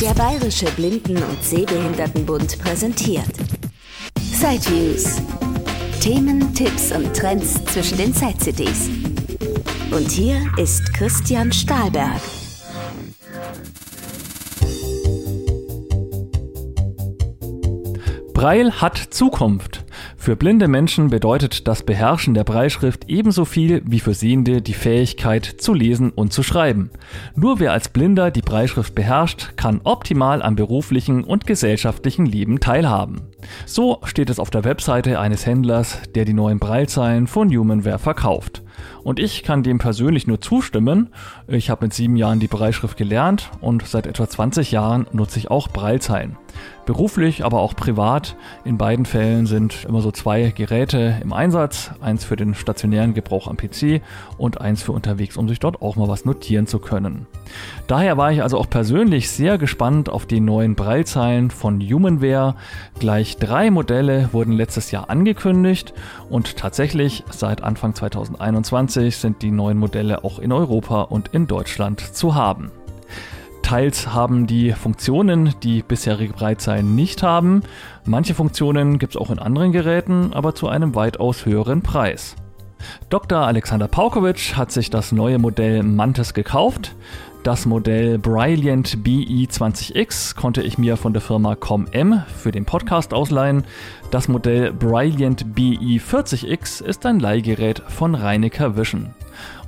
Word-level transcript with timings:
Der 0.00 0.12
Bayerische 0.12 0.66
Blinden- 0.72 1.22
und 1.22 1.42
Sehbehindertenbund 1.42 2.58
präsentiert 2.58 3.30
Sideviews. 4.20 5.22
Themen, 6.02 6.52
Tipps 6.52 6.92
und 6.92 7.16
Trends 7.16 7.54
zwischen 7.64 7.96
den 7.96 8.12
Side-CDs. 8.12 8.90
Und 9.90 10.10
hier 10.10 10.36
ist 10.58 10.92
Christian 10.92 11.50
Stahlberg. 11.50 12.20
Braille 18.34 18.78
hat 18.78 18.98
Zukunft. 18.98 19.85
Für 20.26 20.34
blinde 20.34 20.66
Menschen 20.66 21.08
bedeutet 21.08 21.68
das 21.68 21.84
Beherrschen 21.84 22.34
der 22.34 22.42
Breitschrift 22.42 23.04
ebenso 23.06 23.44
viel 23.44 23.80
wie 23.86 24.00
für 24.00 24.12
Sehende 24.12 24.60
die 24.60 24.74
Fähigkeit 24.74 25.44
zu 25.44 25.72
lesen 25.72 26.10
und 26.10 26.32
zu 26.32 26.42
schreiben. 26.42 26.90
Nur 27.36 27.60
wer 27.60 27.70
als 27.70 27.90
Blinder 27.90 28.32
die 28.32 28.42
Breitschrift 28.42 28.96
beherrscht, 28.96 29.56
kann 29.56 29.80
optimal 29.84 30.42
am 30.42 30.56
beruflichen 30.56 31.22
und 31.22 31.46
gesellschaftlichen 31.46 32.26
Leben 32.26 32.58
teilhaben. 32.58 33.20
So 33.66 34.00
steht 34.02 34.28
es 34.28 34.40
auf 34.40 34.50
der 34.50 34.64
Webseite 34.64 35.20
eines 35.20 35.46
Händlers, 35.46 36.00
der 36.16 36.24
die 36.24 36.34
neuen 36.34 36.58
Braillezeilen 36.58 37.28
von 37.28 37.48
Humanware 37.48 38.00
verkauft. 38.00 38.64
Und 39.04 39.20
ich 39.20 39.44
kann 39.44 39.62
dem 39.62 39.78
persönlich 39.78 40.26
nur 40.26 40.40
zustimmen. 40.40 41.10
Ich 41.46 41.70
habe 41.70 41.84
mit 41.84 41.94
sieben 41.94 42.16
Jahren 42.16 42.40
die 42.40 42.48
Breitschrift 42.48 42.96
gelernt 42.96 43.52
und 43.60 43.86
seit 43.86 44.08
etwa 44.08 44.28
20 44.28 44.72
Jahren 44.72 45.06
nutze 45.12 45.38
ich 45.38 45.52
auch 45.52 45.68
Breilzeilen. 45.68 46.36
Beruflich, 46.86 47.44
aber 47.44 47.60
auch 47.60 47.74
privat. 47.74 48.36
In 48.64 48.78
beiden 48.78 49.06
Fällen 49.06 49.46
sind 49.46 49.84
immer 49.88 50.00
so 50.00 50.12
zwei 50.12 50.52
Geräte 50.54 51.16
im 51.20 51.32
Einsatz. 51.32 51.90
Eins 52.00 52.24
für 52.24 52.36
den 52.36 52.54
stationären 52.54 53.12
Gebrauch 53.12 53.48
am 53.48 53.56
PC 53.56 54.02
und 54.38 54.60
eins 54.60 54.84
für 54.84 54.92
unterwegs, 54.92 55.36
um 55.36 55.48
sich 55.48 55.58
dort 55.58 55.82
auch 55.82 55.96
mal 55.96 56.08
was 56.08 56.24
notieren 56.24 56.68
zu 56.68 56.78
können. 56.78 57.26
Daher 57.88 58.16
war 58.16 58.30
ich 58.30 58.42
also 58.42 58.56
auch 58.58 58.70
persönlich 58.70 59.30
sehr 59.30 59.58
gespannt 59.58 60.08
auf 60.08 60.26
die 60.26 60.40
neuen 60.40 60.76
Breilzeilen 60.76 61.50
von 61.50 61.80
Humanware. 61.80 62.54
Gleich 63.00 63.36
drei 63.36 63.72
Modelle 63.72 64.28
wurden 64.32 64.52
letztes 64.52 64.92
Jahr 64.92 65.10
angekündigt 65.10 65.92
und 66.30 66.56
tatsächlich 66.56 67.24
seit 67.30 67.64
Anfang 67.64 67.96
2021 67.96 69.16
sind 69.16 69.42
die 69.42 69.50
neuen 69.50 69.78
Modelle 69.78 70.22
auch 70.22 70.38
in 70.38 70.52
Europa 70.52 71.02
und 71.02 71.28
in 71.34 71.48
Deutschland 71.48 72.00
zu 72.00 72.36
haben. 72.36 72.70
Teils 73.66 74.14
haben 74.14 74.46
die 74.46 74.70
Funktionen, 74.70 75.52
die 75.60 75.82
bisherige 75.82 76.32
Breitzeilen 76.32 76.94
nicht 76.94 77.24
haben. 77.24 77.64
Manche 78.04 78.32
Funktionen 78.32 79.00
gibt 79.00 79.16
es 79.16 79.20
auch 79.20 79.28
in 79.28 79.40
anderen 79.40 79.72
Geräten, 79.72 80.32
aber 80.34 80.54
zu 80.54 80.68
einem 80.68 80.94
weitaus 80.94 81.46
höheren 81.46 81.82
Preis. 81.82 82.36
Dr. 83.08 83.40
Alexander 83.40 83.88
Paukowitsch 83.88 84.54
hat 84.54 84.70
sich 84.70 84.88
das 84.88 85.10
neue 85.10 85.40
Modell 85.40 85.82
Mantis 85.82 86.32
gekauft. 86.32 86.94
Das 87.42 87.66
Modell 87.66 88.18
Brilliant 88.18 88.98
BE20X 88.98 90.36
konnte 90.36 90.62
ich 90.62 90.78
mir 90.78 90.96
von 90.96 91.12
der 91.12 91.22
Firma 91.22 91.56
ComM 91.56 92.22
für 92.40 92.52
den 92.52 92.66
Podcast 92.66 93.12
ausleihen. 93.12 93.64
Das 94.12 94.28
Modell 94.28 94.72
Brilliant 94.74 95.44
BE40X 95.56 96.84
ist 96.84 97.04
ein 97.04 97.18
Leihgerät 97.18 97.82
von 97.88 98.14
Reinecker 98.14 98.76
Vision. 98.76 99.12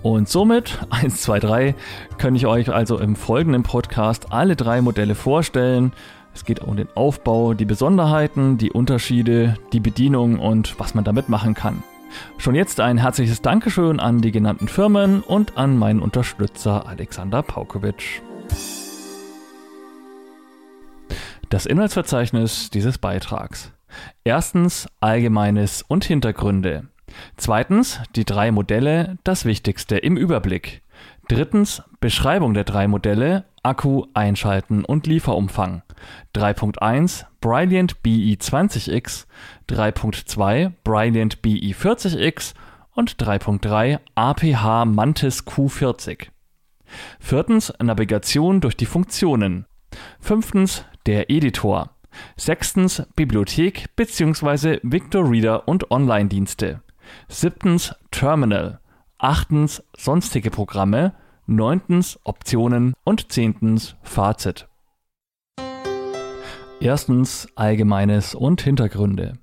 Und 0.02 0.28
somit, 0.28 0.78
1, 0.90 1.22
2, 1.22 1.40
3, 1.40 1.74
kann 2.18 2.36
ich 2.36 2.46
euch 2.46 2.72
also 2.72 2.98
im 2.98 3.16
folgenden 3.16 3.64
Podcast 3.64 4.32
alle 4.32 4.54
drei 4.54 4.80
Modelle 4.80 5.14
vorstellen. 5.14 5.92
Es 6.34 6.44
geht 6.44 6.60
um 6.60 6.76
den 6.76 6.88
Aufbau, 6.94 7.54
die 7.54 7.64
Besonderheiten, 7.64 8.58
die 8.58 8.70
Unterschiede, 8.70 9.56
die 9.72 9.80
Bedienung 9.80 10.38
und 10.38 10.78
was 10.78 10.94
man 10.94 11.04
damit 11.04 11.28
machen 11.28 11.54
kann. 11.54 11.82
Schon 12.38 12.54
jetzt 12.54 12.80
ein 12.80 12.98
herzliches 12.98 13.42
Dankeschön 13.42 13.98
an 14.00 14.20
die 14.20 14.30
genannten 14.30 14.68
Firmen 14.68 15.20
und 15.20 15.58
an 15.58 15.76
meinen 15.76 16.00
Unterstützer 16.00 16.86
Alexander 16.86 17.42
Paukowitsch. 17.42 18.20
Das 21.48 21.66
Inhaltsverzeichnis 21.66 22.70
dieses 22.70 22.98
Beitrags. 22.98 23.72
Erstens 24.22 24.86
Allgemeines 25.00 25.82
und 25.82 26.04
Hintergründe. 26.04 26.88
Zweitens 27.36 28.00
die 28.16 28.24
drei 28.24 28.50
Modelle, 28.50 29.18
das 29.24 29.44
Wichtigste 29.44 29.96
im 29.98 30.16
Überblick. 30.16 30.82
Drittens 31.28 31.82
Beschreibung 32.00 32.54
der 32.54 32.64
drei 32.64 32.88
Modelle, 32.88 33.44
Akku, 33.62 34.06
Einschalten 34.14 34.84
und 34.84 35.06
Lieferumfang. 35.06 35.82
3.1 36.34 37.26
Brilliant 37.40 37.96
BE20X, 38.04 39.26
3.2 39.68 40.72
Brilliant 40.84 41.38
BE40X 41.42 42.54
und 42.94 43.16
3.3 43.16 43.98
APH 44.14 44.84
Mantis 44.86 45.46
Q40. 45.46 46.28
Viertens 47.20 47.72
Navigation 47.80 48.60
durch 48.60 48.76
die 48.76 48.86
Funktionen. 48.86 49.66
Fünftens 50.20 50.84
der 51.06 51.30
Editor. 51.30 51.90
Sechstens 52.36 53.02
Bibliothek 53.14 53.94
bzw. 53.96 54.80
Victor 54.82 55.30
Reader 55.30 55.68
und 55.68 55.90
Online-Dienste. 55.90 56.82
Siebtens 57.28 57.94
Terminal. 58.10 58.80
Achtens 59.18 59.82
sonstige 59.96 60.50
Programme. 60.50 61.14
Neuntens 61.46 62.18
Optionen 62.24 62.94
und 63.04 63.32
zehntens 63.32 63.96
Fazit. 64.02 64.68
Erstens 66.80 67.48
Allgemeines 67.56 68.34
und 68.34 68.60
Hintergründe. 68.60 69.38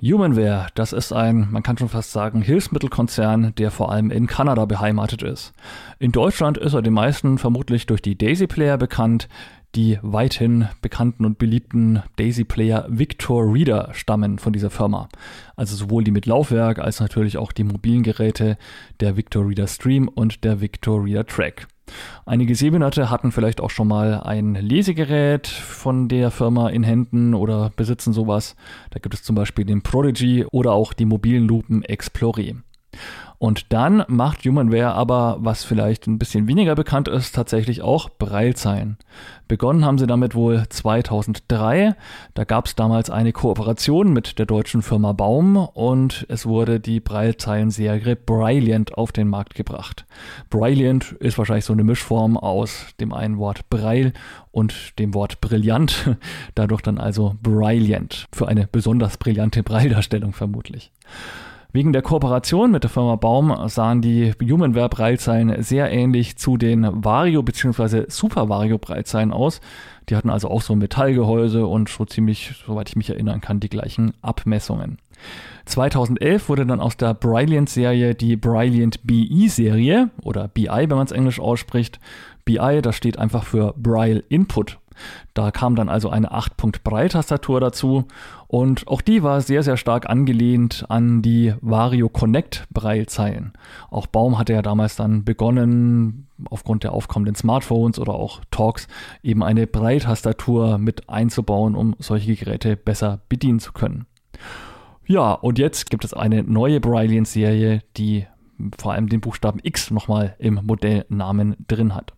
Humanware, 0.00 0.68
das 0.74 0.92
ist 0.92 1.12
ein, 1.12 1.48
man 1.50 1.64
kann 1.64 1.76
schon 1.76 1.88
fast 1.88 2.12
sagen, 2.12 2.40
Hilfsmittelkonzern, 2.40 3.54
der 3.56 3.72
vor 3.72 3.90
allem 3.90 4.12
in 4.12 4.28
Kanada 4.28 4.64
beheimatet 4.64 5.22
ist. 5.22 5.52
In 5.98 6.12
Deutschland 6.12 6.56
ist 6.56 6.74
er 6.74 6.82
den 6.82 6.92
meisten 6.92 7.36
vermutlich 7.38 7.86
durch 7.86 8.00
die 8.00 8.16
Daisy 8.16 8.46
Player 8.46 8.78
bekannt, 8.78 9.28
die 9.74 9.98
weithin 10.02 10.68
bekannten 10.80 11.24
und 11.24 11.38
beliebten 11.38 12.02
Daisy-Player 12.16 12.86
Victor 12.88 13.52
Reader 13.52 13.90
stammen 13.92 14.38
von 14.38 14.52
dieser 14.52 14.70
Firma. 14.70 15.08
Also 15.56 15.76
sowohl 15.76 16.04
die 16.04 16.10
mit 16.10 16.26
Laufwerk 16.26 16.78
als 16.78 17.00
natürlich 17.00 17.36
auch 17.36 17.52
die 17.52 17.64
mobilen 17.64 18.02
Geräte 18.02 18.56
der 19.00 19.16
Victor 19.16 19.46
Reader 19.46 19.66
Stream 19.66 20.08
und 20.08 20.44
der 20.44 20.60
Victor 20.60 21.04
Reader 21.04 21.26
Track. 21.26 21.68
Einige 22.26 22.54
Sehbehinderte 22.54 23.10
hatten 23.10 23.32
vielleicht 23.32 23.60
auch 23.60 23.70
schon 23.70 23.88
mal 23.88 24.20
ein 24.20 24.54
Lesegerät 24.54 25.46
von 25.46 26.08
der 26.08 26.30
Firma 26.30 26.68
in 26.68 26.82
Händen 26.82 27.34
oder 27.34 27.70
besitzen 27.76 28.12
sowas. 28.12 28.56
Da 28.90 28.98
gibt 28.98 29.14
es 29.14 29.22
zum 29.22 29.36
Beispiel 29.36 29.64
den 29.64 29.82
Prodigy 29.82 30.44
oder 30.50 30.72
auch 30.72 30.92
die 30.92 31.06
mobilen 31.06 31.46
Lupen 31.46 31.82
Explore. 31.82 32.56
Und 33.38 33.72
dann 33.72 34.04
macht 34.08 34.44
Humanware 34.44 34.94
aber, 34.94 35.36
was 35.40 35.62
vielleicht 35.62 36.08
ein 36.08 36.18
bisschen 36.18 36.48
weniger 36.48 36.74
bekannt 36.74 37.06
ist, 37.06 37.36
tatsächlich 37.36 37.82
auch 37.82 38.08
Breilzeilen. 38.10 38.96
Begonnen 39.46 39.84
haben 39.84 39.96
sie 39.96 40.08
damit 40.08 40.34
wohl 40.34 40.64
2003. 40.68 41.94
Da 42.34 42.44
gab 42.44 42.66
es 42.66 42.74
damals 42.74 43.10
eine 43.10 43.32
Kooperation 43.32 44.12
mit 44.12 44.40
der 44.40 44.46
deutschen 44.46 44.82
Firma 44.82 45.12
Baum 45.12 45.56
und 45.56 46.26
es 46.28 46.46
wurde 46.46 46.80
die 46.80 46.98
Breilzeilenserie 46.98 48.16
Brilliant 48.16 48.98
auf 48.98 49.12
den 49.12 49.28
Markt 49.28 49.54
gebracht. 49.54 50.04
Brilliant 50.50 51.12
ist 51.12 51.38
wahrscheinlich 51.38 51.64
so 51.64 51.72
eine 51.72 51.84
Mischform 51.84 52.36
aus 52.36 52.86
dem 52.98 53.12
einen 53.12 53.38
Wort 53.38 53.70
Breil 53.70 54.14
und 54.50 54.98
dem 54.98 55.14
Wort 55.14 55.40
brillant. 55.40 56.16
Dadurch 56.56 56.82
dann 56.82 56.98
also 56.98 57.36
Brilliant. 57.40 58.26
Für 58.32 58.48
eine 58.48 58.66
besonders 58.66 59.16
brillante 59.16 59.62
Breildarstellung 59.62 60.32
vermutlich. 60.32 60.90
Wegen 61.70 61.92
der 61.92 62.00
Kooperation 62.00 62.70
mit 62.70 62.82
der 62.82 62.90
Firma 62.90 63.16
Baum 63.16 63.54
sahen 63.68 64.00
die 64.00 64.32
Humanware 64.40 64.88
Breilzeilen 64.88 65.62
sehr 65.62 65.90
ähnlich 65.90 66.38
zu 66.38 66.56
den 66.56 67.04
Vario 67.04 67.42
bzw. 67.42 68.06
Super 68.08 68.48
Vario 68.48 68.78
Breilzeilen 68.78 69.34
aus. 69.34 69.60
Die 70.08 70.16
hatten 70.16 70.30
also 70.30 70.48
auch 70.48 70.62
so 70.62 70.72
ein 70.72 70.78
Metallgehäuse 70.78 71.66
und 71.66 71.90
so 71.90 72.06
ziemlich, 72.06 72.54
soweit 72.66 72.88
ich 72.88 72.96
mich 72.96 73.10
erinnern 73.10 73.42
kann, 73.42 73.60
die 73.60 73.68
gleichen 73.68 74.14
Abmessungen. 74.22 74.96
2011 75.66 76.48
wurde 76.48 76.64
dann 76.64 76.80
aus 76.80 76.96
der 76.96 77.12
Brilliant-Serie 77.12 78.14
die 78.14 78.36
Brilliant 78.36 79.06
BE-Serie 79.06 80.08
oder 80.22 80.48
BI, 80.48 80.68
wenn 80.68 80.88
man 80.88 81.04
es 81.04 81.12
englisch 81.12 81.38
ausspricht. 81.38 82.00
BI, 82.46 82.80
das 82.80 82.96
steht 82.96 83.18
einfach 83.18 83.44
für 83.44 83.74
Braille 83.76 84.24
Input 84.30 84.78
da 85.34 85.50
kam 85.50 85.76
dann 85.76 85.88
also 85.88 86.10
eine 86.10 86.32
8-Punkt-Braille-Tastatur 86.32 87.60
dazu 87.60 88.06
und 88.48 88.88
auch 88.88 89.02
die 89.02 89.22
war 89.22 89.42
sehr, 89.42 89.62
sehr 89.62 89.76
stark 89.76 90.08
angelehnt 90.08 90.86
an 90.88 91.20
die 91.20 91.54
Vario 91.60 92.08
Connect 92.08 92.66
Braille-Zeilen. 92.72 93.52
Auch 93.90 94.06
Baum 94.06 94.38
hatte 94.38 94.54
ja 94.54 94.62
damals 94.62 94.96
dann 94.96 95.22
begonnen, 95.22 96.28
aufgrund 96.48 96.82
der 96.82 96.92
aufkommenden 96.92 97.34
Smartphones 97.34 97.98
oder 97.98 98.14
auch 98.14 98.40
Talks, 98.50 98.88
eben 99.22 99.42
eine 99.42 99.66
Braille-Tastatur 99.66 100.78
mit 100.78 101.10
einzubauen, 101.10 101.74
um 101.74 101.94
solche 101.98 102.34
Geräte 102.34 102.76
besser 102.76 103.20
bedienen 103.28 103.60
zu 103.60 103.72
können. 103.72 104.06
Ja, 105.06 105.32
und 105.32 105.58
jetzt 105.58 105.90
gibt 105.90 106.06
es 106.06 106.14
eine 106.14 106.42
neue 106.42 106.80
Brilliant-Serie, 106.80 107.82
die 107.98 108.26
vor 108.78 108.92
allem 108.92 109.10
den 109.10 109.20
Buchstaben 109.20 109.60
X 109.62 109.90
nochmal 109.90 110.36
im 110.38 110.60
Modellnamen 110.62 111.56
drin 111.68 111.94
hat. 111.94 112.14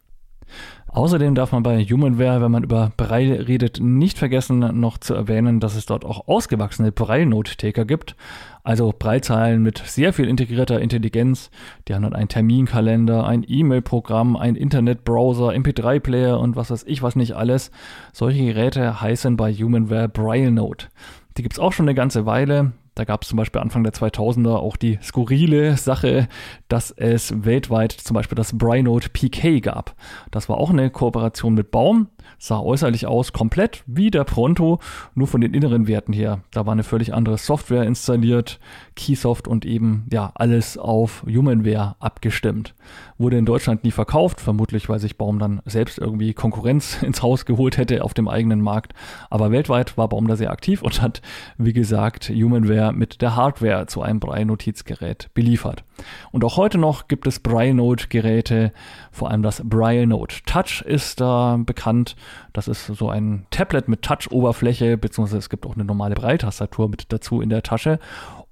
Außerdem 0.93 1.37
darf 1.37 1.53
man 1.53 1.63
bei 1.63 1.85
Humanware, 1.85 2.43
wenn 2.43 2.51
man 2.51 2.65
über 2.65 2.91
Braille 2.97 3.47
redet, 3.47 3.79
nicht 3.81 4.19
vergessen, 4.19 4.81
noch 4.81 4.99
zu 4.99 5.15
erwähnen, 5.15 5.61
dass 5.61 5.77
es 5.77 5.87
dort 5.87 6.05
auch 6.05 6.27
ausgewachsene 6.27 6.91
Braille-Note-Taker 6.91 7.85
gibt. 7.85 8.17
Also 8.65 8.93
Braillezeilen 8.99 9.63
mit 9.63 9.79
sehr 9.79 10.13
viel 10.13 10.29
integrierter 10.29 10.81
Intelligenz. 10.81 11.53
Die 11.87 11.95
haben 11.95 12.03
dann 12.03 12.15
einen 12.15 12.29
Terminkalender, 12.29 13.25
ein 13.25 13.47
E-Mail-Programm, 13.47 14.37
ein 14.37 14.57
Internetbrowser, 14.57 15.51
MP3-Player 15.51 16.41
und 16.41 16.57
was 16.57 16.73
weiß 16.73 16.85
ich 16.89 17.05
was 17.05 17.15
nicht 17.15 17.37
alles. 17.37 17.71
Solche 18.13 18.45
Geräte 18.45 19.01
heißen 19.01 19.37
bei 19.37 19.53
Humanware 19.53 20.09
Braille 20.09 20.51
Note. 20.51 20.89
Die 21.37 21.43
gibt 21.43 21.55
es 21.55 21.61
auch 21.61 21.73
schon 21.73 21.85
eine 21.85 21.95
ganze 21.95 22.27
Weile. 22.27 22.73
Da 23.01 23.05
gab 23.05 23.23
es 23.23 23.31
zum 23.31 23.39
Beispiel 23.39 23.63
Anfang 23.63 23.83
der 23.83 23.95
2000er 23.95 24.57
auch 24.57 24.77
die 24.77 24.99
skurrile 25.03 25.79
Sache, 25.79 26.29
dass 26.69 26.91
es 26.91 27.47
weltweit 27.47 27.93
zum 27.93 28.13
Beispiel 28.13 28.37
das 28.37 28.59
Brynote 28.59 29.09
PK 29.09 29.61
gab. 29.61 29.95
Das 30.31 30.51
war 30.51 30.59
auch 30.59 30.69
eine 30.69 30.91
Kooperation 30.91 31.55
mit 31.55 31.71
Baum, 31.71 32.09
sah 32.39 32.61
äußerlich 32.61 33.07
aus 33.07 33.33
komplett 33.33 33.83
wie 33.87 34.11
der 34.11 34.25
Pronto, 34.25 34.79
nur 35.15 35.27
von 35.27 35.41
den 35.41 35.55
inneren 35.55 35.87
Werten 35.87 36.13
her. 36.13 36.41
Da 36.51 36.67
war 36.67 36.73
eine 36.73 36.83
völlig 36.83 37.15
andere 37.15 37.39
Software 37.39 37.85
installiert, 37.85 38.61
Keysoft 38.97 39.49
und 39.49 39.65
eben 39.65 40.07
ja 40.11 40.33
alles 40.35 40.79
auf 40.79 41.25
Humanware 41.27 41.97
abgestimmt. 42.01 42.75
Wurde 43.19 43.39
in 43.39 43.47
Deutschland 43.47 43.85
nie 43.85 43.91
verkauft, 43.91 44.41
vermutlich 44.41 44.89
weil 44.89 44.99
sich 44.99 45.19
Baum 45.19 45.39
dann 45.39 45.61
selbst 45.65 45.99
irgendwie 45.99 46.35
Konkurrenz 46.35 47.03
ins 47.03 47.23
Haus 47.23 47.45
geholt 47.45 47.77
hätte 47.77 48.05
auf 48.05 48.15
dem 48.15 48.29
eigenen 48.29 48.61
Markt. 48.61 48.93
Aber 49.29 49.51
weltweit 49.51 49.97
war 49.97 50.09
Baum 50.09 50.27
da 50.27 50.37
sehr 50.37 50.51
aktiv 50.51 50.83
und 50.83 51.03
hat, 51.03 51.23
wie 51.59 51.73
gesagt, 51.73 52.29
Humanware 52.29 52.93
mit 52.93 53.23
der 53.23 53.37
Hardware 53.37 53.87
zu 53.87 54.03
einem 54.03 54.21
Braille-Notizgerät 54.21 55.31
beliefert. 55.35 55.85
Und 56.33 56.45
auch 56.45 56.57
heute 56.57 56.79
noch 56.79 57.09
gibt 57.09 57.27
es 57.27 57.41
Braille-Note-Geräte, 57.41 58.73
vor 59.11 59.31
allem 59.31 59.43
das 59.43 59.63
Braille-Note 59.65 60.37
Touch 60.47 60.83
ist 60.83 61.21
da 61.21 61.59
bekannt. 61.59 62.17
Das 62.53 62.69
ist 62.69 62.87
so 62.87 63.09
ein 63.09 63.47
Tablet 63.51 63.89
mit 63.89 64.03
Touch-Oberfläche, 64.03 64.97
beziehungsweise 64.97 65.39
es 65.39 65.51
gibt 65.51 65.67
auch 65.67 65.75
eine 65.75 65.85
normale 65.85 66.15
Braille-Tastatur 66.15 66.89
mit 66.89 67.13
dazu 67.13 67.41
in 67.41 67.51
der 67.51 67.63
Tasche 67.63 67.99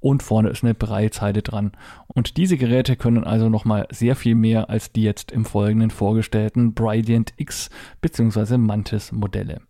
und 0.01 0.23
vorne 0.23 0.51
ist 0.51 0.63
eine 0.63 0.75
Braillezeile 0.75 1.43
dran. 1.43 1.73
Und 2.07 2.37
diese 2.37 2.57
Geräte 2.57 2.97
können 2.97 3.25
also 3.25 3.49
nochmal 3.49 3.87
sehr 3.91 4.17
viel 4.17 4.35
mehr 4.35 4.71
als 4.71 4.93
die 4.93 5.03
jetzt 5.03 5.33
im 5.33 5.45
Folgenden 5.45 5.91
vorgestellten 5.91 6.75
Brilliant 6.75 7.33
X 7.37 7.71
bzw. 8.01 8.59
Mantis 8.59 9.13
Modelle. 9.13 9.61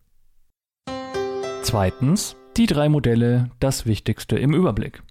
Zweitens, 1.62 2.36
die 2.56 2.66
drei 2.66 2.88
Modelle, 2.88 3.50
das 3.60 3.86
Wichtigste 3.86 4.38
im 4.38 4.54
Überblick. 4.54 5.02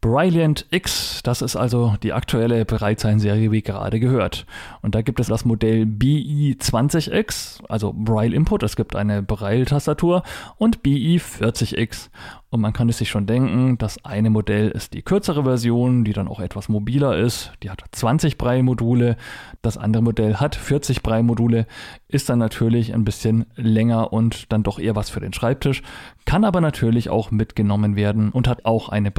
Brilliant 0.00 0.66
X, 0.70 1.20
das 1.22 1.42
ist 1.42 1.56
also 1.56 1.94
die 2.02 2.12
aktuelle 2.12 2.64
Bereitzeilenserie, 2.64 3.50
wie 3.50 3.62
gerade 3.62 4.00
gehört. 4.00 4.46
Und 4.82 4.94
da 4.94 5.02
gibt 5.02 5.20
es 5.20 5.28
das 5.28 5.44
Modell 5.44 5.84
BI20X, 5.84 7.64
also 7.68 7.92
Braille 7.92 8.34
Input, 8.34 8.62
es 8.62 8.76
gibt 8.76 8.96
eine 8.96 9.22
Braille-Tastatur 9.22 10.22
und 10.56 10.82
BI40X. 10.82 12.10
Und 12.48 12.60
man 12.60 12.72
kann 12.72 12.88
es 12.88 12.98
sich 12.98 13.10
schon 13.10 13.26
denken, 13.26 13.76
das 13.76 14.04
eine 14.04 14.30
Modell 14.30 14.70
ist 14.70 14.94
die 14.94 15.02
kürzere 15.02 15.42
Version, 15.42 16.04
die 16.04 16.12
dann 16.12 16.28
auch 16.28 16.40
etwas 16.40 16.68
mobiler 16.68 17.18
ist. 17.18 17.52
Die 17.62 17.70
hat 17.70 17.82
20 17.90 18.38
Braille-Module. 18.38 19.16
Das 19.62 19.76
andere 19.76 20.02
Modell 20.02 20.36
hat 20.36 20.54
40 20.54 21.02
Braille-Module, 21.02 21.66
ist 22.08 22.28
dann 22.28 22.38
natürlich 22.38 22.94
ein 22.94 23.04
bisschen 23.04 23.46
länger 23.56 24.12
und 24.12 24.52
dann 24.52 24.62
doch 24.62 24.78
eher 24.78 24.94
was 24.94 25.10
für 25.10 25.20
den 25.20 25.32
Schreibtisch, 25.32 25.82
kann 26.24 26.44
aber 26.44 26.60
natürlich 26.60 27.10
auch 27.10 27.30
mitgenommen 27.30 27.96
werden 27.96 28.30
und 28.30 28.48
hat 28.48 28.64
auch 28.64 28.88
eine 28.88 29.10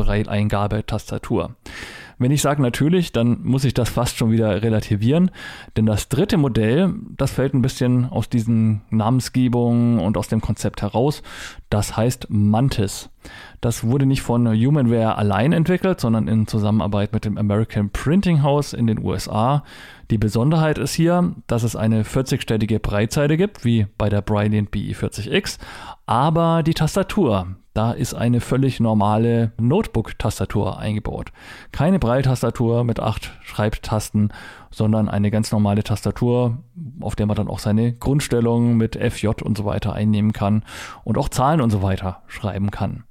Braille-Eingabe-Tastatur. 0.68 1.56
Wenn 2.19 2.31
ich 2.31 2.42
sage 2.42 2.64
natürlich, 2.64 3.12
dann 3.12 3.44
muss 3.44 3.64
ich 3.64 3.75
das 3.75 3.90
fast 3.90 4.18
schon 4.18 4.31
wieder 4.31 4.64
relativieren, 4.64 5.30
denn 5.75 5.86
das 5.86 6.10
dritte 6.10 6.38
Modell, 6.38 6.96
das 7.16 7.31
fällt 7.31 7.54
ein 7.54 7.62
bisschen 7.62 8.06
aus 8.10 8.28
diesen 8.28 8.81
Namensgebungen 8.90 10.00
und 10.00 10.18
aus 10.18 10.28
dem 10.28 10.42
Konzept 10.42 10.81
heraus. 10.81 11.22
Das 11.69 11.96
heißt 11.96 12.28
Mantis. 12.30 13.10
Das 13.62 13.84
wurde 13.84 14.08
nicht 14.08 14.24
von 14.24 14.48
Humanware 14.48 15.16
allein 15.16 15.54
entwickelt, 15.54 16.00
sondern 16.00 16.28
in 16.28 16.48
Zusammenarbeit 16.48 17.14
mit 17.14 17.24
dem 17.24 17.38
American 17.38 17.92
Printing 17.92 18.42
House 18.42 18.74
in 18.74 18.88
den 18.88 19.04
USA. 19.04 19.64
Die 20.10 20.18
Besonderheit 20.18 20.80
ist 20.80 20.96
hier, 20.96 21.36
dass 21.46 21.62
es 21.62 21.75
eine 21.75 22.02
40-stellige 22.02 22.80
Breitseite 22.80 23.38
gibt, 23.38 23.64
wie 23.64 23.86
bei 23.98 24.10
der 24.10 24.22
Brilliant 24.22 24.72
BE40X, 24.72 25.60
aber 26.08 26.64
die 26.64 26.74
Tastatur, 26.74 27.58
da 27.78 27.92
ist 27.92 28.16
eine 28.16 28.42
völlig 28.42 28.80
normale 28.80 29.52
Notebook-Tastatur 29.60 30.80
eingebaut. 30.80 31.32
Keine 31.72 32.00
Braille-Tastatur 32.00 32.84
mit 32.84 33.00
acht 33.00 33.38
Schreibtasten, 33.44 34.34
sondern 34.72 35.08
eine 35.08 35.30
ganz 35.30 35.52
normale 35.52 35.84
Tastatur, 35.84 36.58
auf 37.02 37.16
der 37.16 37.28
man 37.28 37.36
dann 37.36 37.48
auch 37.48 37.60
seine 37.60 37.94
Grundstellungen 37.94 38.78
mit 38.78 38.96
FJ 38.96 39.28
und 39.44 39.56
so 39.56 39.66
weiter 39.66 39.94
einnehmen 39.94 40.34
kann 40.34 40.64
und 41.04 41.20
auch 41.20 41.30
Zahlen 41.30 41.62
und 41.62 41.70
so 41.70 41.84
weiter 41.84 42.24
schreiben 42.26 42.72
kann. 42.72 43.04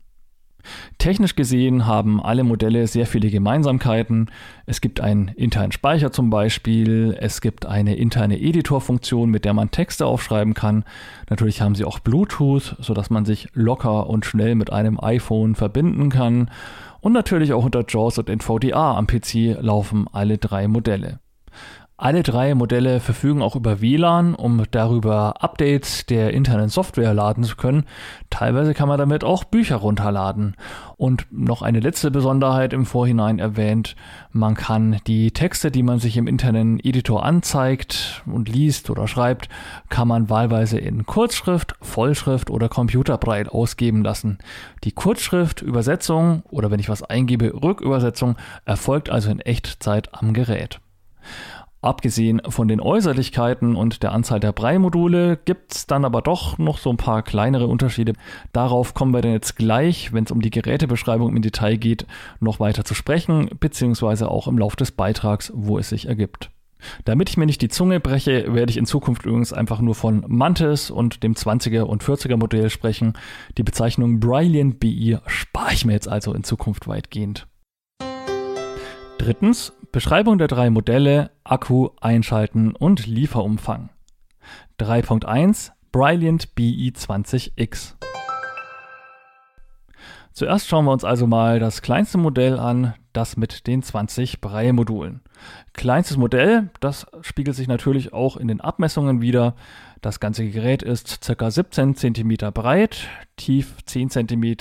Technisch 0.99 1.37
gesehen 1.37 1.87
haben 1.87 2.23
alle 2.23 2.45
Modelle 2.45 2.87
sehr 2.87 3.07
viele 3.07 3.31
Gemeinsamkeiten. 3.31 4.31
Es 4.67 4.81
gibt 4.81 5.01
einen 5.01 5.29
internen 5.29 5.73
Speicher 5.73 6.13
zum 6.13 6.31
Beispiel, 6.31 7.17
es 7.21 7.41
gibt 7.41 7.67
eine 7.67 7.97
interne 7.97 8.41
Editorfunktion, 8.41 9.31
mit 9.31 9.45
der 9.45 9.55
man 9.55 9.71
Texte 9.71 10.07
aufschreiben 10.07 10.55
kann. 10.55 10.85
Natürlich 11.31 11.61
haben 11.61 11.75
sie 11.75 11.85
auch 11.85 11.99
Bluetooth, 11.99 12.77
sodass 12.81 13.11
man 13.11 13.25
sich 13.25 13.49
locker 13.53 14.09
und 14.09 14.27
schnell 14.27 14.55
mit 14.55 14.73
einem 14.73 14.99
iPhone 15.01 15.55
verbinden 15.55 16.11
kann. 16.11 16.51
Und 17.01 17.13
natürlich 17.13 17.53
auch 17.53 17.65
unter 17.65 17.85
JAWS 17.87 18.19
und 18.19 18.29
NVDA 18.29 18.97
am 18.97 19.07
PC 19.07 19.57
laufen 19.61 20.07
alle 20.13 20.39
drei 20.39 20.67
Modelle. 20.67 21.21
Alle 21.99 22.23
drei 22.23 22.55
Modelle 22.55 23.01
verfügen 23.01 23.41
auch 23.41 23.57
über 23.57 23.81
WLAN, 23.81 24.35
um 24.35 24.63
darüber 24.71 25.43
Updates 25.43 26.05
der 26.05 26.35
internen 26.35 26.69
Software 26.69 27.15
laden 27.15 27.43
zu 27.43 27.57
können. 27.57 27.85
Teilweise 28.29 28.75
kann 28.75 28.87
man 28.87 28.99
damit 28.99 29.25
auch 29.25 29.45
Bücher 29.45 29.77
runterladen. 29.77 30.57
Und 30.99 31.27
noch 31.31 31.63
eine 31.63 31.81
letzte 31.81 32.11
Besonderheit 32.11 32.75
im 32.75 32.85
Vorhinein 32.85 33.39
erwähnt. 33.39 33.97
Man 34.31 34.55
kann 34.55 34.99
die 35.07 35.31
Texte, 35.31 35.71
die 35.71 35.83
man 35.83 35.99
sich 35.99 36.19
im 36.19 36.27
internen 36.27 36.81
Editor 36.81 37.25
anzeigt 37.25 38.23
und 38.27 38.51
liest 38.51 38.91
oder 38.91 39.09
schreibt, 39.09 39.49
kann 39.89 40.07
man 40.07 40.29
wahlweise 40.29 40.79
in 40.79 41.07
Kurzschrift, 41.07 41.77
Vollschrift 41.81 42.51
oder 42.51 42.69
Computerbreit 42.69 43.49
ausgeben 43.49 44.03
lassen. 44.03 44.37
Die 44.85 44.93
Kurzschrift, 44.93 45.63
Übersetzung 45.63 46.43
oder 46.51 46.71
wenn 46.71 46.81
ich 46.81 46.91
was 46.91 47.03
eingebe, 47.03 47.55
Rückübersetzung 47.55 48.37
erfolgt 48.67 49.09
also 49.09 49.31
in 49.31 49.41
Echtzeit 49.41 50.13
am 50.13 50.35
Gerät. 50.35 50.79
Abgesehen 51.83 52.43
von 52.49 52.69
den 52.69 52.81
Äußerlichkeiten 52.81 53.77
und 53.77 54.03
der 54.03 54.13
Anzahl 54.13 54.41
der 54.41 54.53
Brei-Module 54.53 55.37
gibt 55.37 55.75
es 55.75 55.87
dann 55.87 56.05
aber 56.05 56.23
doch 56.23 56.59
noch 56.59 56.79
so 56.79 56.91
ein 56.91 56.97
paar 56.97 57.23
kleinere 57.23 57.67
Unterschiede. 57.69 58.15
Darauf 58.53 58.95
kommen 58.95 59.13
wir 59.13 59.23
dann 59.23 59.33
jetzt 59.33 59.57
gleich, 59.57 60.13
wenn 60.13 60.25
es 60.25 60.33
um 60.33 60.41
die 60.41 60.51
Gerätebeschreibung 60.51 61.37
im 61.37 61.43
Detail 61.43 61.77
geht, 61.77 62.07
noch 62.41 62.61
weiter 62.61 62.85
zu 62.85 62.95
sprechen, 62.95 63.51
beziehungsweise 63.61 64.31
auch 64.31 64.49
im 64.49 64.59
Laufe 64.59 64.77
des 64.77 64.91
Beitrags, 64.91 65.53
wo 65.55 65.79
es 65.79 65.91
sich 65.91 66.09
ergibt. 66.09 66.51
Damit 67.05 67.29
ich 67.29 67.37
mir 67.37 67.47
nicht 67.47 67.63
die 67.63 67.69
Zunge 67.69 68.01
breche, 68.01 68.53
werde 68.55 68.71
ich 68.71 68.77
in 68.77 68.87
Zukunft 68.87 69.25
übrigens 69.25 69.53
einfach 69.53 69.81
nur 69.81 69.95
von 69.95 70.25
Mantis 70.27 70.91
und 70.91 71.23
dem 71.23 71.35
20er 71.35 71.83
und 71.83 72.03
40er 72.03 72.37
Modell 72.37 72.71
sprechen. 72.71 73.15
Die 73.59 73.63
Bezeichnung 73.63 74.21
Brilliant 74.21 74.81
BI 74.81 75.19
spare 75.27 75.73
ich 75.73 75.85
mir 75.85 75.93
jetzt 75.93 76.09
also 76.09 76.35
in 76.35 76.45
Zukunft 76.45 76.89
weitgehend. 76.89 77.47
Drittens, 79.19 79.73
Beschreibung 79.93 80.39
der 80.39 80.47
drei 80.47 80.71
Modelle, 80.71 81.31
Akku, 81.43 81.89
Einschalten 82.01 82.73
und 82.77 83.07
Lieferumfang. 83.07 83.89
3.1 84.79 85.71
Brilliant 85.91 86.49
BE20X. 86.57 87.95
Zuerst 90.33 90.69
schauen 90.69 90.85
wir 90.85 90.93
uns 90.93 91.03
also 91.03 91.27
mal 91.27 91.59
das 91.59 91.81
kleinste 91.81 92.19
Modell 92.19 92.59
an, 92.59 92.95
das 93.17 93.37
mit 93.37 93.67
den 93.67 93.83
20 93.83 94.41
Braille-Modulen. 94.41 95.21
Kleinstes 95.73 96.17
Modell, 96.17 96.71
das 96.81 97.07
spiegelt 97.23 97.57
sich 97.57 97.69
natürlich 97.69 98.13
auch 98.13 98.37
in 98.37 98.49
den 98.49 98.61
Abmessungen 98.61 99.21
wieder. 99.21 99.55
Das 100.03 100.21
ganze 100.21 100.49
Gerät 100.49 100.83
ist 100.83 101.21
ca. 101.27 101.51
17 101.51 101.97
cm 101.97 102.37
breit, 102.53 103.09
tief 103.37 103.77
10 103.87 104.11
cm, 104.11 104.57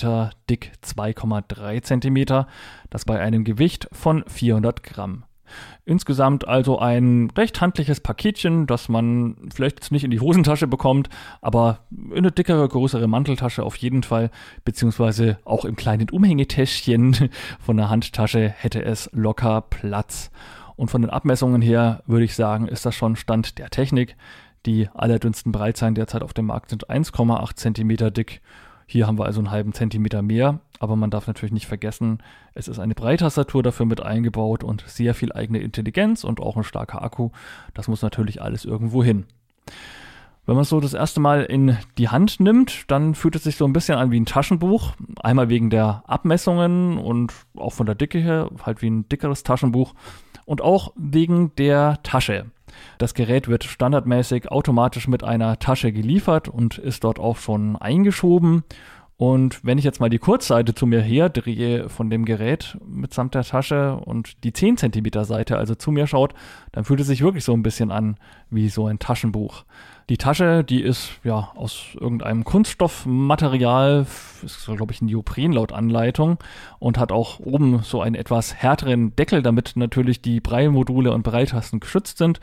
dick 0.50 0.72
2,3 0.84 1.82
cm, 1.82 2.46
das 2.90 3.06
bei 3.06 3.20
einem 3.20 3.44
Gewicht 3.44 3.90
von 3.92 4.24
400 4.28 4.84
Gramm. 4.84 5.26
Insgesamt 5.88 6.48
also 6.48 6.80
ein 6.80 7.32
recht 7.38 7.62
handliches 7.62 8.00
Paketchen, 8.00 8.66
das 8.66 8.90
man 8.90 9.36
vielleicht 9.54 9.78
jetzt 9.78 9.92
nicht 9.92 10.04
in 10.04 10.10
die 10.10 10.20
Hosentasche 10.20 10.66
bekommt, 10.66 11.10
aber 11.42 11.82
in 11.92 12.18
eine 12.18 12.32
dickere, 12.32 12.68
größere 12.68 13.08
Manteltasche 13.08 13.64
auf 13.64 13.76
jeden 13.76 14.02
Fall, 14.02 14.32
beziehungsweise 14.64 15.38
auch 15.46 15.64
im 15.64 15.76
kleinen 15.76 16.10
Umhängetäschchen 16.10 17.30
von 17.60 17.78
der 17.78 17.90
Handtasche 17.90 18.50
hätte 18.50 18.84
es 18.84 19.12
locker 19.14 19.62
Platz. 19.62 20.32
Und 20.76 20.90
von 20.90 21.04
den 21.04 21.12
Abmessungen 21.12 21.62
her 21.62 22.02
würde 22.08 22.26
ich 22.26 22.36
sagen, 22.36 22.68
ist 22.68 22.86
das 22.86 22.96
schon 22.96 23.16
Stand 23.16 23.60
der 23.60 23.70
Technik. 23.70 24.16
Die 24.66 24.90
allerdünnsten 24.92 25.52
Breitzeilen 25.52 25.94
derzeit 25.94 26.24
auf 26.24 26.34
dem 26.34 26.48
Markt 26.48 26.72
sind 26.72 26.90
1,8 26.90 27.56
cm 27.56 28.12
dick. 28.12 28.42
Hier 28.86 29.08
haben 29.08 29.18
wir 29.18 29.26
also 29.26 29.40
einen 29.40 29.52
halben 29.52 29.74
Zentimeter 29.74 30.22
mehr, 30.22 30.60
aber 30.80 30.96
man 30.96 31.10
darf 31.10 31.28
natürlich 31.28 31.54
nicht 31.54 31.68
vergessen, 31.68 32.20
es 32.54 32.68
ist 32.68 32.80
eine 32.80 32.94
Breitastatur 32.94 33.64
dafür 33.64 33.86
mit 33.86 34.02
eingebaut 34.02 34.64
und 34.64 34.84
sehr 34.88 35.16
viel 35.16 35.34
eigene 35.34 35.60
Intelligenz 35.60 36.24
und 36.24 36.40
auch 36.40 36.56
ein 36.56 36.64
starker 36.64 37.02
Akku. 37.02 37.32
Das 37.74 37.88
muss 37.88 38.02
natürlich 38.02 38.42
alles 38.42 38.64
irgendwo 38.64 39.04
hin. 39.04 39.26
Wenn 40.46 40.56
man 40.56 40.62
es 40.62 40.70
so 40.70 40.80
das 40.80 40.94
erste 40.94 41.20
Mal 41.20 41.44
in 41.44 41.76
die 41.98 42.10
Hand 42.10 42.40
nimmt, 42.40 42.92
dann 42.92 43.16
fühlt 43.16 43.36
es 43.36 43.44
sich 43.44 43.56
so 43.56 43.66
ein 43.66 43.74
bisschen 43.74 43.98
an 43.98 44.12
wie 44.12 44.20
ein 44.20 44.28
Taschenbuch. 44.28 44.94
Einmal 45.20 45.50
wegen 45.50 45.72
der 45.72 46.04
Abmessungen 46.06 47.00
und 47.00 47.34
auch 47.58 47.74
von 47.74 47.88
der 47.88 47.96
Dicke 47.96 48.20
her, 48.20 48.52
halt 48.64 48.84
wie 48.84 48.90
ein 48.90 49.10
dickeres 49.10 49.42
Taschenbuch. 49.42 49.96
Und 50.46 50.62
auch 50.62 50.94
wegen 50.96 51.56
der 51.56 51.98
Tasche. 52.04 52.46
Das 52.98 53.14
Gerät 53.14 53.48
wird 53.48 53.64
standardmäßig 53.64 54.52
automatisch 54.52 55.08
mit 55.08 55.24
einer 55.24 55.60
Tasche 55.60 55.92
geliefert 55.92 56.48
und 56.48 56.78
ist 56.78 57.04
dort 57.04 57.20
auch 57.20 57.38
schon 57.38 57.76
eingeschoben. 57.76 58.64
Und 59.18 59.64
wenn 59.64 59.78
ich 59.78 59.86
jetzt 59.86 60.02
mal 60.02 60.10
die 60.10 60.20
Kurzseite 60.20 60.76
zu 60.76 60.86
mir 60.86 61.02
herdrehe 61.02 61.88
von 61.88 62.10
dem 62.10 62.26
Gerät 62.26 62.78
mitsamt 62.86 63.34
der 63.34 63.44
Tasche 63.44 63.96
und 63.96 64.44
die 64.44 64.52
10 64.52 64.76
cm 64.76 65.24
Seite 65.24 65.58
also 65.58 65.74
zu 65.74 65.92
mir 65.92 66.06
schaut, 66.06 66.34
dann 66.74 66.84
fühlt 66.84 67.00
es 67.00 67.08
sich 67.08 67.22
wirklich 67.22 67.46
so 67.46 67.54
ein 67.54 67.64
bisschen 67.64 67.92
an 67.92 68.18
wie 68.50 68.68
so 68.68 68.88
ein 68.88 69.00
Taschenbuch. 69.00 69.64
Die 70.10 70.18
Tasche, 70.18 70.66
die 70.66 70.82
ist 70.82 71.12
ja 71.24 71.52
aus 71.56 71.96
irgendeinem 72.00 72.44
Kunststoffmaterial, 72.44 74.06
ist 74.44 74.66
glaube 74.66 74.92
ich 74.92 75.02
ein 75.02 75.06
Neopren 75.06 75.54
laut 75.54 75.72
Anleitung 75.72 76.38
und 76.80 76.98
hat 76.98 77.14
auch 77.14 77.40
oben 77.40 77.80
so 77.84 78.02
einen 78.02 78.16
etwas 78.16 78.54
härteren 78.54 79.16
Deckel, 79.16 79.42
damit 79.42 79.74
natürlich 79.76 80.22
die 80.22 80.42
Breilmodule 80.42 81.14
und 81.14 81.24
Breiltasten 81.24 81.80
geschützt 81.80 82.18
sind. 82.18 82.42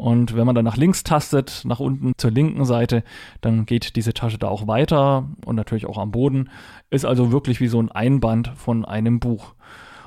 Und 0.00 0.34
wenn 0.34 0.46
man 0.46 0.54
dann 0.54 0.64
nach 0.64 0.78
links 0.78 1.04
tastet, 1.04 1.60
nach 1.66 1.78
unten 1.78 2.14
zur 2.16 2.30
linken 2.30 2.64
Seite, 2.64 3.04
dann 3.42 3.66
geht 3.66 3.96
diese 3.96 4.14
Tasche 4.14 4.38
da 4.38 4.48
auch 4.48 4.66
weiter 4.66 5.28
und 5.44 5.56
natürlich 5.56 5.84
auch 5.84 5.98
am 5.98 6.10
Boden. 6.10 6.48
Ist 6.88 7.04
also 7.04 7.32
wirklich 7.32 7.60
wie 7.60 7.68
so 7.68 7.78
ein 7.82 7.92
Einband 7.92 8.48
von 8.56 8.86
einem 8.86 9.20
Buch. 9.20 9.52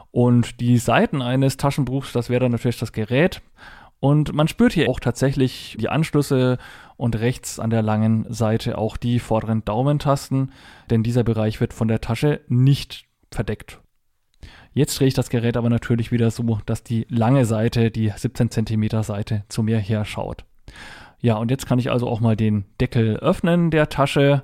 Und 0.10 0.60
die 0.62 0.80
Seiten 0.80 1.22
eines 1.22 1.58
Taschenbuchs, 1.58 2.12
das 2.12 2.32
wäre 2.32 2.40
dann 2.40 2.54
natürlich 2.54 2.80
das 2.80 2.92
Gerät. 2.92 3.44
Und 4.00 4.34
man 4.34 4.48
spürt 4.48 4.74
hier 4.74 4.90
auch 4.90 5.00
tatsächlich 5.00 5.78
die 5.80 5.90
Anschlüsse 5.90 6.58
und 6.98 7.20
rechts 7.20 7.60
an 7.60 7.70
der 7.70 7.84
langen 7.84 8.26
Seite 8.34 8.80
auch 8.80 8.98
die 8.98 9.20
vorderen 9.20 9.64
Daumentasten, 9.64 10.54
denn 10.90 11.04
dieser 11.04 11.24
Bereich 11.24 11.62
wird 11.62 11.72
von 11.72 11.88
der 11.88 12.02
Tasche 12.02 12.42
nicht 12.48 13.06
verdeckt. 13.32 13.83
Jetzt 14.74 15.00
drehe 15.00 15.08
ich 15.08 15.14
das 15.14 15.30
Gerät 15.30 15.56
aber 15.58 15.70
natürlich 15.70 16.12
wieder 16.12 16.32
so, 16.32 16.60
dass 16.66 16.84
die 16.84 17.06
lange 17.10 17.46
Seite, 17.46 17.92
die 17.92 18.12
17 18.16 18.50
cm 18.52 19.04
Seite 19.04 19.44
zu 19.48 19.64
mir 19.64 19.78
her 19.78 20.06
schaut. 20.06 20.46
Ja, 21.20 21.36
und 21.36 21.52
jetzt 21.52 21.68
kann 21.68 21.80
ich 21.80 21.92
also 21.92 22.08
auch 22.08 22.20
mal 22.20 22.36
den 22.36 22.66
Deckel 22.82 23.18
öffnen 23.18 23.72
der 23.72 23.90
Tasche. 23.90 24.44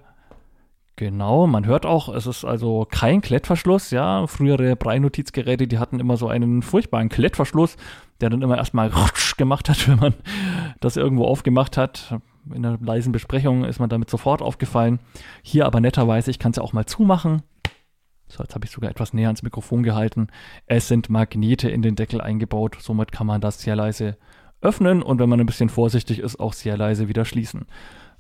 Genau, 0.95 1.47
man 1.47 1.65
hört 1.65 1.85
auch, 1.85 2.13
es 2.13 2.27
ist 2.27 2.45
also 2.45 2.85
kein 2.89 3.21
Klettverschluss, 3.21 3.91
ja. 3.91 4.27
Frühere 4.27 4.75
Breinotizgeräte, 4.75 5.67
die 5.67 5.79
hatten 5.79 5.99
immer 5.99 6.17
so 6.17 6.27
einen 6.27 6.61
furchtbaren 6.61 7.09
Klettverschluss, 7.09 7.77
der 8.21 8.29
dann 8.29 8.41
immer 8.41 8.57
erstmal 8.57 8.91
gemacht 9.37 9.69
hat, 9.69 9.87
wenn 9.87 9.99
man 9.99 10.13
das 10.79 10.95
irgendwo 10.95 11.25
aufgemacht 11.25 11.75
hat 11.75 12.19
in 12.53 12.65
einer 12.65 12.77
leisen 12.81 13.11
Besprechung 13.11 13.63
ist 13.65 13.79
man 13.79 13.89
damit 13.89 14.09
sofort 14.09 14.41
aufgefallen. 14.41 14.99
Hier 15.41 15.65
aber 15.65 15.79
netterweise, 15.79 16.31
ich 16.31 16.39
kann 16.39 16.51
es 16.51 16.57
ja 16.57 16.63
auch 16.63 16.73
mal 16.73 16.85
zumachen. 16.85 17.43
So, 18.29 18.43
jetzt 18.43 18.55
habe 18.55 18.65
ich 18.65 18.71
sogar 18.71 18.91
etwas 18.91 19.13
näher 19.13 19.27
ans 19.27 19.43
Mikrofon 19.43 19.83
gehalten. 19.83 20.27
Es 20.67 20.87
sind 20.87 21.09
Magnete 21.09 21.69
in 21.69 21.81
den 21.81 21.95
Deckel 21.95 22.21
eingebaut, 22.21 22.77
somit 22.79 23.11
kann 23.11 23.27
man 23.27 23.41
das 23.41 23.61
sehr 23.61 23.75
leise 23.75 24.17
öffnen 24.61 25.01
und 25.01 25.19
wenn 25.19 25.29
man 25.29 25.39
ein 25.39 25.45
bisschen 25.45 25.69
vorsichtig 25.69 26.19
ist, 26.19 26.39
auch 26.39 26.53
sehr 26.53 26.77
leise 26.77 27.07
wieder 27.07 27.25
schließen. 27.25 27.65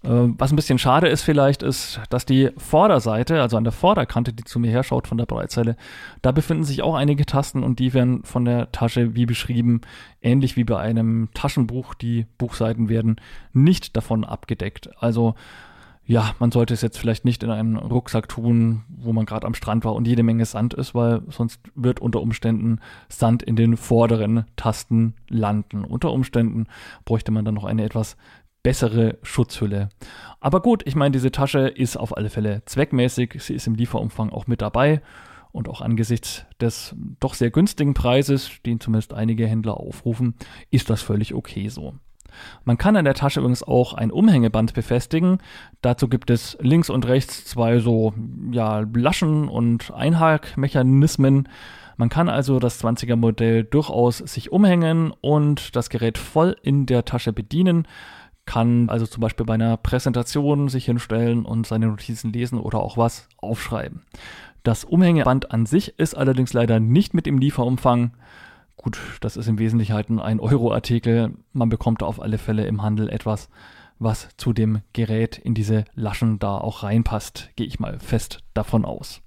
Ähm, 0.03 0.35
was 0.37 0.51
ein 0.51 0.55
bisschen 0.55 0.79
schade 0.79 1.09
ist 1.09 1.23
vielleicht, 1.23 1.61
ist, 1.61 1.99
dass 2.09 2.25
die 2.25 2.51
Vorderseite, 2.57 3.41
also 3.41 3.57
an 3.57 3.65
der 3.65 3.73
Vorderkante, 3.73 4.31
die 4.31 4.45
zu 4.45 4.57
mir 4.59 4.71
herschaut 4.71 5.07
von 5.07 5.17
der 5.17 5.25
Breitzeile, 5.25 5.75
da 6.21 6.31
befinden 6.31 6.63
sich 6.63 6.81
auch 6.81 6.95
einige 6.95 7.25
Tasten 7.25 7.63
und 7.63 7.79
die 7.79 7.93
werden 7.93 8.23
von 8.23 8.45
der 8.45 8.71
Tasche, 8.71 9.15
wie 9.15 9.25
beschrieben, 9.25 9.81
ähnlich 10.21 10.55
wie 10.55 10.63
bei 10.63 10.79
einem 10.79 11.29
Taschenbuch, 11.33 11.93
die 11.93 12.25
Buchseiten 12.37 12.87
werden 12.87 13.19
nicht 13.51 13.97
davon 13.97 14.23
abgedeckt. 14.23 14.89
Also 15.01 15.35
ja, 16.09 16.33
man 16.39 16.51
sollte 16.51 16.73
es 16.73 16.81
jetzt 16.81 16.97
vielleicht 16.97 17.23
nicht 17.23 17.43
in 17.43 17.51
einen 17.51 17.77
Rucksack 17.77 18.27
tun, 18.27 18.81
wo 18.89 19.13
man 19.13 19.27
gerade 19.27 19.45
am 19.45 19.53
Strand 19.53 19.85
war 19.85 19.93
und 19.93 20.07
jede 20.07 20.23
Menge 20.23 20.43
Sand 20.43 20.73
ist, 20.73 20.95
weil 20.95 21.21
sonst 21.29 21.61
wird 21.75 21.99
unter 21.99 22.19
Umständen 22.19 22.79
Sand 23.09 23.43
in 23.43 23.55
den 23.55 23.77
vorderen 23.77 24.45
Tasten 24.55 25.13
landen. 25.27 25.85
Unter 25.85 26.11
Umständen 26.11 26.65
bräuchte 27.05 27.31
man 27.31 27.45
dann 27.45 27.53
noch 27.53 27.63
eine 27.63 27.83
etwas 27.83 28.17
bessere 28.63 29.19
Schutzhülle. 29.21 29.89
Aber 30.39 30.63
gut, 30.63 30.81
ich 30.87 30.95
meine, 30.95 31.11
diese 31.11 31.31
Tasche 31.31 31.67
ist 31.67 31.95
auf 31.95 32.17
alle 32.17 32.31
Fälle 32.31 32.63
zweckmäßig. 32.65 33.35
Sie 33.37 33.53
ist 33.53 33.67
im 33.67 33.75
Lieferumfang 33.75 34.31
auch 34.31 34.47
mit 34.47 34.61
dabei. 34.61 35.03
Und 35.51 35.69
auch 35.69 35.81
angesichts 35.81 36.45
des 36.59 36.95
doch 37.19 37.35
sehr 37.35 37.51
günstigen 37.51 37.93
Preises, 37.93 38.49
den 38.65 38.79
zumindest 38.79 39.13
einige 39.13 39.45
Händler 39.45 39.77
aufrufen, 39.77 40.33
ist 40.71 40.89
das 40.89 41.03
völlig 41.03 41.35
okay 41.35 41.69
so. 41.69 41.93
Man 42.65 42.77
kann 42.77 42.95
an 42.95 43.05
der 43.05 43.13
Tasche 43.13 43.39
übrigens 43.39 43.63
auch 43.63 43.93
ein 43.93 44.11
Umhängeband 44.11 44.73
befestigen. 44.73 45.39
Dazu 45.81 46.07
gibt 46.07 46.29
es 46.29 46.57
links 46.61 46.89
und 46.89 47.07
rechts 47.07 47.45
zwei 47.45 47.79
so 47.79 48.13
ja, 48.51 48.85
Laschen 48.93 49.47
und 49.47 49.91
Einhakmechanismen. 49.91 51.49
Man 51.97 52.09
kann 52.09 52.29
also 52.29 52.59
das 52.59 52.83
20er 52.83 53.15
Modell 53.15 53.63
durchaus 53.63 54.19
sich 54.19 54.51
umhängen 54.51 55.11
und 55.21 55.75
das 55.75 55.89
Gerät 55.89 56.17
voll 56.17 56.55
in 56.61 56.85
der 56.85 57.05
Tasche 57.05 57.33
bedienen 57.33 57.87
kann 58.49 58.89
also 58.89 59.05
zum 59.05 59.21
Beispiel 59.21 59.45
bei 59.45 59.53
einer 59.53 59.77
Präsentation 59.77 60.69
sich 60.69 60.85
hinstellen 60.85 61.45
und 61.45 61.67
seine 61.67 61.85
Notizen 61.85 62.33
lesen 62.33 62.57
oder 62.57 62.79
auch 62.79 62.97
was 62.97 63.29
aufschreiben. 63.37 64.01
Das 64.63 64.85
Umhängeband 64.85 65.51
an 65.51 65.67
sich 65.67 65.99
ist 65.99 66.17
allerdings 66.17 66.51
leider 66.53 66.79
nicht 66.79 67.13
mit 67.13 67.27
im 67.27 67.37
Lieferumfang. 67.37 68.11
Gut, 68.81 68.97
das 69.19 69.35
ist 69.35 69.49
im 69.49 69.59
Wesentlichen 69.59 69.93
halt 69.93 70.09
ein 70.09 70.39
Euro-Artikel. 70.39 71.33
Man 71.51 71.67
bekommt 71.67 72.01
auf 72.01 72.21
alle 72.21 72.37
Fälle 72.37 72.65
im 72.65 72.81
Handel 72.81 73.09
etwas, 73.09 73.49
was 73.99 74.29
zu 74.37 74.53
dem 74.53 74.79
Gerät 74.93 75.37
in 75.37 75.53
diese 75.53 75.83
Laschen 75.95 76.39
da 76.39 76.57
auch 76.57 76.81
reinpasst. 76.81 77.49
Gehe 77.57 77.67
ich 77.67 77.81
mal 77.81 77.99
fest 77.99 78.39
davon 78.53 78.85
aus. 78.85 79.21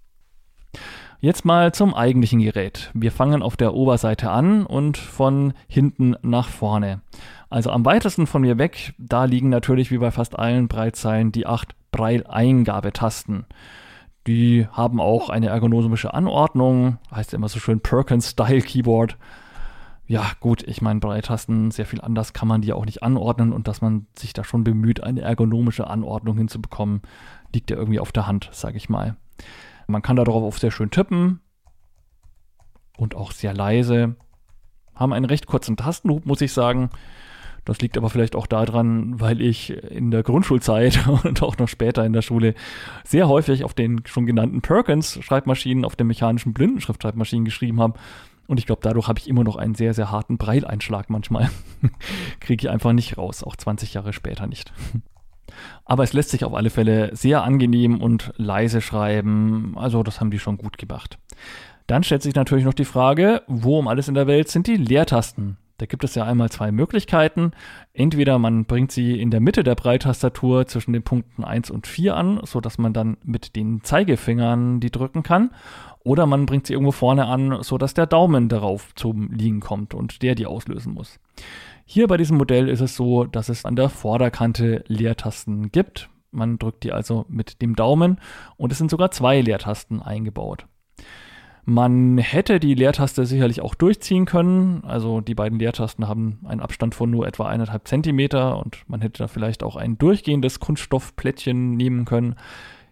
Jetzt 1.20 1.44
mal 1.44 1.72
zum 1.74 1.92
eigentlichen 1.92 2.40
Gerät. 2.40 2.90
Wir 2.94 3.12
fangen 3.12 3.42
auf 3.42 3.58
der 3.58 3.74
Oberseite 3.74 4.30
an 4.30 4.64
und 4.64 4.96
von 4.96 5.52
hinten 5.68 6.16
nach 6.22 6.48
vorne. 6.48 7.02
Also 7.50 7.70
am 7.70 7.84
weitesten 7.84 8.26
von 8.26 8.40
mir 8.40 8.56
weg, 8.56 8.94
da 8.96 9.26
liegen 9.26 9.50
natürlich 9.50 9.90
wie 9.90 9.98
bei 9.98 10.10
fast 10.10 10.38
allen 10.38 10.66
Breitzeilen 10.66 11.30
die 11.30 11.46
acht 11.46 11.74
Breileingabetasten. 11.90 13.44
Die 14.26 14.66
haben 14.72 14.98
auch 14.98 15.28
eine 15.28 15.48
ergonomische 15.48 16.14
Anordnung, 16.14 16.96
heißt 17.14 17.34
immer 17.34 17.50
so 17.50 17.58
schön 17.58 17.80
Perkins-Style 17.80 18.62
Keyboard. 18.62 19.18
Ja, 20.12 20.32
gut, 20.40 20.62
ich 20.68 20.82
meine, 20.82 21.00
Breitasten, 21.00 21.70
sehr 21.70 21.86
viel 21.86 22.02
anders 22.02 22.34
kann 22.34 22.46
man 22.46 22.60
die 22.60 22.74
auch 22.74 22.84
nicht 22.84 23.02
anordnen 23.02 23.50
und 23.50 23.66
dass 23.66 23.80
man 23.80 24.08
sich 24.14 24.34
da 24.34 24.44
schon 24.44 24.62
bemüht, 24.62 25.02
eine 25.02 25.22
ergonomische 25.22 25.86
Anordnung 25.86 26.36
hinzubekommen, 26.36 27.00
liegt 27.54 27.70
ja 27.70 27.78
irgendwie 27.78 27.98
auf 27.98 28.12
der 28.12 28.26
Hand, 28.26 28.50
sage 28.52 28.76
ich 28.76 28.90
mal. 28.90 29.16
Man 29.86 30.02
kann 30.02 30.16
darauf 30.16 30.44
auch 30.44 30.58
sehr 30.58 30.70
schön 30.70 30.90
tippen 30.90 31.40
und 32.98 33.14
auch 33.14 33.32
sehr 33.32 33.54
leise. 33.54 34.16
Haben 34.94 35.14
einen 35.14 35.24
recht 35.24 35.46
kurzen 35.46 35.78
Tastenhub, 35.78 36.26
muss 36.26 36.42
ich 36.42 36.52
sagen. 36.52 36.90
Das 37.64 37.80
liegt 37.80 37.96
aber 37.96 38.10
vielleicht 38.10 38.36
auch 38.36 38.46
daran, 38.46 39.18
weil 39.18 39.40
ich 39.40 39.70
in 39.70 40.10
der 40.10 40.22
Grundschulzeit 40.22 41.06
und 41.24 41.42
auch 41.42 41.56
noch 41.56 41.68
später 41.68 42.04
in 42.04 42.12
der 42.12 42.20
Schule 42.20 42.54
sehr 43.02 43.28
häufig 43.28 43.64
auf 43.64 43.72
den 43.72 44.02
schon 44.04 44.26
genannten 44.26 44.60
Perkins-Schreibmaschinen, 44.60 45.86
auf 45.86 45.96
den 45.96 46.08
mechanischen 46.08 46.52
Blindenschriftschreibmaschinen 46.52 47.46
geschrieben 47.46 47.80
habe. 47.80 47.98
Und 48.52 48.58
ich 48.58 48.66
glaube, 48.66 48.82
dadurch 48.82 49.08
habe 49.08 49.18
ich 49.18 49.30
immer 49.30 49.44
noch 49.44 49.56
einen 49.56 49.74
sehr, 49.74 49.94
sehr 49.94 50.10
harten 50.10 50.36
Breileinschlag 50.36 51.08
manchmal. 51.08 51.48
Kriege 52.40 52.66
ich 52.66 52.70
einfach 52.70 52.92
nicht 52.92 53.16
raus, 53.16 53.42
auch 53.42 53.56
20 53.56 53.94
Jahre 53.94 54.12
später 54.12 54.46
nicht. 54.46 54.74
Aber 55.86 56.02
es 56.02 56.12
lässt 56.12 56.28
sich 56.28 56.44
auf 56.44 56.52
alle 56.52 56.68
Fälle 56.68 57.16
sehr 57.16 57.44
angenehm 57.44 58.02
und 58.02 58.34
leise 58.36 58.82
schreiben. 58.82 59.72
Also 59.76 60.02
das 60.02 60.20
haben 60.20 60.30
die 60.30 60.38
schon 60.38 60.58
gut 60.58 60.76
gemacht. 60.76 61.16
Dann 61.86 62.04
stellt 62.04 62.20
sich 62.20 62.34
natürlich 62.34 62.66
noch 62.66 62.74
die 62.74 62.84
Frage, 62.84 63.40
wo 63.46 63.78
um 63.78 63.88
alles 63.88 64.08
in 64.08 64.14
der 64.14 64.26
Welt 64.26 64.50
sind 64.50 64.66
die 64.66 64.76
Leertasten? 64.76 65.56
Da 65.82 65.86
gibt 65.86 66.04
es 66.04 66.14
ja 66.14 66.24
einmal 66.24 66.48
zwei 66.48 66.70
Möglichkeiten. 66.70 67.50
Entweder 67.92 68.38
man 68.38 68.66
bringt 68.66 68.92
sie 68.92 69.20
in 69.20 69.32
der 69.32 69.40
Mitte 69.40 69.64
der 69.64 69.74
Breitastatur 69.74 70.68
zwischen 70.68 70.92
den 70.92 71.02
Punkten 71.02 71.42
1 71.42 71.72
und 71.72 71.88
4 71.88 72.14
an, 72.14 72.40
sodass 72.44 72.78
man 72.78 72.92
dann 72.92 73.16
mit 73.24 73.56
den 73.56 73.82
Zeigefingern 73.82 74.78
die 74.78 74.92
drücken 74.92 75.24
kann. 75.24 75.50
Oder 76.04 76.26
man 76.26 76.46
bringt 76.46 76.68
sie 76.68 76.74
irgendwo 76.74 76.92
vorne 76.92 77.26
an, 77.26 77.64
sodass 77.64 77.94
der 77.94 78.06
Daumen 78.06 78.48
darauf 78.48 78.94
zum 78.94 79.32
Liegen 79.32 79.58
kommt 79.58 79.92
und 79.92 80.22
der 80.22 80.36
die 80.36 80.46
auslösen 80.46 80.94
muss. 80.94 81.18
Hier 81.84 82.06
bei 82.06 82.16
diesem 82.16 82.36
Modell 82.36 82.68
ist 82.68 82.80
es 82.80 82.94
so, 82.94 83.24
dass 83.24 83.48
es 83.48 83.64
an 83.64 83.74
der 83.74 83.88
Vorderkante 83.88 84.84
Leertasten 84.86 85.72
gibt. 85.72 86.10
Man 86.30 86.60
drückt 86.60 86.84
die 86.84 86.92
also 86.92 87.26
mit 87.28 87.60
dem 87.60 87.74
Daumen 87.74 88.20
und 88.56 88.70
es 88.70 88.78
sind 88.78 88.88
sogar 88.88 89.10
zwei 89.10 89.40
Leertasten 89.40 90.00
eingebaut. 90.00 90.64
Man 91.64 92.18
hätte 92.18 92.58
die 92.58 92.74
Leertaste 92.74 93.24
sicherlich 93.24 93.60
auch 93.60 93.76
durchziehen 93.76 94.24
können. 94.24 94.82
Also 94.84 95.20
die 95.20 95.36
beiden 95.36 95.60
Leertasten 95.60 96.08
haben 96.08 96.40
einen 96.44 96.60
Abstand 96.60 96.94
von 96.94 97.08
nur 97.10 97.26
etwa 97.26 97.46
eineinhalb 97.46 97.86
Zentimeter 97.86 98.58
und 98.58 98.82
man 98.88 99.00
hätte 99.00 99.18
da 99.22 99.28
vielleicht 99.28 99.62
auch 99.62 99.76
ein 99.76 99.96
durchgehendes 99.96 100.58
Kunststoffplättchen 100.58 101.76
nehmen 101.76 102.04
können. 102.04 102.34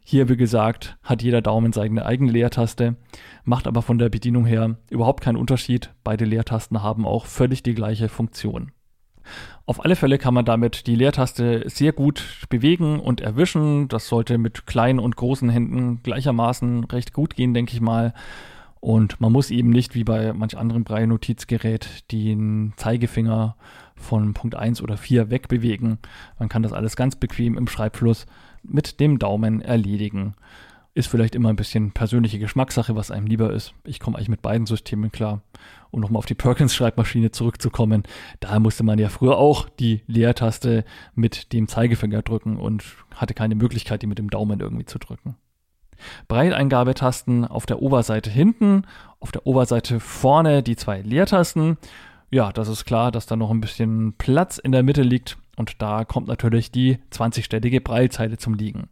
Hier, 0.05 0.29
wie 0.29 0.37
gesagt, 0.37 0.97
hat 1.03 1.23
jeder 1.23 1.43
Daumen 1.43 1.73
seine 1.73 2.07
eigene 2.07 2.31
Leertaste, 2.31 2.97
macht 3.45 3.67
aber 3.67 3.83
von 3.83 3.99
der 3.99 4.09
Bedienung 4.09 4.45
her 4.45 4.77
überhaupt 4.89 5.23
keinen 5.23 5.37
Unterschied. 5.37 5.93
Beide 6.05 6.25
Leertasten 6.25 6.83
haben 6.83 7.07
auch 7.07 7.27
völlig 7.27 7.63
die 7.63 7.75
gleiche 7.75 8.09
Funktion. 8.09 8.71
Auf 9.67 9.85
alle 9.85 9.97
Fälle 9.97 10.19
kann 10.19 10.35
man 10.35 10.45
damit 10.45 10.87
die 10.87 10.97
Leertaste 10.97 11.65
sehr 11.69 11.93
gut 11.93 12.47
bewegen 12.49 12.99
und 13.01 13.21
erwischen. 13.21 13.89
Das 13.89 14.09
sollte 14.09 14.39
mit 14.39 14.67
kleinen 14.67 14.99
und 14.99 15.17
großen 15.17 15.49
Händen 15.49 16.03
gleichermaßen 16.03 16.85
recht 16.85 17.13
gut 17.13 17.35
gehen, 17.35 17.55
denke 17.55 17.75
ich 17.75 17.81
mal. 17.81 18.15
Und 18.81 19.21
man 19.21 19.31
muss 19.31 19.51
eben 19.51 19.69
nicht 19.71 19.95
wie 19.95 20.05
bei 20.05 20.33
manch 20.33 20.57
anderem 20.57 20.85
Braille-Notizgerät 20.85 22.11
den 22.11 22.73
Zeigefinger 22.77 23.57
von 23.95 24.33
Punkt 24.33 24.55
1 24.57 24.83
oder 24.83 24.97
4 24.97 25.31
wegbewegen. 25.31 25.99
Man 26.39 26.49
kann 26.49 26.63
das 26.63 26.73
alles 26.73 26.97
ganz 26.97 27.17
bequem 27.17 27.59
im 27.59 27.69
Schreibfluss 27.69 28.25
mit 28.63 28.99
dem 28.99 29.19
Daumen 29.19 29.61
erledigen. 29.61 30.35
Ist 30.95 31.09
vielleicht 31.09 31.35
immer 31.35 31.51
ein 31.51 31.57
bisschen 31.57 31.93
persönliche 31.93 32.39
Geschmackssache, 32.39 32.97
was 32.97 33.11
einem 33.11 33.27
lieber 33.27 33.53
ist. 33.53 33.75
Ich 33.85 34.01
komme 34.01 34.17
eigentlich 34.17 34.31
mit 34.31 34.43
beiden 34.43 34.67
Systemen 34.67 35.13
klar. 35.13 35.43
Um 35.91 36.01
nochmal 36.01 36.19
auf 36.19 36.27
die 36.27 36.35
Perkins-Schreibmaschine 36.35 37.33
zurückzukommen, 37.33 38.05
da 38.41 38.59
musste 38.59 38.83
man 38.83 38.99
ja 38.99 39.09
früher 39.09 39.37
auch 39.37 39.69
die 39.69 40.03
Leertaste 40.07 40.85
mit 41.15 41.53
dem 41.53 41.69
Zeigefinger 41.69 42.23
drücken 42.23 42.57
und 42.57 42.83
hatte 43.15 43.35
keine 43.35 43.57
Möglichkeit, 43.57 44.03
die 44.03 44.07
mit 44.07 44.19
dem 44.19 44.31
Daumen 44.31 44.61
irgendwie 44.61 44.87
zu 44.87 44.99
drücken. 44.99 45.37
Breiteingabetasten 46.29 47.45
auf 47.45 47.67
der 47.67 47.83
Oberseite 47.83 48.31
hinten, 48.31 48.83
auf 49.21 49.33
der 49.33 49.47
Oberseite 49.47 50.01
vorne 50.01 50.63
die 50.63 50.77
zwei 50.77 51.03
Leertasten. 51.03 51.79
Ja, 52.31 52.53
das 52.53 52.69
ist 52.69 52.85
klar, 52.85 53.11
dass 53.11 53.27
da 53.27 53.37
noch 53.37 53.51
ein 53.51 53.61
bisschen 53.61 54.15
Platz 54.17 54.59
in 54.59 54.73
der 54.73 54.83
Mitte 54.83 55.03
liegt 55.03 55.37
und 55.57 55.83
da 55.83 56.05
kommt 56.05 56.29
natürlich 56.29 56.71
die 56.71 56.99
20-stellige 57.13 57.81
Breilzeile 57.81 58.39
zum 58.39 58.55
Liegen. 58.55 58.89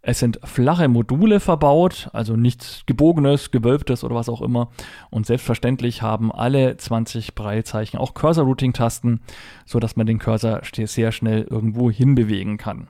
Es 0.00 0.20
sind 0.20 0.40
flache 0.44 0.88
Module 0.88 1.40
verbaut, 1.40 2.08
also 2.12 2.34
nichts 2.34 2.84
gebogenes, 2.86 3.50
gewölbtes 3.50 4.04
oder 4.04 4.14
was 4.14 4.28
auch 4.28 4.40
immer. 4.40 4.70
Und 5.10 5.26
selbstverständlich 5.26 6.02
haben 6.02 6.32
alle 6.32 6.76
20 6.76 7.34
Breilzeichen 7.34 7.98
auch 7.98 8.14
Cursor-Routing-Tasten, 8.14 9.20
sodass 9.66 9.96
man 9.96 10.06
den 10.06 10.18
Cursor 10.18 10.60
sehr 10.64 11.12
schnell 11.12 11.42
irgendwo 11.42 11.90
hinbewegen 11.90 12.56
kann. 12.58 12.88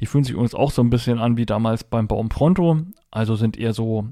Die 0.00 0.06
fühlen 0.06 0.24
sich 0.24 0.32
übrigens 0.32 0.54
auch 0.54 0.70
so 0.70 0.82
ein 0.82 0.90
bisschen 0.90 1.18
an 1.18 1.36
wie 1.36 1.46
damals 1.46 1.84
beim 1.84 2.08
Baum 2.08 2.28
Pronto, 2.28 2.78
also 3.10 3.36
sind 3.36 3.56
eher 3.56 3.72
so, 3.72 4.08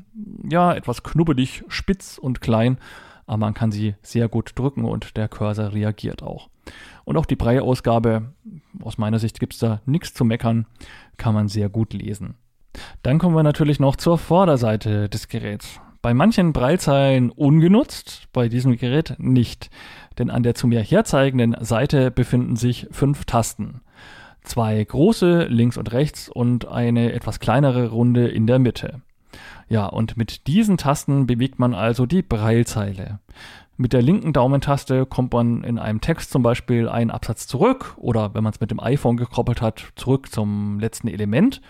ja, 0.49 0.75
etwas 0.75 1.03
knubbelig, 1.03 1.65
spitz 1.69 2.19
und 2.19 2.41
klein, 2.41 2.79
aber 3.27 3.39
man 3.39 3.55
kann 3.55 3.73
sie 3.73 3.95
sehr 4.03 4.29
gut 4.29 4.53
drücken 4.57 4.85
und 4.85 5.17
der 5.17 5.29
Cursor 5.29 5.73
reagiert 5.73 6.23
auch. 6.23 6.49
Und 7.05 7.17
auch 7.17 7.27
die 7.27 7.37
Brei-Ausgabe, 7.37 8.33
aus 8.83 8.99
meiner 8.99 9.19
Sicht 9.19 9.41
gibt 9.41 9.55
es 9.55 9.59
da 9.59 9.81
nichts 9.87 10.15
zu 10.15 10.25
meckern, 10.25 10.67
kann 11.17 11.35
man 11.35 11.49
sehr 11.49 11.69
gut 11.69 11.93
lesen. 11.93 12.35
Dann 13.03 13.19
kommen 13.19 13.35
wir 13.35 13.43
natürlich 13.43 13.81
noch 13.81 13.97
zur 13.97 14.19
Vorderseite 14.19 15.09
des 15.09 15.29
Geräts. 15.29 15.81
Bei 16.03 16.15
manchen 16.15 16.53
Breilzeilen 16.53 17.31
ungenutzt, 17.31 18.29
bei 18.33 18.49
diesem 18.49 18.77
Gerät 18.77 19.17
nicht. 19.19 19.71
Denn 20.19 20.31
an 20.31 20.43
der 20.43 20.55
zu 20.55 20.67
mir 20.67 20.81
herzeigenden 20.81 21.57
Seite 21.61 22.11
befinden 22.11 22.57
sich 22.57 22.87
fünf 22.91 23.27
Tasten. 23.27 23.83
Zwei 24.43 24.83
große 24.83 25.45
links 25.45 25.77
und 25.77 25.93
rechts 25.93 26.29
und 26.29 26.67
eine 26.67 27.13
etwas 27.13 27.41
kleinere 27.41 27.89
Runde 27.89 28.29
in 28.29 28.47
der 28.47 28.59
Mitte. 28.59 29.03
Ja, 29.69 29.87
und 29.87 30.17
mit 30.17 30.47
diesen 30.47 30.77
Tasten 30.77 31.27
bewegt 31.27 31.59
man 31.59 31.75
also 31.75 32.07
die 32.07 32.23
Breilzeile. 32.23 33.21
Mit 33.77 33.93
der 33.93 34.03
linken 34.03 34.33
Daumentaste 34.33 35.07
kommt 35.07 35.33
man 35.33 35.65
in 35.65 35.79
einem 35.79 36.01
Text 36.01 36.31
zum 36.33 36.43
Beispiel 36.43 36.89
einen 36.89 37.11
Absatz 37.11 37.47
zurück 37.47 37.95
oder 37.97 38.35
wenn 38.35 38.45
man 38.45 38.53
es 38.53 38.61
mit 38.61 38.71
dem 38.71 38.81
iPhone 38.81 39.17
gekoppelt 39.17 39.63
hat, 39.63 39.93
zurück 39.97 40.31
zum 40.31 40.79
letzten 40.81 41.09
Element. 41.09 41.63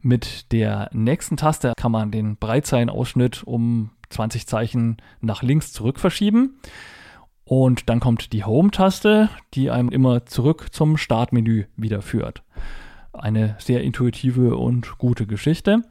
Mit 0.00 0.52
der 0.52 0.88
nächsten 0.92 1.36
Taste 1.36 1.72
kann 1.76 1.90
man 1.90 2.12
den 2.12 2.36
Breitzeilenausschnitt 2.36 3.42
um 3.44 3.90
20 4.10 4.46
Zeichen 4.46 4.98
nach 5.20 5.42
links 5.42 5.72
zurück 5.72 5.98
verschieben. 5.98 6.60
Und 7.48 7.88
dann 7.88 7.98
kommt 7.98 8.34
die 8.34 8.44
Home-Taste, 8.44 9.30
die 9.54 9.70
einem 9.70 9.88
immer 9.88 10.26
zurück 10.26 10.66
zum 10.70 10.98
Startmenü 10.98 11.64
wieder 11.78 12.02
führt. 12.02 12.42
Eine 13.14 13.56
sehr 13.58 13.82
intuitive 13.82 14.54
und 14.54 14.98
gute 14.98 15.26
Geschichte. 15.26 15.82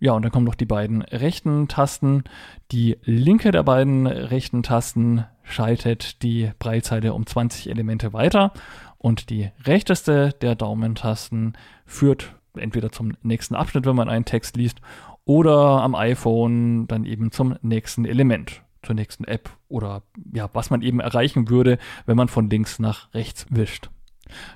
Ja, 0.00 0.12
und 0.12 0.20
dann 0.20 0.30
kommen 0.30 0.44
noch 0.44 0.54
die 0.54 0.66
beiden 0.66 1.00
rechten 1.00 1.66
Tasten. 1.66 2.24
Die 2.72 2.98
linke 3.04 3.52
der 3.52 3.62
beiden 3.62 4.06
rechten 4.06 4.62
Tasten 4.62 5.24
schaltet 5.42 6.22
die 6.22 6.50
Breitzeile 6.58 7.14
um 7.14 7.24
20 7.24 7.70
Elemente 7.70 8.12
weiter 8.12 8.52
und 8.98 9.30
die 9.30 9.50
rechteste 9.64 10.34
der 10.42 10.56
Daumentasten 10.56 11.54
führt 11.86 12.34
entweder 12.54 12.92
zum 12.92 13.16
nächsten 13.22 13.54
Abschnitt, 13.54 13.86
wenn 13.86 13.96
man 13.96 14.10
einen 14.10 14.26
Text 14.26 14.58
liest, 14.58 14.82
oder 15.24 15.80
am 15.80 15.94
iPhone 15.94 16.86
dann 16.86 17.06
eben 17.06 17.32
zum 17.32 17.56
nächsten 17.62 18.04
Element, 18.04 18.60
zur 18.82 18.94
nächsten 18.94 19.24
App 19.24 19.50
oder 19.68 20.02
ja, 20.32 20.48
was 20.52 20.70
man 20.70 20.82
eben 20.82 21.00
erreichen 21.00 21.48
würde, 21.48 21.78
wenn 22.06 22.16
man 22.16 22.28
von 22.28 22.50
links 22.50 22.78
nach 22.78 23.12
rechts 23.14 23.46
wischt. 23.50 23.90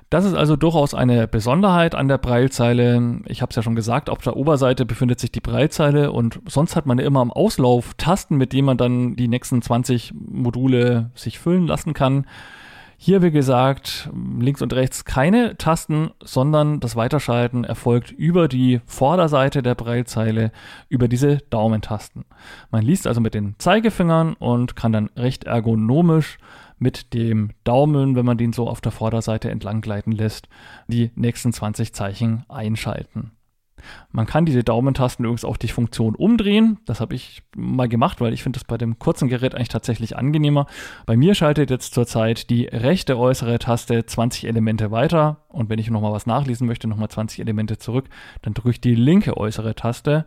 Das 0.09 0.25
ist 0.25 0.33
also 0.33 0.55
durchaus 0.55 0.93
eine 0.93 1.27
Besonderheit 1.27 1.95
an 1.95 2.07
der 2.07 2.17
Breilzeile. 2.17 3.21
Ich 3.25 3.41
habe 3.41 3.51
es 3.51 3.55
ja 3.55 3.61
schon 3.61 3.75
gesagt, 3.75 4.09
auf 4.09 4.19
der 4.19 4.35
Oberseite 4.35 4.85
befindet 4.85 5.19
sich 5.19 5.31
die 5.31 5.41
Breilzeile 5.41 6.11
und 6.11 6.39
sonst 6.47 6.75
hat 6.75 6.85
man 6.85 6.97
ja 6.97 7.05
immer 7.05 7.19
am 7.19 7.31
Auslauf 7.31 7.93
Tasten, 7.95 8.37
mit 8.37 8.53
denen 8.53 8.65
man 8.65 8.77
dann 8.77 9.15
die 9.15 9.27
nächsten 9.27 9.61
20 9.61 10.13
Module 10.15 11.11
sich 11.15 11.39
füllen 11.39 11.67
lassen 11.67 11.93
kann. 11.93 12.25
Hier, 12.99 13.21
wie 13.21 13.29
gesagt, 13.29 14.09
links 14.39 14.63
und 14.63 14.73
rechts 14.73 15.05
keine 15.05 15.55
Tasten, 15.55 16.09
sondern 16.23 16.79
das 16.79 16.95
Weiterschalten 16.95 17.63
erfolgt 17.63 18.09
über 18.11 18.47
die 18.47 18.81
Vorderseite 18.87 19.61
der 19.61 19.75
Breilzeile, 19.75 20.51
über 20.89 21.07
diese 21.07 21.37
Daumentasten. 21.51 22.25
Man 22.71 22.83
liest 22.83 23.05
also 23.05 23.21
mit 23.21 23.35
den 23.35 23.53
Zeigefingern 23.59 24.33
und 24.33 24.75
kann 24.75 24.91
dann 24.91 25.11
recht 25.15 25.43
ergonomisch 25.43 26.39
mit 26.79 27.13
dem 27.13 27.51
Daumen, 27.63 28.15
wenn 28.15 28.25
man 28.25 28.39
den 28.39 28.51
so 28.51 28.67
auf 28.67 28.81
der 28.81 28.91
Vorderseite 28.91 29.51
entlang 29.51 29.81
gleiten 29.81 30.11
lässt, 30.11 30.49
die 30.87 31.11
nächsten 31.13 31.53
20 31.53 31.93
Zeichen 31.93 32.45
einschalten. 32.49 33.31
Man 34.11 34.25
kann 34.25 34.45
diese 34.45 34.63
Daumentasten 34.63 35.25
übrigens 35.25 35.45
auch 35.45 35.57
die 35.57 35.67
Funktion 35.67 36.15
umdrehen. 36.15 36.79
Das 36.85 36.99
habe 36.99 37.15
ich 37.15 37.43
mal 37.55 37.87
gemacht, 37.87 38.21
weil 38.21 38.33
ich 38.33 38.43
finde 38.43 38.59
das 38.59 38.65
bei 38.65 38.77
dem 38.77 38.99
kurzen 38.99 39.27
Gerät 39.27 39.55
eigentlich 39.55 39.69
tatsächlich 39.69 40.17
angenehmer. 40.17 40.67
Bei 41.05 41.17
mir 41.17 41.35
schaltet 41.35 41.69
jetzt 41.69 41.93
zurzeit 41.93 42.49
die 42.49 42.65
rechte 42.65 43.17
äußere 43.17 43.59
Taste 43.59 44.05
20 44.05 44.47
Elemente 44.47 44.91
weiter 44.91 45.45
und 45.49 45.69
wenn 45.69 45.79
ich 45.79 45.89
nochmal 45.89 46.11
was 46.13 46.25
nachlesen 46.25 46.67
möchte, 46.67 46.87
nochmal 46.87 47.09
20 47.09 47.39
Elemente 47.39 47.77
zurück, 47.77 48.05
dann 48.41 48.53
drücke 48.53 48.71
ich 48.71 48.81
die 48.81 48.95
linke 48.95 49.37
äußere 49.37 49.75
Taste. 49.75 50.25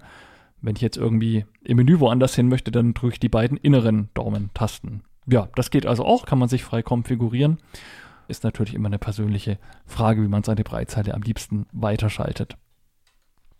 Wenn 0.62 0.76
ich 0.76 0.82
jetzt 0.82 0.96
irgendwie 0.96 1.46
im 1.64 1.76
Menü 1.78 2.00
woanders 2.00 2.34
hin 2.34 2.48
möchte, 2.48 2.70
dann 2.70 2.94
drücke 2.94 3.14
ich 3.14 3.20
die 3.20 3.28
beiden 3.28 3.56
inneren 3.56 4.10
Daumentasten. 4.14 5.02
Ja, 5.26 5.48
das 5.54 5.70
geht 5.70 5.86
also 5.86 6.04
auch, 6.04 6.26
kann 6.26 6.38
man 6.38 6.48
sich 6.48 6.64
frei 6.64 6.82
konfigurieren. 6.82 7.58
Ist 8.28 8.44
natürlich 8.44 8.74
immer 8.74 8.88
eine 8.88 8.98
persönliche 8.98 9.58
Frage, 9.86 10.22
wie 10.22 10.28
man 10.28 10.42
seine 10.42 10.62
Breitzeile 10.62 11.14
am 11.14 11.22
liebsten 11.22 11.66
weiterschaltet. 11.72 12.56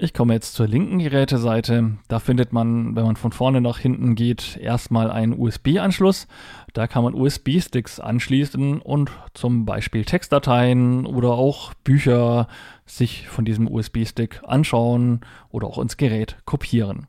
Ich 0.02 0.14
komme 0.14 0.32
jetzt 0.32 0.54
zur 0.54 0.66
linken 0.66 0.98
Geräteseite. 0.98 1.98
Da 2.08 2.20
findet 2.20 2.54
man, 2.54 2.96
wenn 2.96 3.04
man 3.04 3.16
von 3.16 3.32
vorne 3.32 3.60
nach 3.60 3.78
hinten 3.78 4.14
geht, 4.14 4.56
erstmal 4.56 5.10
einen 5.10 5.38
USB-Anschluss. 5.38 6.26
Da 6.72 6.86
kann 6.86 7.04
man 7.04 7.12
USB-Sticks 7.12 8.00
anschließen 8.00 8.80
und 8.80 9.10
zum 9.34 9.66
Beispiel 9.66 10.06
Textdateien 10.06 11.04
oder 11.04 11.32
auch 11.32 11.74
Bücher 11.84 12.48
sich 12.86 13.28
von 13.28 13.44
diesem 13.44 13.70
USB-Stick 13.70 14.40
anschauen 14.46 15.20
oder 15.50 15.66
auch 15.66 15.76
ins 15.76 15.98
Gerät 15.98 16.38
kopieren. 16.46 17.06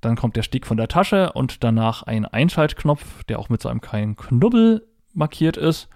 Dann 0.00 0.14
kommt 0.14 0.36
der 0.36 0.42
Stick 0.42 0.64
von 0.64 0.76
der 0.76 0.86
Tasche 0.86 1.32
und 1.32 1.64
danach 1.64 2.04
ein 2.04 2.24
Einschaltknopf, 2.24 3.24
der 3.24 3.40
auch 3.40 3.48
mit 3.48 3.60
so 3.60 3.68
einem 3.68 3.80
kleinen 3.80 4.14
Knubbel 4.14 4.86
markiert 5.12 5.56
ist. 5.56 5.88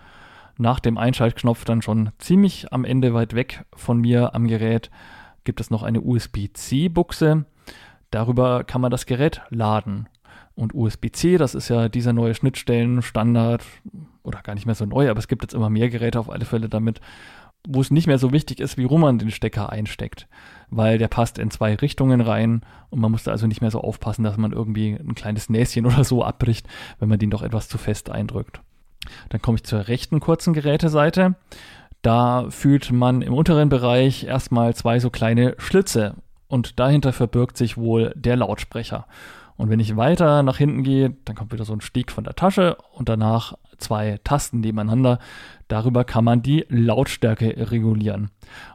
Nach 0.58 0.80
dem 0.80 0.98
Einschaltknopf 0.98 1.64
dann 1.64 1.82
schon 1.82 2.10
ziemlich 2.18 2.72
am 2.72 2.84
Ende 2.84 3.14
weit 3.14 3.36
weg 3.36 3.64
von 3.76 4.00
mir 4.00 4.34
am 4.34 4.48
Gerät 4.48 4.90
gibt 5.50 5.60
es 5.60 5.68
noch 5.70 5.82
eine 5.82 6.00
USB-C-Buchse. 6.00 7.44
Darüber 8.12 8.62
kann 8.62 8.80
man 8.80 8.92
das 8.92 9.04
Gerät 9.04 9.42
laden. 9.50 10.08
Und 10.54 10.76
USB-C, 10.76 11.38
das 11.38 11.56
ist 11.56 11.68
ja 11.70 11.88
dieser 11.88 12.12
neue 12.12 12.36
Schnittstellenstandard, 12.36 13.64
oder 14.22 14.42
gar 14.42 14.54
nicht 14.54 14.66
mehr 14.66 14.76
so 14.76 14.86
neu, 14.86 15.10
aber 15.10 15.18
es 15.18 15.26
gibt 15.26 15.42
jetzt 15.42 15.54
immer 15.54 15.68
mehr 15.68 15.90
Geräte 15.90 16.20
auf 16.20 16.30
alle 16.30 16.44
Fälle 16.44 16.68
damit, 16.68 17.00
wo 17.66 17.80
es 17.80 17.90
nicht 17.90 18.06
mehr 18.06 18.18
so 18.18 18.30
wichtig 18.30 18.60
ist, 18.60 18.78
wie 18.78 18.84
rum 18.84 19.00
man 19.00 19.18
den 19.18 19.32
Stecker 19.32 19.70
einsteckt, 19.70 20.28
weil 20.68 20.98
der 20.98 21.08
passt 21.08 21.36
in 21.36 21.50
zwei 21.50 21.74
Richtungen 21.74 22.20
rein 22.20 22.62
und 22.90 23.00
man 23.00 23.10
muss 23.10 23.24
da 23.24 23.32
also 23.32 23.48
nicht 23.48 23.60
mehr 23.60 23.72
so 23.72 23.80
aufpassen, 23.80 24.22
dass 24.22 24.36
man 24.36 24.52
irgendwie 24.52 24.92
ein 24.92 25.16
kleines 25.16 25.48
Näschen 25.50 25.84
oder 25.84 26.04
so 26.04 26.22
abbricht, 26.22 26.68
wenn 27.00 27.08
man 27.08 27.18
den 27.18 27.30
doch 27.30 27.42
etwas 27.42 27.68
zu 27.68 27.76
fest 27.76 28.08
eindrückt. 28.08 28.60
Dann 29.30 29.42
komme 29.42 29.56
ich 29.56 29.64
zur 29.64 29.88
rechten 29.88 30.20
kurzen 30.20 30.54
Geräteseite. 30.54 31.34
Da 32.02 32.46
fühlt 32.50 32.92
man 32.92 33.22
im 33.22 33.34
unteren 33.34 33.68
Bereich 33.68 34.24
erstmal 34.24 34.74
zwei 34.74 34.98
so 35.00 35.10
kleine 35.10 35.54
Schlitze 35.58 36.14
und 36.48 36.80
dahinter 36.80 37.12
verbirgt 37.12 37.56
sich 37.56 37.76
wohl 37.76 38.12
der 38.16 38.36
Lautsprecher. 38.36 39.06
Und 39.56 39.68
wenn 39.68 39.80
ich 39.80 39.96
weiter 39.96 40.42
nach 40.42 40.56
hinten 40.56 40.82
gehe, 40.82 41.14
dann 41.26 41.36
kommt 41.36 41.52
wieder 41.52 41.66
so 41.66 41.74
ein 41.74 41.82
Stieg 41.82 42.10
von 42.10 42.24
der 42.24 42.34
Tasche 42.34 42.78
und 42.92 43.10
danach 43.10 43.52
zwei 43.76 44.18
Tasten 44.24 44.60
nebeneinander. 44.60 45.18
Darüber 45.68 46.04
kann 46.04 46.24
man 46.24 46.40
die 46.40 46.64
Lautstärke 46.70 47.70
regulieren. 47.70 48.30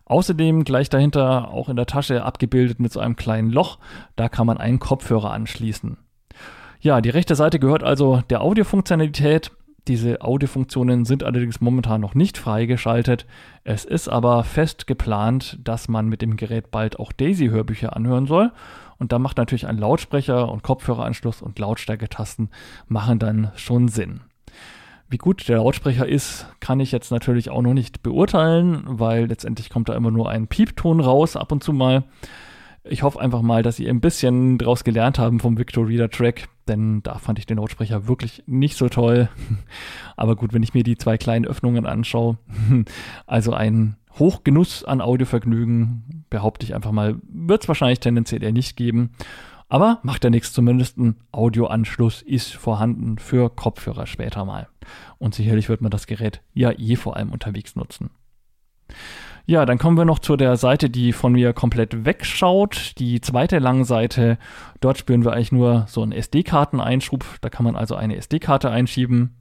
Außerdem 0.05 0.63
gleich 0.63 0.89
dahinter 0.89 1.49
auch 1.49 1.69
in 1.69 1.75
der 1.75 1.88
Tasche 1.88 2.23
abgebildet 2.23 2.79
mit 2.79 2.91
so 2.91 2.99
einem 2.99 3.15
kleinen 3.15 3.49
Loch. 3.49 3.79
Da 4.15 4.29
kann 4.29 4.45
man 4.45 4.59
einen 4.59 4.77
Kopfhörer 4.77 5.31
anschließen. 5.31 5.97
Ja, 6.81 7.01
die 7.01 7.09
rechte 7.09 7.33
Seite 7.33 7.57
gehört 7.57 7.83
also 7.83 8.21
der 8.29 8.41
Audiofunktionalität. 8.41 9.51
Diese 9.87 10.21
Audiofunktionen 10.21 11.05
sind 11.05 11.23
allerdings 11.23 11.61
momentan 11.61 12.01
noch 12.01 12.15
nicht 12.15 12.39
freigeschaltet. 12.39 13.27
Es 13.63 13.85
ist 13.85 14.07
aber 14.07 14.43
fest 14.43 14.87
geplant, 14.87 15.59
dass 15.63 15.87
man 15.87 16.09
mit 16.09 16.23
dem 16.23 16.37
Gerät 16.37 16.71
bald 16.71 16.99
auch 16.99 17.11
Daisy-Hörbücher 17.11 17.95
anhören 17.95 18.25
soll. 18.25 18.51
Und 18.97 19.11
da 19.11 19.19
macht 19.19 19.37
natürlich 19.37 19.67
ein 19.67 19.77
Lautsprecher 19.77 20.51
und 20.51 20.63
Kopfhöreranschluss 20.63 21.41
und 21.43 21.59
Lautstärketasten 21.59 22.49
machen 22.87 23.19
dann 23.19 23.51
schon 23.55 23.87
Sinn. 23.87 24.21
Wie 25.07 25.17
gut 25.17 25.47
der 25.47 25.57
Lautsprecher 25.57 26.07
ist, 26.07 26.47
kann 26.59 26.79
ich 26.79 26.91
jetzt 26.91 27.11
natürlich 27.11 27.51
auch 27.51 27.61
noch 27.61 27.75
nicht 27.75 28.01
beurteilen, 28.01 28.83
weil 28.85 29.27
letztendlich 29.27 29.69
kommt 29.69 29.89
da 29.89 29.95
immer 29.95 30.09
nur 30.09 30.29
ein 30.29 30.47
Piepton 30.47 30.99
raus 30.99 31.35
ab 31.35 31.51
und 31.51 31.63
zu 31.63 31.73
mal. 31.73 32.05
Ich 32.83 33.03
hoffe 33.03 33.19
einfach 33.19 33.43
mal, 33.43 33.61
dass 33.61 33.75
Sie 33.75 33.87
ein 33.87 34.01
bisschen 34.01 34.57
draus 34.57 34.83
gelernt 34.83 35.19
haben 35.19 35.39
vom 35.39 35.59
Victor 35.59 35.87
Reader 35.87 36.09
Track, 36.09 36.47
denn 36.67 37.04
da 37.04 37.17
fand 37.17 37.39
ich 37.39 37.45
den 37.45 37.58
Lautsprecher 37.58 38.08
wirklich 38.08 38.43
nicht 38.45 38.78
so 38.78 38.89
toll. 38.89 39.30
Aber 40.15 40.36
gut, 40.36 40.54
wenn 40.54 40.63
ich 40.63 40.73
mir 40.73 40.84
die 40.84 40.97
zwei 40.97 41.17
kleinen 41.17 41.45
Öffnungen 41.45 41.86
anschaue, 41.86 42.38
also 43.25 43.54
ein 43.54 43.97
Hochgenuss 44.17 44.84
an 44.84 45.01
Audiovergnügen, 45.01 46.25
behaupte 46.30 46.65
ich 46.65 46.73
einfach 46.73 46.91
mal, 46.91 47.17
wird 47.28 47.63
es 47.63 47.67
wahrscheinlich 47.67 47.99
tendenziell 47.99 48.43
eher 48.43 48.54
nicht 48.54 48.78
geben. 48.78 49.12
Aber 49.67 49.99
macht 50.04 50.23
ja 50.23 50.30
nichts, 50.30 50.54
zumindest 50.54 50.97
ein 50.97 51.15
Audioanschluss 51.32 52.21
ist 52.21 52.54
vorhanden 52.54 53.17
für 53.17 53.49
Kopfhörer 53.49 54.06
später 54.06 54.45
mal. 54.45 54.67
Und 55.17 55.34
sicherlich 55.34 55.69
wird 55.69 55.82
man 55.82 55.91
das 55.91 56.08
Gerät 56.08 56.41
ja 56.54 56.71
eh 56.71 56.95
vor 56.95 57.15
allem 57.17 57.32
unterwegs 57.32 57.75
nutzen. 57.75 58.12
Ja, 59.47 59.67
dann 59.67 59.77
kommen 59.77 59.95
wir 59.95 60.05
noch 60.05 60.17
zu 60.17 60.38
der 60.38 60.58
Seite, 60.58 60.89
die 60.89 61.13
von 61.13 61.34
mir 61.34 61.53
komplett 61.53 62.03
wegschaut. 62.03 62.93
Die 62.97 63.21
zweite 63.21 63.60
lange 63.60 63.86
Seite. 63.86 64.39
Dort 64.79 64.97
spüren 64.97 65.23
wir 65.23 65.34
eigentlich 65.34 65.51
nur 65.51 65.86
so 65.88 66.01
einen 66.01 66.13
SD-Karteneinschub. 66.13 67.23
Da 67.41 67.49
kann 67.49 67.63
man 67.63 67.75
also 67.75 67.95
eine 67.95 68.15
SD-Karte 68.15 68.71
einschieben. 68.71 69.36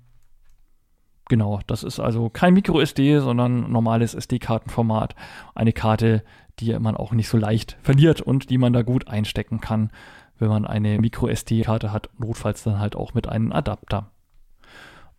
Genau, 1.31 1.61
das 1.67 1.85
ist 1.85 2.01
also 2.01 2.29
kein 2.29 2.53
Micro-SD, 2.53 3.21
sondern 3.21 3.73
normales 3.73 4.15
SD-Kartenformat. 4.15 5.15
Eine 5.55 5.73
Karte, 5.73 6.23
die 6.59 6.79
man 6.79 6.99
auch 6.99 7.13
nicht 7.13 7.31
so 7.31 7.39
leicht 7.39 7.79
verliert 7.83 8.21
und 8.21 8.51
die 8.51 8.59
man 8.59 8.75
da 8.75 8.83
gut 8.83 9.09
einstecken 9.09 9.63
kann, 9.63 9.91
wenn 10.39 10.49
man 10.49 10.67
eine 10.67 10.99
Micro-SD-Karte 10.99 11.93
hat. 11.93 12.11
Notfalls 12.19 12.63
dann 12.63 12.79
halt 12.79 12.95
auch 12.95 13.15
mit 13.15 13.27
einem 13.27 13.53
Adapter. 13.53 14.11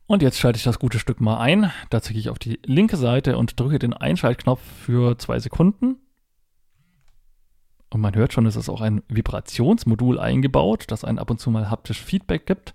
Und 0.07 0.21
jetzt 0.21 0.39
schalte 0.39 0.57
ich 0.57 0.63
das 0.63 0.79
gute 0.79 0.99
Stück 0.99 1.19
mal 1.19 1.37
ein. 1.39 1.71
Dazu 1.89 2.13
gehe 2.13 2.19
ich 2.19 2.29
auf 2.29 2.39
die 2.39 2.59
linke 2.63 2.97
Seite 2.97 3.37
und 3.37 3.59
drücke 3.59 3.79
den 3.79 3.93
Einschaltknopf 3.93 4.61
für 4.61 5.17
zwei 5.17 5.39
Sekunden. 5.39 5.97
Und 7.89 8.01
man 8.01 8.13
hört 8.13 8.33
schon, 8.33 8.45
es 8.45 8.55
ist 8.55 8.69
auch 8.69 8.81
ein 8.81 9.03
Vibrationsmodul 9.07 10.19
eingebaut, 10.19 10.85
das 10.87 11.03
einen 11.03 11.17
ab 11.17 11.31
und 11.31 11.39
zu 11.39 11.49
mal 11.49 11.69
haptisch 11.69 12.01
Feedback 12.01 12.45
gibt. 12.45 12.73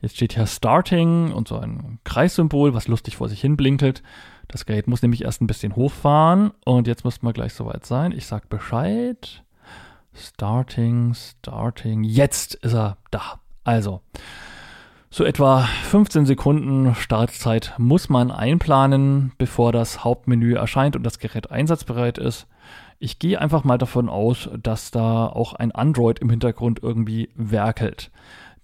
Jetzt 0.00 0.16
steht 0.16 0.34
hier 0.34 0.46
Starting 0.46 1.32
und 1.32 1.48
so 1.48 1.58
ein 1.58 1.98
Kreissymbol, 2.04 2.74
was 2.74 2.88
lustig 2.88 3.16
vor 3.16 3.28
sich 3.28 3.40
hin 3.40 3.56
blinkelt. 3.56 4.02
Das 4.48 4.66
Gerät 4.66 4.86
muss 4.86 5.02
nämlich 5.02 5.22
erst 5.22 5.40
ein 5.40 5.46
bisschen 5.46 5.76
hochfahren 5.76 6.52
und 6.64 6.86
jetzt 6.86 7.04
müssten 7.04 7.26
wir 7.26 7.32
gleich 7.32 7.54
soweit 7.54 7.86
sein. 7.86 8.12
Ich 8.12 8.26
sag 8.26 8.48
Bescheid. 8.48 9.44
Starting, 10.12 11.14
Starting. 11.14 12.04
Jetzt 12.04 12.54
ist 12.54 12.74
er 12.74 12.98
da. 13.10 13.40
Also, 13.64 14.02
so 15.14 15.22
etwa 15.22 15.60
15 15.84 16.26
Sekunden 16.26 16.92
Startzeit 16.96 17.74
muss 17.78 18.08
man 18.08 18.32
einplanen, 18.32 19.30
bevor 19.38 19.70
das 19.70 20.02
Hauptmenü 20.02 20.54
erscheint 20.54 20.96
und 20.96 21.04
das 21.04 21.20
Gerät 21.20 21.52
einsatzbereit 21.52 22.18
ist. 22.18 22.48
Ich 22.98 23.20
gehe 23.20 23.40
einfach 23.40 23.62
mal 23.62 23.78
davon 23.78 24.08
aus, 24.08 24.50
dass 24.60 24.90
da 24.90 25.28
auch 25.28 25.52
ein 25.52 25.70
Android 25.70 26.18
im 26.18 26.30
Hintergrund 26.30 26.80
irgendwie 26.82 27.28
werkelt. 27.36 28.10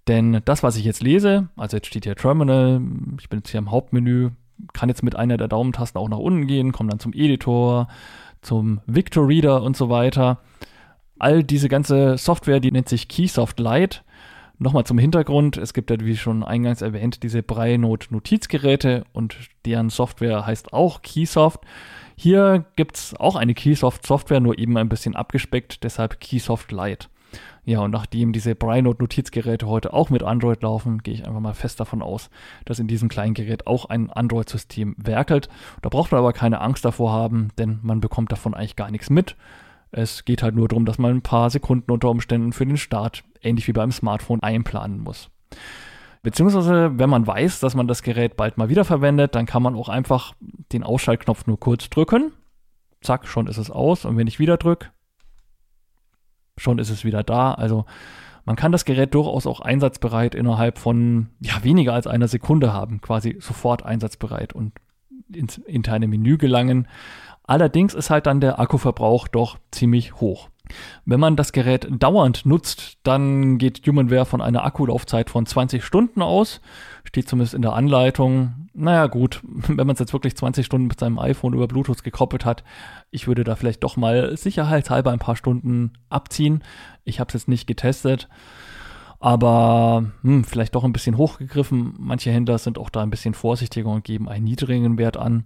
Denn 0.09 0.41
das, 0.45 0.65
was 0.65 0.75
ich 0.75 0.85
jetzt 0.85 1.05
lese, 1.05 1.51
also 1.57 1.77
jetzt 1.77 1.87
steht 1.87 2.03
hier 2.03 2.17
Terminal, 2.17 2.81
ich 3.21 3.29
bin 3.29 3.39
jetzt 3.39 3.51
hier 3.51 3.59
im 3.59 3.71
Hauptmenü, 3.71 4.31
kann 4.73 4.89
jetzt 4.89 5.05
mit 5.05 5.15
einer 5.15 5.37
der 5.37 5.47
Daumentasten 5.47 6.01
auch 6.01 6.09
nach 6.09 6.19
unten 6.19 6.49
gehen, 6.49 6.73
komme 6.73 6.91
dann 6.91 6.99
zum 6.99 7.13
Editor, 7.13 7.87
zum 8.43 8.81
Victor 8.87 9.29
Reader 9.29 9.63
und 9.63 9.77
so 9.77 9.89
weiter. 9.89 10.39
All 11.17 11.45
diese 11.45 11.69
ganze 11.69 12.19
Software, 12.19 12.59
die 12.59 12.73
nennt 12.73 12.89
sich 12.89 13.07
Keysoft 13.07 13.61
Lite 13.61 14.01
Nochmal 14.63 14.85
zum 14.85 14.99
Hintergrund, 14.99 15.57
es 15.57 15.73
gibt 15.73 15.91
ja, 15.91 15.97
wie 16.01 16.19
schon 16.19 16.45
eingangs 16.45 16.83
erwähnt, 16.83 17.23
diese 17.23 17.43
Breinode-Notizgeräte 17.43 19.05
und 19.15 19.35
deren 19.65 19.89
Software 19.89 20.45
heißt 20.45 20.75
auch 20.75 21.01
Keysoft. 21.01 21.61
Hier 22.15 22.67
gibt 22.77 22.97
es 22.97 23.15
auch 23.19 23.37
eine 23.37 23.55
Keysoft-Software, 23.55 24.41
nur 24.41 24.59
eben 24.59 24.77
ein 24.77 24.91
bisschen 24.91 25.17
abgespeckt, 25.17 25.83
deshalb 25.83 26.21
Keysoft 26.21 26.73
Lite. 26.73 27.09
Ja, 27.65 27.81
und 27.81 27.91
nachdem 27.91 28.35
diese 28.35 28.55
Breinode-Notizgeräte 28.55 29.67
heute 29.67 29.95
auch 29.95 30.11
mit 30.11 30.23
Android 30.23 30.63
laufen, 30.63 31.03
gehe 31.03 31.15
ich 31.15 31.27
einfach 31.27 31.41
mal 31.41 31.55
fest 31.55 31.81
davon 31.81 32.03
aus, 32.03 32.29
dass 32.67 32.79
in 32.79 32.87
diesem 32.87 33.09
kleinen 33.09 33.33
Gerät 33.33 33.67
auch 33.67 33.87
ein 33.87 34.11
Android-System 34.11 34.95
werkelt. 34.99 35.49
Da 35.81 35.89
braucht 35.89 36.13
man 36.13 36.19
aber 36.19 36.35
keine 36.35 36.61
Angst 36.61 36.85
davor 36.85 37.13
haben, 37.13 37.49
denn 37.57 37.79
man 37.81 38.03
bekommt 38.03 38.31
davon 38.31 38.53
eigentlich 38.53 38.77
gar 38.77 38.91
nichts 38.91 39.09
mit. 39.09 39.37
Es 39.93 40.25
geht 40.25 40.43
halt 40.43 40.55
nur 40.55 40.69
darum, 40.69 40.85
dass 40.85 40.99
man 40.99 41.17
ein 41.17 41.23
paar 41.23 41.51
Sekunden 41.51 41.91
unter 41.91 42.11
Umständen 42.11 42.53
für 42.53 42.67
den 42.67 42.77
Start, 42.77 43.25
ähnlich 43.43 43.67
wie 43.67 43.73
beim 43.73 43.91
Smartphone, 43.93 44.43
einplanen 44.43 45.01
muss. 45.01 45.31
Beziehungsweise, 46.23 46.99
wenn 46.99 47.11
man 47.11 47.27
weiß, 47.27 47.61
dass 47.61 47.75
man 47.75 47.89
das 47.89 48.03
Gerät 48.03 48.37
bald 48.37 48.59
mal 48.59 48.69
wieder 48.69 48.85
verwendet, 48.85 49.35
dann 49.35 49.47
kann 49.47 49.63
man 49.63 49.75
auch 49.75 49.89
einfach 49.89 50.35
den 50.73 50.83
Ausschaltknopf 50.83 51.47
nur 51.47 51.59
kurz 51.59 51.89
drücken. 51.89 52.33
Zack, 53.01 53.27
schon 53.27 53.47
ist 53.47 53.57
es 53.57 53.71
aus. 53.71 54.05
Und 54.05 54.17
wenn 54.19 54.27
ich 54.27 54.39
wieder 54.39 54.59
drücke, 54.59 54.89
schon 56.59 56.79
ist 56.79 56.91
es 56.91 57.05
wieder 57.05 57.23
da. 57.23 57.55
Also 57.55 57.87
man 58.45 58.57
kann 58.57 58.73
das 58.73 58.85
Gerät 58.85 59.15
durchaus 59.15 59.47
auch 59.47 59.61
einsatzbereit 59.61 60.35
innerhalb 60.35 60.79
von 60.79 61.31
ja, 61.41 61.65
weniger 61.65 61.95
als 61.95 62.07
einer 62.07 62.29
Sekunde 62.29 62.73
haben, 62.73 63.01
quasi 63.01 63.37
sofort 63.41 63.85
einsatzbereit 63.85 64.53
und 64.53 64.73
ins 65.33 65.59
interne 65.59 66.09
Menü 66.09 66.37
gelangen. 66.37 66.87
Allerdings 67.51 67.95
ist 67.95 68.11
halt 68.11 68.27
dann 68.27 68.41
der 68.41 68.61
Akkuverbrauch 68.61 69.27
doch 69.27 69.59
ziemlich 69.73 70.21
hoch. 70.21 70.51
Wenn 71.05 71.19
man 71.19 71.35
das 71.35 71.51
Gerät 71.51 71.89
dauernd 71.91 72.47
nutzt, 72.47 72.99
dann 73.03 73.59
geht 73.59 73.85
HumanWare 73.85 74.25
von 74.25 74.41
einer 74.41 74.65
Akkulaufzeit 74.65 75.31
von 75.31 75.47
20 75.47 75.85
Stunden 75.85 76.23
aus. 76.23 76.61
Steht 77.03 77.29
zumindest 77.29 77.55
in 77.55 77.63
der 77.63 77.73
Anleitung. 77.73 78.69
Naja, 78.73 79.09
gut, 79.09 79.41
wenn 79.43 79.85
man 79.85 79.95
es 79.95 79.99
jetzt 79.99 80.13
wirklich 80.13 80.37
20 80.37 80.65
Stunden 80.65 80.87
mit 80.87 81.01
seinem 81.01 81.19
iPhone 81.19 81.53
über 81.53 81.67
Bluetooth 81.67 82.05
gekoppelt 82.05 82.45
hat, 82.45 82.63
ich 83.11 83.27
würde 83.27 83.43
da 83.43 83.57
vielleicht 83.57 83.83
doch 83.83 83.97
mal 83.97 84.37
sicherheitshalber 84.37 85.11
ein 85.11 85.19
paar 85.19 85.35
Stunden 85.35 85.95
abziehen. 86.09 86.63
Ich 87.03 87.19
habe 87.19 87.31
es 87.31 87.35
jetzt 87.35 87.49
nicht 87.49 87.67
getestet 87.67 88.29
aber 89.21 90.07
hm, 90.23 90.45
vielleicht 90.45 90.75
doch 90.75 90.83
ein 90.83 90.95
bisschen 90.95 91.19
hochgegriffen. 91.19 91.95
Manche 91.99 92.31
Händler 92.31 92.57
sind 92.57 92.79
auch 92.79 92.89
da 92.89 93.03
ein 93.03 93.11
bisschen 93.11 93.35
vorsichtiger 93.35 93.91
und 93.91 94.03
geben 94.03 94.29
einen 94.29 94.45
niedrigen 94.45 94.97
Wert 94.97 95.19
an. 95.19 95.45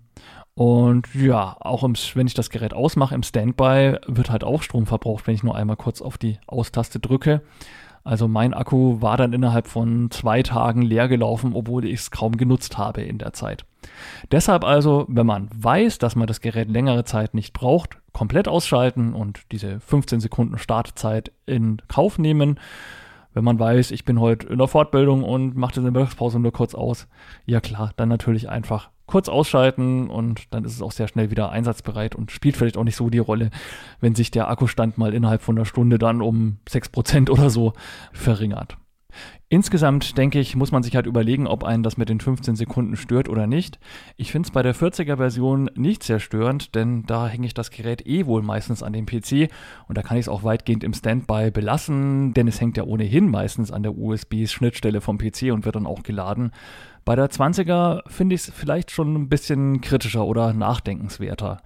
Und 0.55 1.13
ja, 1.15 1.57
auch 1.61 1.83
im, 1.83 1.95
wenn 2.15 2.27
ich 2.27 2.35
das 2.35 2.51
Gerät 2.51 2.75
ausmache 2.75 3.15
im 3.15 3.23
Standby, 3.25 3.97
wird 4.07 4.31
halt 4.31 4.45
auch 4.45 4.63
Strom 4.63 4.87
verbraucht, 4.87 5.27
wenn 5.27 5.35
ich 5.35 5.43
nur 5.43 5.57
einmal 5.57 5.77
kurz 5.77 6.01
auf 6.01 6.17
die 6.17 6.39
Austaste 6.47 7.01
drücke. 7.01 7.43
Also 8.05 8.29
mein 8.29 8.53
Akku 8.53 9.01
war 9.01 9.17
dann 9.17 9.33
innerhalb 9.33 9.67
von 9.67 10.11
zwei 10.11 10.43
Tagen 10.43 10.83
leer 10.83 11.09
gelaufen, 11.09 11.53
obwohl 11.55 11.87
ich 11.87 12.01
es 12.01 12.11
kaum 12.11 12.37
genutzt 12.37 12.77
habe 12.77 13.01
in 13.01 13.17
der 13.17 13.33
Zeit. 13.33 13.65
Deshalb 14.31 14.63
also, 14.63 15.07
wenn 15.09 15.27
man 15.27 15.49
weiß, 15.55 15.99
dass 15.99 16.15
man 16.15 16.27
das 16.27 16.43
Gerät 16.43 16.69
längere 16.69 17.05
Zeit 17.05 17.35
nicht 17.35 17.55
braucht, 17.55 17.99
komplett 18.13 18.47
ausschalten 18.47 19.15
und 19.15 19.41
diese 19.53 19.81
15 19.81 20.21
Sekunden 20.21 20.59
Startzeit 20.59 21.33
in 21.47 21.79
Kauf 21.89 22.19
nehmen 22.19 22.61
wenn 23.35 23.45
man 23.45 23.59
weiß, 23.59 23.91
ich 23.91 24.05
bin 24.05 24.21
heute 24.21 24.47
in 24.47 24.59
der 24.59 24.69
Fortbildung 24.69 25.23
und 25.23 25.57
mache 25.57 25.75
diese 25.75 25.91
Mittagspause 25.91 26.39
nur 26.39 26.53
kurz 26.53 26.75
aus, 26.75 27.09
ja 27.45 27.61
klar, 27.61 27.93
dann 27.97 28.09
natürlich 28.09 28.49
einfach 28.49 28.91
kurz 29.07 29.29
ausschalten 29.29 30.09
und 30.09 30.53
dann 30.55 30.65
ist 30.65 30.73
es 30.73 30.83
auch 30.83 30.93
sehr 30.93 31.09
schnell 31.09 31.31
wieder 31.31 31.51
einsatzbereit 31.51 32.15
und 32.15 32.31
spielt 32.31 32.57
vielleicht 32.57 32.79
auch 32.79 32.85
nicht 32.85 32.97
so 32.97 33.11
die 33.11 33.19
Rolle, 33.19 33.51
wenn 34.01 34.15
sich 34.15 34.31
der 34.31 34.49
Akkustand 34.49 34.97
mal 34.97 35.13
innerhalb 35.13 35.43
von 35.43 35.59
einer 35.59 35.67
Stunde 35.67 35.99
dann 35.99 36.23
um 36.23 36.57
6% 36.69 37.29
oder 37.31 37.51
so 37.51 37.75
verringert. 38.13 38.79
Insgesamt 39.49 40.19
denke 40.19 40.41
ich, 40.41 40.57
muss 40.57 40.73
man 40.73 40.83
sich 40.83 40.97
halt 40.97 41.07
überlegen, 41.07 41.47
ob 41.47 41.65
einen 41.65 41.83
das 41.83 41.97
mit 41.97 42.09
den 42.09 42.21
15 42.21 42.57
Sekunden 42.57 42.97
stört 42.97 43.29
oder 43.29 43.47
nicht. 43.47 43.79
Ich 44.17 44.33
finde 44.33 44.47
es 44.47 44.53
bei 44.53 44.63
der 44.63 44.75
40er 44.75 45.17
Version 45.17 45.71
nicht 45.75 46.03
sehr 46.03 46.19
störend, 46.19 46.75
denn 46.75 47.05
da 47.07 47.29
hänge 47.29 47.47
ich 47.47 47.55
das 47.55 47.71
Gerät 47.71 48.07
eh 48.07 48.27
wohl 48.27 48.43
meistens 48.43 48.83
an 48.83 48.93
dem 48.93 49.07
PC 49.07 49.51
und 49.87 49.97
da 49.97 50.03
kann 50.03 50.17
ich 50.17 50.23
es 50.23 50.29
auch 50.29 50.45
weitgehend 50.45 50.83
im 50.83 50.95
Standby 50.95 51.51
belassen, 51.51 52.35
denn 52.35 52.49
es 52.49 52.61
hängt 52.61 52.77
ja 52.77 52.85
ohnehin 52.85 53.31
meistens 53.31 53.71
an 53.71 53.83
der 53.83 53.97
USB-Schnittstelle 53.97 55.01
vom 55.01 55.19
PC 55.19 55.53
und 55.53 55.65
wird 55.65 55.77
dann 55.77 55.87
auch 55.87 56.03
geladen. 56.03 56.51
Bei 57.05 57.15
der 57.17 57.31
20er 57.31 58.01
finde 58.09 58.35
ich 58.35 58.49
es 58.49 58.55
vielleicht 58.55 58.91
schon 58.91 59.15
ein 59.15 59.29
bisschen 59.29 59.83
kritischer 59.83 60.25
oder 60.25 60.55
nachdenkenswerter. 60.55 61.61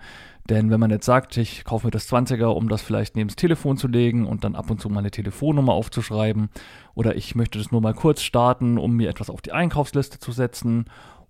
Denn 0.48 0.70
wenn 0.70 0.80
man 0.80 0.90
jetzt 0.90 1.04
sagt, 1.04 1.36
ich 1.36 1.64
kaufe 1.64 1.86
mir 1.86 1.90
das 1.90 2.10
20er, 2.10 2.46
um 2.46 2.68
das 2.68 2.80
vielleicht 2.80 3.16
neben 3.16 3.28
das 3.28 3.36
Telefon 3.36 3.76
zu 3.76 3.86
legen 3.86 4.26
und 4.26 4.44
dann 4.44 4.54
ab 4.54 4.70
und 4.70 4.80
zu 4.80 4.88
meine 4.88 5.10
Telefonnummer 5.10 5.74
aufzuschreiben, 5.74 6.48
oder 6.94 7.16
ich 7.16 7.34
möchte 7.34 7.58
das 7.58 7.70
nur 7.70 7.82
mal 7.82 7.94
kurz 7.94 8.22
starten, 8.22 8.78
um 8.78 8.96
mir 8.96 9.10
etwas 9.10 9.28
auf 9.28 9.42
die 9.42 9.52
Einkaufsliste 9.52 10.18
zu 10.18 10.32
setzen, 10.32 10.86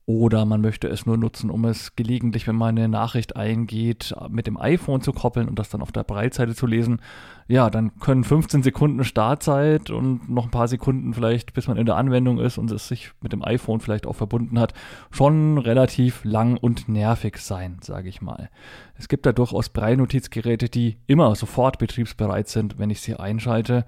oder 0.08 0.46
man 0.46 0.62
möchte 0.62 0.88
es 0.88 1.04
nur 1.04 1.18
nutzen, 1.18 1.50
um 1.50 1.66
es 1.66 1.94
gelegentlich, 1.94 2.46
wenn 2.48 2.56
man 2.56 2.78
eine 2.78 2.88
Nachricht 2.88 3.36
eingeht, 3.36 4.14
mit 4.30 4.46
dem 4.46 4.56
iPhone 4.56 5.02
zu 5.02 5.12
koppeln 5.12 5.50
und 5.50 5.58
das 5.58 5.68
dann 5.68 5.82
auf 5.82 5.92
der 5.92 6.02
Breitseite 6.02 6.54
zu 6.54 6.66
lesen. 6.66 7.02
Ja, 7.46 7.68
dann 7.68 7.94
können 8.00 8.24
15 8.24 8.62
Sekunden 8.62 9.04
Startzeit 9.04 9.90
und 9.90 10.30
noch 10.30 10.46
ein 10.46 10.50
paar 10.50 10.66
Sekunden 10.66 11.12
vielleicht, 11.12 11.52
bis 11.52 11.68
man 11.68 11.76
in 11.76 11.84
der 11.84 11.96
Anwendung 11.96 12.38
ist 12.38 12.56
und 12.56 12.70
es 12.70 12.88
sich 12.88 13.10
mit 13.20 13.34
dem 13.34 13.44
iPhone 13.44 13.80
vielleicht 13.80 14.06
auch 14.06 14.16
verbunden 14.16 14.58
hat, 14.58 14.72
schon 15.10 15.58
relativ 15.58 16.24
lang 16.24 16.56
und 16.56 16.88
nervig 16.88 17.36
sein, 17.36 17.76
sage 17.82 18.08
ich 18.08 18.22
mal. 18.22 18.48
Es 18.96 19.08
gibt 19.08 19.26
da 19.26 19.32
durchaus 19.32 19.68
Brei-Notizgeräte, 19.68 20.70
die 20.70 20.96
immer 21.06 21.34
sofort 21.34 21.78
betriebsbereit 21.78 22.48
sind, 22.48 22.78
wenn 22.78 22.88
ich 22.88 23.02
sie 23.02 23.14
einschalte. 23.14 23.84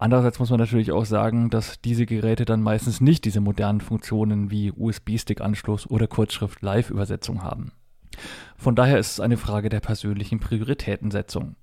Andererseits 0.00 0.38
muss 0.38 0.48
man 0.48 0.58
natürlich 0.58 0.92
auch 0.92 1.04
sagen, 1.04 1.50
dass 1.50 1.78
diese 1.82 2.06
Geräte 2.06 2.46
dann 2.46 2.62
meistens 2.62 3.02
nicht 3.02 3.26
diese 3.26 3.42
modernen 3.42 3.82
Funktionen 3.82 4.50
wie 4.50 4.72
USB-Stick-Anschluss 4.72 5.90
oder 5.90 6.06
Kurzschrift-Live-Übersetzung 6.06 7.42
haben. 7.42 7.72
Von 8.56 8.74
daher 8.74 8.98
ist 8.98 9.12
es 9.12 9.20
eine 9.20 9.36
Frage 9.36 9.68
der 9.68 9.80
persönlichen 9.80 10.40
Prioritätensetzung. 10.40 11.54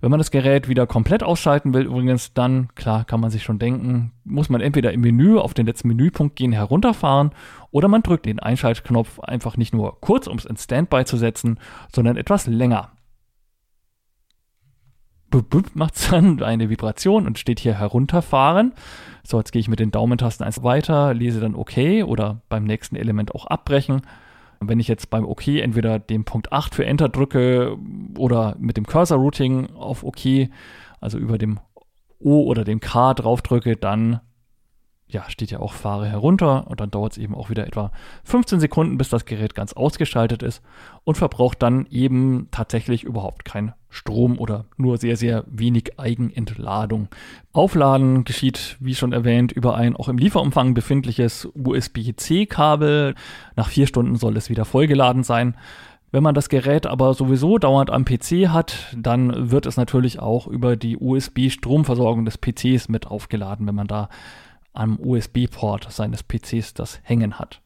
Wenn 0.00 0.10
man 0.10 0.16
das 0.16 0.30
Gerät 0.30 0.68
wieder 0.68 0.86
komplett 0.86 1.22
ausschalten 1.22 1.74
will, 1.74 1.84
übrigens, 1.84 2.32
dann, 2.32 2.68
klar, 2.74 3.04
kann 3.04 3.20
man 3.20 3.30
sich 3.30 3.42
schon 3.42 3.58
denken, 3.58 4.12
muss 4.24 4.48
man 4.48 4.62
entweder 4.62 4.94
im 4.94 5.02
Menü 5.02 5.36
auf 5.36 5.52
den 5.52 5.66
letzten 5.66 5.88
Menüpunkt 5.88 6.36
gehen, 6.36 6.52
herunterfahren 6.52 7.32
oder 7.70 7.88
man 7.88 8.02
drückt 8.02 8.24
den 8.24 8.38
Einschaltknopf 8.38 9.20
einfach 9.20 9.58
nicht 9.58 9.74
nur 9.74 10.00
kurz, 10.00 10.26
um 10.26 10.38
es 10.38 10.46
in 10.46 10.56
Standby 10.56 11.04
zu 11.04 11.18
setzen, 11.18 11.58
sondern 11.92 12.16
etwas 12.16 12.46
länger 12.46 12.92
macht 15.74 15.96
es 15.96 16.10
dann 16.10 16.42
eine 16.42 16.70
Vibration 16.70 17.26
und 17.26 17.38
steht 17.38 17.60
hier 17.60 17.78
herunterfahren. 17.78 18.72
So, 19.22 19.38
jetzt 19.38 19.52
gehe 19.52 19.60
ich 19.60 19.68
mit 19.68 19.80
den 19.80 19.90
Daumentasten 19.90 20.46
eins 20.46 20.62
weiter, 20.62 21.12
lese 21.14 21.40
dann 21.40 21.54
OK 21.54 21.76
oder 22.04 22.40
beim 22.48 22.64
nächsten 22.64 22.96
Element 22.96 23.34
auch 23.34 23.46
abbrechen. 23.46 24.02
wenn 24.60 24.80
ich 24.80 24.88
jetzt 24.88 25.10
beim 25.10 25.24
OK 25.24 25.46
entweder 25.48 25.98
den 25.98 26.24
Punkt 26.24 26.52
8 26.52 26.74
für 26.74 26.84
Enter 26.84 27.08
drücke 27.08 27.76
oder 28.16 28.56
mit 28.58 28.76
dem 28.76 28.86
Cursor-Routing 28.86 29.74
auf 29.76 30.02
OK, 30.02 30.48
also 31.00 31.18
über 31.18 31.38
dem 31.38 31.60
O 32.18 32.42
oder 32.42 32.64
dem 32.64 32.80
K 32.80 33.14
drauf 33.14 33.42
drücke, 33.42 33.76
dann 33.76 34.20
ja, 35.08 35.24
steht 35.28 35.50
ja 35.50 35.60
auch 35.60 35.72
fahre 35.72 36.06
herunter 36.06 36.66
und 36.66 36.80
dann 36.80 36.90
dauert 36.90 37.12
es 37.12 37.18
eben 37.18 37.34
auch 37.34 37.48
wieder 37.48 37.66
etwa 37.66 37.90
15 38.24 38.60
Sekunden, 38.60 38.98
bis 38.98 39.08
das 39.08 39.24
Gerät 39.24 39.54
ganz 39.54 39.72
ausgeschaltet 39.72 40.42
ist 40.42 40.62
und 41.04 41.16
verbraucht 41.16 41.62
dann 41.62 41.86
eben 41.90 42.48
tatsächlich 42.50 43.04
überhaupt 43.04 43.44
keinen 43.44 43.72
Strom 43.90 44.38
oder 44.38 44.66
nur 44.76 44.98
sehr, 44.98 45.16
sehr 45.16 45.44
wenig 45.46 45.98
Eigenentladung. 45.98 47.08
Aufladen 47.52 48.24
geschieht, 48.24 48.76
wie 48.80 48.94
schon 48.94 49.14
erwähnt, 49.14 49.50
über 49.50 49.76
ein 49.76 49.96
auch 49.96 50.08
im 50.08 50.18
Lieferumfang 50.18 50.74
befindliches 50.74 51.48
USB-C-Kabel. 51.54 53.14
Nach 53.56 53.68
vier 53.68 53.86
Stunden 53.86 54.16
soll 54.16 54.36
es 54.36 54.50
wieder 54.50 54.66
vollgeladen 54.66 55.24
sein. 55.24 55.56
Wenn 56.10 56.22
man 56.22 56.34
das 56.34 56.48
Gerät 56.48 56.86
aber 56.86 57.12
sowieso 57.12 57.58
dauernd 57.58 57.90
am 57.90 58.04
PC 58.04 58.48
hat, 58.48 58.94
dann 58.96 59.50
wird 59.50 59.66
es 59.66 59.76
natürlich 59.76 60.20
auch 60.20 60.46
über 60.46 60.76
die 60.76 60.96
USB-Stromversorgung 60.96 62.24
des 62.24 62.38
PCs 62.38 62.88
mit 62.88 63.06
aufgeladen, 63.06 63.66
wenn 63.66 63.74
man 63.74 63.86
da 63.86 64.08
am 64.78 64.98
USB-Port 64.98 65.90
seines 65.90 66.22
PCs 66.22 66.74
das 66.74 67.00
hängen 67.02 67.38
hat. 67.38 67.60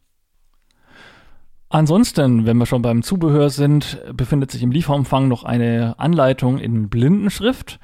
Ansonsten, 1.69 2.45
wenn 2.45 2.59
wir 2.59 2.67
schon 2.67 2.83
beim 2.83 3.03
Zubehör 3.03 3.49
sind, 3.49 3.99
befindet 4.13 4.51
sich 4.51 4.63
im 4.63 4.73
Lieferumfang 4.73 5.29
noch 5.29 5.45
eine 5.45 5.99
Anleitung 5.99 6.59
in 6.59 6.91
Blindenschrift. 6.91 7.81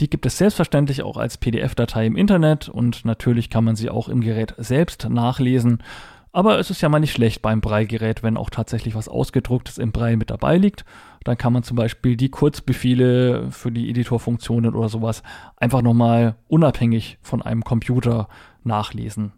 Die 0.00 0.10
gibt 0.10 0.26
es 0.26 0.38
selbstverständlich 0.38 1.02
auch 1.02 1.16
als 1.16 1.38
PDF-Datei 1.38 2.06
im 2.06 2.16
Internet 2.16 2.68
und 2.68 3.04
natürlich 3.04 3.48
kann 3.48 3.64
man 3.64 3.76
sie 3.76 3.90
auch 3.90 4.08
im 4.08 4.20
Gerät 4.22 4.54
selbst 4.58 5.08
nachlesen. 5.08 5.82
Aber 6.32 6.58
es 6.58 6.70
ist 6.70 6.82
ja 6.82 6.88
mal 6.88 6.98
nicht 6.98 7.12
schlecht 7.12 7.40
beim 7.40 7.60
Brei-Gerät, 7.60 8.22
wenn 8.22 8.36
auch 8.36 8.50
tatsächlich 8.50 8.94
was 8.94 9.08
Ausgedrucktes 9.08 9.78
im 9.78 9.92
Brei 9.92 10.16
mit 10.16 10.30
dabei 10.30 10.56
liegt. 10.56 10.84
Dann 11.24 11.38
kann 11.38 11.52
man 11.52 11.62
zum 11.62 11.76
Beispiel 11.76 12.16
die 12.16 12.28
Kurzbefehle 12.30 13.50
für 13.50 13.72
die 13.72 13.88
Editorfunktionen 13.90 14.74
oder 14.74 14.88
sowas 14.88 15.22
einfach 15.56 15.82
nochmal 15.82 16.36
unabhängig 16.48 17.18
von 17.22 17.42
einem 17.42 17.64
Computer 17.64 18.28
nachlesen. 18.64 19.32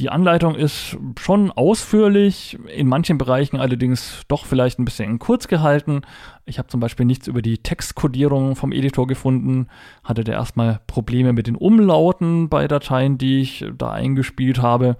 Die 0.00 0.10
Anleitung 0.10 0.56
ist 0.56 0.96
schon 1.20 1.52
ausführlich, 1.52 2.58
in 2.74 2.88
manchen 2.88 3.16
Bereichen 3.16 3.60
allerdings 3.60 4.22
doch 4.26 4.44
vielleicht 4.44 4.80
ein 4.80 4.84
bisschen 4.84 5.20
kurz 5.20 5.46
gehalten. 5.46 6.02
Ich 6.46 6.58
habe 6.58 6.66
zum 6.66 6.80
Beispiel 6.80 7.06
nichts 7.06 7.28
über 7.28 7.42
die 7.42 7.58
Textkodierung 7.58 8.56
vom 8.56 8.72
Editor 8.72 9.06
gefunden, 9.06 9.68
hatte 10.02 10.24
der 10.24 10.34
erstmal 10.34 10.80
Probleme 10.88 11.32
mit 11.32 11.46
den 11.46 11.54
Umlauten 11.54 12.48
bei 12.48 12.66
Dateien, 12.66 13.18
die 13.18 13.40
ich 13.40 13.64
da 13.78 13.92
eingespielt 13.92 14.60
habe. 14.60 14.96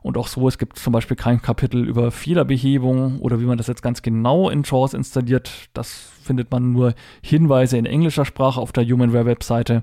Und 0.00 0.16
auch 0.16 0.28
so, 0.28 0.48
es 0.48 0.56
gibt 0.56 0.78
zum 0.78 0.94
Beispiel 0.94 1.18
kein 1.18 1.42
Kapitel 1.42 1.86
über 1.86 2.10
Fehlerbehebung 2.10 3.20
oder 3.20 3.40
wie 3.40 3.44
man 3.44 3.58
das 3.58 3.66
jetzt 3.66 3.82
ganz 3.82 4.00
genau 4.00 4.48
in 4.48 4.62
JAWS 4.62 4.94
installiert. 4.94 5.68
Das 5.74 6.10
findet 6.22 6.50
man 6.50 6.72
nur 6.72 6.94
Hinweise 7.22 7.76
in 7.76 7.84
englischer 7.84 8.24
Sprache 8.24 8.58
auf 8.58 8.72
der 8.72 8.84
Humanware 8.84 9.26
Webseite. 9.26 9.82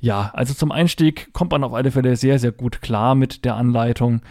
Ja, 0.00 0.30
also 0.32 0.54
zum 0.54 0.70
Einstieg 0.70 1.32
kommt 1.32 1.50
man 1.50 1.64
auf 1.64 1.74
alle 1.74 1.90
Fälle 1.90 2.14
sehr, 2.16 2.38
sehr 2.38 2.52
gut 2.52 2.82
klar 2.82 3.14
mit 3.14 3.44
der 3.44 3.56
Anleitung. 3.56 4.22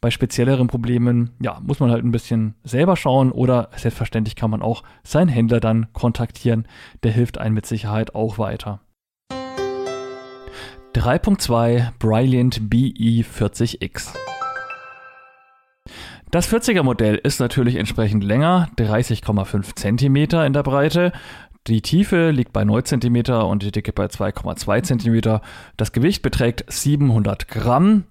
Bei 0.00 0.10
spezielleren 0.10 0.66
Problemen, 0.66 1.30
ja, 1.40 1.60
muss 1.62 1.78
man 1.78 1.92
halt 1.92 2.04
ein 2.04 2.10
bisschen 2.10 2.56
selber 2.64 2.96
schauen 2.96 3.30
oder 3.30 3.70
selbstverständlich 3.76 4.34
kann 4.34 4.50
man 4.50 4.60
auch 4.60 4.82
seinen 5.04 5.28
Händler 5.28 5.60
dann 5.60 5.92
kontaktieren. 5.92 6.66
Der 7.04 7.12
hilft 7.12 7.38
einem 7.38 7.54
mit 7.54 7.66
Sicherheit 7.66 8.16
auch 8.16 8.36
weiter. 8.38 8.80
3.2 10.94 11.92
Brilliant 12.00 12.62
BE40X 12.62 14.12
das 16.32 16.50
40er 16.50 16.82
Modell 16.82 17.16
ist 17.16 17.40
natürlich 17.40 17.76
entsprechend 17.76 18.24
länger, 18.24 18.70
30,5 18.78 19.76
cm 19.76 20.16
in 20.46 20.54
der 20.54 20.62
Breite. 20.62 21.12
Die 21.68 21.80
Tiefe 21.80 22.30
liegt 22.30 22.52
bei 22.52 22.64
9 22.64 22.84
cm 22.84 23.30
und 23.44 23.62
die 23.62 23.70
Dicke 23.70 23.92
bei 23.92 24.06
2,2 24.06 24.82
cm. 24.82 25.40
Das 25.76 25.92
Gewicht 25.92 26.22
beträgt 26.22 26.64
700 26.66 27.46
Gramm. 27.46 28.04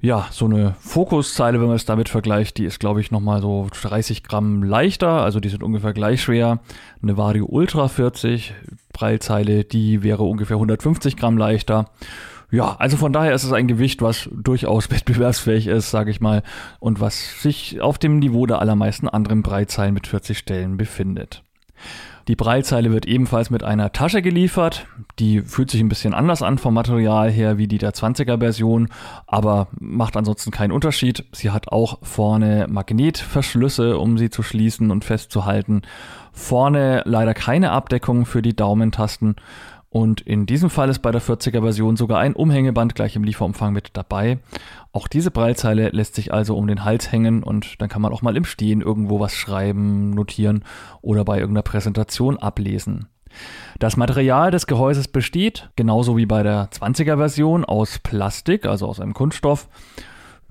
Ja, 0.00 0.26
so 0.30 0.44
eine 0.44 0.74
Fokuszeile, 0.80 1.60
wenn 1.60 1.68
man 1.68 1.76
es 1.76 1.84
damit 1.84 2.08
vergleicht, 2.08 2.56
die 2.58 2.64
ist, 2.64 2.78
glaube 2.78 3.00
ich, 3.00 3.10
nochmal 3.10 3.40
so 3.40 3.68
30 3.70 4.22
Gramm 4.22 4.62
leichter. 4.62 5.22
Also 5.22 5.38
die 5.38 5.48
sind 5.48 5.62
ungefähr 5.62 5.92
gleich 5.92 6.22
schwer. 6.22 6.60
Eine 7.02 7.16
Vario 7.16 7.46
Ultra 7.46 7.88
40 7.88 8.54
Prallzeile, 8.92 9.64
die 9.64 10.02
wäre 10.02 10.24
ungefähr 10.24 10.56
150 10.56 11.16
Gramm 11.16 11.38
leichter. 11.38 11.90
Ja, 12.50 12.76
also 12.78 12.96
von 12.96 13.12
daher 13.12 13.34
ist 13.34 13.44
es 13.44 13.52
ein 13.52 13.68
Gewicht, 13.68 14.02
was 14.02 14.28
durchaus 14.32 14.90
wettbewerbsfähig 14.90 15.68
ist, 15.68 15.90
sage 15.90 16.10
ich 16.10 16.20
mal, 16.20 16.42
und 16.80 17.00
was 17.00 17.42
sich 17.42 17.80
auf 17.80 17.98
dem 17.98 18.18
Niveau 18.18 18.46
der 18.46 18.60
allermeisten 18.60 19.08
anderen 19.08 19.42
Breitzeilen 19.42 19.94
mit 19.94 20.06
40 20.06 20.38
Stellen 20.38 20.76
befindet. 20.76 21.44
Die 22.28 22.36
Breitzeile 22.36 22.92
wird 22.92 23.06
ebenfalls 23.06 23.48
mit 23.48 23.64
einer 23.64 23.90
Tasche 23.90 24.20
geliefert. 24.20 24.86
Die 25.18 25.40
fühlt 25.40 25.70
sich 25.70 25.80
ein 25.80 25.88
bisschen 25.88 26.12
anders 26.12 26.42
an 26.42 26.58
vom 26.58 26.74
Material 26.74 27.30
her 27.30 27.56
wie 27.56 27.66
die 27.66 27.78
der 27.78 27.94
20er 27.94 28.38
Version, 28.38 28.90
aber 29.26 29.68
macht 29.80 30.14
ansonsten 30.14 30.50
keinen 30.50 30.72
Unterschied. 30.72 31.24
Sie 31.32 31.50
hat 31.50 31.68
auch 31.68 31.98
vorne 32.02 32.66
Magnetverschlüsse, 32.68 33.98
um 33.98 34.18
sie 34.18 34.28
zu 34.28 34.42
schließen 34.42 34.90
und 34.90 35.06
festzuhalten. 35.06 35.82
Vorne 36.32 37.02
leider 37.06 37.32
keine 37.32 37.70
Abdeckung 37.70 38.26
für 38.26 38.42
die 38.42 38.54
Daumentasten. 38.54 39.36
Und 39.90 40.20
in 40.20 40.44
diesem 40.44 40.68
Fall 40.68 40.90
ist 40.90 40.98
bei 40.98 41.10
der 41.10 41.22
40er 41.22 41.62
Version 41.62 41.96
sogar 41.96 42.18
ein 42.18 42.34
Umhängeband 42.34 42.94
gleich 42.94 43.16
im 43.16 43.24
Lieferumfang 43.24 43.72
mit 43.72 43.90
dabei. 43.94 44.38
Auch 44.92 45.08
diese 45.08 45.30
Breilzeile 45.30 45.88
lässt 45.90 46.14
sich 46.14 46.32
also 46.32 46.56
um 46.56 46.66
den 46.66 46.84
Hals 46.84 47.10
hängen 47.10 47.42
und 47.42 47.80
dann 47.80 47.88
kann 47.88 48.02
man 48.02 48.12
auch 48.12 48.20
mal 48.20 48.36
im 48.36 48.44
Stehen 48.44 48.82
irgendwo 48.82 49.18
was 49.18 49.32
schreiben, 49.32 50.10
notieren 50.10 50.64
oder 51.00 51.24
bei 51.24 51.38
irgendeiner 51.38 51.62
Präsentation 51.62 52.36
ablesen. 52.36 53.08
Das 53.78 53.96
Material 53.96 54.50
des 54.50 54.66
Gehäuses 54.66 55.08
besteht, 55.08 55.70
genauso 55.76 56.16
wie 56.16 56.26
bei 56.26 56.42
der 56.42 56.70
20er 56.70 57.16
Version, 57.16 57.64
aus 57.64 57.98
Plastik, 57.98 58.66
also 58.66 58.86
aus 58.86 59.00
einem 59.00 59.14
Kunststoff. 59.14 59.68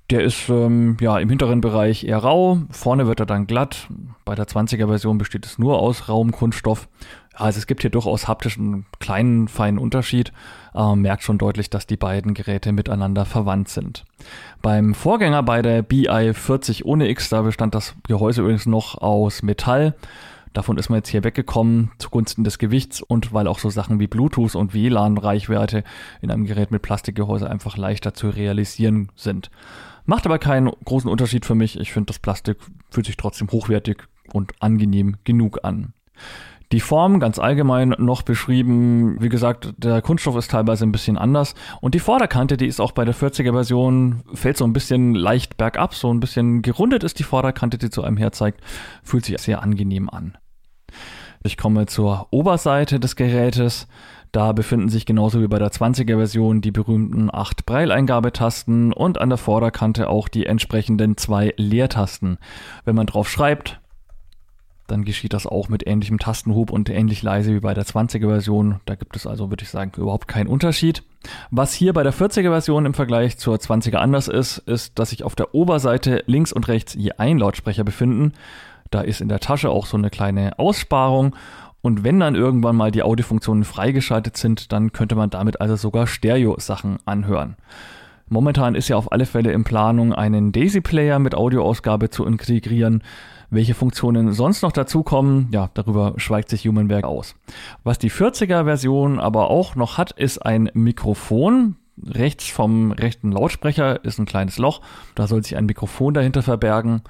Der 0.10 0.24
ist 0.24 0.48
ähm, 0.48 0.96
ja 1.02 1.20
im 1.20 1.28
hinteren 1.28 1.60
Bereich 1.60 2.06
eher 2.06 2.20
rau, 2.20 2.60
vorne 2.70 3.08
wird 3.08 3.20
er 3.20 3.26
dann 3.26 3.46
glatt. 3.46 3.90
Bei 4.24 4.36
der 4.36 4.48
20er 4.48 4.88
Version 4.88 5.18
besteht 5.18 5.46
es 5.46 5.60
nur 5.60 5.80
aus 5.80 6.08
rauem 6.08 6.32
Kunststoff. 6.32 6.88
Also 7.40 7.60
es 7.60 7.68
gibt 7.68 7.82
hier 7.82 7.92
durchaus 7.92 8.28
haptisch 8.28 8.58
einen 8.58 8.86
kleinen, 9.00 9.48
feinen 9.48 9.78
Unterschied. 9.78 10.34
Man 10.74 11.02
merkt 11.02 11.22
schon 11.24 11.38
deutlich, 11.38 11.70
dass 11.70 11.86
die 11.86 11.98
beiden 11.98 12.34
Geräte 12.34 12.72
miteinander 12.72 13.26
verwandt 13.26 13.70
sind. 13.70 14.06
Beim 14.64 14.96
Vorgänger 14.96 15.44
bei 15.44 15.62
der 15.62 15.84
BI 15.84 16.34
40 16.34 16.86
ohne 16.86 17.08
X, 17.10 17.30
da 17.30 17.44
bestand 17.44 17.76
das 17.76 17.96
Gehäuse 18.08 18.42
übrigens 18.42 18.66
noch 18.66 18.98
aus 18.98 19.44
Metall. 19.44 19.96
Davon 20.54 20.80
ist 20.80 20.90
man 20.90 20.98
jetzt 20.98 21.10
hier 21.10 21.24
weggekommen 21.24 21.92
zugunsten 22.00 22.44
des 22.44 22.58
Gewichts 22.58 23.04
und 23.04 23.32
weil 23.34 23.48
auch 23.48 23.60
so 23.60 23.70
Sachen 23.70 24.00
wie 24.00 24.08
Bluetooth 24.08 24.56
und 24.56 24.74
WLAN-Reichweite 24.74 25.84
in 26.22 26.32
einem 26.32 26.46
Gerät 26.46 26.72
mit 26.72 26.82
Plastikgehäuse 26.82 27.48
einfach 27.48 27.78
leichter 27.78 28.16
zu 28.16 28.30
realisieren 28.30 29.12
sind. 29.16 29.52
Macht 30.06 30.26
aber 30.26 30.40
keinen 30.40 30.72
großen 30.86 31.12
Unterschied 31.12 31.46
für 31.46 31.54
mich. 31.54 31.80
Ich 31.80 31.92
finde, 31.92 32.08
das 32.08 32.18
Plastik 32.18 32.58
fühlt 32.90 33.06
sich 33.06 33.18
trotzdem 33.18 33.52
hochwertig 33.52 34.08
und 34.34 34.54
angenehm 34.60 35.18
genug 35.26 35.60
an. 35.64 35.94
Die 36.74 36.82
Form 36.82 37.22
ganz 37.22 37.40
allgemein 37.40 37.96
noch 37.98 38.24
beschrieben. 38.24 39.16
Wie 39.22 39.30
gesagt, 39.30 39.74
der 39.78 40.02
Kunststoff 40.02 40.36
ist 40.36 40.52
teilweise 40.52 40.86
ein 40.86 40.92
bisschen 40.92 41.18
anders. 41.18 41.56
Und 41.80 41.96
die 41.96 42.00
Vorderkante, 42.00 42.58
die 42.58 42.68
ist 42.68 42.82
auch 42.82 42.92
bei 42.92 43.06
der 43.06 43.16
40er 43.16 43.54
Version, 43.54 44.24
fällt 44.34 44.58
so 44.58 44.66
ein 44.66 44.74
bisschen 44.74 45.16
leicht 45.16 45.56
bergab, 45.56 45.94
so 45.94 46.14
ein 46.14 46.20
bisschen 46.20 46.62
gerundet 46.62 47.06
ist 47.06 47.20
die 47.20 47.24
Vorderkante, 47.24 47.78
die 47.78 47.90
zu 47.90 48.04
einem 48.04 48.18
herzeigt. 48.18 48.60
Fühlt 49.02 49.24
sich 49.24 49.38
sehr 49.40 49.64
angenehm 49.64 50.10
an. 50.10 50.38
Ich 51.42 51.56
komme 51.56 51.86
zur 51.86 52.28
Oberseite 52.32 53.00
des 53.00 53.16
Gerätes. 53.16 53.88
Da 54.34 54.52
befinden 54.52 54.90
sich 54.90 55.06
genauso 55.06 55.42
wie 55.42 55.48
bei 55.48 55.60
der 55.60 55.72
20er 55.72 56.18
Version 56.18 56.60
die 56.60 56.72
berühmten 56.72 57.34
8 57.34 57.66
Breileingabetasten 57.66 58.92
und 58.92 59.22
an 59.22 59.30
der 59.30 59.38
Vorderkante 59.38 60.10
auch 60.10 60.28
die 60.28 60.46
entsprechenden 60.46 61.16
zwei 61.16 61.54
Leertasten. 61.56 62.38
Wenn 62.84 62.96
man 62.96 63.06
drauf 63.06 63.30
schreibt, 63.30 63.80
dann 64.88 65.04
geschieht 65.04 65.34
das 65.34 65.46
auch 65.46 65.70
mit 65.70 65.86
ähnlichem 65.86 66.18
Tastenhub 66.18 66.72
und 66.72 66.90
ähnlich 66.90 67.22
leise 67.22 67.54
wie 67.54 67.60
bei 67.60 67.74
der 67.74 67.86
20er 67.86 68.28
Version. 68.28 68.80
Da 68.86 68.96
gibt 68.96 69.16
es 69.16 69.28
also, 69.28 69.50
würde 69.50 69.64
ich 69.64 69.70
sagen, 69.70 69.92
überhaupt 69.98 70.28
keinen 70.28 70.48
Unterschied. 70.48 71.04
Was 71.52 71.74
hier 71.74 71.94
bei 71.94 72.04
der 72.04 72.14
40er 72.14 72.50
Version 72.50 72.86
im 72.86 72.94
Vergleich 72.94 73.38
zur 73.38 73.58
20er 73.58 73.98
anders 73.98 74.28
ist, 74.28 74.60
ist, 74.60 74.98
dass 74.98 75.10
sich 75.10 75.24
auf 75.24 75.36
der 75.36 75.54
Oberseite 75.54 76.24
links 76.26 76.54
und 76.54 76.68
rechts 76.68 76.94
je 76.94 77.12
ein 77.18 77.38
Lautsprecher 77.38 77.84
befinden. 77.84 78.34
Da 78.90 79.02
ist 79.02 79.22
in 79.22 79.30
der 79.30 79.40
Tasche 79.40 79.70
auch 79.70 79.86
so 79.86 79.98
eine 79.98 80.10
kleine 80.10 80.58
Aussparung. 80.58 81.36
Und 81.82 82.04
wenn 82.04 82.20
dann 82.20 82.36
irgendwann 82.36 82.76
mal 82.76 82.92
die 82.92 83.04
Audiofunktionen 83.04 83.64
freigeschaltet 83.64 84.38
sind, 84.38 84.72
dann 84.72 84.92
könnte 84.92 85.16
man 85.16 85.30
damit 85.30 85.62
also 85.62 85.76
sogar 85.76 86.08
Stereo-Sachen 86.08 86.98
anhören. 87.06 87.56
Momentan 88.30 88.76
ist 88.76 88.90
ja 88.90 88.98
auf 88.98 89.12
alle 89.12 89.26
Fälle 89.26 89.54
in 89.54 89.64
Planung, 89.64 90.14
einen 90.14 90.52
Daisy-Player 90.52 91.18
mit 91.20 91.34
Audioausgabe 91.34 92.10
zu 92.10 92.26
integrieren. 92.26 93.02
Welche 93.50 93.74
Funktionen 93.74 94.34
sonst 94.34 94.62
noch 94.62 94.74
dazukommen, 94.74 95.48
ja, 95.52 95.70
darüber 95.74 96.14
schweigt 96.18 96.50
sich 96.50 96.68
Humanwerk 96.68 97.06
aus. 97.06 97.36
Was 97.84 97.98
die 97.98 98.12
40er-Version 98.12 99.20
aber 99.20 99.50
auch 99.50 99.76
noch 99.76 99.98
hat, 99.98 100.12
ist 100.12 100.40
ein 100.40 100.70
Mikrofon. 100.74 101.78
Rechts 102.04 102.48
vom 102.50 102.92
rechten 102.92 103.32
Lautsprecher 103.32 104.04
ist 104.04 104.20
ein 104.20 104.26
kleines 104.26 104.58
Loch. 104.58 104.82
Da 105.16 105.28
soll 105.28 105.44
sich 105.44 105.56
ein 105.56 105.66
Mikrofon 105.66 106.14
dahinter 106.14 106.44
verbergen. 106.44 107.02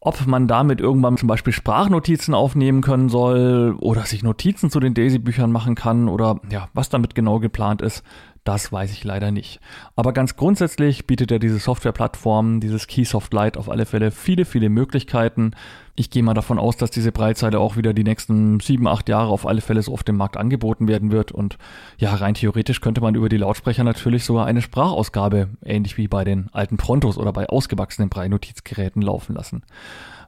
Ob 0.00 0.26
man 0.26 0.48
damit 0.48 0.80
irgendwann 0.80 1.16
zum 1.16 1.28
Beispiel 1.28 1.52
Sprachnotizen 1.52 2.34
aufnehmen 2.34 2.80
können 2.80 3.08
soll 3.08 3.76
oder 3.78 4.02
sich 4.02 4.24
Notizen 4.24 4.68
zu 4.68 4.80
den 4.80 4.94
Daisy-Büchern 4.94 5.52
machen 5.52 5.76
kann 5.76 6.08
oder 6.08 6.40
ja, 6.50 6.68
was 6.74 6.88
damit 6.88 7.14
genau 7.14 7.38
geplant 7.38 7.82
ist, 7.82 8.02
das 8.44 8.72
weiß 8.72 8.92
ich 8.92 9.04
leider 9.04 9.30
nicht. 9.30 9.60
Aber 9.94 10.12
ganz 10.12 10.36
grundsätzlich 10.36 11.06
bietet 11.06 11.30
ja 11.30 11.38
diese 11.38 11.58
Softwareplattform, 11.58 12.60
dieses 12.60 12.86
Keysoft 12.86 13.32
Lite 13.32 13.58
auf 13.58 13.68
alle 13.68 13.86
Fälle 13.86 14.10
viele, 14.10 14.44
viele 14.44 14.68
Möglichkeiten. 14.68 15.52
Ich 15.94 16.08
gehe 16.08 16.22
mal 16.22 16.32
davon 16.32 16.58
aus, 16.58 16.78
dass 16.78 16.90
diese 16.90 17.12
Breitseite 17.12 17.60
auch 17.60 17.76
wieder 17.76 17.92
die 17.92 18.04
nächsten 18.04 18.60
sieben, 18.60 18.88
acht 18.88 19.10
Jahre 19.10 19.28
auf 19.28 19.46
alle 19.46 19.60
Fälle 19.60 19.82
so 19.82 19.92
auf 19.92 20.02
dem 20.02 20.16
Markt 20.16 20.38
angeboten 20.38 20.88
werden 20.88 21.12
wird. 21.12 21.32
Und 21.32 21.58
ja, 21.98 22.14
rein 22.14 22.32
theoretisch 22.32 22.80
könnte 22.80 23.02
man 23.02 23.14
über 23.14 23.28
die 23.28 23.36
Lautsprecher 23.36 23.84
natürlich 23.84 24.24
sogar 24.24 24.46
eine 24.46 24.62
Sprachausgabe, 24.62 25.50
ähnlich 25.62 25.98
wie 25.98 26.08
bei 26.08 26.24
den 26.24 26.48
alten 26.52 26.78
Prontos 26.78 27.18
oder 27.18 27.32
bei 27.34 27.46
ausgewachsenen 27.46 28.08
Brei-Notizgeräten 28.08 29.02
laufen 29.02 29.34
lassen. 29.34 29.64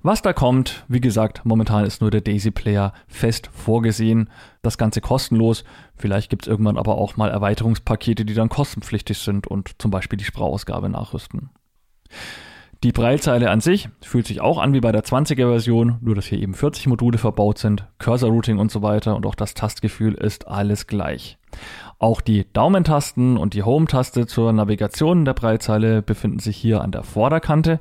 Was 0.02 0.20
da 0.20 0.34
kommt, 0.34 0.84
wie 0.88 1.00
gesagt, 1.00 1.46
momentan 1.46 1.86
ist 1.86 2.02
nur 2.02 2.10
der 2.10 2.20
Daisy 2.20 2.50
Player 2.50 2.92
fest 3.06 3.48
vorgesehen. 3.54 4.28
Das 4.60 4.76
Ganze 4.76 5.00
kostenlos. 5.00 5.64
Vielleicht 5.96 6.28
gibt 6.28 6.42
es 6.42 6.48
irgendwann 6.48 6.76
aber 6.76 6.98
auch 6.98 7.16
mal 7.16 7.30
Erweiterungspakete, 7.30 8.26
die 8.26 8.34
dann 8.34 8.50
kostenpflichtig 8.50 9.16
sind 9.16 9.46
und 9.46 9.70
zum 9.78 9.90
Beispiel 9.90 10.18
die 10.18 10.26
Sprachausgabe 10.26 10.90
nachrüsten. 10.90 11.48
Die 12.84 12.92
Breilzeile 12.92 13.50
an 13.50 13.62
sich 13.62 13.88
fühlt 14.02 14.26
sich 14.26 14.42
auch 14.42 14.58
an 14.58 14.74
wie 14.74 14.80
bei 14.80 14.92
der 14.92 15.02
20er 15.02 15.48
Version, 15.48 15.96
nur 16.02 16.14
dass 16.14 16.26
hier 16.26 16.38
eben 16.38 16.52
40 16.52 16.86
Module 16.86 17.16
verbaut 17.16 17.56
sind, 17.56 17.86
Cursor-Routing 17.98 18.58
und 18.58 18.70
so 18.70 18.82
weiter 18.82 19.16
und 19.16 19.24
auch 19.24 19.34
das 19.34 19.54
Tastgefühl 19.54 20.12
ist 20.12 20.48
alles 20.48 20.86
gleich. 20.86 21.38
Auch 21.98 22.20
die 22.20 22.44
Daumentasten 22.52 23.38
und 23.38 23.54
die 23.54 23.62
Home-Taste 23.62 24.26
zur 24.26 24.52
Navigation 24.52 25.24
der 25.24 25.32
Breitzeile 25.32 26.02
befinden 26.02 26.40
sich 26.40 26.58
hier 26.58 26.82
an 26.82 26.92
der 26.92 27.04
Vorderkante. 27.04 27.80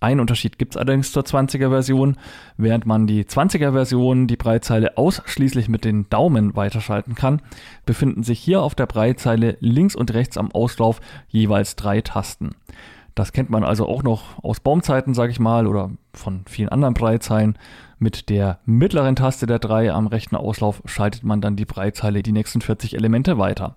Ein 0.00 0.18
Unterschied 0.18 0.58
gibt 0.58 0.74
es 0.74 0.76
allerdings 0.76 1.12
zur 1.12 1.22
20er 1.22 1.68
Version. 1.68 2.16
Während 2.56 2.84
man 2.84 3.06
die 3.06 3.22
20er 3.22 3.70
Version 3.70 4.26
die 4.26 4.36
Breitzeile 4.36 4.98
ausschließlich 4.98 5.68
mit 5.68 5.84
den 5.84 6.08
Daumen 6.08 6.56
weiterschalten 6.56 7.14
kann, 7.14 7.42
befinden 7.86 8.24
sich 8.24 8.40
hier 8.40 8.62
auf 8.62 8.74
der 8.74 8.86
Breitzeile 8.86 9.56
links 9.60 9.94
und 9.94 10.12
rechts 10.12 10.36
am 10.36 10.50
Auslauf 10.50 11.00
jeweils 11.28 11.76
drei 11.76 12.00
Tasten. 12.00 12.56
Das 13.14 13.32
kennt 13.32 13.50
man 13.50 13.64
also 13.64 13.86
auch 13.86 14.02
noch 14.02 14.42
aus 14.42 14.60
Baumzeiten, 14.60 15.14
sage 15.14 15.32
ich 15.32 15.40
mal, 15.40 15.66
oder 15.66 15.90
von 16.14 16.44
vielen 16.48 16.70
anderen 16.70 16.94
Breitzeilen. 16.94 17.58
Mit 17.98 18.30
der 18.30 18.58
mittleren 18.64 19.16
Taste 19.16 19.46
der 19.46 19.58
3 19.58 19.92
am 19.92 20.06
rechten 20.06 20.34
Auslauf 20.34 20.82
schaltet 20.86 21.22
man 21.22 21.40
dann 21.40 21.56
die 21.56 21.66
Breitzeile 21.66 22.22
die 22.22 22.32
nächsten 22.32 22.60
40 22.60 22.94
Elemente 22.94 23.38
weiter. 23.38 23.74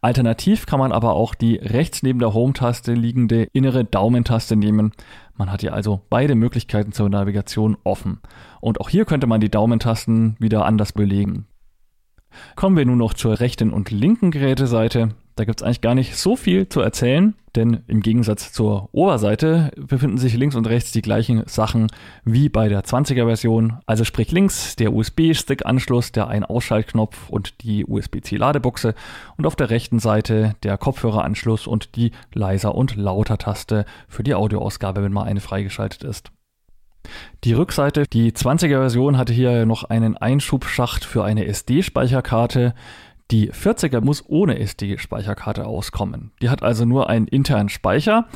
Alternativ 0.00 0.66
kann 0.66 0.78
man 0.78 0.92
aber 0.92 1.14
auch 1.14 1.34
die 1.34 1.56
rechts 1.56 2.02
neben 2.02 2.18
der 2.18 2.34
Home-Taste 2.34 2.92
liegende 2.92 3.48
innere 3.54 3.86
Daumentaste 3.86 4.54
nehmen. 4.54 4.92
Man 5.34 5.50
hat 5.50 5.62
hier 5.62 5.72
also 5.72 6.02
beide 6.10 6.34
Möglichkeiten 6.34 6.92
zur 6.92 7.08
Navigation 7.08 7.78
offen. 7.84 8.20
Und 8.60 8.82
auch 8.82 8.90
hier 8.90 9.06
könnte 9.06 9.26
man 9.26 9.40
die 9.40 9.50
Daumentasten 9.50 10.36
wieder 10.38 10.66
anders 10.66 10.92
belegen. 10.92 11.46
Kommen 12.54 12.76
wir 12.76 12.84
nun 12.84 12.98
noch 12.98 13.14
zur 13.14 13.40
rechten 13.40 13.72
und 13.72 13.90
linken 13.90 14.30
Geräteseite. 14.30 15.14
Da 15.36 15.44
gibt 15.44 15.60
es 15.60 15.64
eigentlich 15.64 15.80
gar 15.80 15.94
nicht 15.94 16.16
so 16.16 16.36
viel 16.36 16.68
zu 16.68 16.80
erzählen, 16.80 17.34
denn 17.56 17.82
im 17.88 18.02
Gegensatz 18.02 18.52
zur 18.52 18.88
Oberseite 18.92 19.72
befinden 19.76 20.18
sich 20.18 20.34
links 20.34 20.54
und 20.54 20.66
rechts 20.68 20.92
die 20.92 21.02
gleichen 21.02 21.42
Sachen 21.46 21.88
wie 22.24 22.48
bei 22.48 22.68
der 22.68 22.84
20er 22.84 23.26
Version. 23.26 23.78
Also 23.86 24.04
sprich 24.04 24.30
links 24.30 24.76
der 24.76 24.92
USB-Stick-Anschluss, 24.92 26.12
der 26.12 26.28
Ein-Ausschaltknopf 26.28 27.30
und 27.30 27.62
die 27.64 27.84
USB-C-Ladebuchse 27.84 28.94
und 29.36 29.46
auf 29.46 29.56
der 29.56 29.70
rechten 29.70 29.98
Seite 29.98 30.54
der 30.62 30.78
Kopfhöreranschluss 30.78 31.66
und 31.66 31.96
die 31.96 32.12
Leiser- 32.32 32.74
und 32.74 32.94
Lauter-Taste 32.94 33.86
für 34.08 34.22
die 34.22 34.34
Audioausgabe, 34.34 35.02
wenn 35.02 35.12
mal 35.12 35.24
eine 35.24 35.40
freigeschaltet 35.40 36.04
ist. 36.04 36.30
Die 37.44 37.52
Rückseite, 37.52 38.04
die 38.10 38.32
20er 38.32 38.78
Version 38.78 39.18
hatte 39.18 39.32
hier 39.32 39.66
noch 39.66 39.84
einen 39.84 40.16
Einschubschacht 40.16 41.04
für 41.04 41.24
eine 41.24 41.46
SD-Speicherkarte. 41.46 42.74
Die 43.30 43.50
40er 43.50 44.00
muss 44.02 44.24
ohne 44.28 44.58
SD-Speicherkarte 44.58 45.66
auskommen. 45.66 46.32
Die 46.42 46.50
hat 46.50 46.62
also 46.62 46.84
nur 46.84 47.08
einen 47.08 47.26
internen 47.26 47.68
Speicher. 47.68 48.26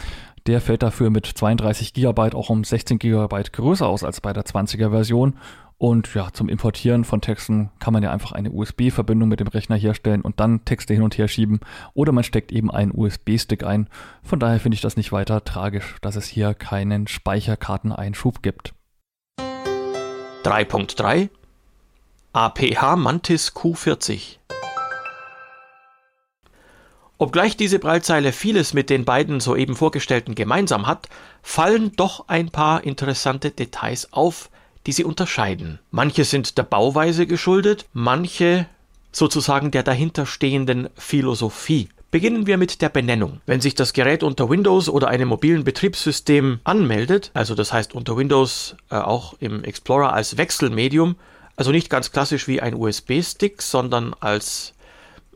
Der 0.46 0.62
fällt 0.62 0.82
dafür 0.82 1.10
mit 1.10 1.26
32 1.26 1.92
GB 1.92 2.32
auch 2.32 2.48
um 2.48 2.64
16 2.64 2.98
GB 2.98 3.42
größer 3.52 3.86
aus 3.86 4.02
als 4.02 4.22
bei 4.22 4.32
der 4.32 4.44
20er 4.44 4.90
Version. 4.90 5.34
Und 5.76 6.12
ja, 6.14 6.32
zum 6.32 6.48
Importieren 6.48 7.04
von 7.04 7.20
Texten 7.20 7.70
kann 7.78 7.92
man 7.92 8.02
ja 8.02 8.10
einfach 8.10 8.32
eine 8.32 8.50
USB-Verbindung 8.50 9.28
mit 9.28 9.40
dem 9.40 9.46
Rechner 9.46 9.76
herstellen 9.76 10.22
und 10.22 10.40
dann 10.40 10.64
Texte 10.64 10.94
hin 10.94 11.02
und 11.02 11.16
her 11.18 11.28
schieben. 11.28 11.60
Oder 11.94 12.12
man 12.12 12.24
steckt 12.24 12.50
eben 12.50 12.70
einen 12.70 12.90
USB-Stick 12.92 13.62
ein. 13.62 13.88
Von 14.22 14.40
daher 14.40 14.58
finde 14.58 14.74
ich 14.74 14.80
das 14.80 14.96
nicht 14.96 15.12
weiter 15.12 15.44
tragisch, 15.44 15.96
dass 16.00 16.16
es 16.16 16.26
hier 16.26 16.54
keinen 16.54 17.06
Speicherkarteneinschub 17.06 18.42
gibt. 18.42 18.74
3.3 20.42 21.28
APH 22.32 22.96
Mantis 22.96 23.54
Q40 23.54 24.38
Obgleich 27.20 27.56
diese 27.56 27.80
Breitzeile 27.80 28.32
vieles 28.32 28.74
mit 28.74 28.90
den 28.90 29.04
beiden 29.04 29.40
soeben 29.40 29.74
vorgestellten 29.74 30.36
gemeinsam 30.36 30.86
hat, 30.86 31.08
fallen 31.42 31.96
doch 31.96 32.28
ein 32.28 32.50
paar 32.50 32.84
interessante 32.84 33.50
Details 33.50 34.12
auf, 34.12 34.50
die 34.86 34.92
sie 34.92 35.02
unterscheiden. 35.02 35.80
Manche 35.90 36.24
sind 36.24 36.56
der 36.58 36.62
Bauweise 36.62 37.26
geschuldet, 37.26 37.86
manche 37.92 38.66
sozusagen 39.10 39.72
der 39.72 39.82
dahinterstehenden 39.82 40.90
Philosophie. 40.96 41.88
Beginnen 42.12 42.46
wir 42.46 42.56
mit 42.56 42.80
der 42.82 42.88
Benennung. 42.88 43.40
Wenn 43.46 43.60
sich 43.60 43.74
das 43.74 43.92
Gerät 43.92 44.22
unter 44.22 44.48
Windows 44.48 44.88
oder 44.88 45.08
einem 45.08 45.28
mobilen 45.28 45.64
Betriebssystem 45.64 46.60
anmeldet, 46.62 47.32
also 47.34 47.56
das 47.56 47.72
heißt 47.72 47.94
unter 47.94 48.16
Windows 48.16 48.76
äh, 48.90 48.94
auch 48.94 49.34
im 49.40 49.64
Explorer 49.64 50.12
als 50.12 50.36
Wechselmedium, 50.36 51.16
also 51.56 51.72
nicht 51.72 51.90
ganz 51.90 52.12
klassisch 52.12 52.46
wie 52.46 52.60
ein 52.60 52.74
USB-Stick, 52.74 53.60
sondern 53.60 54.14
als 54.20 54.72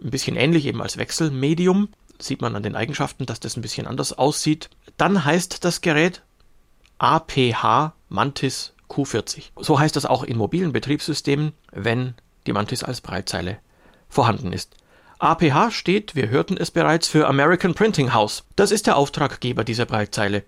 ein 0.03 0.11
bisschen 0.11 0.37
ähnlich 0.37 0.67
eben 0.67 0.83
als 0.83 0.97
Wechselmedium. 0.97 1.89
Sieht 2.19 2.41
man 2.41 2.55
an 2.57 2.63
den 2.63 2.77
Eigenschaften, 2.77 3.27
dass 3.27 3.41
das 3.41 3.57
ein 3.57 3.63
bisschen 3.63 3.87
anders 3.87 4.13
aussieht. 4.13 4.71
Dann 4.97 5.25
heißt 5.25 5.65
das 5.65 5.81
Gerät 5.81 6.23
APH 6.99 7.95
Mantis 8.09 8.75
Q40. 8.89 9.51
So 9.57 9.79
heißt 9.79 9.97
das 9.97 10.07
auch 10.07 10.23
in 10.23 10.37
mobilen 10.37 10.73
Betriebssystemen, 10.73 11.53
wenn 11.73 12.15
die 12.47 12.53
Mantis 12.53 12.85
als 12.85 13.01
Breitzeile 13.01 13.59
vorhanden 14.09 14.53
ist. 14.53 14.77
APH 15.19 15.71
steht, 15.71 16.15
wir 16.15 16.29
hörten 16.29 16.57
es 16.57 16.71
bereits, 16.71 17.09
für 17.09 17.29
American 17.29 17.75
Printing 17.75 18.13
House. 18.13 18.45
Das 18.57 18.73
ist 18.73 18.87
der 18.87 18.97
Auftraggeber 18.97 19.65
dieser 19.65 19.87
Breitzeile. 19.87 20.45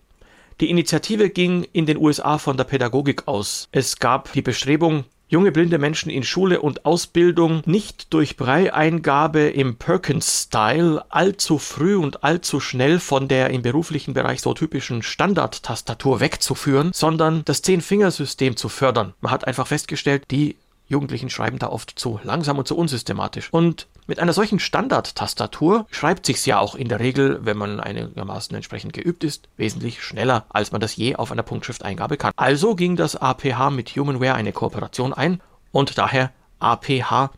Die 0.60 0.70
Initiative 0.70 1.30
ging 1.30 1.64
in 1.72 1.86
den 1.86 1.96
USA 1.96 2.38
von 2.38 2.56
der 2.56 2.64
Pädagogik 2.64 3.26
aus. 3.26 3.68
Es 3.72 3.98
gab 3.98 4.32
die 4.32 4.42
Bestrebung, 4.42 5.04
junge 5.28 5.52
blinde 5.52 5.78
Menschen 5.78 6.10
in 6.10 6.22
Schule 6.22 6.60
und 6.60 6.84
Ausbildung 6.84 7.62
nicht 7.66 8.12
durch 8.12 8.37
Breieingabe 8.37 9.48
im 9.48 9.76
Perkins-Style 9.76 11.04
allzu 11.08 11.58
früh 11.58 11.96
und 11.96 12.22
allzu 12.24 12.60
schnell 12.60 13.00
von 13.00 13.28
der 13.28 13.51
im 13.51 13.62
beruflichen 13.62 14.14
Bereich 14.14 14.40
so 14.40 14.55
typischen 14.55 15.03
Standardtastatur 15.03 16.20
wegzuführen, 16.20 16.90
sondern 16.94 17.44
das 17.44 17.62
Zehn-Fingersystem 17.62 18.57
zu 18.57 18.68
fördern. 18.68 19.14
Man 19.20 19.32
hat 19.32 19.46
einfach 19.46 19.66
festgestellt, 19.66 20.24
die 20.30 20.57
Jugendlichen 20.86 21.30
schreiben 21.30 21.59
da 21.59 21.68
oft 21.68 21.99
zu 21.99 22.20
langsam 22.22 22.59
und 22.59 22.68
zu 22.68 22.76
unsystematisch. 22.76 23.49
Und 23.53 23.86
mit 24.07 24.18
einer 24.18 24.32
solchen 24.34 24.59
Standard-Tastatur 24.59 25.86
schreibt 25.90 26.26
sich's 26.26 26.44
ja 26.44 26.59
auch 26.59 26.74
in 26.74 26.88
der 26.88 27.00
Regel, 27.00 27.40
wenn 27.44 27.57
man 27.57 27.80
einigermaßen 27.80 28.55
entsprechend 28.55 28.92
geübt 28.92 29.24
ist, 29.24 29.48
wesentlich 29.57 30.02
schneller, 30.02 30.44
als 30.50 30.72
man 30.72 30.80
das 30.80 30.96
je 30.96 31.16
auf 31.16 31.32
einer 31.32 31.42
Punktschrifteingabe 31.42 32.18
kann. 32.18 32.32
Also 32.36 32.74
ging 32.74 32.96
das 32.96 33.16
APH 33.16 33.70
mit 33.70 33.90
Humanware 33.90 34.34
eine 34.34 34.52
Kooperation 34.52 35.14
ein 35.14 35.40
und 35.72 35.96
daher 35.96 36.32
APH 36.61 37.30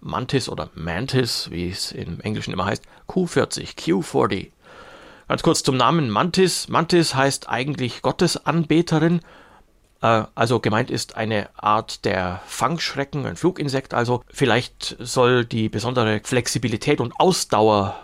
Mantis 0.00 0.48
oder 0.48 0.70
Mantis, 0.74 1.50
wie 1.50 1.68
es 1.68 1.90
im 1.90 2.20
Englischen 2.20 2.52
immer 2.52 2.66
heißt, 2.66 2.84
Q40, 3.08 3.74
Q40. 3.76 4.50
Ganz 5.28 5.42
kurz 5.42 5.62
zum 5.62 5.76
Namen 5.76 6.10
Mantis. 6.10 6.68
Mantis 6.68 7.14
heißt 7.14 7.48
eigentlich 7.48 8.02
Gottesanbeterin 8.02 9.20
also 10.04 10.60
gemeint 10.60 10.90
ist 10.90 11.16
eine 11.16 11.48
Art 11.56 12.04
der 12.04 12.42
Fangschrecken, 12.46 13.24
ein 13.26 13.36
Fluginsekt 13.36 13.94
also. 13.94 14.22
Vielleicht 14.28 14.96
soll 14.98 15.44
die 15.44 15.68
besondere 15.68 16.20
Flexibilität 16.22 17.00
und 17.00 17.14
Ausdauer 17.18 17.96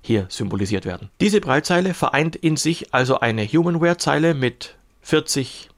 hier 0.00 0.26
symbolisiert 0.30 0.86
werden. 0.86 1.10
Diese 1.20 1.40
Breitzeile 1.40 1.92
vereint 1.92 2.34
in 2.34 2.56
sich 2.56 2.94
also 2.94 3.20
eine 3.20 3.46
Humanware-Zeile 3.46 4.32
mit 4.32 4.76
40 5.02 5.68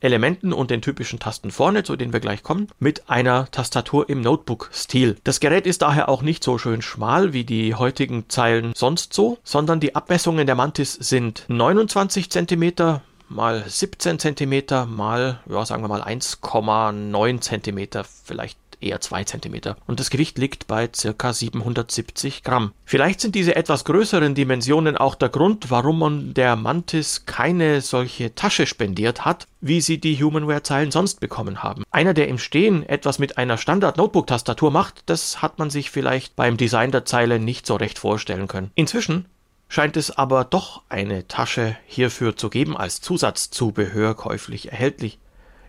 Elementen 0.00 0.52
und 0.52 0.70
den 0.70 0.82
typischen 0.82 1.18
Tasten 1.18 1.50
vorne, 1.50 1.82
zu 1.82 1.96
denen 1.96 2.12
wir 2.12 2.20
gleich 2.20 2.42
kommen, 2.42 2.68
mit 2.78 3.08
einer 3.10 3.50
Tastatur 3.50 4.08
im 4.08 4.20
Notebook-Stil. 4.20 5.16
Das 5.24 5.40
Gerät 5.40 5.66
ist 5.66 5.82
daher 5.82 6.08
auch 6.08 6.22
nicht 6.22 6.44
so 6.44 6.58
schön 6.58 6.82
schmal 6.82 7.32
wie 7.32 7.44
die 7.44 7.74
heutigen 7.74 8.28
Zeilen 8.28 8.72
sonst 8.74 9.12
so, 9.12 9.38
sondern 9.44 9.80
die 9.80 9.94
Abmessungen 9.94 10.46
der 10.46 10.56
Mantis 10.56 10.94
sind 10.94 11.44
29 11.48 12.30
cm 12.30 13.00
mal 13.34 13.64
17 13.66 14.18
cm 14.18 14.88
mal, 14.88 15.40
ja, 15.50 15.66
sagen 15.66 15.82
wir 15.82 15.88
mal 15.88 16.02
1,9 16.02 17.40
cm, 17.40 18.04
vielleicht 18.24 18.58
eher 18.80 19.00
2 19.00 19.24
cm. 19.24 19.74
Und 19.86 20.00
das 20.00 20.10
Gewicht 20.10 20.38
liegt 20.38 20.66
bei 20.66 20.88
ca. 20.88 21.32
770 21.32 22.42
Gramm. 22.42 22.72
Vielleicht 22.84 23.20
sind 23.20 23.34
diese 23.34 23.56
etwas 23.56 23.84
größeren 23.84 24.34
Dimensionen 24.34 24.96
auch 24.96 25.14
der 25.14 25.30
Grund, 25.30 25.70
warum 25.70 25.98
man 25.98 26.34
der 26.34 26.56
Mantis 26.56 27.24
keine 27.26 27.80
solche 27.80 28.34
Tasche 28.34 28.66
spendiert 28.66 29.24
hat, 29.24 29.46
wie 29.60 29.80
sie 29.80 29.98
die 29.98 30.22
Humanware-Zeilen 30.22 30.90
sonst 30.90 31.20
bekommen 31.20 31.62
haben. 31.62 31.84
Einer, 31.90 32.14
der 32.14 32.28
im 32.28 32.38
Stehen 32.38 32.86
etwas 32.88 33.18
mit 33.18 33.38
einer 33.38 33.56
Standard-Notebook-Tastatur 33.56 34.70
macht, 34.70 35.02
das 35.06 35.40
hat 35.42 35.58
man 35.58 35.70
sich 35.70 35.90
vielleicht 35.90 36.36
beim 36.36 36.56
Design 36.56 36.90
der 36.90 37.04
Zeile 37.04 37.38
nicht 37.38 37.66
so 37.66 37.76
recht 37.76 37.98
vorstellen 37.98 38.48
können. 38.48 38.70
Inzwischen 38.74 39.26
scheint 39.74 39.96
es 39.96 40.12
aber 40.12 40.44
doch 40.44 40.82
eine 40.88 41.26
Tasche 41.26 41.76
hierfür 41.86 42.36
zu 42.36 42.48
geben 42.48 42.76
als 42.76 43.00
Zusatzzubehör 43.00 44.14
käuflich 44.14 44.70
erhältlich. 44.70 45.18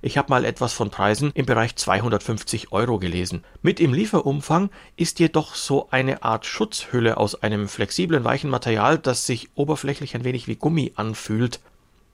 Ich 0.03 0.19
habe 0.19 0.29
mal 0.29 0.45
etwas 0.45 0.73
von 0.73 0.91
Preisen 0.91 1.31
im 1.33 1.47
Bereich 1.47 1.75
250 1.75 2.71
Euro 2.71 2.99
gelesen. 2.99 3.43
Mit 3.63 3.79
im 3.79 3.95
Lieferumfang 3.95 4.69
ist 4.95 5.19
jedoch 5.19 5.55
so 5.55 5.89
eine 5.89 6.21
Art 6.21 6.45
Schutzhülle 6.45 7.17
aus 7.17 7.41
einem 7.41 7.67
flexiblen 7.67 8.23
weichen 8.23 8.51
Material, 8.51 8.99
das 8.99 9.25
sich 9.25 9.49
oberflächlich 9.55 10.13
ein 10.13 10.23
wenig 10.23 10.47
wie 10.47 10.55
Gummi 10.55 10.93
anfühlt. 10.95 11.59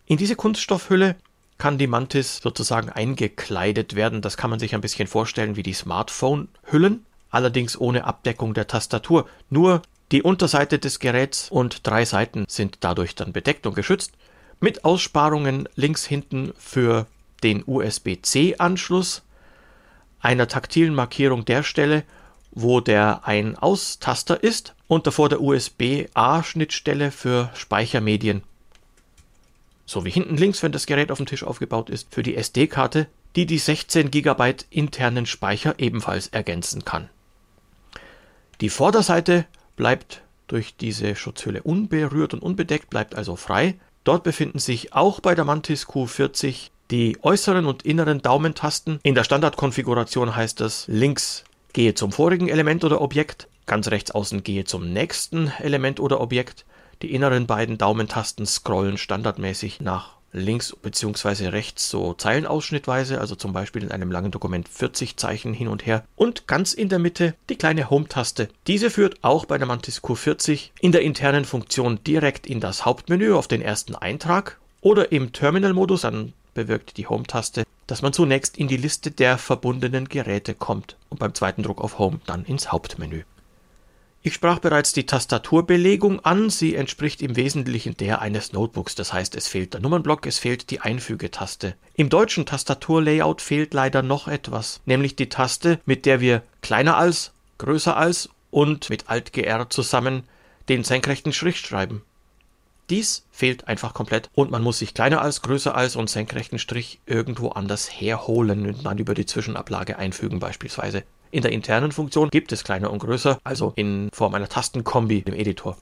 In 0.06 0.16
diese 0.16 0.38
Kunststoffhülle 0.38 1.18
kann 1.58 1.78
die 1.78 1.88
Mantis 1.88 2.38
sozusagen 2.38 2.90
eingekleidet 2.90 3.96
werden. 3.96 4.22
Das 4.22 4.38
kann 4.38 4.50
man 4.50 4.60
sich 4.60 4.76
ein 4.76 4.82
bisschen 4.82 5.10
vorstellen 5.10 5.58
wie 5.58 5.64
die 5.64 5.74
Smartphone-Hüllen, 5.74 7.06
allerdings 7.32 7.78
ohne 7.78 8.06
Abdeckung 8.06 8.54
der 8.54 8.68
Tastatur. 8.68 9.28
Nur 9.50 9.82
die 10.12 10.24
Unterseite 10.24 10.78
des 10.78 11.00
Geräts 11.00 11.50
und 11.50 11.88
drei 11.88 12.04
Seiten 12.06 12.46
sind 12.48 12.78
dadurch 12.82 13.16
dann 13.16 13.32
bedeckt 13.32 13.66
und 13.66 13.76
geschützt, 13.76 14.12
mit 14.60 14.84
Aussparungen 14.84 15.68
links 15.76 16.06
hinten 16.06 16.54
für 16.58 17.08
den 17.44 17.64
USB-C-Anschluss, 17.66 19.24
einer 20.20 20.48
taktilen 20.48 20.94
Markierung 20.94 21.46
der 21.46 21.64
Stelle, 21.64 22.04
wo 22.52 22.82
der 22.82 23.22
Ein-Aus-Taster 23.26 24.44
ist 24.44 24.76
und 24.88 25.08
davor 25.08 25.30
der 25.30 25.42
USB-A-Schnittstelle 25.42 27.12
für 27.12 27.50
Speichermedien. 27.56 28.44
So 29.86 30.06
wie 30.06 30.12
hinten 30.12 30.38
links, 30.38 30.62
wenn 30.62 30.74
das 30.74 30.86
Gerät 30.86 31.12
auf 31.12 31.18
dem 31.18 31.26
Tisch 31.26 31.44
aufgebaut 31.44 31.90
ist, 31.90 32.14
für 32.14 32.22
die 32.22 32.36
SD-Karte, 32.36 33.08
die 33.36 33.46
die 33.46 33.58
16 33.58 34.12
GB 34.12 34.56
internen 34.70 35.26
Speicher 35.26 35.76
ebenfalls 35.80 36.28
ergänzen 36.28 36.86
kann. 36.86 37.10
Die 38.60 38.70
Vorderseite 38.70 39.48
bleibt 39.76 40.22
durch 40.48 40.76
diese 40.76 41.16
Schutzhülle 41.16 41.64
unberührt 41.64 42.34
und 42.34 42.42
unbedeckt, 42.42 42.90
bleibt 42.90 43.16
also 43.16 43.36
frei. 43.36 43.76
Dort 44.04 44.24
befinden 44.24 44.60
sich 44.60 44.94
auch 44.94 45.20
bei 45.20 45.36
der 45.36 45.46
Mantis 45.46 45.88
Q40 45.88 46.72
die 46.90 47.18
äußeren 47.22 47.66
und 47.66 47.84
inneren 47.84 48.22
Daumentasten. 48.22 49.00
In 49.04 49.16
der 49.16 49.24
Standardkonfiguration 49.24 50.36
heißt 50.36 50.60
das 50.60 50.88
links 50.88 51.46
gehe 51.74 51.94
zum 51.94 52.12
vorigen 52.12 52.50
Element 52.50 52.84
oder 52.84 53.00
Objekt, 53.00 53.48
ganz 53.66 53.88
rechts 53.88 54.12
außen 54.12 54.44
gehe 54.44 54.66
zum 54.66 54.92
nächsten 54.92 55.52
Element 55.60 56.00
oder 56.00 56.20
Objekt. 56.20 56.66
Die 57.02 57.14
inneren 57.14 57.48
beiden 57.48 57.78
Daumentasten 57.78 58.46
scrollen 58.46 58.98
standardmäßig 58.98 59.80
nach 59.82 60.18
links 60.34 60.76
bzw. 60.76 61.48
rechts 61.48 61.90
so 61.90 62.14
zeilenausschnittweise, 62.14 63.20
also 63.20 63.36
zum 63.36 63.54
Beispiel 63.54 63.84
in 63.84 63.92
einem 63.92 64.12
langen 64.12 64.32
Dokument 64.32 64.68
40 64.68 65.18
Zeichen 65.18 65.54
hin 65.54 65.68
und 65.68 65.86
her. 65.86 66.04
Und 66.16 66.48
ganz 66.48 66.74
in 66.74 66.90
der 66.90 67.00
Mitte 67.00 67.36
die 67.50 67.56
kleine 67.56 67.90
Home-Taste. 67.90 68.50
Diese 68.68 68.90
führt 68.90 69.24
auch 69.24 69.46
bei 69.46 69.58
der 69.58 69.68
Mantis 69.68 70.02
Q40 70.02 70.70
in 70.80 70.92
der 70.92 71.02
internen 71.02 71.46
Funktion 71.46 72.04
direkt 72.04 72.48
in 72.48 72.60
das 72.60 72.86
Hauptmenü 72.86 73.34
auf 73.34 73.48
den 73.48 73.62
ersten 73.62 73.96
Eintrag 73.96 74.60
oder 74.82 75.12
im 75.12 75.32
Terminal-Modus, 75.32 76.02
dann 76.02 76.34
bewirkt 76.54 76.98
die 76.98 77.08
Home-Taste, 77.08 77.64
dass 77.88 78.02
man 78.02 78.14
zunächst 78.14 78.58
in 78.58 78.68
die 78.68 78.78
Liste 78.78 79.12
der 79.12 79.38
verbundenen 79.38 80.10
Geräte 80.10 80.54
kommt 80.54 80.98
und 81.10 81.20
beim 81.20 81.34
zweiten 81.34 81.64
Druck 81.64 81.82
auf 81.82 82.00
Home 82.00 82.20
dann 82.26 82.46
ins 82.46 82.72
Hauptmenü. 82.72 83.24
Ich 84.24 84.36
sprach 84.36 84.60
bereits 84.60 84.94
die 84.94 85.08
Tastaturbelegung 85.08 86.20
an. 86.24 86.52
Sie 86.52 86.76
entspricht 86.76 87.24
im 87.24 87.36
Wesentlichen 87.36 87.98
der 87.98 88.22
eines 88.22 88.54
Notebooks. 88.54 88.94
Das 88.94 89.14
heißt, 89.14 89.36
es 89.36 89.48
fehlt 89.48 89.74
der 89.74 89.82
Nummernblock, 89.82 90.28
es 90.28 90.38
fehlt 90.38 90.70
die 90.70 90.80
Einfügetaste. 90.80 91.74
Im 91.96 92.10
deutschen 92.10 92.46
Tastaturlayout 92.46 93.42
fehlt 93.42 93.74
leider 93.74 94.04
noch 94.04 94.28
etwas, 94.28 94.82
nämlich 94.86 95.16
die 95.16 95.30
Taste, 95.30 95.80
mit 95.86 96.06
der 96.06 96.22
wir 96.22 96.44
kleiner 96.62 96.98
als, 96.98 97.32
größer 97.58 97.98
als 97.98 98.30
und 98.52 98.92
mit 98.92 99.10
Alt-GR 99.10 99.72
zusammen 99.72 100.24
den 100.70 100.84
senkrechten 100.84 101.34
Strich 101.34 101.60
schreiben. 101.60 102.04
Dies 102.92 103.26
fehlt 103.32 103.68
einfach 103.68 103.96
komplett 103.96 104.30
und 104.36 104.52
man 104.52 104.62
muss 104.62 104.80
sich 104.80 104.94
kleiner 104.94 105.22
als, 105.22 105.42
größer 105.42 105.74
als 105.74 105.96
und 105.96 106.12
senkrechten 106.12 106.60
Strich 106.60 107.00
irgendwo 107.08 107.50
anders 107.50 107.90
herholen 107.90 108.68
und 108.68 108.86
dann 108.86 109.00
über 109.00 109.16
die 109.16 109.26
Zwischenablage 109.26 109.98
einfügen 109.98 110.40
beispielsweise. 110.40 111.04
In 111.32 111.42
der 111.42 111.54
internen 111.54 111.94
Funktion 111.94 112.30
gibt 112.30 112.52
es 112.52 112.66
kleiner 112.66 112.92
und 112.92 113.00
größer, 113.00 113.40
also 113.46 113.72
in 113.78 114.10
Form 114.12 114.36
einer 114.36 114.50
Tastenkombi 114.50 115.24
im 115.26 115.34
Editor. 115.34 115.78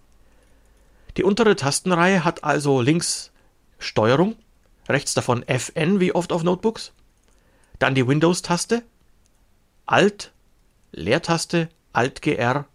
Die 1.17 1.23
untere 1.23 1.55
Tastenreihe 1.55 2.23
hat 2.23 2.43
also 2.43 2.81
links 2.81 3.31
Steuerung, 3.79 4.35
rechts 4.87 5.15
davon 5.15 5.43
Fn 5.47 5.99
wie 5.99 6.13
oft 6.13 6.31
auf 6.31 6.43
Notebooks, 6.43 6.93
dann 7.79 7.95
die 7.95 8.07
Windows-Taste, 8.07 8.83
Alt, 9.87 10.31
Leertaste, 10.91 11.69
Alt-GR 11.93 12.65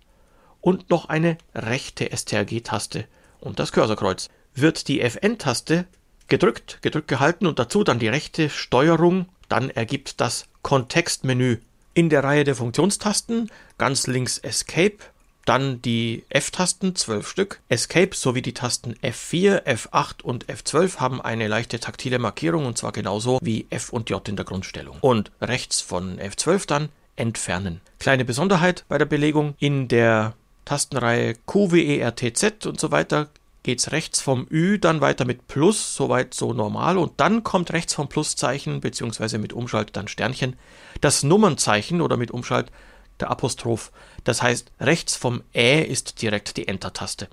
und 0.60 0.90
noch 0.90 1.08
eine 1.08 1.38
rechte 1.54 2.10
STRG-Taste 2.10 3.06
und 3.38 3.60
das 3.60 3.70
Cursorkreuz. 3.70 4.30
Wird 4.52 4.88
die 4.88 5.00
Fn-Taste 5.00 5.86
gedrückt, 6.26 6.78
gedrückt 6.82 7.06
gehalten 7.06 7.46
und 7.46 7.60
dazu 7.60 7.84
dann 7.84 8.00
die 8.00 8.08
rechte 8.08 8.50
Steuerung, 8.50 9.28
dann 9.48 9.70
ergibt 9.70 10.20
das 10.20 10.46
Kontextmenü 10.62 11.58
in 11.94 12.10
der 12.10 12.24
Reihe 12.24 12.44
der 12.44 12.54
Funktionstasten 12.54 13.50
ganz 13.78 14.06
links 14.06 14.38
Escape, 14.38 14.98
dann 15.44 15.82
die 15.82 16.24
F-Tasten, 16.30 16.96
12 16.96 17.28
Stück. 17.28 17.60
Escape 17.68 18.14
sowie 18.14 18.42
die 18.42 18.54
Tasten 18.54 18.94
F4, 19.02 19.64
F8 19.64 20.22
und 20.22 20.46
F12 20.46 20.96
haben 20.96 21.20
eine 21.20 21.48
leichte 21.48 21.80
taktile 21.80 22.18
Markierung 22.18 22.66
und 22.66 22.78
zwar 22.78 22.92
genauso 22.92 23.38
wie 23.42 23.66
F 23.70 23.90
und 23.90 24.10
J 24.10 24.26
in 24.28 24.36
der 24.36 24.44
Grundstellung. 24.44 24.96
Und 25.00 25.30
rechts 25.40 25.80
von 25.80 26.18
F12 26.18 26.66
dann 26.66 26.88
Entfernen. 27.16 27.80
Kleine 28.00 28.24
Besonderheit 28.24 28.84
bei 28.88 28.98
der 28.98 29.04
Belegung 29.04 29.54
in 29.58 29.86
der 29.86 30.34
Tastenreihe 30.64 31.34
Q, 31.46 31.72
W, 31.72 31.80
E, 31.80 31.98
R, 31.98 32.16
T, 32.16 32.32
Z 32.32 32.66
und 32.66 32.80
so 32.80 32.90
weiter 32.90 33.28
geht's 33.64 33.90
rechts 33.90 34.20
vom 34.20 34.46
Ü 34.48 34.78
dann 34.78 35.00
weiter 35.00 35.24
mit 35.24 35.48
Plus, 35.48 35.96
soweit 35.96 36.34
so 36.34 36.52
normal 36.52 36.96
und 36.96 37.14
dann 37.16 37.42
kommt 37.42 37.72
rechts 37.72 37.94
vom 37.94 38.08
Pluszeichen 38.08 38.80
beziehungsweise 38.80 39.38
mit 39.38 39.52
Umschalt 39.52 39.96
dann 39.96 40.06
Sternchen 40.06 40.56
das 41.00 41.24
Nummernzeichen 41.24 42.00
oder 42.00 42.16
mit 42.16 42.30
Umschalt 42.30 42.70
der 43.18 43.30
Apostroph. 43.30 43.90
Das 44.22 44.42
heißt, 44.42 44.70
rechts 44.80 45.16
vom 45.16 45.42
Ä 45.54 45.82
ist 45.82 46.22
direkt 46.22 46.56
die 46.56 46.68
Enter-Taste. 46.68 47.28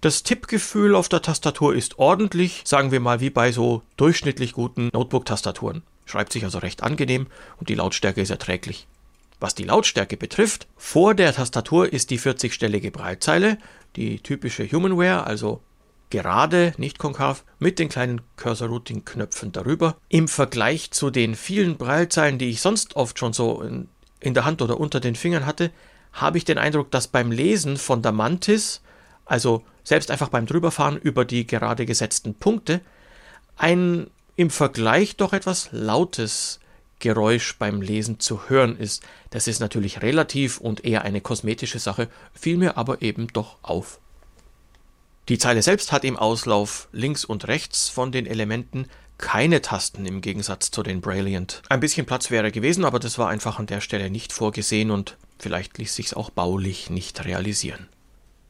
Das 0.00 0.22
Tippgefühl 0.22 0.94
auf 0.94 1.08
der 1.08 1.22
Tastatur 1.22 1.74
ist 1.74 1.98
ordentlich, 1.98 2.62
sagen 2.64 2.92
wir 2.92 3.00
mal 3.00 3.20
wie 3.20 3.30
bei 3.30 3.52
so 3.52 3.82
durchschnittlich 3.96 4.52
guten 4.52 4.90
Notebook-Tastaturen. 4.92 5.82
Schreibt 6.06 6.32
sich 6.32 6.44
also 6.44 6.58
recht 6.58 6.82
angenehm 6.82 7.26
und 7.58 7.68
die 7.68 7.74
Lautstärke 7.74 8.22
ist 8.22 8.30
erträglich. 8.30 8.86
Was 9.40 9.54
die 9.54 9.64
Lautstärke 9.64 10.16
betrifft, 10.16 10.66
vor 10.76 11.14
der 11.14 11.32
Tastatur 11.32 11.92
ist 11.92 12.10
die 12.10 12.18
40-stellige 12.18 12.90
Breitzeile, 12.90 13.58
die 13.94 14.20
typische 14.20 14.70
Humanware, 14.70 15.24
also 15.24 15.62
gerade, 16.10 16.74
nicht 16.76 16.98
konkav, 16.98 17.44
mit 17.58 17.78
den 17.78 17.88
kleinen 17.88 18.20
Cursor-Routing-Knöpfen 18.36 19.52
darüber. 19.52 19.96
Im 20.08 20.26
Vergleich 20.26 20.90
zu 20.90 21.10
den 21.10 21.34
vielen 21.34 21.76
Braillezeilen, 21.76 22.38
die 22.38 22.50
ich 22.50 22.60
sonst 22.60 22.96
oft 22.96 23.18
schon 23.18 23.32
so 23.32 23.62
in, 23.62 23.88
in 24.20 24.34
der 24.34 24.44
Hand 24.44 24.62
oder 24.62 24.80
unter 24.80 25.00
den 25.00 25.14
Fingern 25.14 25.46
hatte, 25.46 25.70
habe 26.12 26.38
ich 26.38 26.44
den 26.44 26.58
Eindruck, 26.58 26.90
dass 26.90 27.06
beim 27.06 27.30
Lesen 27.30 27.76
von 27.76 28.02
der 28.02 28.12
Mantis, 28.12 28.82
also 29.24 29.62
selbst 29.84 30.10
einfach 30.10 30.30
beim 30.30 30.46
Drüberfahren 30.46 30.96
über 30.96 31.24
die 31.24 31.46
gerade 31.46 31.86
gesetzten 31.86 32.34
Punkte, 32.34 32.80
ein 33.56 34.08
im 34.36 34.50
Vergleich 34.50 35.16
doch 35.16 35.32
etwas 35.32 35.68
lautes 35.72 36.60
Geräusch 36.98 37.56
beim 37.58 37.80
Lesen 37.80 38.20
zu 38.20 38.48
hören 38.48 38.76
ist. 38.76 39.02
Das 39.30 39.46
ist 39.46 39.60
natürlich 39.60 40.02
relativ 40.02 40.58
und 40.58 40.84
eher 40.84 41.02
eine 41.02 41.20
kosmetische 41.20 41.78
Sache, 41.78 42.08
fiel 42.34 42.56
mir 42.56 42.76
aber 42.76 43.02
eben 43.02 43.28
doch 43.28 43.58
auf. 43.62 44.00
Die 45.28 45.38
Zeile 45.38 45.62
selbst 45.62 45.92
hat 45.92 46.04
im 46.04 46.16
Auslauf 46.16 46.88
links 46.92 47.24
und 47.24 47.48
rechts 47.48 47.88
von 47.88 48.12
den 48.12 48.26
Elementen 48.26 48.86
keine 49.18 49.60
Tasten 49.60 50.06
im 50.06 50.20
Gegensatz 50.20 50.70
zu 50.70 50.82
den 50.82 51.00
Brilliant. 51.00 51.62
Ein 51.68 51.80
bisschen 51.80 52.06
Platz 52.06 52.30
wäre 52.30 52.50
gewesen, 52.50 52.84
aber 52.84 52.98
das 52.98 53.18
war 53.18 53.28
einfach 53.28 53.58
an 53.58 53.66
der 53.66 53.80
Stelle 53.80 54.10
nicht 54.10 54.32
vorgesehen 54.32 54.90
und 54.90 55.16
vielleicht 55.38 55.76
ließ 55.76 55.94
sich's 55.94 56.14
auch 56.14 56.30
baulich 56.30 56.88
nicht 56.88 57.24
realisieren. 57.24 57.88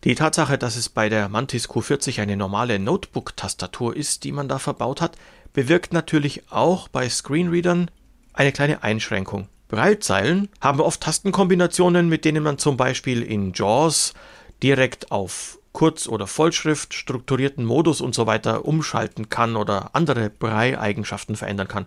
Die 0.05 0.15
Tatsache, 0.15 0.59
dass 0.59 0.77
es 0.77 0.89
bei 0.89 1.09
der 1.09 1.29
Mantis 1.29 1.69
Q40 1.69 2.21
eine 2.21 2.37
normale 2.37 2.79
Notebook-Tastatur 2.79 3.97
ist, 3.97 4.23
die 4.23 4.31
man 4.31 4.47
da 4.47 4.61
verbaut 4.61 5.01
hat, 5.01 5.17
bewirkt 5.53 5.93
natürlich 5.93 6.53
auch 6.53 6.87
bei 6.87 7.09
Screenreadern 7.09 7.91
eine 8.39 8.53
kleine 8.53 8.83
Einschränkung. 8.83 9.49
Braillezeilen 9.69 10.49
haben 10.61 10.81
oft 10.81 11.01
Tastenkombinationen, 11.01 12.09
mit 12.09 12.25
denen 12.25 12.43
man 12.43 12.57
zum 12.57 12.77
Beispiel 12.77 13.23
in 13.23 13.53
JAWS 13.53 14.15
direkt 14.63 15.11
auf 15.11 15.59
Kurz- 15.73 16.09
oder 16.09 16.27
Vollschrift, 16.27 16.95
strukturierten 16.95 17.65
Modus 17.65 18.01
und 18.01 18.15
so 18.15 18.27
weiter 18.27 18.65
umschalten 18.65 19.29
kann 19.29 19.57
oder 19.57 19.91
andere 19.95 20.31
Braille-Eigenschaften 20.31 21.37
verändern 21.37 21.69
kann. 21.69 21.87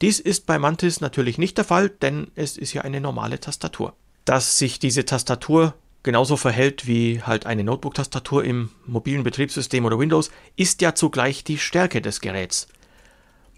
Dies 0.00 0.18
ist 0.18 0.46
bei 0.46 0.58
Mantis 0.58 1.00
natürlich 1.00 1.36
nicht 1.36 1.58
der 1.58 1.64
Fall, 1.64 1.88
denn 1.88 2.30
es 2.34 2.56
ist 2.56 2.72
ja 2.72 2.82
eine 2.82 3.00
normale 3.00 3.38
Tastatur. 3.38 3.94
Dass 4.24 4.58
sich 4.58 4.78
diese 4.78 5.04
Tastatur 5.04 5.74
genauso 6.02 6.36
verhält 6.36 6.86
wie 6.86 7.22
halt 7.22 7.44
eine 7.44 7.64
Notebook-Tastatur 7.64 8.44
im 8.44 8.70
mobilen 8.86 9.24
Betriebssystem 9.24 9.84
oder 9.84 9.98
Windows, 9.98 10.30
ist 10.56 10.80
ja 10.80 10.94
zugleich 10.94 11.44
die 11.44 11.58
Stärke 11.58 12.00
des 12.00 12.20
Geräts. 12.20 12.68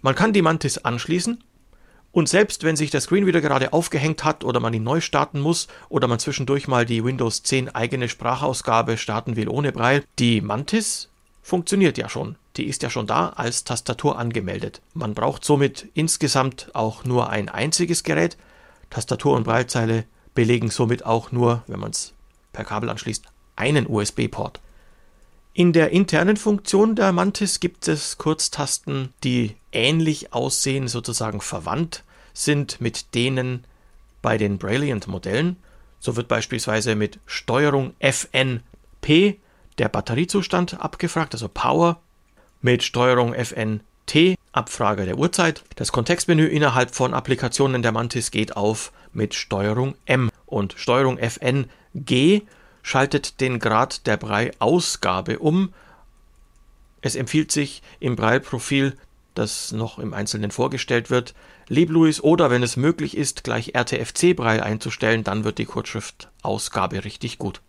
Man 0.03 0.15
kann 0.15 0.33
die 0.33 0.43
Mantis 0.43 0.79
anschließen 0.79 1.43
und 2.15 2.29
selbst 2.29 2.63
wenn 2.63 2.77
sich 2.77 2.93
der 2.93 3.01
Screenreader 3.01 3.41
gerade 3.41 3.73
aufgehängt 3.73 4.23
hat 4.23 4.45
oder 4.45 4.61
man 4.61 4.73
ihn 4.73 4.85
neu 4.85 5.01
starten 5.01 5.41
muss 5.41 5.67
oder 5.89 6.07
man 6.07 6.21
zwischendurch 6.21 6.69
mal 6.69 6.87
die 6.87 7.05
Windows 7.05 7.43
10 7.43 7.75
eigene 7.75 8.09
Sprachausgabe 8.09 8.97
starten 8.97 9.35
will 9.35 9.49
ohne 9.49 9.73
Braille, 9.73 10.05
die 10.21 10.41
Mantis 10.41 11.09
funktioniert 11.43 11.99
ja 11.99 12.09
schon. 12.09 12.37
Die 12.57 12.67
ist 12.67 12.85
ja 12.85 12.91
schon 12.91 13.09
da 13.09 13.31
als 13.31 13.65
Tastatur 13.65 14.17
angemeldet. 14.17 14.81
Man 14.95 15.15
braucht 15.15 15.45
somit 15.45 15.89
insgesamt 15.95 16.71
auch 16.73 17.03
nur 17.03 17.31
ein 17.31 17.49
einziges 17.49 18.05
Gerät. 18.05 18.37
Tastatur 18.91 19.35
und 19.35 19.43
Braillezeile 19.43 20.05
belegen 20.37 20.71
somit 20.71 21.05
auch 21.05 21.33
nur, 21.33 21.65
wenn 21.67 21.81
man 21.81 21.91
es 21.91 22.15
per 22.53 22.65
Kabel 22.65 22.91
anschließt, 22.91 23.25
einen 23.57 23.89
USB-Port. 23.89 24.61
In 25.57 25.73
der 25.73 25.91
internen 25.91 26.37
Funktion 26.37 26.97
der 26.97 27.13
Mantis 27.13 27.61
gibt 27.61 27.87
es 27.87 28.19
Kurztasten, 28.19 29.15
die 29.23 29.55
ähnlich 29.71 30.33
aussehen, 30.33 30.89
sozusagen 30.89 31.41
verwandt 31.41 32.03
sind 32.33 32.81
mit 32.81 33.15
denen 33.15 33.65
bei 34.21 34.37
den 34.37 34.59
Brilliant-Modellen. 34.59 35.55
So 36.01 36.17
wird 36.17 36.27
beispielsweise 36.27 36.97
mit 36.97 37.21
Steuerung 37.27 37.95
FNP 38.01 39.39
der 39.79 39.89
Batteriezustand 39.89 40.81
abgefragt, 40.81 41.35
also 41.35 41.49
Power, 41.49 42.01
mit 42.61 42.83
Steuerung 42.83 43.33
FNT 43.33 44.35
Abfrage 44.51 45.05
der 45.05 45.19
Uhrzeit. 45.19 45.63
Das 45.77 45.93
Kontextmenü 45.93 46.47
innerhalb 46.47 46.93
von 46.93 47.15
Applikationen 47.15 47.83
der 47.83 47.93
Mantis 47.93 48.33
geht 48.33 48.57
auf 48.57 48.91
mit 49.13 49.35
Steuerung 49.35 49.95
M 50.05 50.31
und 50.47 50.75
Steuerung 50.77 51.17
FNG 51.19 52.43
schaltet 52.85 53.41
den 53.41 53.59
Grad 53.59 54.07
der 54.07 54.17
Brei-Ausgabe 54.17 55.41
um. 55.41 55.75
Es 57.01 57.17
empfiehlt 57.17 57.51
sich 57.51 57.83
im 57.99 58.15
Brei-Profil, 58.15 58.97
das 59.35 59.73
noch 59.73 59.99
im 59.99 60.15
Einzelnen 60.15 60.53
vorgestellt 60.53 61.11
wird, 61.11 61.35
LibLouis 61.69 62.21
oder 62.21 62.51
wenn 62.51 62.63
es 62.63 62.77
möglich 62.77 63.17
ist, 63.17 63.43
gleich 63.43 63.75
RTFC-Brei 63.75 64.63
einzustellen, 64.63 65.25
dann 65.25 65.45
wird 65.45 65.59
die 65.59 65.65
Kurzschriftausgabe 65.65 67.05
richtig 67.05 67.39
gut. 67.39 67.63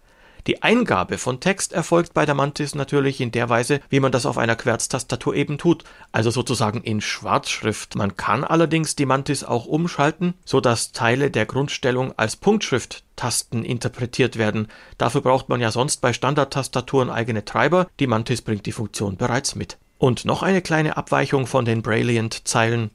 Die 0.47 0.61
Eingabe 0.61 1.17
von 1.17 1.39
Text 1.39 1.73
erfolgt 1.73 2.13
bei 2.13 2.27
der 2.27 2.35
Mantis 2.35 2.75
natürlich 2.75 3.19
in 3.19 3.31
der 3.31 3.49
Weise, 3.49 3.79
wie 3.89 3.99
man 3.99 4.11
das 4.11 4.27
auf 4.27 4.37
einer 4.37 4.55
Querztastatur 4.55 5.33
eben 5.33 5.57
tut, 5.57 5.83
also 6.11 6.29
sozusagen 6.29 6.81
in 6.81 7.01
Schwarzschrift. 7.01 7.95
Man 7.95 8.15
kann 8.15 8.43
allerdings 8.43 8.95
die 8.95 9.07
Mantis 9.07 9.43
auch 9.43 9.65
umschalten, 9.65 10.35
so 10.45 10.61
dass 10.61 10.91
Teile 10.91 11.31
der 11.31 11.47
Grundstellung 11.47 12.13
als 12.17 12.35
Punktschrift-Tasten 12.35 13.65
interpretiert 13.65 14.37
werden. 14.37 14.67
Dafür 14.99 15.21
braucht 15.21 15.49
man 15.49 15.61
ja 15.61 15.71
sonst 15.71 16.01
bei 16.01 16.13
Standardtastaturen 16.13 17.09
eigene 17.09 17.43
Treiber, 17.43 17.87
die 17.99 18.07
Mantis 18.07 18.43
bringt 18.43 18.67
die 18.67 18.71
Funktion 18.71 19.17
bereits 19.17 19.55
mit. 19.55 19.79
Und 19.97 20.25
noch 20.25 20.43
eine 20.43 20.61
kleine 20.61 20.95
Abweichung 20.95 21.47
von 21.47 21.65
den 21.65 21.81
Brilliant-Zeilen. 21.81 22.91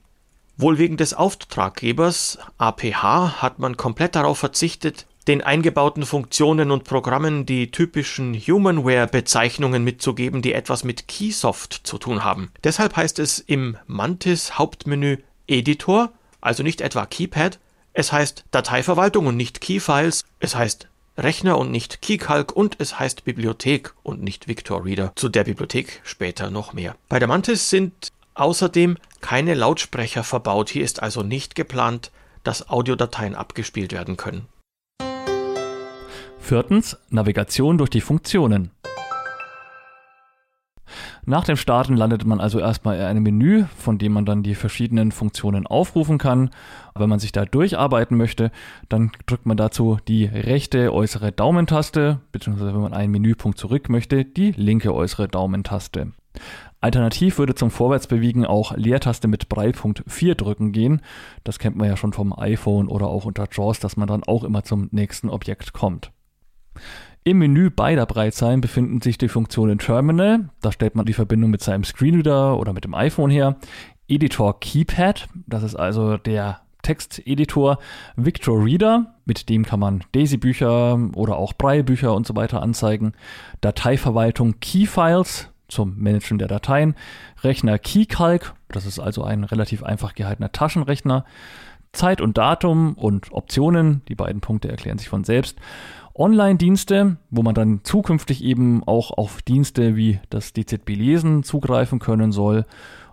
Wohl 0.57 0.79
wegen 0.79 0.99
des 0.99 1.15
Auftraggebers 1.15 2.39
APH 2.59 3.43
hat 3.43 3.59
man 3.59 3.77
komplett 3.77 4.15
darauf 4.15 4.39
verzichtet, 4.39 5.07
den 5.29 5.43
eingebauten 5.43 6.07
Funktionen 6.07 6.71
und 6.71 6.85
Programmen 6.85 7.47
die 7.47 7.71
typischen 7.71 8.35
Humanware-Bezeichnungen 8.35 9.85
mitzugeben, 9.85 10.43
die 10.43 10.55
etwas 10.55 10.85
mit 10.85 11.09
Keysoft 11.09 11.81
zu 11.85 11.99
tun 11.99 12.25
haben. 12.25 12.51
Deshalb 12.65 12.97
heißt 12.97 13.19
es 13.19 13.39
im 13.39 13.77
Mantis 13.87 14.59
Hauptmenü 14.59 15.19
Editor, 15.47 16.13
also 16.41 16.63
nicht 16.63 16.81
etwa 16.81 17.07
Keypad, 17.07 17.59
es 17.93 18.13
heißt 18.13 18.45
Dateiverwaltung 18.51 19.27
und 19.27 19.37
nicht 19.37 19.61
Keyfiles, 19.61 20.25
es 20.39 20.55
heißt 20.55 20.89
Rechner 21.19 21.59
und 21.59 21.71
nicht 21.71 22.01
KeyCalc 22.01 22.53
und 22.53 22.77
es 22.79 22.99
heißt 22.99 23.25
Bibliothek 23.25 23.93
und 24.03 24.23
nicht 24.23 24.49
Victor 24.49 24.85
Reader. 24.85 25.13
Zu 25.17 25.29
der 25.29 25.45
Bibliothek 25.45 26.01
später 26.03 26.51
noch 26.51 26.73
mehr. 26.73 26.97
Bei 27.09 27.19
der 27.19 27.29
Mantis 27.29 27.69
sind 27.69 28.09
außerdem 28.35 28.97
keine 29.21 29.55
Lautsprecher 29.55 30.25
verbaut. 30.25 30.71
Hier 30.71 30.85
ist 30.85 31.03
also 31.03 31.23
nicht 31.23 31.55
geplant, 31.55 32.11
dass 32.43 32.71
Audiodateien 32.71 33.35
abgespielt 33.35 33.93
werden 33.93 34.17
können. 34.17 34.47
Viertens, 36.41 36.99
Navigation 37.11 37.79
durch 37.79 37.91
die 37.91 38.01
Funktionen. 38.01 38.71
Nach 41.25 41.45
dem 41.45 41.57
Starten 41.57 41.97
landet 41.97 42.25
man 42.25 42.41
also 42.41 42.59
erstmal 42.59 42.97
in 42.97 43.03
einem 43.03 43.23
Menü, 43.23 43.65
von 43.77 43.99
dem 43.99 44.13
man 44.13 44.25
dann 44.25 44.43
die 44.43 44.55
verschiedenen 44.57 45.13
Funktionen 45.13 45.67
aufrufen 45.67 46.19
kann. 46.19 46.51
Wenn 46.97 47.09
man 47.09 47.21
sich 47.21 47.31
da 47.31 47.45
durcharbeiten 47.45 48.17
möchte, 48.17 48.51
dann 48.89 49.13
drückt 49.27 49.47
man 49.47 49.57
dazu 49.57 49.99
die 50.09 50.25
rechte 50.25 50.93
äußere 50.93 51.31
Daumentaste, 51.31 52.21
beziehungsweise 52.33 52.75
wenn 52.75 52.81
man 52.83 52.95
einen 52.95 53.13
Menüpunkt 53.13 53.59
zurück 53.59 53.89
möchte, 53.89 54.25
die 54.25 54.53
linke 54.53 54.93
äußere 54.93 55.29
Daumentaste. 55.29 56.13
Alternativ 56.81 57.39
würde 57.39 57.55
zum 57.55 57.71
Vorwärtsbewegen 57.71 58.47
auch 58.47 58.75
Leertaste 58.75 59.29
mit 59.29 59.49
Breitpunkt 59.49 60.03
4 60.07 60.35
drücken 60.35 60.73
gehen. 60.73 61.03
Das 61.45 61.59
kennt 61.59 61.77
man 61.77 61.87
ja 61.89 61.97
schon 61.97 62.15
vom 62.15 62.37
iPhone 62.37 62.89
oder 62.89 63.09
auch 63.09 63.27
unter 63.27 63.47
JAWS, 63.53 63.81
dass 63.81 63.97
man 63.97 64.09
dann 64.09 64.25
auch 64.25 64.45
immer 64.45 64.65
zum 64.65 64.89
nächsten 64.91 65.29
Objekt 65.29 65.75
kommt. 65.75 66.11
Im 67.23 67.39
Menü 67.39 67.71
beider 67.71 68.07
Breitzeilen 68.07 68.61
befinden 68.63 69.03
sich 69.03 69.19
die 69.19 69.29
Funktionen 69.29 69.79
Terminal, 69.79 70.49
da 70.63 70.73
stellt 70.73 70.95
man 70.95 71.05
die 71.05 71.13
Verbindung 71.13 71.51
mit 71.51 71.63
seinem 71.63 71.85
Screenreader 71.85 72.59
oder 72.59 72.73
mit 72.73 72.85
dem 72.85 72.95
iPhone 72.95 73.31
her, 73.31 73.57
Editor 74.09 74.59
Keypad, 74.59 75.29
das 75.47 75.63
ist 75.63 75.77
also 75.77 76.17
der 76.17 76.63
Texteditor, 76.83 77.79
Victor 78.17 78.65
Reader, 78.65 79.15
mit 79.27 79.49
dem 79.51 79.67
kann 79.67 79.81
man 79.81 80.03
Daisy-Bücher 80.13 80.99
oder 81.15 81.37
auch 81.37 81.53
Braille-Bücher 81.53 82.15
und 82.15 82.27
so 82.27 82.35
weiter 82.37 82.63
anzeigen, 82.63 83.13
Dateiverwaltung 83.61 84.59
Keyfiles 84.61 85.51
zum 85.69 85.99
Managen 85.99 86.39
der 86.39 86.49
Dateien, 86.49 86.95
Rechner 87.43 87.79
KeyCalc, 87.79 88.55
das 88.69 88.87
ist 88.87 88.99
also 88.99 89.23
ein 89.23 89.45
relativ 89.45 89.83
einfach 89.83 90.15
gehaltener 90.15 90.53
Taschenrechner, 90.53 91.25
Zeit 91.93 92.21
und 92.21 92.39
Datum 92.39 92.95
und 92.95 93.33
Optionen, 93.33 94.03
die 94.09 94.15
beiden 94.15 94.41
Punkte 94.41 94.69
erklären 94.69 94.99
sich 94.99 95.09
von 95.09 95.25
selbst, 95.25 95.59
Online-Dienste, 96.15 97.17
wo 97.31 97.43
man 97.43 97.55
dann 97.55 97.81
zukünftig 97.85 98.43
eben 98.45 98.83
auch 98.85 99.11
auf 99.11 99.43
Dienste 99.43 99.97
wie 99.97 100.21
das 100.29 100.53
DZB 100.53 100.91
Lesen 100.91 101.43
zugreifen 101.43 101.99
können 101.99 102.33
soll. 102.33 102.67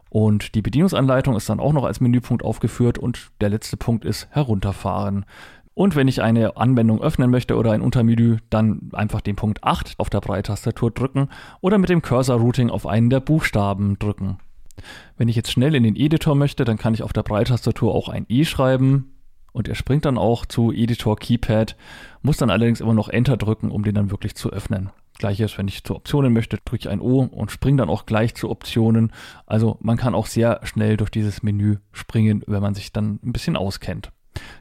Und 0.09 0.55
die 0.55 0.61
Bedienungsanleitung 0.61 1.35
ist 1.35 1.49
dann 1.49 1.59
auch 1.59 1.73
noch 1.73 1.83
als 1.83 1.99
Menüpunkt 1.99 2.43
aufgeführt 2.43 2.97
und 2.97 3.31
der 3.41 3.49
letzte 3.49 3.77
Punkt 3.77 4.05
ist 4.05 4.27
Herunterfahren. 4.31 5.25
Und 5.73 5.95
wenn 5.95 6.07
ich 6.07 6.23
eine 6.23 6.57
Anwendung 6.57 7.01
öffnen 7.01 7.29
möchte 7.29 7.55
oder 7.55 7.71
ein 7.71 7.81
Untermenü, 7.81 8.37
dann 8.49 8.89
einfach 8.93 9.21
den 9.21 9.35
Punkt 9.35 9.63
8 9.63 9.93
auf 9.99 10.09
der 10.09 10.21
Breitastatur 10.21 10.89
drücken 10.89 11.29
oder 11.61 11.77
mit 11.77 11.89
dem 11.89 12.01
Cursor-Routing 12.01 12.71
auf 12.71 12.87
einen 12.87 13.11
der 13.11 13.19
Buchstaben 13.19 13.99
drücken. 13.99 14.39
Wenn 15.17 15.27
ich 15.27 15.35
jetzt 15.35 15.51
schnell 15.51 15.75
in 15.75 15.83
den 15.83 15.95
Editor 15.95 16.33
möchte, 16.33 16.65
dann 16.65 16.77
kann 16.77 16.95
ich 16.95 17.03
auf 17.03 17.13
der 17.13 17.23
Breitastatur 17.23 17.93
auch 17.93 18.09
ein 18.09 18.25
E 18.27 18.43
schreiben, 18.43 19.11
und 19.57 19.67
er 19.67 19.73
springt 19.73 20.05
dann 20.05 20.19
auch 20.19 20.45
zu 20.45 20.71
Editor 20.71 21.17
Keypad, 21.17 21.75
muss 22.21 22.37
dann 22.37 22.51
allerdings 22.51 22.79
immer 22.79 22.93
noch 22.93 23.09
Enter 23.09 23.37
drücken, 23.37 23.71
um 23.71 23.83
den 23.83 23.95
dann 23.95 24.11
wirklich 24.11 24.35
zu 24.35 24.51
öffnen. 24.51 24.91
Gleiches, 25.17 25.57
wenn 25.57 25.67
ich 25.67 25.83
zu 25.83 25.95
Optionen 25.95 26.31
möchte, 26.31 26.57
drücke 26.63 26.81
ich 26.81 26.89
ein 26.89 27.01
O 27.01 27.21
und 27.21 27.49
springe 27.49 27.77
dann 27.77 27.89
auch 27.89 28.05
gleich 28.05 28.35
zu 28.35 28.51
Optionen. 28.51 29.11
Also 29.47 29.79
man 29.81 29.97
kann 29.97 30.13
auch 30.13 30.27
sehr 30.27 30.59
schnell 30.61 30.95
durch 30.95 31.09
dieses 31.09 31.41
Menü 31.41 31.77
springen, 31.91 32.43
wenn 32.45 32.61
man 32.61 32.75
sich 32.75 32.93
dann 32.93 33.19
ein 33.23 33.33
bisschen 33.33 33.57
auskennt. 33.57 34.11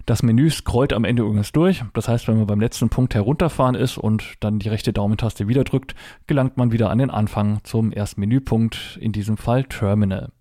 Das 0.07 0.23
Menü 0.23 0.49
scrollt 0.49 0.95
am 0.95 1.05
Ende 1.05 1.25
übrigens 1.25 1.53
durch. 1.53 1.85
Das 1.93 2.09
heißt, 2.09 2.27
wenn 2.27 2.39
man 2.39 2.47
beim 2.47 2.61
letzten 2.61 2.89
Punkt 2.89 3.15
herunterfahren 3.15 3.75
ist 3.75 3.99
und 3.99 4.37
dann 4.41 4.59
die 4.59 4.71
rechte 4.71 4.95
Daumentaste 4.95 5.47
wieder 5.47 5.65
drückt, 5.65 5.95
gelangt 6.27 6.57
man 6.57 6.73
wieder 6.73 6.89
an 6.89 6.97
den 6.97 7.11
Anfang 7.11 7.61
zum 7.65 7.93
ersten 7.93 8.21
Menüpunkt, 8.23 8.99
in 8.99 9.13
diesem 9.13 9.37
Fall 9.37 9.65
Terminal. 9.65 10.33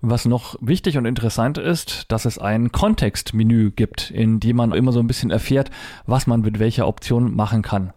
Was 0.00 0.26
noch 0.26 0.56
wichtig 0.60 0.96
und 0.96 1.06
interessant 1.06 1.58
ist, 1.58 2.10
dass 2.12 2.24
es 2.24 2.38
ein 2.38 2.70
Kontextmenü 2.70 3.72
gibt, 3.72 4.10
in 4.10 4.38
dem 4.38 4.56
man 4.56 4.72
immer 4.72 4.92
so 4.92 5.00
ein 5.00 5.08
bisschen 5.08 5.30
erfährt, 5.30 5.70
was 6.06 6.26
man 6.26 6.42
mit 6.42 6.58
welcher 6.58 6.86
Option 6.86 7.34
machen 7.34 7.62
kann. 7.62 7.92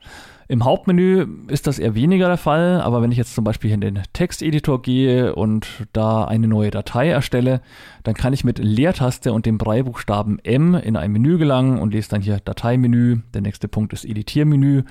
Im 0.52 0.66
Hauptmenü 0.66 1.28
ist 1.48 1.66
das 1.66 1.80
eher 1.80 1.96
weniger 1.96 2.28
der 2.28 2.36
Fall, 2.36 2.82
aber 2.82 3.02
wenn 3.02 3.12
ich 3.14 3.18
jetzt 3.18 3.36
zum 3.36 3.46
Beispiel 3.46 3.72
in 3.72 3.80
den 3.80 4.02
Texteditor 4.12 4.82
gehe 4.82 5.34
und 5.34 5.66
da 5.94 6.26
eine 6.26 6.46
neue 6.50 6.72
Datei 6.72 7.08
erstelle, 7.08 7.62
dann 8.04 8.16
kann 8.16 8.34
ich 8.34 8.44
mit 8.44 8.60
Leertaste 8.60 9.32
und 9.32 9.46
dem 9.46 9.58
Breibuchstaben 9.58 10.40
M 10.44 10.76
in 10.76 10.98
ein 10.98 11.14
Menü 11.14 11.38
gelangen 11.38 11.80
und 11.80 11.94
lese 11.94 12.10
dann 12.10 12.22
hier 12.22 12.42
Dateimenü. 12.44 13.20
Der 13.34 13.40
nächste 13.40 13.70
Punkt 13.70 13.94
ist 13.94 14.04
Editiermenü 14.04 14.84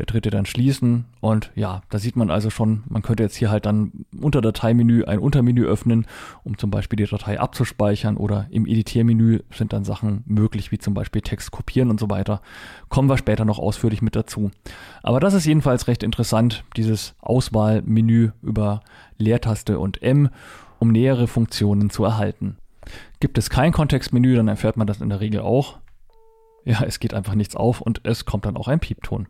der 0.00 0.06
dritte 0.06 0.30
dann 0.30 0.46
schließen 0.46 1.04
und 1.20 1.52
ja, 1.54 1.82
da 1.90 1.98
sieht 1.98 2.16
man 2.16 2.30
also 2.30 2.48
schon, 2.48 2.84
man 2.88 3.02
könnte 3.02 3.22
jetzt 3.22 3.36
hier 3.36 3.50
halt 3.50 3.66
dann 3.66 3.92
unter 4.18 4.40
Dateimenü 4.40 5.04
ein 5.04 5.18
Untermenü 5.18 5.66
öffnen, 5.66 6.06
um 6.42 6.56
zum 6.56 6.70
Beispiel 6.70 6.96
die 6.96 7.04
Datei 7.04 7.38
abzuspeichern 7.38 8.16
oder 8.16 8.46
im 8.48 8.66
Editiermenü 8.66 9.40
sind 9.52 9.74
dann 9.74 9.84
Sachen 9.84 10.24
möglich, 10.24 10.72
wie 10.72 10.78
zum 10.78 10.94
Beispiel 10.94 11.20
Text 11.20 11.50
kopieren 11.50 11.90
und 11.90 12.00
so 12.00 12.08
weiter. 12.08 12.40
Kommen 12.88 13.10
wir 13.10 13.18
später 13.18 13.44
noch 13.44 13.58
ausführlich 13.58 14.00
mit 14.00 14.16
dazu. 14.16 14.50
Aber 15.02 15.20
das 15.20 15.34
ist 15.34 15.44
jedenfalls 15.44 15.86
recht 15.86 16.02
interessant, 16.02 16.64
dieses 16.78 17.14
Auswahlmenü 17.20 18.30
über 18.40 18.80
Leertaste 19.18 19.78
und 19.78 20.02
M, 20.02 20.30
um 20.78 20.92
nähere 20.92 21.26
Funktionen 21.26 21.90
zu 21.90 22.04
erhalten. 22.04 22.56
Gibt 23.20 23.36
es 23.36 23.50
kein 23.50 23.72
Kontextmenü, 23.72 24.34
dann 24.34 24.48
erfährt 24.48 24.78
man 24.78 24.86
das 24.86 25.02
in 25.02 25.10
der 25.10 25.20
Regel 25.20 25.42
auch. 25.42 25.78
Ja, 26.64 26.84
es 26.84 27.00
geht 27.00 27.12
einfach 27.12 27.34
nichts 27.34 27.54
auf 27.54 27.82
und 27.82 28.00
es 28.04 28.24
kommt 28.24 28.46
dann 28.46 28.56
auch 28.56 28.68
ein 28.68 28.80
Piepton. 28.80 29.28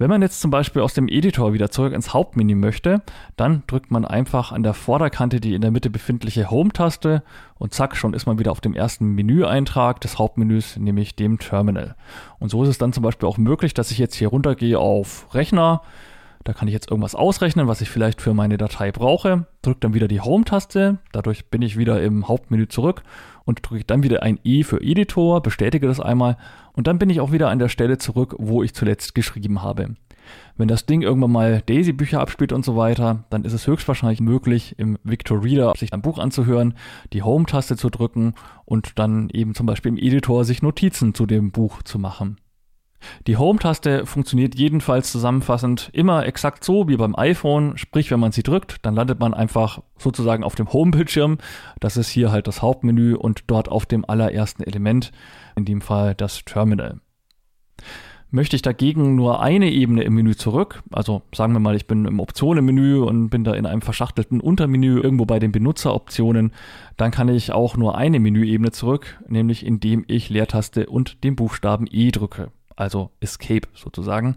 Wenn 0.00 0.08
man 0.08 0.22
jetzt 0.22 0.40
zum 0.40 0.50
Beispiel 0.50 0.80
aus 0.80 0.94
dem 0.94 1.08
Editor 1.08 1.52
wieder 1.52 1.70
zurück 1.70 1.92
ins 1.92 2.14
Hauptmenü 2.14 2.54
möchte, 2.54 3.02
dann 3.36 3.64
drückt 3.66 3.90
man 3.90 4.06
einfach 4.06 4.50
an 4.50 4.62
der 4.62 4.72
Vorderkante 4.72 5.40
die 5.40 5.54
in 5.54 5.60
der 5.60 5.70
Mitte 5.70 5.90
befindliche 5.90 6.50
Home-Taste 6.50 7.22
und 7.58 7.74
zack, 7.74 7.94
schon 7.96 8.14
ist 8.14 8.24
man 8.24 8.38
wieder 8.38 8.50
auf 8.50 8.62
dem 8.62 8.72
ersten 8.72 9.14
Menüeintrag 9.14 10.00
des 10.00 10.18
Hauptmenüs, 10.18 10.78
nämlich 10.78 11.16
dem 11.16 11.38
Terminal. 11.38 11.96
Und 12.38 12.48
so 12.48 12.62
ist 12.62 12.70
es 12.70 12.78
dann 12.78 12.94
zum 12.94 13.02
Beispiel 13.02 13.28
auch 13.28 13.36
möglich, 13.36 13.74
dass 13.74 13.90
ich 13.90 13.98
jetzt 13.98 14.14
hier 14.14 14.28
runtergehe 14.28 14.78
auf 14.78 15.26
Rechner, 15.34 15.82
da 16.44 16.54
kann 16.54 16.66
ich 16.66 16.72
jetzt 16.72 16.90
irgendwas 16.90 17.14
ausrechnen, 17.14 17.68
was 17.68 17.82
ich 17.82 17.90
vielleicht 17.90 18.22
für 18.22 18.32
meine 18.32 18.56
Datei 18.56 18.92
brauche, 18.92 19.44
drücke 19.60 19.80
dann 19.80 19.92
wieder 19.92 20.08
die 20.08 20.22
Home-Taste, 20.22 20.96
dadurch 21.12 21.50
bin 21.50 21.60
ich 21.60 21.76
wieder 21.76 22.02
im 22.02 22.26
Hauptmenü 22.26 22.68
zurück 22.68 23.02
und 23.44 23.60
drücke 23.62 23.84
dann 23.84 24.02
wieder 24.02 24.22
ein 24.22 24.38
i 24.44 24.64
für 24.64 24.80
Editor, 24.80 25.42
bestätige 25.42 25.86
das 25.86 26.00
einmal 26.00 26.36
und 26.72 26.86
dann 26.86 26.98
bin 26.98 27.10
ich 27.10 27.20
auch 27.20 27.32
wieder 27.32 27.48
an 27.48 27.58
der 27.58 27.68
Stelle 27.68 27.98
zurück, 27.98 28.34
wo 28.38 28.62
ich 28.62 28.74
zuletzt 28.74 29.14
geschrieben 29.14 29.62
habe. 29.62 29.96
Wenn 30.56 30.68
das 30.68 30.86
Ding 30.86 31.02
irgendwann 31.02 31.32
mal 31.32 31.62
Daisy-Bücher 31.66 32.20
abspielt 32.20 32.52
und 32.52 32.64
so 32.64 32.76
weiter, 32.76 33.24
dann 33.30 33.44
ist 33.44 33.52
es 33.52 33.66
höchstwahrscheinlich 33.66 34.20
möglich, 34.20 34.74
im 34.78 34.98
Victor 35.02 35.42
Reader 35.42 35.72
sich 35.76 35.92
ein 35.92 36.02
Buch 36.02 36.18
anzuhören, 36.18 36.74
die 37.12 37.22
Home-Taste 37.22 37.76
zu 37.76 37.90
drücken 37.90 38.34
und 38.64 38.98
dann 38.98 39.30
eben 39.30 39.54
zum 39.54 39.66
Beispiel 39.66 39.90
im 39.90 39.98
Editor 39.98 40.44
sich 40.44 40.62
Notizen 40.62 41.14
zu 41.14 41.26
dem 41.26 41.50
Buch 41.50 41.82
zu 41.82 41.98
machen. 41.98 42.36
Die 43.26 43.36
Home-Taste 43.36 44.06
funktioniert 44.06 44.54
jedenfalls 44.54 45.12
zusammenfassend 45.12 45.90
immer 45.92 46.26
exakt 46.26 46.64
so 46.64 46.88
wie 46.88 46.96
beim 46.96 47.14
iPhone, 47.16 47.76
sprich 47.76 48.10
wenn 48.10 48.20
man 48.20 48.32
sie 48.32 48.42
drückt, 48.42 48.76
dann 48.82 48.94
landet 48.94 49.20
man 49.20 49.34
einfach 49.34 49.82
sozusagen 49.98 50.44
auf 50.44 50.54
dem 50.54 50.72
Home-Bildschirm. 50.72 51.38
Das 51.80 51.96
ist 51.96 52.08
hier 52.08 52.32
halt 52.32 52.46
das 52.46 52.62
Hauptmenü 52.62 53.14
und 53.14 53.44
dort 53.46 53.68
auf 53.68 53.86
dem 53.86 54.04
allerersten 54.08 54.62
Element, 54.62 55.12
in 55.56 55.64
dem 55.64 55.80
Fall 55.80 56.14
das 56.14 56.44
Terminal. 56.44 57.00
Möchte 58.32 58.54
ich 58.54 58.62
dagegen 58.62 59.16
nur 59.16 59.42
eine 59.42 59.70
Ebene 59.70 60.04
im 60.04 60.14
Menü 60.14 60.36
zurück, 60.36 60.84
also 60.92 61.22
sagen 61.34 61.52
wir 61.52 61.58
mal, 61.58 61.74
ich 61.74 61.88
bin 61.88 62.04
im 62.04 62.20
Optionenmenü 62.20 63.00
und 63.00 63.28
bin 63.28 63.42
da 63.42 63.54
in 63.54 63.66
einem 63.66 63.82
verschachtelten 63.82 64.40
Untermenü 64.40 65.00
irgendwo 65.00 65.26
bei 65.26 65.40
den 65.40 65.50
Benutzeroptionen, 65.50 66.52
dann 66.96 67.10
kann 67.10 67.28
ich 67.28 67.50
auch 67.50 67.76
nur 67.76 67.98
eine 67.98 68.20
Menüebene 68.20 68.70
zurück, 68.70 69.18
nämlich 69.28 69.66
indem 69.66 70.04
ich 70.06 70.30
Leertaste 70.30 70.86
und 70.86 71.24
den 71.24 71.34
Buchstaben 71.34 71.88
E 71.90 72.12
drücke 72.12 72.52
also 72.80 73.10
Escape 73.20 73.68
sozusagen. 73.74 74.36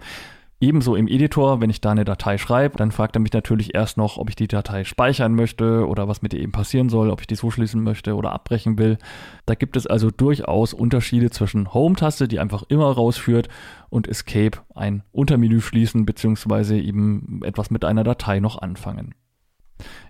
Ebenso 0.64 0.96
im 0.96 1.10
Editor, 1.10 1.60
wenn 1.60 1.70
ich 1.70 1.82
da 1.82 1.92
eine 1.92 2.06
Datei 2.06 2.38
schreibe, 2.38 2.78
dann 2.78 2.92
fragt 2.92 3.18
er 3.18 3.20
mich 3.20 3.34
natürlich 3.34 3.76
erst 3.76 3.98
noch, 3.98 4.18
ob 4.18 4.30
ich 4.30 4.38
die 4.38 4.48
Datei 4.48 4.86
speichern 4.86 5.36
möchte 5.36 5.86
oder 5.86 6.08
was 6.08 6.22
mit 6.22 6.34
ihr 6.34 6.40
eben 6.40 6.54
passieren 6.54 6.88
soll, 6.88 7.10
ob 7.10 7.20
ich 7.20 7.28
die 7.28 7.36
zuschließen 7.36 7.84
möchte 7.84 8.16
oder 8.16 8.32
abbrechen 8.32 8.78
will. 8.78 8.98
Da 9.46 9.56
gibt 9.56 9.76
es 9.76 9.88
also 9.88 10.10
durchaus 10.10 10.74
Unterschiede 10.74 11.32
zwischen 11.32 11.74
Home-Taste, 11.74 12.30
die 12.30 12.40
einfach 12.40 12.64
immer 12.70 12.90
rausführt, 12.90 13.50
und 13.90 14.08
Escape, 14.08 14.60
ein 14.74 15.04
Untermenü 15.12 15.60
schließen 15.60 16.06
beziehungsweise 16.06 16.80
eben 16.80 17.42
etwas 17.44 17.70
mit 17.70 17.84
einer 17.84 18.06
Datei 18.06 18.40
noch 18.40 18.58
anfangen. 18.58 19.16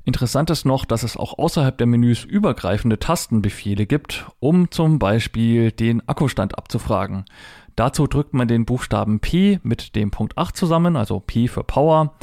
Interessant 0.04 0.50
ist 0.50 0.66
noch, 0.66 0.86
dass 0.86 1.04
es 1.04 1.16
auch 1.16 1.38
außerhalb 1.38 1.78
der 1.78 1.88
Menüs 1.88 2.26
übergreifende 2.26 3.00
Tastenbefehle 3.00 3.86
gibt, 3.86 4.26
um 4.40 4.70
zum 4.70 5.00
Beispiel 5.00 5.72
den 5.72 6.08
Akkustand 6.08 6.58
abzufragen. 6.58 7.26
Dazu 7.76 8.08
drückt 8.08 8.34
man 8.34 8.48
den 8.48 8.66
Buchstaben 8.66 9.20
P 9.20 9.60
mit 9.64 9.96
dem 9.96 10.12
Punkt 10.12 10.38
8 10.38 10.56
zusammen, 10.56 10.96
also 10.96 11.20
P 11.20 11.48
für 11.48 11.64
Power. 11.64 12.14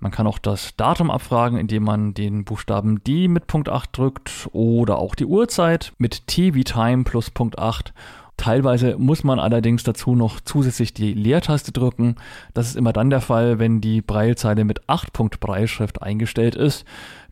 Man 0.00 0.12
kann 0.12 0.26
auch 0.26 0.38
das 0.38 0.76
Datum 0.76 1.10
abfragen, 1.10 1.58
indem 1.58 1.84
man 1.84 2.12
den 2.12 2.44
Buchstaben 2.44 3.02
D 3.04 3.28
mit 3.28 3.46
Punkt 3.46 3.68
8 3.68 3.96
drückt 3.96 4.48
oder 4.52 4.98
auch 4.98 5.14
die 5.14 5.26
Uhrzeit 5.26 5.92
mit 5.98 6.26
T 6.26 6.54
wie 6.54 6.64
Time 6.64 7.04
plus 7.04 7.30
Punkt 7.30 7.58
8. 7.58 7.94
Teilweise 8.36 8.96
muss 8.98 9.24
man 9.24 9.38
allerdings 9.38 9.82
dazu 9.82 10.14
noch 10.14 10.40
zusätzlich 10.40 10.92
die 10.92 11.14
Leertaste 11.14 11.72
drücken. 11.72 12.16
Das 12.52 12.68
ist 12.68 12.76
immer 12.76 12.92
dann 12.92 13.08
der 13.08 13.22
Fall, 13.22 13.58
wenn 13.58 13.80
die 13.80 14.02
Breilzeile 14.02 14.64
mit 14.64 14.88
8 14.88 15.12
Punkt 15.14 15.40
Breilschrift 15.40 16.02
eingestellt 16.02 16.54
ist 16.54 16.84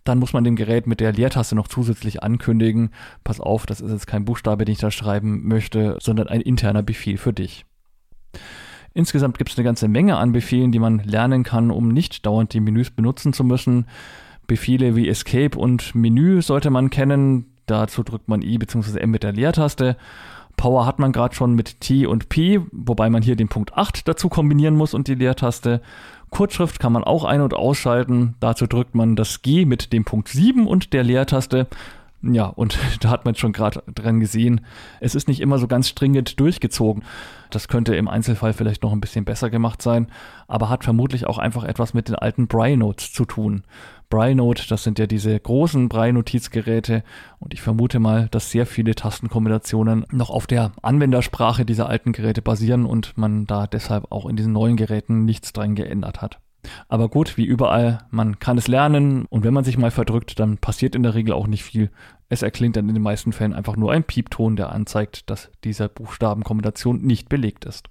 dann 0.05 0.19
muss 0.19 0.33
man 0.33 0.45
dem 0.45 0.57
Gerät 0.57 0.87
mit 0.87 1.01
der 1.01 1.13
Leertaste 1.13 1.55
noch 1.55 1.69
zusätzlich 1.69 2.23
ankündigen, 2.23 2.91
pass 3.25 3.41
auf, 3.41 3.67
das 3.67 3.81
ist 3.81 3.91
jetzt 3.91 4.07
kein 4.07 4.25
Buchstabe, 4.25 4.65
den 4.65 4.75
ich 4.75 4.79
da 4.79 4.91
schreiben 4.91 5.49
möchte, 5.49 5.97
sondern 6.01 6.29
ein 6.29 6.41
interner 6.41 6.83
Befehl 6.83 7.17
für 7.17 7.33
dich. 7.33 7.65
Insgesamt 8.93 9.39
gibt 9.39 9.51
es 9.51 9.59
eine 9.59 9.65
ganze 9.65 9.89
Menge 9.89 10.17
an 10.17 10.33
Befehlen, 10.33 10.71
die 10.71 10.79
man 10.79 11.01
lernen 11.01 11.43
kann, 11.43 11.71
um 11.71 11.89
nicht 11.89 12.25
dauernd 12.27 12.53
die 12.53 12.61
Menüs 12.61 12.91
benutzen 12.91 13.33
zu 13.33 13.43
müssen. 13.43 13.87
Befehle 14.47 14.95
wie 14.95 15.09
Escape 15.09 15.59
und 15.59 15.95
Menü 15.95 16.43
sollte 16.43 16.71
man 16.71 16.91
kennen. 16.91 17.47
Dazu 17.67 18.05
drückt 18.05 18.29
man 18.29 18.43
I 18.43 18.59
bzw. 18.59 19.01
M 19.01 19.11
mit 19.11 19.25
der 19.25 19.33
Leertaste. 19.33 19.97
Power 20.57 20.87
hat 20.87 21.01
man 21.01 21.11
gerade 21.11 21.35
schon 21.35 21.55
mit 21.55 21.81
T 21.81 22.07
und 22.07 22.29
P, 22.29 22.61
wobei 22.71 23.11
man 23.11 23.23
hier 23.23 23.35
den 23.35 23.49
Punkt 23.49 23.77
8 23.77 24.07
dazu 24.07 24.29
kombinieren 24.29 24.77
muss 24.77 24.95
und 24.95 25.09
die 25.09 25.17
Leertaste. 25.17 25.81
Kurzschrift 26.35 26.81
kann 26.81 26.93
man 26.93 27.05
auch 27.05 27.25
ein- 27.25 27.41
und 27.41 27.55
ausschalten. 27.55 28.35
Dazu 28.41 28.67
drückt 28.67 28.95
man 28.95 29.17
das 29.17 29.43
G 29.43 29.65
mit 29.65 29.93
dem 29.93 30.05
Punkt 30.05 30.29
7 30.29 30.67
und 30.67 30.93
der 30.93 31.05
Leertaste. 31.05 31.69
Ja, 32.27 32.47
und 32.47 32.79
da 33.01 33.11
hat 33.11 33.25
man 33.25 33.35
schon 33.35 33.53
gerade 33.53 33.83
dran 33.95 34.21
gesehen, 34.21 34.63
es 35.01 35.15
ist 35.15 35.29
nicht 35.29 35.41
immer 35.41 35.59
so 35.59 35.67
ganz 35.67 35.89
stringent 35.89 36.41
durchgezogen. 36.41 37.05
Das 37.51 37.69
könnte 37.69 37.95
im 37.95 38.09
Einzelfall 38.09 38.53
vielleicht 38.53 38.83
noch 38.83 38.93
ein 38.93 39.01
bisschen 39.01 39.25
besser 39.25 39.51
gemacht 39.51 39.83
sein, 39.83 40.09
aber 40.49 40.71
hat 40.71 40.85
vermutlich 40.85 41.27
auch 41.27 41.39
einfach 41.39 41.65
etwas 41.65 41.95
mit 41.95 42.09
den 42.09 42.17
alten 42.17 42.47
Braille 42.47 42.77
Notes 42.77 43.13
zu 43.13 43.25
tun. 43.25 43.63
Braille 44.11 44.37
Note, 44.37 44.65
das 44.69 44.85
sind 44.85 44.99
ja 44.99 45.07
diese 45.07 45.39
großen 45.39 45.89
Braille-Notizgeräte 45.89 47.03
und 47.41 47.53
ich 47.53 47.63
vermute 47.63 47.99
mal, 47.99 48.29
dass 48.31 48.51
sehr 48.51 48.67
viele 48.67 48.95
Tastenkombinationen 48.95 50.05
noch 50.13 50.31
auf 50.31 50.47
der 50.47 50.73
Anwendersprache 50.83 51.65
dieser 51.65 51.89
alten 51.89 52.13
Geräte 52.13 52.43
basieren 52.43 52.87
und 52.87 53.17
man 53.19 53.47
da 53.47 53.67
deshalb 53.67 54.13
auch 54.13 54.27
in 54.27 54.37
diesen 54.37 54.53
neuen 54.53 54.77
Geräten 54.77 55.25
nichts 55.25 55.53
dran 55.53 55.75
geändert 55.75 56.23
hat. 56.23 56.39
Aber 56.89 57.09
gut, 57.09 57.37
wie 57.37 57.45
überall, 57.45 57.99
man 58.11 58.39
kann 58.39 58.59
es 58.59 58.69
lernen 58.69 59.27
und 59.27 59.45
wenn 59.45 59.55
man 59.55 59.65
sich 59.65 59.79
mal 59.79 59.91
verdrückt, 59.91 60.39
dann 60.39 60.59
passiert 60.59 60.95
in 60.95 61.03
der 61.03 61.15
Regel 61.15 61.35
auch 61.35 61.47
nicht 61.47 61.65
viel. 61.65 61.91
Es 62.29 62.43
erklingt 62.43 62.77
dann 62.77 62.89
in 62.89 62.95
den 62.95 63.03
meisten 63.03 63.33
Fällen 63.33 63.53
einfach 63.53 63.77
nur 63.77 63.93
ein 63.93 64.05
Piepton, 64.05 64.57
der 64.57 64.73
anzeigt, 64.73 65.31
dass 65.31 65.51
diese 65.63 65.89
Buchstabenkombination 65.89 67.03
nicht 67.03 67.29
belegt 67.29 67.65
ist. 67.65 67.89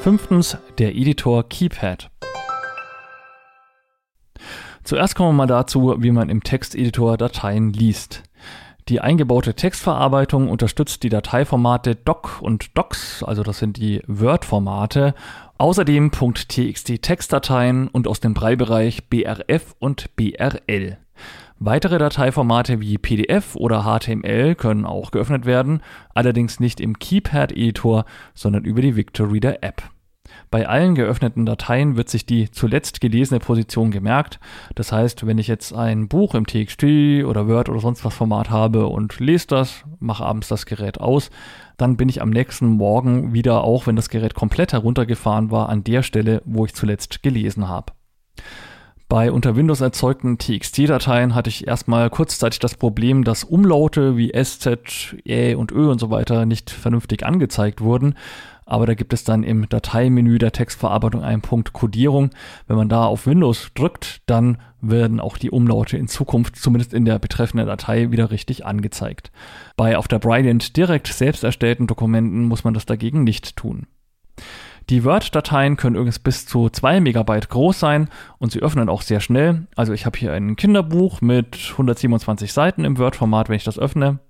Fünftens, 0.00 0.58
der 0.78 0.94
Editor 0.94 1.48
Keypad. 1.48 2.10
Zuerst 4.84 5.16
kommen 5.16 5.30
wir 5.30 5.32
mal 5.32 5.46
dazu, 5.46 5.96
wie 5.98 6.12
man 6.12 6.28
im 6.28 6.44
Texteditor 6.44 7.16
Dateien 7.16 7.72
liest. 7.72 8.22
Die 8.88 9.00
eingebaute 9.00 9.54
Textverarbeitung 9.54 10.48
unterstützt 10.48 11.02
die 11.02 11.08
Dateiformate 11.08 11.96
Doc 11.96 12.40
und 12.40 12.78
Docs, 12.78 13.24
also 13.24 13.42
das 13.42 13.58
sind 13.58 13.78
die 13.78 14.00
Word-Formate, 14.06 15.16
außerdem 15.58 16.10
.txt 16.10 17.02
Textdateien 17.02 17.88
und 17.88 18.08
aus 18.08 18.20
dem 18.20 18.34
Brei-Bereich 18.34 19.08
BRF 19.08 19.74
und 19.78 20.14
BRL. 20.16 20.98
Weitere 21.58 21.98
Dateiformate 21.98 22.80
wie 22.80 22.98
PDF 22.98 23.56
oder 23.56 23.84
HTML 23.84 24.54
können 24.54 24.84
auch 24.84 25.10
geöffnet 25.10 25.46
werden, 25.46 25.80
allerdings 26.12 26.60
nicht 26.60 26.80
im 26.80 26.98
Keypad-Editor, 26.98 28.04
sondern 28.34 28.64
über 28.64 28.82
die 28.82 28.94
Victor 28.94 29.32
Reader 29.32 29.62
App. 29.62 29.82
Bei 30.50 30.68
allen 30.68 30.94
geöffneten 30.94 31.46
Dateien 31.46 31.96
wird 31.96 32.08
sich 32.08 32.26
die 32.26 32.50
zuletzt 32.50 33.00
gelesene 33.00 33.40
Position 33.40 33.90
gemerkt. 33.90 34.40
Das 34.74 34.92
heißt, 34.92 35.26
wenn 35.26 35.38
ich 35.38 35.48
jetzt 35.48 35.74
ein 35.74 36.08
Buch 36.08 36.34
im 36.34 36.46
TXT 36.46 37.24
oder 37.24 37.48
Word 37.48 37.68
oder 37.68 37.80
sonst 37.80 38.04
was 38.04 38.14
Format 38.14 38.50
habe 38.50 38.86
und 38.86 39.18
lese 39.20 39.46
das, 39.48 39.84
mache 39.98 40.24
abends 40.24 40.48
das 40.48 40.66
Gerät 40.66 41.00
aus, 41.00 41.30
dann 41.76 41.96
bin 41.96 42.08
ich 42.08 42.22
am 42.22 42.30
nächsten 42.30 42.66
Morgen 42.66 43.32
wieder, 43.32 43.64
auch 43.64 43.86
wenn 43.86 43.96
das 43.96 44.08
Gerät 44.08 44.34
komplett 44.34 44.72
heruntergefahren 44.72 45.50
war, 45.50 45.68
an 45.68 45.84
der 45.84 46.02
Stelle, 46.02 46.42
wo 46.44 46.64
ich 46.64 46.74
zuletzt 46.74 47.22
gelesen 47.22 47.68
habe. 47.68 47.92
Bei 49.08 49.30
unter 49.30 49.54
Windows 49.54 49.80
erzeugten 49.80 50.36
TXT-Dateien 50.36 51.36
hatte 51.36 51.48
ich 51.48 51.68
erstmal 51.68 52.10
kurzzeitig 52.10 52.58
das 52.58 52.74
Problem, 52.74 53.22
dass 53.22 53.44
Umlaute 53.44 54.16
wie 54.16 54.32
SZ, 54.32 55.14
Ä 55.24 55.54
und 55.54 55.70
Ö 55.70 55.88
und 55.90 56.00
so 56.00 56.10
weiter 56.10 56.44
nicht 56.44 56.70
vernünftig 56.70 57.24
angezeigt 57.24 57.80
wurden. 57.80 58.16
Aber 58.66 58.84
da 58.84 58.94
gibt 58.94 59.12
es 59.12 59.22
dann 59.22 59.44
im 59.44 59.68
Dateimenü 59.68 60.38
der 60.38 60.52
Textverarbeitung 60.52 61.22
einen 61.22 61.40
Punkt 61.40 61.72
Codierung. 61.72 62.30
Wenn 62.66 62.76
man 62.76 62.88
da 62.88 63.06
auf 63.06 63.26
Windows 63.26 63.70
drückt, 63.74 64.22
dann 64.26 64.58
werden 64.80 65.20
auch 65.20 65.38
die 65.38 65.50
Umlaute 65.50 65.96
in 65.96 66.08
Zukunft 66.08 66.56
zumindest 66.56 66.92
in 66.92 67.04
der 67.04 67.20
betreffenden 67.20 67.68
Datei 67.68 68.10
wieder 68.10 68.32
richtig 68.32 68.66
angezeigt. 68.66 69.30
Bei 69.76 69.96
auf 69.96 70.08
der 70.08 70.18
Brilliant 70.18 70.76
direkt 70.76 71.06
selbst 71.06 71.44
erstellten 71.44 71.86
Dokumenten 71.86 72.44
muss 72.44 72.64
man 72.64 72.74
das 72.74 72.86
dagegen 72.86 73.22
nicht 73.22 73.56
tun. 73.56 73.86
Die 74.90 75.04
Word-Dateien 75.04 75.76
können 75.76 75.96
übrigens 75.96 76.18
bis 76.18 76.46
zu 76.46 76.68
2 76.68 77.00
Megabyte 77.00 77.48
groß 77.48 77.78
sein 77.78 78.08
und 78.38 78.52
sie 78.52 78.60
öffnen 78.60 78.88
auch 78.88 79.02
sehr 79.02 79.20
schnell. 79.20 79.66
Also 79.74 79.92
ich 79.92 80.06
habe 80.06 80.18
hier 80.18 80.32
ein 80.32 80.56
Kinderbuch 80.56 81.20
mit 81.20 81.56
127 81.72 82.52
Seiten 82.52 82.84
im 82.84 82.98
Word-Format, 82.98 83.48
wenn 83.48 83.56
ich 83.56 83.64
das 83.64 83.78
öffne. 83.78 84.20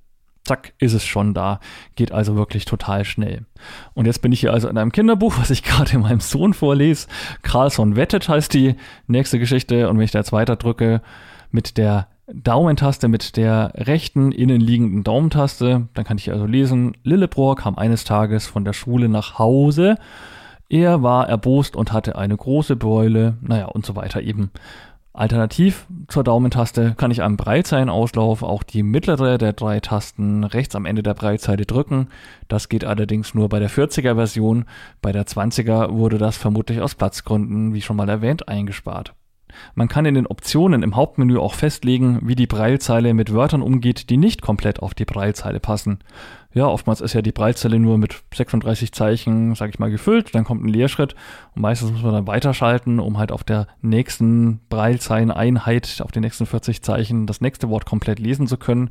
Zack, 0.47 0.75
ist 0.79 0.93
es 0.93 1.05
schon 1.05 1.35
da. 1.35 1.59
Geht 1.97 2.13
also 2.13 2.37
wirklich 2.37 2.65
total 2.67 3.05
schnell. 3.05 3.45
Und 3.95 4.07
jetzt 4.07 4.23
bin 4.23 4.31
ich 4.31 4.39
hier 4.39 4.53
also 4.53 4.69
in 4.69 4.79
einem 4.79 4.93
Kinderbuch, 4.93 5.37
was 5.39 5.51
ich 5.51 5.63
gerade 5.65 5.99
meinem 5.99 6.21
Sohn 6.21 6.55
vorlese. 6.55 7.09
Carlson 7.43 7.97
wettet 7.97 8.29
heißt 8.29 8.55
die 8.55 8.77
nächste 9.09 9.41
Geschichte. 9.41 9.89
Und 9.89 9.99
wenn 9.99 10.05
ich 10.05 10.13
da 10.13 10.21
jetzt 10.21 10.33
weiter 10.33 10.55
drücke 10.55 11.03
mit 11.51 11.77
der 11.77 12.07
Daumentaste, 12.33 13.09
mit 13.09 13.37
der 13.37 13.73
rechten 13.75 14.31
innenliegenden 14.31 15.03
Daumentaste, 15.03 15.89
dann 15.95 16.05
kann 16.05 16.19
ich 16.19 16.31
also 16.31 16.47
lesen, 16.47 16.97
Lillebrohr 17.03 17.57
kam 17.57 17.77
eines 17.77 18.05
Tages 18.05 18.47
von 18.47 18.65
der 18.65 18.73
Schule 18.73 19.09
nach 19.09 19.41
Hause 19.41 19.99
er 20.69 21.03
war 21.03 21.29
erbost 21.29 21.77
und 21.77 21.93
hatte 21.93 22.17
eine 22.17 22.37
große 22.37 22.75
Beule, 22.77 23.37
naja, 23.41 23.67
und 23.67 23.87
so 23.87 23.95
weiter 23.95 24.21
eben. 24.23 24.51
Alternativ 25.17 25.87
zur 26.09 26.25
Daumentaste 26.25 26.95
kann 26.95 27.11
ich 27.11 27.23
am 27.23 27.39
Breitzeilenauslauf 27.39 28.43
auch 28.43 28.63
die 28.63 28.83
mittlere 28.83 29.39
der 29.39 29.55
drei 29.55 29.81
Tasten 29.81 30.45
rechts 30.45 30.77
am 30.77 30.85
Ende 30.85 31.03
der 31.03 31.15
Breitzeile 31.15 31.65
drücken. 31.65 32.09
Das 32.49 32.69
geht 32.69 32.85
allerdings 32.85 33.35
nur 33.35 33.49
bei 33.49 33.59
der 33.59 33.71
40er 33.71 34.15
Version. 34.15 34.67
Bei 35.01 35.13
der 35.13 35.27
20er 35.27 35.91
wurde 35.93 36.19
das 36.19 36.37
vermutlich 36.37 36.83
aus 36.83 36.95
Platzgründen, 36.95 37.73
wie 37.73 37.81
schon 37.81 37.97
mal 37.97 38.11
erwähnt, 38.11 38.47
eingespart. 38.47 39.15
Man 39.75 39.89
kann 39.89 40.07
in 40.07 40.15
den 40.15 40.27
Optionen 40.27 40.83
im 40.83 40.97
Hauptmenü 40.97 41.39
auch 41.39 41.55
festlegen, 41.55 42.21
wie 42.23 42.35
die 42.35 42.47
Breilzeile 42.47 43.15
mit 43.15 43.33
Wörtern 43.33 43.63
umgeht, 43.63 44.11
die 44.11 44.17
nicht 44.17 44.43
komplett 44.43 44.81
auf 44.81 44.95
die 44.95 45.05
Breilzeile 45.05 45.61
passen. 45.61 45.99
Ja, 46.55 46.67
oftmals 46.67 47.03
ist 47.03 47.13
ja 47.13 47.21
die 47.21 47.33
Breilzeile 47.33 47.79
nur 47.79 47.99
mit 47.99 48.23
36 48.35 48.93
Zeichen, 48.93 49.55
sag 49.55 49.69
ich 49.69 49.79
mal, 49.79 49.91
gefüllt, 49.91 50.35
dann 50.35 50.45
kommt 50.45 50.65
ein 50.65 50.69
Leerschritt 50.69 51.15
und 51.55 51.61
meistens 51.61 51.93
muss 51.93 52.03
man 52.03 52.15
dann 52.15 52.27
weiterschalten, 52.27 52.99
um 52.99 53.19
halt 53.19 53.31
auf 53.31 53.45
der 53.45 53.67
nächsten 53.83 54.61
Breilzeileneinheit, 54.71 56.01
auf 56.03 56.13
den 56.13 56.23
nächsten 56.23 56.47
40 56.47 56.83
Zeichen, 56.83 57.27
das 57.27 57.43
nächste 57.43 57.69
Wort 57.69 57.85
komplett 57.85 58.19
lesen 58.21 58.47
zu 58.47 58.57
können. 58.57 58.91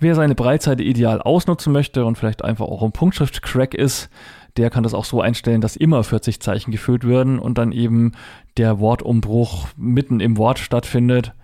Wer 0.00 0.14
seine 0.14 0.34
Breitzeile 0.34 0.82
ideal 0.82 1.20
ausnutzen 1.20 1.72
möchte 1.72 2.04
und 2.04 2.18
vielleicht 2.18 2.44
einfach 2.44 2.66
auch 2.66 2.82
ein 2.82 2.92
Punktschrift-Crack 2.92 3.74
ist, 3.74 4.10
der 4.56 4.70
kann 4.70 4.82
das 4.82 4.94
auch 4.94 5.04
so 5.04 5.20
einstellen, 5.20 5.60
dass 5.60 5.76
immer 5.76 6.02
40 6.02 6.40
Zeichen 6.40 6.70
gefüllt 6.70 7.06
werden 7.06 7.38
und 7.38 7.58
dann 7.58 7.72
eben 7.72 8.12
der 8.56 8.80
Wortumbruch 8.80 9.68
mitten 9.76 10.20
im 10.20 10.36
Wort 10.36 10.58
stattfindet. 10.58 11.34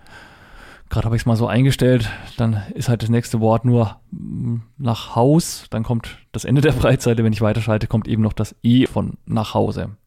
Gerade 0.89 1.05
habe 1.05 1.15
ich 1.15 1.23
es 1.23 1.25
mal 1.25 1.35
so 1.35 1.47
eingestellt, 1.47 2.09
dann 2.37 2.61
ist 2.75 2.89
halt 2.89 3.01
das 3.01 3.09
nächste 3.09 3.39
Wort 3.39 3.65
nur 3.65 3.97
mm, 4.11 4.57
nach 4.77 5.15
Haus, 5.15 5.65
dann 5.69 5.83
kommt 5.83 6.19
das 6.31 6.45
Ende 6.45 6.61
der 6.61 6.73
Breitseite, 6.73 7.23
wenn 7.23 7.33
ich 7.33 7.41
weiterschalte, 7.41 7.87
kommt 7.87 8.07
eben 8.07 8.21
noch 8.21 8.33
das 8.33 8.55
E 8.61 8.85
von 8.85 9.17
nach 9.25 9.53
Hause. 9.53 9.97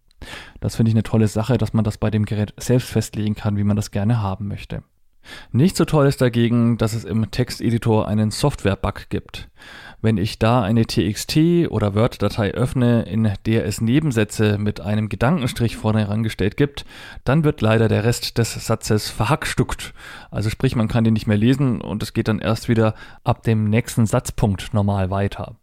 Das 0.61 0.77
finde 0.77 0.91
ich 0.91 0.95
eine 0.95 1.03
tolle 1.03 1.29
Sache, 1.29 1.59
dass 1.59 1.73
man 1.73 1.85
das 1.85 1.99
bei 1.99 2.11
dem 2.11 2.25
Gerät 2.25 2.55
selbst 2.57 2.91
festlegen 2.91 3.35
kann, 3.35 3.57
wie 3.57 3.65
man 3.65 3.77
das 3.77 3.91
gerne 3.91 4.23
haben 4.23 4.49
möchte. 4.49 4.83
Nicht 5.53 5.77
so 5.77 5.85
toll 5.85 6.07
ist 6.07 6.21
dagegen, 6.21 6.79
dass 6.79 6.95
es 6.95 7.05
im 7.05 7.31
Texteditor 7.31 8.09
einen 8.09 8.31
Software-Bug 8.31 9.09
gibt. 9.09 9.49
Wenn 10.01 10.17
ich 10.17 10.39
da 10.39 10.63
eine 10.63 10.87
TXT 10.87 11.71
oder 11.71 11.97
Word-Datei 11.97 12.53
öffne, 12.53 13.03
in 13.03 13.33
der 13.47 13.67
es 13.67 13.81
Nebensätze 13.81 14.57
mit 14.57 14.81
einem 14.81 15.09
Gedankenstrich 15.09 15.77
vorne 15.77 16.01
herangestellt 16.01 16.57
gibt, 16.57 16.85
dann 17.25 17.43
wird 17.43 17.61
leider 17.63 17.89
der 17.89 18.05
Rest 18.05 18.39
des 18.39 18.55
Satzes 18.55 19.11
verhackstückt. 19.11 19.93
Also 20.31 20.51
sprich, 20.51 20.77
man 20.77 20.87
kann 20.87 21.03
den 21.03 21.15
nicht 21.15 21.27
mehr 21.27 21.37
lesen 21.37 21.81
und 21.81 22.05
es 22.05 22.13
geht 22.13 22.29
dann 22.29 22.39
erst 22.39 22.69
wieder 22.69 22.95
ab 23.25 23.43
dem 23.43 23.65
nächsten 23.65 24.07
Satzpunkt 24.07 24.73
normal 24.73 25.11
weiter. 25.11 25.57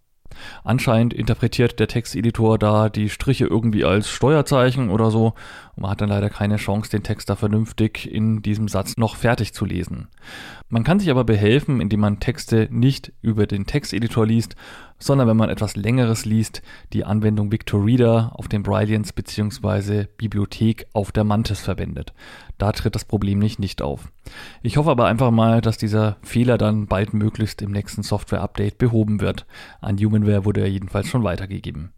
Anscheinend 0.63 1.13
interpretiert 1.13 1.79
der 1.79 1.87
Texteditor 1.87 2.57
da 2.57 2.89
die 2.89 3.09
Striche 3.09 3.45
irgendwie 3.45 3.85
als 3.85 4.09
Steuerzeichen 4.09 4.89
oder 4.89 5.11
so. 5.11 5.33
Und 5.75 5.81
man 5.81 5.91
hat 5.91 6.01
dann 6.01 6.09
leider 6.09 6.29
keine 6.29 6.57
Chance, 6.57 6.91
den 6.91 7.03
Text 7.03 7.29
da 7.29 7.35
vernünftig 7.35 8.11
in 8.11 8.41
diesem 8.41 8.67
Satz 8.67 8.97
noch 8.97 9.15
fertig 9.15 9.53
zu 9.53 9.65
lesen. 9.65 10.07
Man 10.69 10.83
kann 10.83 10.99
sich 10.99 11.09
aber 11.11 11.23
behelfen, 11.23 11.81
indem 11.81 11.99
man 11.99 12.19
Texte 12.19 12.67
nicht 12.71 13.13
über 13.21 13.47
den 13.47 13.65
Texteditor 13.65 14.25
liest, 14.25 14.55
sondern 14.99 15.27
wenn 15.27 15.37
man 15.37 15.49
etwas 15.49 15.75
längeres 15.75 16.25
liest, 16.25 16.61
die 16.93 17.03
Anwendung 17.03 17.51
Victor 17.51 17.85
Reader 17.85 18.31
auf 18.33 18.47
dem 18.47 18.63
Brilliance 18.63 19.13
bzw. 19.13 20.05
Bibliothek 20.17 20.87
auf 20.93 21.11
der 21.11 21.23
Mantis 21.23 21.61
verwendet. 21.61 22.13
Da 22.57 22.71
tritt 22.71 22.95
das 22.95 23.05
Problem 23.05 23.39
nicht, 23.39 23.59
nicht 23.59 23.81
auf. 23.81 24.11
Ich 24.63 24.77
hoffe 24.77 24.91
aber 24.91 25.05
einfach 25.05 25.31
mal, 25.31 25.61
dass 25.61 25.77
dieser 25.77 26.17
Fehler 26.21 26.57
dann 26.57 26.87
bald 26.87 27.13
möglichst 27.13 27.61
im 27.61 27.71
nächsten 27.71 28.03
Software-Update 28.03 28.77
behoben 28.77 29.19
wird. 29.19 29.45
An 29.81 29.97
Humanware 29.97 30.45
wurde 30.45 30.61
er 30.61 30.69
jedenfalls 30.69 31.07
schon 31.07 31.23
weitergegeben. 31.23 31.91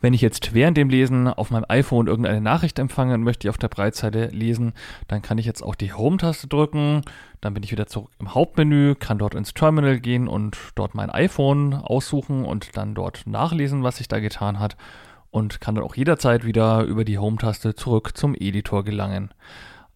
Wenn 0.00 0.14
ich 0.14 0.20
jetzt 0.20 0.54
während 0.54 0.76
dem 0.76 0.88
Lesen 0.88 1.28
auf 1.28 1.50
meinem 1.50 1.64
iPhone 1.68 2.06
irgendeine 2.06 2.40
Nachricht 2.40 2.78
empfange 2.78 3.14
und 3.14 3.22
möchte 3.22 3.46
ich 3.46 3.50
auf 3.50 3.58
der 3.58 3.68
Breitseite 3.68 4.26
lesen, 4.26 4.72
dann 5.06 5.22
kann 5.22 5.38
ich 5.38 5.46
jetzt 5.46 5.62
auch 5.62 5.74
die 5.74 5.92
Home-Taste 5.92 6.48
drücken. 6.48 7.02
Dann 7.40 7.54
bin 7.54 7.62
ich 7.62 7.72
wieder 7.72 7.86
zurück 7.86 8.10
im 8.18 8.34
Hauptmenü, 8.34 8.94
kann 8.94 9.18
dort 9.18 9.34
ins 9.34 9.54
Terminal 9.54 10.00
gehen 10.00 10.28
und 10.28 10.56
dort 10.74 10.94
mein 10.94 11.10
iPhone 11.10 11.74
aussuchen 11.74 12.44
und 12.44 12.76
dann 12.76 12.94
dort 12.94 13.26
nachlesen, 13.26 13.82
was 13.82 13.98
sich 13.98 14.08
da 14.08 14.18
getan 14.20 14.58
hat. 14.58 14.76
Und 15.30 15.60
kann 15.60 15.74
dann 15.74 15.84
auch 15.84 15.94
jederzeit 15.94 16.44
wieder 16.46 16.82
über 16.84 17.04
die 17.04 17.18
Home-Taste 17.18 17.74
zurück 17.74 18.16
zum 18.16 18.34
Editor 18.34 18.82
gelangen. 18.82 19.30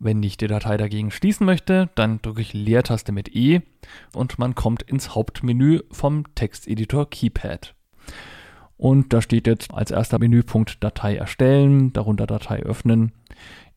Wenn 0.05 0.21
ich 0.25 0.37
die 0.37 0.49
Datei 0.49 0.77
dagegen 0.77 1.13
schließen 1.13 1.47
möchte, 1.47 1.89
dann 1.95 2.21
drücke 2.21 2.41
ich 2.41 2.53
Leertaste 2.53 3.13
mit 3.13 3.37
E 3.37 3.63
und 4.15 4.37
man 4.37 4.57
kommt 4.57 4.83
ins 4.83 5.15
Hauptmenü 5.15 5.81
vom 5.93 6.25
Texteditor 6.35 7.09
Keypad. 7.09 7.77
Und 8.77 9.13
da 9.13 9.23
steht 9.23 9.47
jetzt 9.47 9.73
als 9.73 9.91
erster 9.91 10.19
Menüpunkt 10.19 10.83
Datei 10.83 11.17
erstellen, 11.17 11.93
darunter 11.93 12.27
Datei 12.27 12.61
öffnen, 12.61 13.13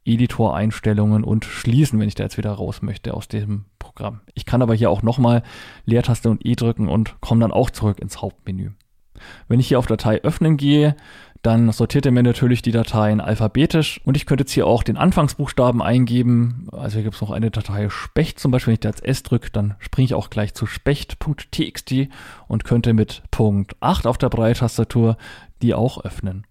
Editor-Einstellungen 0.06 1.24
und 1.24 1.46
schließen, 1.46 2.00
wenn 2.00 2.08
ich 2.08 2.16
da 2.16 2.24
jetzt 2.24 2.38
wieder 2.38 2.52
raus 2.52 2.82
möchte 2.82 3.14
aus 3.14 3.28
dem 3.28 3.66
Programm. 3.80 4.22
Ich 4.34 4.46
kann 4.46 4.62
aber 4.62 4.74
hier 4.74 4.90
auch 4.90 5.02
nochmal 5.02 5.44
Leertaste 5.86 6.30
und 6.30 6.46
E 6.46 6.56
drücken 6.56 6.88
und 6.88 7.20
komme 7.22 7.42
dann 7.42 7.52
auch 7.52 7.70
zurück 7.70 8.00
ins 8.00 8.22
Hauptmenü. 8.22 8.72
Wenn 9.48 9.60
ich 9.60 9.68
hier 9.68 9.80
auf 9.80 9.88
Datei 9.88 10.22
öffnen 10.22 10.58
gehe, 10.58 10.96
dann 11.46 11.72
sortiert 11.72 12.06
er 12.06 12.12
mir 12.12 12.24
natürlich 12.24 12.62
die 12.62 12.72
Dateien 12.72 13.22
alphabetisch 13.22 14.02
und 14.04 14.18
ich 14.18 14.26
könnte 14.26 14.44
jetzt 14.44 14.52
hier 14.52 14.66
auch 14.66 14.82
den 14.82 14.98
Anfangsbuchstaben 14.98 15.82
eingeben. 15.82 16.68
Also 16.72 16.96
hier 16.96 17.04
gibt 17.04 17.16
es 17.16 17.22
noch 17.22 17.30
eine 17.30 17.52
Datei 17.52 17.90
Specht 17.90 18.40
zum 18.40 18.52
Beispiel. 18.52 18.72
Wenn 18.72 18.76
ich 18.76 18.80
da 18.80 18.90
jetzt 18.90 19.06
S 19.06 19.22
drücke, 19.22 19.52
dann 19.52 19.76
springe 19.80 20.06
ich 20.06 20.14
auch 20.16 20.32
gleich 20.32 20.56
zu 20.56 20.66
specht.txt 20.66 22.10
und 22.48 22.64
könnte 22.64 22.94
mit 22.94 23.22
Punkt 23.30 23.76
8 23.80 24.08
auf 24.08 24.18
der 24.18 24.30
Breitastatur 24.30 25.18
die 25.62 25.74
auch 25.74 26.04
öffnen. 26.04 26.48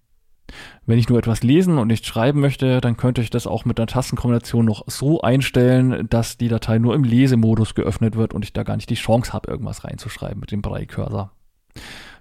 Wenn 0.87 0.99
ich 0.99 1.09
nur 1.09 1.19
etwas 1.19 1.43
lesen 1.43 1.79
und 1.79 1.89
nicht 1.89 2.07
schreiben 2.07 2.41
möchte, 2.41 2.81
dann 2.81 2.97
könnte 2.97 3.21
ich 3.21 3.31
das 3.31 3.47
auch 3.47 3.65
mit 3.65 3.81
einer 3.81 3.87
Tastenkombination 3.87 4.65
noch 4.65 4.85
so 4.87 5.23
einstellen, 5.23 6.07
dass 6.09 6.37
die 6.37 6.49
Datei 6.49 6.79
nur 6.79 6.95
im 6.95 7.03
Lesemodus 7.03 7.75
geöffnet 7.75 8.15
wird 8.15 8.33
und 8.33 8.45
ich 8.45 8.53
da 8.53 8.63
gar 8.63 8.77
nicht 8.77 8.91
die 8.91 8.95
Chance 8.95 9.33
habe, 9.33 9.51
irgendwas 9.51 9.85
reinzuschreiben 9.85 10.39
mit 10.39 10.53
dem 10.53 10.63
Brei-Cursor. 10.63 11.33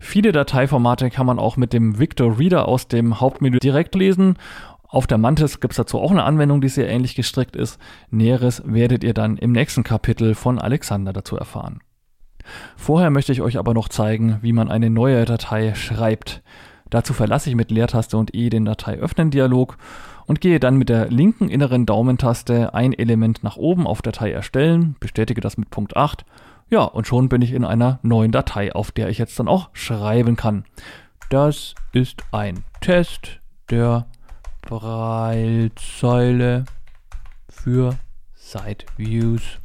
Viele 0.05 0.33
Dateiformate 0.33 1.09
kann 1.09 1.25
man 1.25 1.39
auch 1.39 1.55
mit 1.55 1.71
dem 1.71 1.97
Victor 1.97 2.37
Reader 2.37 2.67
aus 2.67 2.89
dem 2.89 3.21
Hauptmenü 3.21 3.59
direkt 3.59 3.95
lesen. 3.95 4.35
Auf 4.83 5.07
der 5.07 5.17
Mantis 5.17 5.61
gibt 5.61 5.71
es 5.71 5.77
dazu 5.77 5.97
auch 5.97 6.11
eine 6.11 6.25
Anwendung, 6.25 6.59
die 6.59 6.67
sehr 6.67 6.89
ähnlich 6.89 7.15
gestrickt 7.15 7.55
ist. 7.55 7.79
Näheres 8.11 8.61
werdet 8.65 9.05
ihr 9.05 9.13
dann 9.13 9.37
im 9.37 9.53
nächsten 9.53 9.83
Kapitel 9.83 10.35
von 10.35 10.59
Alexander 10.59 11.13
dazu 11.13 11.37
erfahren. 11.37 11.79
Vorher 12.75 13.11
möchte 13.11 13.31
ich 13.31 13.41
euch 13.41 13.57
aber 13.57 13.73
noch 13.73 13.87
zeigen, 13.87 14.39
wie 14.41 14.51
man 14.51 14.69
eine 14.69 14.89
neue 14.89 15.23
Datei 15.23 15.73
schreibt. 15.73 16.43
Dazu 16.89 17.13
verlasse 17.13 17.49
ich 17.49 17.55
mit 17.55 17.71
Leertaste 17.71 18.17
und 18.17 18.35
E 18.35 18.49
den 18.49 18.65
Datei 18.65 18.97
öffnen 18.97 19.31
Dialog 19.31 19.77
und 20.27 20.41
gehe 20.41 20.59
dann 20.59 20.77
mit 20.77 20.89
der 20.89 21.09
linken 21.09 21.47
inneren 21.47 21.85
Daumentaste 21.85 22.73
ein 22.73 22.91
Element 22.91 23.41
nach 23.41 23.55
oben 23.55 23.87
auf 23.87 24.01
Datei 24.01 24.31
erstellen, 24.31 24.97
bestätige 24.99 25.39
das 25.39 25.57
mit 25.57 25.69
Punkt 25.69 25.95
8 25.95 26.25
ja, 26.69 26.83
und 26.83 27.07
schon 27.07 27.29
bin 27.29 27.41
ich 27.41 27.53
in 27.53 27.65
einer 27.65 27.99
neuen 28.01 28.31
Datei, 28.31 28.73
auf 28.73 28.91
der 28.91 29.09
ich 29.09 29.17
jetzt 29.17 29.39
dann 29.39 29.47
auch 29.47 29.69
schreiben 29.73 30.35
kann. 30.35 30.65
Das 31.29 31.75
ist 31.93 32.21
ein 32.31 32.63
Test, 32.81 33.39
der 33.69 34.07
Braillezeile 34.61 35.75
für 37.49 37.95
Sideviews. 38.35 39.59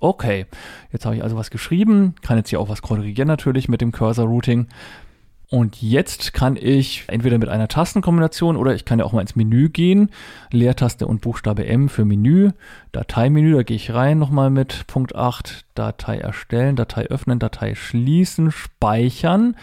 Okay, 0.00 0.46
jetzt 0.92 1.06
habe 1.06 1.16
ich 1.16 1.22
also 1.22 1.36
was 1.36 1.50
geschrieben, 1.50 2.14
kann 2.20 2.36
jetzt 2.36 2.50
hier 2.50 2.60
auch 2.60 2.68
was 2.68 2.82
korrigieren 2.82 3.26
natürlich 3.26 3.68
mit 3.68 3.80
dem 3.80 3.90
Cursor-Routing. 3.90 4.68
Und 5.54 5.80
jetzt 5.80 6.32
kann 6.32 6.56
ich 6.56 7.04
entweder 7.06 7.38
mit 7.38 7.48
einer 7.48 7.68
Tastenkombination 7.68 8.56
oder 8.56 8.74
ich 8.74 8.84
kann 8.84 8.98
ja 8.98 9.04
auch 9.04 9.12
mal 9.12 9.20
ins 9.20 9.36
Menü 9.36 9.68
gehen. 9.68 10.10
Leertaste 10.50 11.06
und 11.06 11.20
Buchstabe 11.20 11.64
M 11.64 11.88
für 11.88 12.04
Menü. 12.04 12.50
Dateimenü, 12.90 13.54
da 13.54 13.62
gehe 13.62 13.76
ich 13.76 13.94
rein 13.94 14.18
nochmal 14.18 14.50
mit 14.50 14.88
Punkt 14.88 15.14
8. 15.14 15.64
Datei 15.76 16.18
erstellen, 16.18 16.74
Datei 16.74 17.06
öffnen, 17.06 17.38
Datei 17.38 17.76
schließen, 17.76 18.50
speichern. 18.50 19.54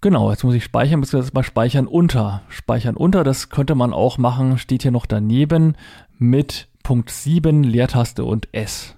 Genau, 0.00 0.30
jetzt 0.30 0.42
muss 0.42 0.54
ich 0.54 0.64
speichern, 0.64 1.02
beziehungsweise 1.02 1.34
mal 1.34 1.42
speichern 1.42 1.86
unter. 1.86 2.40
Speichern 2.48 2.96
unter, 2.96 3.24
das 3.24 3.50
könnte 3.50 3.74
man 3.74 3.92
auch 3.92 4.16
machen, 4.16 4.56
steht 4.56 4.80
hier 4.80 4.90
noch 4.90 5.04
daneben 5.04 5.76
mit 6.16 6.66
Punkt 6.82 7.10
7, 7.10 7.62
Leertaste 7.62 8.24
und 8.24 8.48
S. 8.52 8.94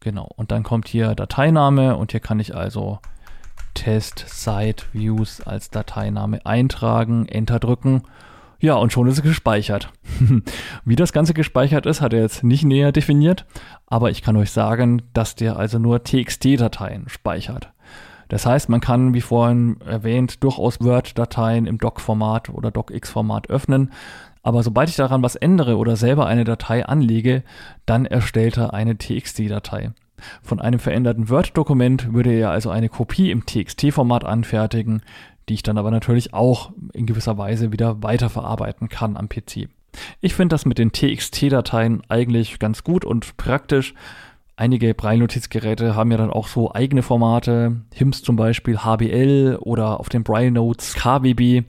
Genau, 0.00 0.28
und 0.36 0.50
dann 0.50 0.64
kommt 0.64 0.86
hier 0.86 1.14
Dateiname 1.14 1.96
und 1.96 2.10
hier 2.10 2.20
kann 2.20 2.40
ich 2.40 2.54
also 2.54 2.98
Test 3.76 4.24
Site 4.26 4.84
Views 4.92 5.40
als 5.42 5.70
Dateiname 5.70 6.44
eintragen, 6.44 7.28
Enter 7.28 7.60
drücken. 7.60 8.02
Ja, 8.58 8.74
und 8.74 8.92
schon 8.92 9.06
ist 9.06 9.18
es 9.18 9.22
gespeichert. 9.22 9.92
Wie 10.84 10.96
das 10.96 11.12
Ganze 11.12 11.34
gespeichert 11.34 11.86
ist, 11.86 12.00
hat 12.00 12.14
er 12.14 12.22
jetzt 12.22 12.42
nicht 12.42 12.64
näher 12.64 12.90
definiert, 12.90 13.44
aber 13.86 14.10
ich 14.10 14.22
kann 14.22 14.36
euch 14.36 14.50
sagen, 14.50 15.02
dass 15.12 15.34
der 15.34 15.56
also 15.56 15.78
nur 15.78 16.02
TXT-Dateien 16.02 17.08
speichert. 17.08 17.70
Das 18.28 18.46
heißt, 18.46 18.70
man 18.70 18.80
kann, 18.80 19.14
wie 19.14 19.20
vorhin 19.20 19.76
erwähnt, 19.82 20.42
durchaus 20.42 20.80
Word-Dateien 20.80 21.66
im 21.66 21.78
Doc-Format 21.78 22.48
oder 22.48 22.70
DocX-Format 22.70 23.50
öffnen. 23.50 23.92
Aber 24.42 24.62
sobald 24.62 24.88
ich 24.88 24.96
daran 24.96 25.22
was 25.22 25.36
ändere 25.36 25.76
oder 25.76 25.96
selber 25.96 26.26
eine 26.26 26.44
Datei 26.44 26.84
anlege, 26.84 27.44
dann 27.84 28.06
erstellt 28.06 28.56
er 28.56 28.72
eine 28.72 28.96
TXT-Datei. 28.96 29.92
Von 30.42 30.60
einem 30.60 30.78
veränderten 30.78 31.28
Word-Dokument 31.28 32.12
würde 32.12 32.32
er 32.32 32.50
also 32.50 32.70
eine 32.70 32.88
Kopie 32.88 33.30
im 33.30 33.46
TXT-Format 33.46 34.24
anfertigen, 34.24 35.02
die 35.48 35.54
ich 35.54 35.62
dann 35.62 35.78
aber 35.78 35.90
natürlich 35.90 36.34
auch 36.34 36.72
in 36.92 37.06
gewisser 37.06 37.38
Weise 37.38 37.72
wieder 37.72 38.02
weiterverarbeiten 38.02 38.88
kann 38.88 39.16
am 39.16 39.28
PC. 39.28 39.68
Ich 40.20 40.34
finde 40.34 40.54
das 40.54 40.66
mit 40.66 40.78
den 40.78 40.92
TXT-Dateien 40.92 42.02
eigentlich 42.08 42.58
ganz 42.58 42.84
gut 42.84 43.04
und 43.04 43.36
praktisch. 43.36 43.94
Einige 44.58 44.94
Braille-Notizgeräte 44.94 45.94
haben 45.94 46.10
ja 46.10 46.16
dann 46.16 46.30
auch 46.30 46.48
so 46.48 46.72
eigene 46.72 47.02
Formate, 47.02 47.82
HIMS 47.92 48.22
zum 48.22 48.36
Beispiel, 48.36 48.78
HBL 48.78 49.58
oder 49.60 50.00
auf 50.00 50.08
den 50.08 50.24
Braille 50.24 50.50
Notes 50.50 50.94
KWB. 50.94 51.64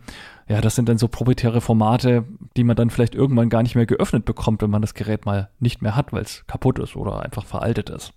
Ja, 0.48 0.62
das 0.62 0.76
sind 0.76 0.88
dann 0.88 0.98
so 0.98 1.10
proprietäre 1.10 1.60
Formate, 1.60 2.24
die 2.56 2.64
man 2.64 2.78
dann 2.78 2.90
vielleicht 2.90 3.14
irgendwann 3.14 3.50
gar 3.50 3.64
nicht 3.64 3.76
mehr 3.76 3.86
geöffnet 3.86 4.24
bekommt, 4.24 4.62
wenn 4.62 4.70
man 4.70 4.82
das 4.82 4.94
Gerät 4.94 5.26
mal 5.26 5.50
nicht 5.60 5.82
mehr 5.82 5.98
hat, 5.98 6.14
weil 6.14 6.22
es 6.24 6.46
kaputt 6.48 6.80
ist 6.80 6.96
oder 6.96 7.22
einfach 7.22 7.46
veraltet 7.46 7.90
ist. 7.90 8.14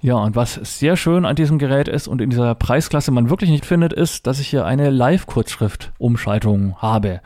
Ja, 0.00 0.16
und 0.16 0.34
was 0.34 0.54
sehr 0.54 0.96
schön 0.96 1.24
an 1.24 1.36
diesem 1.36 1.58
Gerät 1.58 1.86
ist 1.86 2.08
und 2.08 2.20
in 2.20 2.30
dieser 2.30 2.54
Preisklasse 2.56 3.12
man 3.12 3.30
wirklich 3.30 3.50
nicht 3.50 3.64
findet, 3.64 3.92
ist, 3.92 4.26
dass 4.26 4.40
ich 4.40 4.48
hier 4.48 4.64
eine 4.64 4.90
Live-Kurzschrift-Umschaltung 4.90 6.76
habe. 6.78 7.20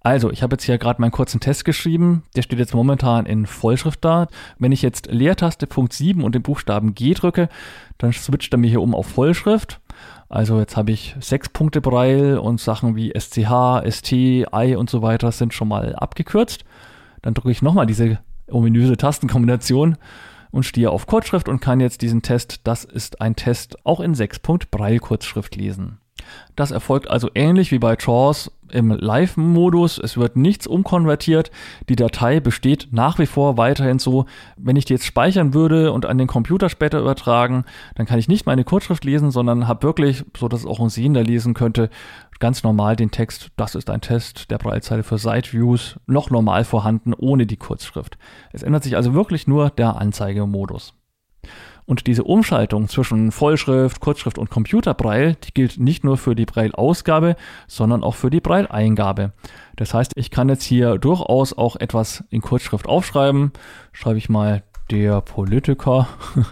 Also, 0.00 0.30
ich 0.30 0.42
habe 0.42 0.54
jetzt 0.54 0.64
hier 0.64 0.76
gerade 0.78 1.00
meinen 1.00 1.12
kurzen 1.12 1.40
Test 1.40 1.64
geschrieben. 1.64 2.24
Der 2.36 2.42
steht 2.42 2.58
jetzt 2.58 2.74
momentan 2.74 3.24
in 3.24 3.46
Vollschrift 3.46 4.04
da. 4.04 4.28
Wenn 4.58 4.72
ich 4.72 4.82
jetzt 4.82 5.06
Leertaste 5.10 5.66
Punkt 5.66 5.94
7 5.94 6.22
und 6.22 6.34
den 6.34 6.42
Buchstaben 6.42 6.94
G 6.94 7.14
drücke, 7.14 7.48
dann 7.98 8.12
switcht 8.12 8.52
er 8.52 8.58
mir 8.58 8.68
hier 8.68 8.82
um 8.82 8.94
auf 8.94 9.06
Vollschrift. 9.06 9.80
Also 10.28 10.58
jetzt 10.58 10.76
habe 10.76 10.92
ich 10.92 11.16
sechs 11.20 11.48
Punkte 11.48 11.80
Braille 11.80 12.40
und 12.40 12.60
Sachen 12.60 12.96
wie 12.96 13.12
SCH, 13.18 13.82
ST, 13.88 14.12
I 14.12 14.76
und 14.76 14.90
so 14.90 15.00
weiter 15.00 15.32
sind 15.32 15.54
schon 15.54 15.68
mal 15.68 15.94
abgekürzt. 15.94 16.64
Dann 17.22 17.34
drücke 17.34 17.50
ich 17.50 17.62
nochmal 17.62 17.86
diese 17.86 18.18
ominöse 18.50 18.96
Tastenkombination 18.96 19.96
und 20.54 20.62
stehe 20.62 20.90
auf 20.90 21.06
Kurzschrift 21.06 21.48
und 21.48 21.60
kann 21.60 21.80
jetzt 21.80 22.00
diesen 22.00 22.22
Test, 22.22 22.60
das 22.62 22.84
ist 22.84 23.20
ein 23.20 23.34
Test, 23.34 23.84
auch 23.84 23.98
in 23.98 24.14
6 24.14 24.38
Punkt 24.38 24.70
Braille 24.70 25.00
Kurzschrift 25.00 25.56
lesen. 25.56 25.98
Das 26.56 26.70
erfolgt 26.70 27.08
also 27.10 27.30
ähnlich 27.34 27.72
wie 27.72 27.78
bei 27.78 27.96
JAWS 27.98 28.50
im 28.70 28.90
Live-Modus. 28.90 29.98
Es 29.98 30.16
wird 30.16 30.36
nichts 30.36 30.66
umkonvertiert. 30.66 31.50
Die 31.88 31.96
Datei 31.96 32.40
besteht 32.40 32.88
nach 32.90 33.18
wie 33.18 33.26
vor 33.26 33.56
weiterhin 33.56 33.98
so. 33.98 34.26
Wenn 34.56 34.76
ich 34.76 34.84
die 34.84 34.94
jetzt 34.94 35.06
speichern 35.06 35.54
würde 35.54 35.92
und 35.92 36.06
an 36.06 36.18
den 36.18 36.26
Computer 36.26 36.68
später 36.68 37.00
übertragen, 37.00 37.64
dann 37.94 38.06
kann 38.06 38.18
ich 38.18 38.28
nicht 38.28 38.46
meine 38.46 38.64
Kurzschrift 38.64 39.04
lesen, 39.04 39.30
sondern 39.30 39.68
habe 39.68 39.82
wirklich, 39.82 40.24
so 40.36 40.48
dass 40.48 40.66
auch 40.66 40.80
ein 40.80 40.88
Sehender 40.88 41.22
lesen 41.22 41.54
könnte, 41.54 41.90
ganz 42.40 42.62
normal 42.62 42.96
den 42.96 43.10
Text, 43.10 43.50
das 43.56 43.74
ist 43.74 43.90
ein 43.90 44.00
Test 44.00 44.50
der 44.50 44.58
Breitzeile 44.58 45.02
für 45.02 45.18
Site-Views, 45.18 46.00
noch 46.06 46.30
normal 46.30 46.64
vorhanden, 46.64 47.14
ohne 47.14 47.46
die 47.46 47.56
Kurzschrift. 47.56 48.18
Es 48.52 48.62
ändert 48.62 48.82
sich 48.82 48.96
also 48.96 49.14
wirklich 49.14 49.46
nur 49.46 49.70
der 49.70 49.96
Anzeigemodus. 49.96 50.94
Und 51.86 52.06
diese 52.06 52.24
Umschaltung 52.24 52.88
zwischen 52.88 53.30
Vollschrift, 53.30 54.00
Kurzschrift 54.00 54.38
und 54.38 54.50
Computerbraille, 54.50 55.36
die 55.44 55.52
gilt 55.52 55.78
nicht 55.78 56.02
nur 56.02 56.16
für 56.16 56.34
die 56.34 56.46
Braille-Ausgabe, 56.46 57.36
sondern 57.66 58.02
auch 58.02 58.14
für 58.14 58.30
die 58.30 58.40
Braille-Eingabe. 58.40 59.32
Das 59.76 59.92
heißt, 59.92 60.12
ich 60.16 60.30
kann 60.30 60.48
jetzt 60.48 60.64
hier 60.64 60.98
durchaus 60.98 61.52
auch 61.56 61.76
etwas 61.76 62.24
in 62.30 62.40
Kurzschrift 62.40 62.86
aufschreiben. 62.86 63.52
Schreibe 63.92 64.18
ich 64.18 64.28
mal 64.28 64.62
der 64.90 65.20
Politiker. 65.20 66.08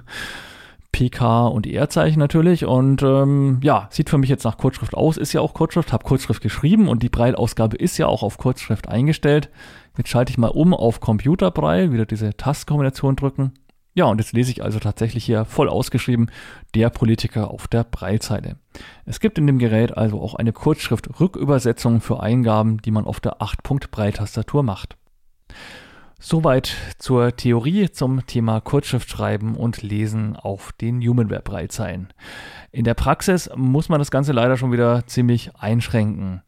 PK 0.93 1.47
und 1.47 1.66
ER-Zeichen 1.66 2.18
natürlich. 2.18 2.66
Und 2.66 3.03
ähm, 3.03 3.61
ja, 3.62 3.89
sieht 3.91 4.11
für 4.11 4.18
mich 4.18 4.28
jetzt 4.28 4.45
nach 4.45 4.59
Kurzschrift 4.59 4.95
aus, 4.95 5.16
ist 5.16 5.33
ja 5.33 5.41
auch 5.41 5.55
Kurzschrift, 5.55 5.93
habe 5.93 6.05
Kurzschrift 6.05 6.43
geschrieben 6.43 6.87
und 6.87 7.03
die 7.03 7.09
Braille-Ausgabe 7.09 7.76
ist 7.76 7.97
ja 7.97 8.07
auch 8.07 8.22
auf 8.22 8.37
Kurzschrift 8.37 8.89
eingestellt. 8.89 9.49
Jetzt 9.97 10.11
schalte 10.11 10.30
ich 10.30 10.39
mal 10.39 10.49
um 10.49 10.74
auf 10.74 11.01
Computerbraille, 11.01 11.93
wieder 11.93 12.07
diese 12.07 12.37
Tastkombination 12.37 13.16
drücken. 13.16 13.53
Ja, 13.95 14.07
und 14.07 14.18
jetzt 14.18 14.32
lese 14.32 14.51
ich 14.51 14.62
also 14.62 14.78
tatsächlich 14.78 15.24
hier 15.24 15.45
voll 15.45 15.68
ausgeschrieben 15.68 16.30
der 16.74 16.88
Politiker 16.88 17.51
auf 17.51 17.68
der 17.68 17.84
Breilzeile. 17.84 18.57
Es 19.05 19.20
gibt 19.20 19.36
in 19.36 19.47
dem 19.47 19.59
Gerät 19.59 19.97
also 19.97 20.20
auch 20.20 20.34
eine 20.34 20.53
Kurzschrift-Rückübersetzung 20.53 22.01
für 22.01 22.20
Eingaben, 22.20 22.80
die 22.80 22.90
man 22.90 23.05
auf 23.05 23.20
der 23.20 23.43
8-Punkt-Breiltastatur 23.43 24.62
macht. 24.62 24.97
Soweit 26.25 26.77
zur 26.99 27.35
Theorie 27.35 27.91
zum 27.91 28.25
Thema 28.27 28.61
Kurzschriftschreiben 28.61 29.57
und 29.57 29.83
Lesen 29.83 30.37
auf 30.37 30.70
den 30.70 31.01
Humanware 31.01 31.43
Breitzeilen. 31.43 32.12
In 32.70 32.85
der 32.85 32.95
Praxis 32.95 33.51
muss 33.57 33.89
man 33.89 33.99
das 33.99 34.12
Ganze 34.12 34.31
leider 34.31 34.57
schon 34.57 34.70
wieder 34.70 35.05
ziemlich 35.09 35.51
einschränken. 35.57 36.43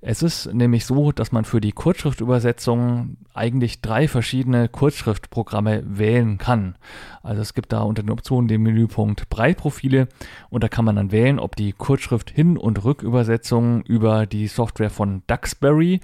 Es 0.00 0.24
ist 0.24 0.52
nämlich 0.52 0.84
so, 0.84 1.12
dass 1.12 1.30
man 1.30 1.44
für 1.44 1.60
die 1.60 1.70
Kurzschriftübersetzung 1.70 3.16
eigentlich 3.32 3.80
drei 3.80 4.08
verschiedene 4.08 4.68
Kurzschriftprogramme 4.68 5.84
wählen 5.86 6.38
kann. 6.38 6.74
Also 7.22 7.42
es 7.42 7.54
gibt 7.54 7.72
da 7.72 7.82
unter 7.82 8.02
den 8.02 8.10
Optionen 8.10 8.48
den 8.48 8.62
Menüpunkt 8.62 9.28
Breitprofile 9.28 10.08
und 10.50 10.64
da 10.64 10.68
kann 10.68 10.84
man 10.84 10.96
dann 10.96 11.12
wählen, 11.12 11.38
ob 11.38 11.54
die 11.54 11.72
Kurzschrift 11.72 12.32
Hin- 12.32 12.58
und 12.58 12.82
Rückübersetzung 12.82 13.82
über 13.82 14.26
die 14.26 14.48
Software 14.48 14.90
von 14.90 15.22
Duxbury, 15.28 16.00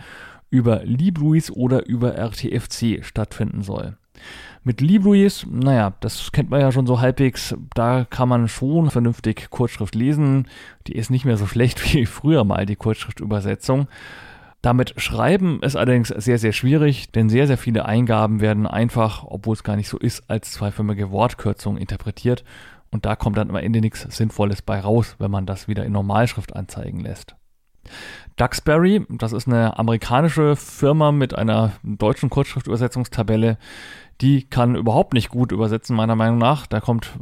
über 0.51 0.85
Libruis 0.85 1.51
oder 1.51 1.87
über 1.87 2.15
RTFC 2.15 3.05
stattfinden 3.05 3.63
soll. 3.63 3.97
Mit 4.65 4.81
Libruis, 4.81 5.47
naja, 5.51 5.95
das 6.01 6.33
kennt 6.33 6.51
man 6.51 6.61
ja 6.61 6.73
schon 6.73 6.87
so 6.87 7.01
halbwegs, 7.01 7.55
da 7.75 8.05
kann 8.05 8.29
man 8.29 8.49
schon 8.49 8.91
vernünftig 8.91 9.49
Kurzschrift 9.51 9.95
lesen. 9.95 10.49
Die 10.87 10.93
ist 10.93 11.11
nicht 11.11 11.25
mehr 11.25 11.37
so 11.37 11.47
schlecht 11.47 11.95
wie 11.95 12.07
früher 12.07 12.45
mal 12.45 12.67
die 12.67 12.77
Kurzschriftübersetzung. 12.77 13.89
Damit 14.61 14.95
schreiben 14.97 15.63
ist 15.63 15.77
allerdings 15.77 16.09
sehr, 16.09 16.39
sehr 16.39 16.53
schwierig, 16.53 17.13
denn 17.13 17.29
sehr, 17.29 17.47
sehr 17.47 17.59
viele 17.59 17.85
Eingaben 17.85 18.41
werden 18.41 18.67
einfach, 18.67 19.25
obwohl 19.25 19.55
es 19.55 19.63
gar 19.63 19.77
nicht 19.77 19.89
so 19.89 19.99
ist, 19.99 20.29
als 20.29 20.51
zweiförmige 20.51 21.13
Wortkürzung 21.13 21.77
interpretiert. 21.77 22.43
Und 22.91 23.07
da 23.07 23.15
kommt 23.15 23.37
dann 23.37 23.51
am 23.51 23.57
Ende 23.57 23.81
nichts 23.81 24.03
Sinnvolles 24.03 24.63
bei 24.63 24.81
raus, 24.81 25.15
wenn 25.19 25.31
man 25.31 25.47
das 25.47 25.69
wieder 25.69 25.85
in 25.85 25.93
Normalschrift 25.93 26.57
anzeigen 26.57 27.01
lässt. 27.01 27.38
Duxbury, 28.37 29.05
das 29.09 29.33
ist 29.33 29.49
eine 29.49 29.79
amerikanische 29.79 30.55
Firma 30.55 31.11
mit 31.11 31.35
einer 31.35 31.73
deutschen 31.83 32.31
Kurzschriftübersetzungstabelle, 32.31 33.59
die 34.21 34.43
kann 34.49 34.75
überhaupt 34.75 35.15
nicht 35.15 35.29
gut 35.29 35.53
übersetzen, 35.53 35.95
meiner 35.95 36.17
Meinung 36.17 36.39
nach. 36.39 36.67
Da 36.67 36.81
kommt 36.81 37.13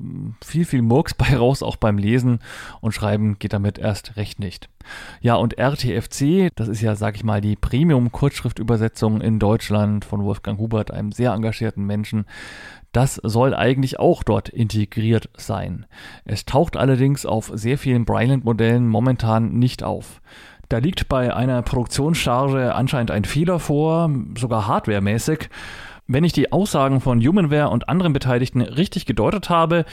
viel, 0.43 0.65
viel 0.65 0.81
Murks 0.83 1.13
bei 1.15 1.37
raus, 1.37 1.63
auch 1.63 1.77
beim 1.77 1.99
Lesen 1.99 2.41
und 2.81 2.93
Schreiben 2.93 3.39
geht 3.39 3.53
damit 3.53 3.79
erst 3.79 4.17
recht 4.17 4.39
nicht. 4.39 4.71
Ja, 5.21 5.35
und 5.35 5.59
RTFC, 5.59 6.51
das 6.55 6.69
ist 6.69 6.81
ja, 6.81 6.95
sag 6.95 7.17
ich 7.17 7.25
mal, 7.25 7.41
die 7.41 7.57
Premium-Kurzschriftübersetzung 7.57 9.21
in 9.21 9.39
Deutschland 9.39 10.05
von 10.05 10.25
Wolfgang 10.25 10.59
Hubert, 10.59 10.91
einem 10.91 11.13
sehr 11.13 11.33
engagierten 11.33 11.85
Menschen. 11.85 12.25
Das 12.93 13.21
soll 13.23 13.55
eigentlich 13.55 13.99
auch 13.99 14.23
dort 14.23 14.49
integriert 14.49 15.29
sein. 15.37 15.85
Es 16.25 16.47
taucht 16.47 16.79
allerdings 16.79 17.27
auf 17.27 17.51
sehr 17.53 17.77
vielen 17.77 18.07
Bryland-Modellen 18.07 18.89
momentan 18.89 19.59
nicht 19.59 19.83
auf. 19.83 20.23
Da 20.69 20.79
liegt 20.79 21.09
bei 21.09 21.35
einer 21.35 21.63
Produktionscharge 21.63 22.75
anscheinend 22.75 23.11
ein 23.11 23.25
Fehler 23.25 23.61
vor, 23.61 24.11
sogar 24.37 24.67
hardwaremäßig. 24.67 25.49
Wenn 26.09 26.23
ich 26.23 26.33
die 26.33 26.53
Aussagen 26.53 27.01
von 27.01 27.21
Humanware 27.21 27.69
und 27.69 27.89
anderen 27.89 28.13
Beteiligten 28.13 28.61
richtig 28.61 29.07
gedeutet 29.07 29.51
habe, 29.51 29.85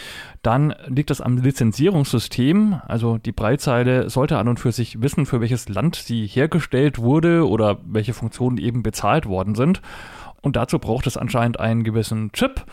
dann 0.43 0.75
liegt 0.85 1.09
das 1.09 1.21
am 1.21 1.37
Lizenzierungssystem. 1.37 2.81
Also 2.87 3.17
die 3.17 3.31
Breitzeile 3.31 4.11
sollte 4.11 4.37
an 4.37 4.47
und 4.47 4.59
für 4.59 4.71
sich 4.71 5.01
wissen, 5.01 5.25
für 5.25 5.41
welches 5.41 5.69
Land 5.69 5.95
sie 5.95 6.27
hergestellt 6.27 6.99
wurde 6.99 7.47
oder 7.47 7.79
welche 7.85 8.13
Funktionen 8.13 8.59
eben 8.59 8.83
bezahlt 8.83 9.25
worden 9.25 9.55
sind. 9.55 9.81
Und 10.41 10.55
dazu 10.55 10.77
braucht 10.77 11.07
es 11.07 11.17
anscheinend 11.17 11.59
einen 11.59 11.83
gewissen 11.83 12.31
Chip. 12.31 12.63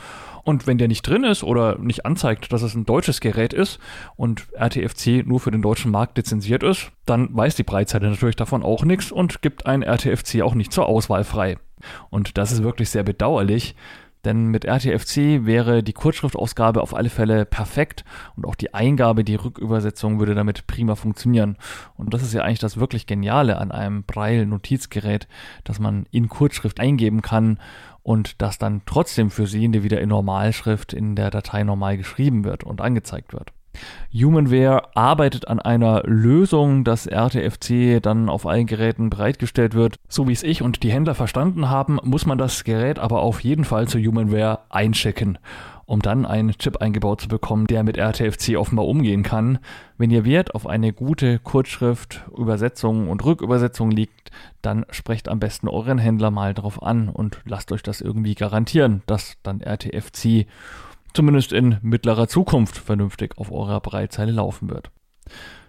Und 0.51 0.67
wenn 0.67 0.79
der 0.79 0.89
nicht 0.89 1.07
drin 1.07 1.23
ist 1.23 1.45
oder 1.45 1.79
nicht 1.79 2.05
anzeigt, 2.05 2.53
dass 2.53 2.63
es 2.63 2.75
ein 2.75 2.85
deutsches 2.85 3.21
Gerät 3.21 3.53
ist 3.53 3.79
und 4.17 4.49
RTFC 4.53 5.25
nur 5.25 5.39
für 5.39 5.53
den 5.53 5.63
deutschen 5.63 5.93
Markt 5.93 6.17
lizenziert 6.17 6.65
ist, 6.65 6.91
dann 7.07 7.29
weiß 7.33 7.55
die 7.55 7.63
Breitzeile 7.63 8.11
natürlich 8.11 8.35
davon 8.35 8.65
auch 8.65 8.85
nichts 8.85 9.13
und 9.13 9.43
gibt 9.43 9.67
ein 9.67 9.85
RTFC 9.85 10.43
auch 10.43 10.57
nicht 10.57 10.73
zur 10.73 10.87
Auswahl 10.87 11.23
frei. 11.23 11.57
Und 12.11 12.37
das 12.37 12.51
ist 12.51 12.65
wirklich 12.65 12.91
sehr 12.91 13.05
bedauerlich, 13.05 13.77
denn 14.25 14.49
mit 14.49 14.65
RTFC 14.65 15.47
wäre 15.47 15.85
die 15.85 15.93
Kurzschriftausgabe 15.93 16.83
auf 16.83 16.95
alle 16.95 17.11
Fälle 17.11 17.47
perfekt 17.47 18.05
und 18.35 18.45
auch 18.45 18.57
die 18.57 18.75
Eingabe, 18.75 19.23
die 19.23 19.37
Rückübersetzung 19.37 20.19
würde 20.19 20.35
damit 20.35 20.67
prima 20.67 20.97
funktionieren. 20.97 21.59
Und 21.95 22.13
das 22.13 22.23
ist 22.23 22.35
ja 22.35 22.43
eigentlich 22.43 22.59
das 22.59 22.77
wirklich 22.77 23.07
Geniale 23.07 23.57
an 23.59 23.71
einem 23.71 24.03
Braille-Notizgerät, 24.03 25.29
dass 25.63 25.79
man 25.79 26.07
in 26.11 26.29
Kurzschrift 26.29 26.81
eingeben 26.81 27.23
kann 27.23 27.61
und 28.03 28.41
das 28.41 28.59
dann 28.59 28.83
trotzdem 28.87 29.31
für 29.31 29.47
Sie 29.47 29.71
wieder 29.83 30.01
in 30.01 30.09
Normalschrift 30.09 30.93
in 30.93 31.17
der 31.17 31.31
Datei 31.31 31.63
normal 31.63 31.97
geschrieben 31.97 32.45
wird 32.45 32.65
und 32.65 32.81
angezeigt 32.81 33.33
wird. 33.33 33.53
Humanware 34.13 34.97
arbeitet 34.97 35.47
an 35.47 35.61
einer 35.61 36.03
Lösung, 36.05 36.83
dass 36.83 37.07
RTFC 37.07 38.03
dann 38.03 38.29
auf 38.29 38.47
allen 38.47 38.67
Geräten 38.67 39.11
bereitgestellt 39.11 39.75
wird. 39.75 39.97
So 40.09 40.27
wie 40.29 40.33
es 40.33 40.43
ich 40.43 40.63
und 40.63 40.83
die 40.83 40.91
Händler 40.91 41.15
verstanden 41.15 41.69
haben, 41.69 41.99
muss 42.03 42.27
man 42.27 42.39
das 42.39 42.65
Gerät 42.65 42.99
aber 42.99 43.23
auf 43.23 43.41
jeden 43.41 43.65
Fall 43.65 43.87
zu 43.87 43.99
Humanware 43.99 44.61
einschicken, 44.71 45.39
um 45.91 46.01
dann 46.01 46.25
einen 46.25 46.57
Chip 46.57 46.77
eingebaut 46.77 47.21
zu 47.21 47.27
bekommen, 47.27 47.67
der 47.67 47.83
mit 47.83 47.97
RTFC 47.97 48.57
offenbar 48.57 48.87
umgehen 48.87 49.25
kann. 49.25 49.59
Wenn 49.99 50.13
Ihr 50.13 50.25
Wert 50.25 50.55
auf 50.55 50.69
eine 50.69 50.93
gute 50.93 51.41
Kurzschrift, 51.41 52.23
Übersetzung 52.39 53.09
und 53.09 53.25
Rückübersetzung 53.25 53.91
liegt, 53.91 54.31
dann 54.63 54.87
sprecht 54.91 55.29
am 55.29 55.41
besten 55.41 55.67
euren 55.67 55.99
Händler 55.99 56.31
mal 56.31 56.55
drauf 56.55 56.81
an 56.81 57.09
und 57.09 57.41
lasst 57.45 57.73
euch 57.73 57.83
das 57.83 58.01
irgendwie 58.01 58.37
garantieren, 58.37 59.03
dass 59.07 59.35
dann 59.43 59.61
RTFC 59.61 60.47
zumindest 61.13 61.53
in 61.53 61.79
mittlerer 61.83 62.29
Zukunft 62.29 62.79
vernünftig 62.79 63.37
auf 63.37 63.51
eurer 63.51 63.81
Breitzeile 63.81 64.31
laufen 64.31 64.71
wird. 64.71 64.93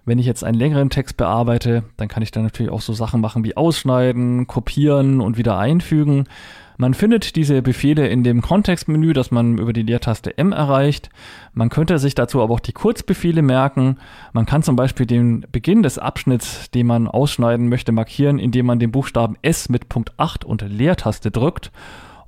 Wenn 0.05 0.19
ich 0.19 0.27
jetzt 0.27 0.43
einen 0.43 0.57
längeren 0.57 0.91
Text 0.91 1.17
bearbeite, 1.17 1.83
dann 1.97 2.07
kann 2.07 2.21
ich 2.21 2.29
dann 2.29 2.43
natürlich 2.43 2.71
auch 2.71 2.81
so 2.81 2.93
Sachen 2.93 3.21
machen 3.21 3.43
wie 3.43 3.57
ausschneiden, 3.57 4.45
kopieren 4.45 5.19
und 5.19 5.37
wieder 5.37 5.57
einfügen. 5.57 6.25
Man 6.81 6.95
findet 6.95 7.35
diese 7.35 7.61
Befehle 7.61 8.07
in 8.07 8.23
dem 8.23 8.41
Kontextmenü, 8.41 9.13
das 9.13 9.29
man 9.29 9.59
über 9.59 9.71
die 9.71 9.83
Leertaste 9.83 10.35
M 10.39 10.51
erreicht. 10.51 11.11
Man 11.53 11.69
könnte 11.69 11.99
sich 11.99 12.15
dazu 12.15 12.41
aber 12.41 12.55
auch 12.55 12.59
die 12.59 12.71
Kurzbefehle 12.71 13.43
merken. 13.43 13.99
Man 14.33 14.47
kann 14.47 14.63
zum 14.63 14.75
Beispiel 14.75 15.05
den 15.05 15.45
Beginn 15.51 15.83
des 15.83 15.99
Abschnitts, 15.99 16.71
den 16.71 16.87
man 16.87 17.07
ausschneiden 17.07 17.69
möchte, 17.69 17.91
markieren, 17.91 18.39
indem 18.39 18.65
man 18.65 18.79
den 18.79 18.91
Buchstaben 18.91 19.37
S 19.43 19.69
mit 19.69 19.89
Punkt 19.89 20.13
8 20.17 20.43
und 20.43 20.63
Leertaste 20.63 21.29
drückt. 21.29 21.71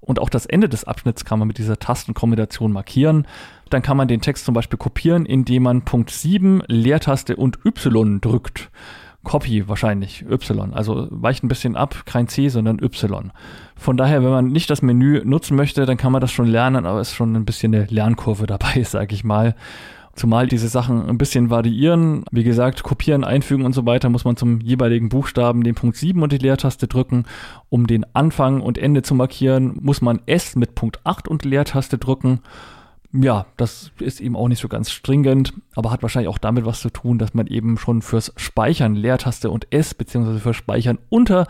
Und 0.01 0.19
auch 0.19 0.29
das 0.29 0.45
Ende 0.45 0.69
des 0.69 0.83
Abschnitts 0.83 1.25
kann 1.25 1.39
man 1.39 1.47
mit 1.47 1.57
dieser 1.57 1.79
Tastenkombination 1.79 2.71
markieren. 2.71 3.25
Dann 3.71 3.81
kann 3.81 3.97
man 3.97 4.07
den 4.07 4.21
Text 4.21 4.45
zum 4.45 4.53
Beispiel 4.53 4.77
kopieren, 4.77 5.25
indem 5.25 5.63
man 5.63 5.81
Punkt 5.81 6.11
7, 6.11 6.61
Leertaste 6.67 7.37
und 7.37 7.57
Y 7.65 8.21
drückt. 8.21 8.69
Copy 9.23 9.67
wahrscheinlich, 9.69 10.25
Y. 10.29 10.73
Also 10.73 11.07
weicht 11.09 11.43
ein 11.43 11.47
bisschen 11.47 11.75
ab, 11.75 12.03
kein 12.05 12.27
C, 12.27 12.49
sondern 12.49 12.79
Y. 12.81 13.31
Von 13.75 13.97
daher, 13.97 14.23
wenn 14.23 14.31
man 14.31 14.47
nicht 14.47 14.69
das 14.69 14.81
Menü 14.81 15.21
nutzen 15.23 15.55
möchte, 15.55 15.85
dann 15.85 15.97
kann 15.97 16.11
man 16.11 16.21
das 16.21 16.31
schon 16.31 16.47
lernen, 16.47 16.85
aber 16.85 16.99
es 16.99 17.09
ist 17.09 17.15
schon 17.15 17.35
ein 17.35 17.45
bisschen 17.45 17.73
eine 17.73 17.85
Lernkurve 17.85 18.45
dabei, 18.47 18.83
sag 18.83 19.11
ich 19.13 19.23
mal. 19.23 19.55
Zumal 20.15 20.45
diese 20.45 20.67
Sachen 20.67 21.09
ein 21.09 21.17
bisschen 21.17 21.49
variieren. 21.49 22.23
Wie 22.31 22.43
gesagt, 22.43 22.83
kopieren, 22.83 23.23
einfügen 23.23 23.65
und 23.65 23.73
so 23.73 23.87
weiter 23.87 24.09
muss 24.09 24.25
man 24.25 24.37
zum 24.37 24.61
jeweiligen 24.61 25.09
Buchstaben 25.09 25.63
den 25.63 25.73
Punkt 25.73 25.97
7 25.97 26.21
und 26.21 26.31
die 26.31 26.37
Leertaste 26.37 26.87
drücken. 26.87 27.25
Um 27.69 27.87
den 27.87 28.05
Anfang 28.13 28.61
und 28.61 28.77
Ende 28.77 29.01
zu 29.01 29.15
markieren, 29.15 29.79
muss 29.81 30.01
man 30.01 30.21
S 30.27 30.55
mit 30.55 30.75
Punkt 30.75 30.99
8 31.03 31.27
und 31.27 31.45
Leertaste 31.45 31.97
drücken. 31.97 32.41
Ja, 33.15 33.45
das 33.57 33.91
ist 33.99 34.21
eben 34.21 34.35
auch 34.35 34.47
nicht 34.47 34.59
so 34.59 34.67
ganz 34.67 34.89
stringent, 34.89 35.53
aber 35.75 35.91
hat 35.91 36.01
wahrscheinlich 36.01 36.29
auch 36.29 36.39
damit 36.39 36.65
was 36.65 36.79
zu 36.79 36.89
tun, 36.89 37.19
dass 37.19 37.35
man 37.35 37.45
eben 37.45 37.77
schon 37.77 38.01
fürs 38.01 38.33
Speichern 38.37 38.95
Leertaste 38.95 39.51
und 39.51 39.67
S 39.71 39.93
beziehungsweise 39.93 40.39
für 40.39 40.55
Speichern 40.55 40.97
unter 41.09 41.45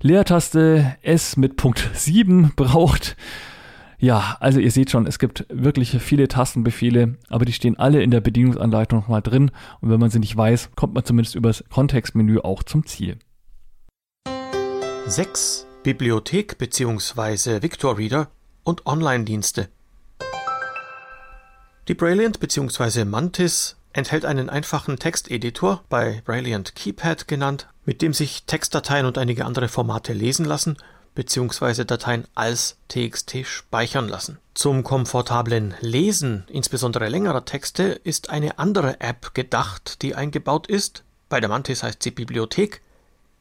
Leertaste 0.00 0.96
S 1.02 1.36
mit 1.36 1.56
Punkt 1.56 1.90
7 1.92 2.52
braucht. 2.56 3.16
Ja, 3.98 4.38
also 4.40 4.58
ihr 4.58 4.70
seht 4.70 4.90
schon, 4.90 5.06
es 5.06 5.18
gibt 5.18 5.44
wirklich 5.50 5.90
viele 6.00 6.28
Tastenbefehle, 6.28 7.18
aber 7.28 7.44
die 7.44 7.52
stehen 7.52 7.78
alle 7.78 8.02
in 8.02 8.10
der 8.10 8.22
Bedienungsanleitung 8.22 9.00
nochmal 9.00 9.22
drin 9.22 9.50
und 9.82 9.90
wenn 9.90 10.00
man 10.00 10.10
sie 10.10 10.18
nicht 10.18 10.34
weiß, 10.36 10.70
kommt 10.76 10.94
man 10.94 11.04
zumindest 11.04 11.34
übers 11.34 11.62
Kontextmenü 11.68 12.38
auch 12.38 12.62
zum 12.62 12.86
Ziel. 12.86 13.18
6. 15.06 15.66
Bibliothek 15.82 16.56
bzw. 16.56 17.60
Victor 17.60 17.98
Reader 17.98 18.30
und 18.64 18.86
Online-Dienste. 18.86 19.68
Die 21.92 21.98
Brilliant 21.98 22.40
bzw. 22.40 23.04
Mantis 23.04 23.76
enthält 23.92 24.24
einen 24.24 24.48
einfachen 24.48 24.98
Texteditor, 24.98 25.84
bei 25.90 26.22
Brilliant 26.24 26.74
Keypad 26.74 27.28
genannt, 27.28 27.66
mit 27.84 28.00
dem 28.00 28.14
sich 28.14 28.44
Textdateien 28.44 29.04
und 29.04 29.18
einige 29.18 29.44
andere 29.44 29.68
Formate 29.68 30.14
lesen 30.14 30.46
lassen 30.46 30.78
bzw. 31.14 31.84
Dateien 31.84 32.26
als 32.34 32.78
TXT 32.88 33.44
speichern 33.44 34.08
lassen. 34.08 34.38
Zum 34.54 34.84
komfortablen 34.84 35.74
Lesen, 35.80 36.44
insbesondere 36.48 37.10
längerer 37.10 37.44
Texte, 37.44 37.82
ist 38.04 38.30
eine 38.30 38.58
andere 38.58 38.98
App 39.02 39.34
gedacht, 39.34 40.00
die 40.00 40.14
eingebaut 40.14 40.68
ist. 40.68 41.04
Bei 41.28 41.40
der 41.40 41.50
Mantis 41.50 41.82
heißt 41.82 42.02
sie 42.02 42.12
Bibliothek. 42.12 42.80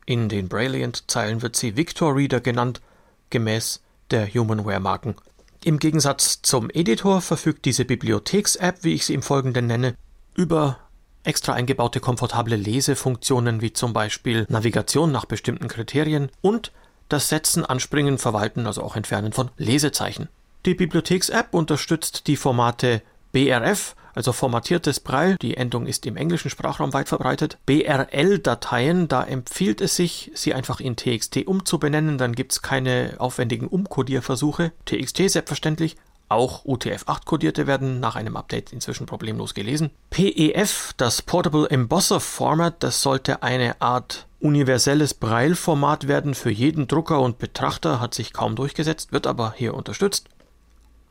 In 0.05 0.27
den 0.27 0.49
Brilliant-Zeilen 0.49 1.41
wird 1.41 1.55
sie 1.55 1.77
Victor 1.77 2.17
Reader 2.17 2.41
genannt, 2.41 2.81
gemäß 3.29 3.79
der 4.09 4.27
Humanware-Marken. 4.27 5.15
Im 5.63 5.77
Gegensatz 5.77 6.41
zum 6.41 6.71
Editor 6.71 7.21
verfügt 7.21 7.65
diese 7.65 7.85
Bibliotheks-App, 7.85 8.83
wie 8.83 8.95
ich 8.95 9.05
sie 9.05 9.13
im 9.13 9.21
Folgenden 9.21 9.67
nenne, 9.67 9.93
über 10.33 10.79
extra 11.23 11.53
eingebaute 11.53 11.99
komfortable 11.99 12.55
Lesefunktionen 12.55 13.61
wie 13.61 13.71
zum 13.71 13.93
Beispiel 13.93 14.47
Navigation 14.49 15.11
nach 15.11 15.25
bestimmten 15.25 15.67
Kriterien 15.67 16.31
und 16.41 16.71
das 17.09 17.29
Setzen, 17.29 17.63
Anspringen, 17.63 18.17
Verwalten, 18.17 18.65
also 18.65 18.81
auch 18.81 18.95
Entfernen 18.95 19.33
von 19.33 19.51
Lesezeichen. 19.57 20.29
Die 20.65 20.73
Bibliotheks-App 20.73 21.53
unterstützt 21.53 22.25
die 22.25 22.37
Formate 22.37 23.03
BRF, 23.31 23.95
also 24.13 24.33
formatiertes 24.33 24.99
Braille, 24.99 25.37
die 25.41 25.57
Endung 25.57 25.85
ist 25.87 26.05
im 26.05 26.17
englischen 26.17 26.49
Sprachraum 26.49 26.93
weit 26.93 27.07
verbreitet, 27.07 27.57
BRL-Dateien, 27.65 29.07
da 29.07 29.23
empfiehlt 29.23 29.81
es 29.81 29.95
sich, 29.95 30.31
sie 30.33 30.53
einfach 30.53 30.79
in 30.79 30.95
TXT 30.95 31.47
umzubenennen, 31.47 32.17
dann 32.17 32.33
gibt 32.33 32.51
es 32.51 32.61
keine 32.61 33.15
aufwendigen 33.19 33.67
Umkodierversuche. 33.67 34.73
TXT 34.85 35.29
selbstverständlich, 35.29 35.95
auch 36.31 36.63
UTF-8-Kodierte 36.63 37.67
werden 37.67 37.99
nach 37.99 38.15
einem 38.15 38.37
Update 38.37 38.71
inzwischen 38.71 39.05
problemlos 39.05 39.53
gelesen. 39.53 39.91
PEF, 40.11 40.93
das 40.95 41.21
Portable 41.21 41.69
Embosser 41.69 42.21
Format, 42.21 42.83
das 42.83 43.01
sollte 43.01 43.43
eine 43.43 43.81
Art 43.81 44.27
universelles 44.39 45.13
Braille-Format 45.13 46.07
werden 46.07 46.33
für 46.33 46.49
jeden 46.49 46.87
Drucker 46.87 47.19
und 47.19 47.37
Betrachter, 47.37 47.99
hat 47.99 48.13
sich 48.13 48.33
kaum 48.33 48.55
durchgesetzt, 48.55 49.11
wird 49.11 49.27
aber 49.27 49.53
hier 49.55 49.73
unterstützt. 49.73 50.29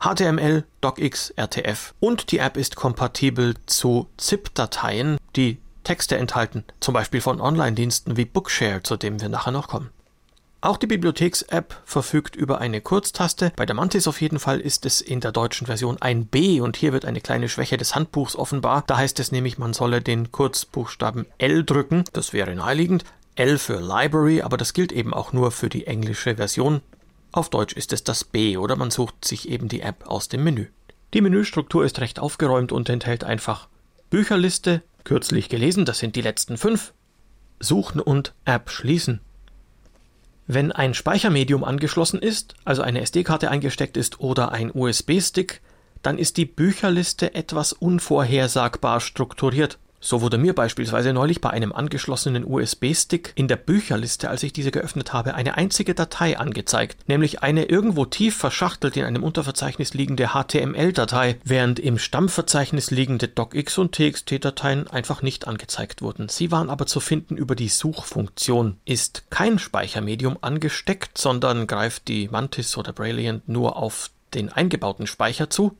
HTML, 0.01 0.63
DocX, 0.81 1.31
RTF 1.37 1.93
und 1.99 2.31
die 2.31 2.39
App 2.39 2.57
ist 2.57 2.75
kompatibel 2.75 3.53
zu 3.67 4.07
ZIP-Dateien, 4.17 5.17
die 5.35 5.59
Texte 5.83 6.17
enthalten, 6.17 6.63
zum 6.79 6.95
Beispiel 6.95 7.21
von 7.21 7.39
Online-Diensten 7.39 8.17
wie 8.17 8.25
Bookshare, 8.25 8.81
zu 8.81 8.97
dem 8.97 9.21
wir 9.21 9.29
nachher 9.29 9.51
noch 9.51 9.67
kommen. 9.67 9.91
Auch 10.59 10.77
die 10.77 10.87
Bibliotheks-App 10.87 11.75
verfügt 11.85 12.35
über 12.35 12.59
eine 12.59 12.81
Kurztaste. 12.81 13.51
Bei 13.55 13.67
der 13.67 13.75
Mantis 13.75 14.07
auf 14.07 14.21
jeden 14.21 14.39
Fall 14.39 14.59
ist 14.59 14.87
es 14.87 15.01
in 15.01 15.19
der 15.19 15.31
deutschen 15.31 15.67
Version 15.67 16.01
ein 16.01 16.25
B 16.25 16.61
und 16.61 16.77
hier 16.77 16.93
wird 16.93 17.05
eine 17.05 17.21
kleine 17.21 17.47
Schwäche 17.47 17.77
des 17.77 17.93
Handbuchs 17.93 18.35
offenbar. 18.35 18.83
Da 18.87 18.97
heißt 18.97 19.19
es 19.19 19.31
nämlich, 19.31 19.59
man 19.59 19.73
solle 19.73 20.01
den 20.01 20.31
Kurzbuchstaben 20.31 21.27
L 21.37 21.63
drücken. 21.63 22.05
Das 22.13 22.33
wäre 22.33 22.55
naheliegend. 22.55 23.05
L 23.35 23.59
für 23.59 23.79
Library, 23.79 24.41
aber 24.41 24.57
das 24.57 24.73
gilt 24.73 24.91
eben 24.91 25.13
auch 25.13 25.31
nur 25.31 25.51
für 25.51 25.69
die 25.69 25.85
englische 25.85 26.35
Version. 26.35 26.81
Auf 27.31 27.49
Deutsch 27.49 27.73
ist 27.73 27.93
es 27.93 28.03
das 28.03 28.23
B 28.25 28.57
oder 28.57 28.75
man 28.75 28.91
sucht 28.91 29.23
sich 29.23 29.47
eben 29.47 29.69
die 29.69 29.81
App 29.81 30.05
aus 30.07 30.27
dem 30.27 30.43
Menü. 30.43 30.67
Die 31.13 31.21
Menüstruktur 31.21 31.85
ist 31.85 31.99
recht 32.01 32.19
aufgeräumt 32.19 32.71
und 32.71 32.89
enthält 32.89 33.23
einfach 33.23 33.67
Bücherliste, 34.09 34.81
kürzlich 35.05 35.47
gelesen, 35.47 35.85
das 35.85 35.99
sind 35.99 36.15
die 36.15 36.21
letzten 36.21 36.57
fünf, 36.57 36.93
Suchen 37.59 38.01
und 38.01 38.33
App 38.43 38.69
schließen. 38.69 39.21
Wenn 40.47 40.73
ein 40.73 40.93
Speichermedium 40.93 41.63
angeschlossen 41.63 42.19
ist, 42.19 42.55
also 42.65 42.81
eine 42.81 43.01
SD-Karte 43.01 43.49
eingesteckt 43.49 43.95
ist 43.95 44.19
oder 44.19 44.51
ein 44.51 44.71
USB-Stick, 44.73 45.61
dann 46.01 46.17
ist 46.17 46.35
die 46.35 46.45
Bücherliste 46.45 47.35
etwas 47.35 47.71
unvorhersagbar 47.71 48.99
strukturiert. 48.99 49.77
So 50.03 50.21
wurde 50.21 50.39
mir 50.39 50.53
beispielsweise 50.53 51.13
neulich 51.13 51.41
bei 51.41 51.51
einem 51.51 51.71
angeschlossenen 51.71 52.43
USB-Stick 52.43 53.33
in 53.35 53.47
der 53.47 53.55
Bücherliste, 53.55 54.29
als 54.31 54.41
ich 54.41 54.51
diese 54.51 54.71
geöffnet 54.71 55.13
habe, 55.13 55.35
eine 55.35 55.55
einzige 55.57 55.93
Datei 55.93 56.39
angezeigt, 56.39 57.07
nämlich 57.07 57.43
eine 57.43 57.65
irgendwo 57.65 58.05
tief 58.05 58.35
verschachtelt 58.35 58.97
in 58.97 59.05
einem 59.05 59.21
Unterverzeichnis 59.21 59.93
liegende 59.93 60.29
HTML-Datei, 60.29 61.37
während 61.43 61.79
im 61.79 61.99
Stammverzeichnis 61.99 62.89
liegende 62.89 63.27
DocX 63.27 63.77
und 63.77 63.91
TXT-Dateien 63.93 64.87
einfach 64.87 65.21
nicht 65.21 65.47
angezeigt 65.47 66.01
wurden. 66.01 66.29
Sie 66.29 66.51
waren 66.51 66.71
aber 66.71 66.87
zu 66.87 66.99
finden 66.99 67.37
über 67.37 67.55
die 67.55 67.69
Suchfunktion. 67.69 68.77
Ist 68.85 69.29
kein 69.29 69.59
Speichermedium 69.59 70.39
angesteckt, 70.41 71.19
sondern 71.19 71.67
greift 71.67 72.07
die 72.07 72.27
Mantis 72.27 72.75
oder 72.75 72.91
Brilliant 72.91 73.47
nur 73.47 73.75
auf 73.77 74.09
den 74.33 74.51
eingebauten 74.51 75.05
Speicher 75.05 75.49
zu, 75.49 75.77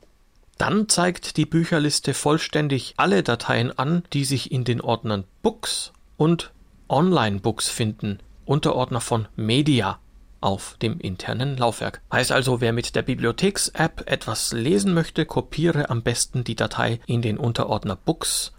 dann 0.58 0.88
zeigt 0.88 1.36
die 1.36 1.46
Bücherliste 1.46 2.14
vollständig 2.14 2.94
alle 2.96 3.22
Dateien 3.22 3.76
an, 3.78 4.04
die 4.12 4.24
sich 4.24 4.52
in 4.52 4.64
den 4.64 4.80
Ordnern 4.80 5.24
Books 5.42 5.92
und 6.16 6.52
Online 6.88 7.40
Books 7.40 7.68
finden, 7.68 8.18
Unterordner 8.44 9.00
von 9.00 9.28
Media 9.34 9.98
auf 10.40 10.76
dem 10.82 10.98
internen 10.98 11.56
Laufwerk. 11.56 12.02
Heißt 12.12 12.32
also, 12.32 12.60
wer 12.60 12.72
mit 12.72 12.94
der 12.94 13.02
Bibliotheks-App 13.02 14.04
etwas 14.10 14.52
lesen 14.52 14.92
möchte, 14.92 15.24
kopiere 15.24 15.88
am 15.88 16.02
besten 16.02 16.44
die 16.44 16.56
Datei 16.56 17.00
in 17.06 17.22
den 17.22 17.38
Unterordner 17.38 17.96
Books 17.96 18.52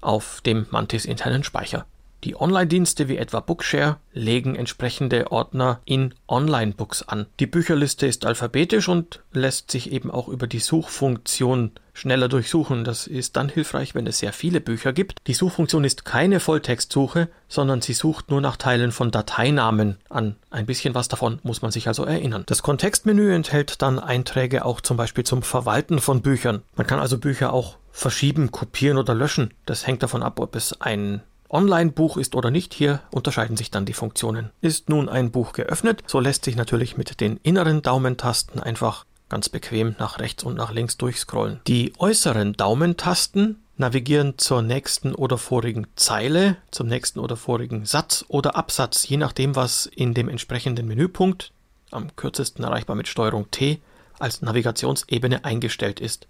auf 0.00 0.40
dem 0.42 0.66
Mantis 0.70 1.04
internen 1.04 1.42
Speicher. 1.44 1.86
Die 2.24 2.34
Online-Dienste 2.34 3.08
wie 3.08 3.16
etwa 3.16 3.38
Bookshare 3.38 3.98
legen 4.12 4.56
entsprechende 4.56 5.30
Ordner 5.30 5.80
in 5.84 6.14
Online-Books 6.26 7.02
an. 7.02 7.26
Die 7.38 7.46
Bücherliste 7.46 8.06
ist 8.06 8.26
alphabetisch 8.26 8.88
und 8.88 9.22
lässt 9.32 9.70
sich 9.70 9.92
eben 9.92 10.10
auch 10.10 10.26
über 10.26 10.48
die 10.48 10.58
Suchfunktion 10.58 11.70
schneller 11.92 12.28
durchsuchen. 12.28 12.82
Das 12.82 13.06
ist 13.06 13.36
dann 13.36 13.48
hilfreich, 13.48 13.94
wenn 13.94 14.08
es 14.08 14.18
sehr 14.18 14.32
viele 14.32 14.60
Bücher 14.60 14.92
gibt. 14.92 15.20
Die 15.28 15.34
Suchfunktion 15.34 15.84
ist 15.84 16.04
keine 16.04 16.40
Volltextsuche, 16.40 17.28
sondern 17.48 17.82
sie 17.82 17.92
sucht 17.92 18.30
nur 18.30 18.40
nach 18.40 18.56
Teilen 18.56 18.90
von 18.90 19.12
Dateinamen 19.12 19.98
an. 20.08 20.34
Ein 20.50 20.66
bisschen 20.66 20.94
was 20.94 21.06
davon 21.06 21.38
muss 21.44 21.62
man 21.62 21.70
sich 21.70 21.86
also 21.86 22.04
erinnern. 22.04 22.42
Das 22.46 22.64
Kontextmenü 22.64 23.32
enthält 23.32 23.80
dann 23.80 24.00
Einträge 24.00 24.64
auch 24.64 24.80
zum 24.80 24.96
Beispiel 24.96 25.24
zum 25.24 25.42
Verwalten 25.42 26.00
von 26.00 26.22
Büchern. 26.22 26.62
Man 26.74 26.86
kann 26.86 26.98
also 26.98 27.18
Bücher 27.18 27.52
auch 27.52 27.76
verschieben, 27.92 28.50
kopieren 28.50 28.98
oder 28.98 29.14
löschen. 29.14 29.54
Das 29.66 29.86
hängt 29.86 30.02
davon 30.02 30.22
ab, 30.22 30.40
ob 30.40 30.56
es 30.56 30.80
ein 30.80 31.22
Online-Buch 31.50 32.16
ist 32.16 32.34
oder 32.34 32.50
nicht, 32.50 32.74
hier 32.74 33.00
unterscheiden 33.10 33.56
sich 33.56 33.70
dann 33.70 33.86
die 33.86 33.92
Funktionen. 33.92 34.50
Ist 34.60 34.88
nun 34.88 35.08
ein 35.08 35.30
Buch 35.30 35.52
geöffnet, 35.52 36.02
so 36.06 36.20
lässt 36.20 36.44
sich 36.44 36.56
natürlich 36.56 36.96
mit 36.96 37.20
den 37.20 37.38
inneren 37.42 37.82
Daumentasten 37.82 38.60
einfach 38.60 39.04
ganz 39.28 39.48
bequem 39.48 39.94
nach 39.98 40.18
rechts 40.18 40.44
und 40.44 40.56
nach 40.56 40.72
links 40.72 40.96
durchscrollen. 40.96 41.60
Die 41.66 41.92
äußeren 41.98 42.54
Daumentasten 42.54 43.62
navigieren 43.76 44.34
zur 44.38 44.62
nächsten 44.62 45.14
oder 45.14 45.38
vorigen 45.38 45.86
Zeile, 45.96 46.56
zum 46.70 46.88
nächsten 46.88 47.20
oder 47.20 47.36
vorigen 47.36 47.86
Satz 47.86 48.24
oder 48.28 48.56
Absatz, 48.56 49.06
je 49.08 49.16
nachdem, 49.16 49.54
was 49.54 49.86
in 49.86 50.14
dem 50.14 50.28
entsprechenden 50.28 50.86
Menüpunkt, 50.86 51.52
am 51.90 52.14
kürzesten 52.16 52.64
erreichbar 52.64 52.96
mit 52.96 53.08
Steuerung 53.08 53.50
T, 53.50 53.80
als 54.18 54.42
Navigationsebene 54.42 55.44
eingestellt 55.44 56.00
ist. 56.00 56.26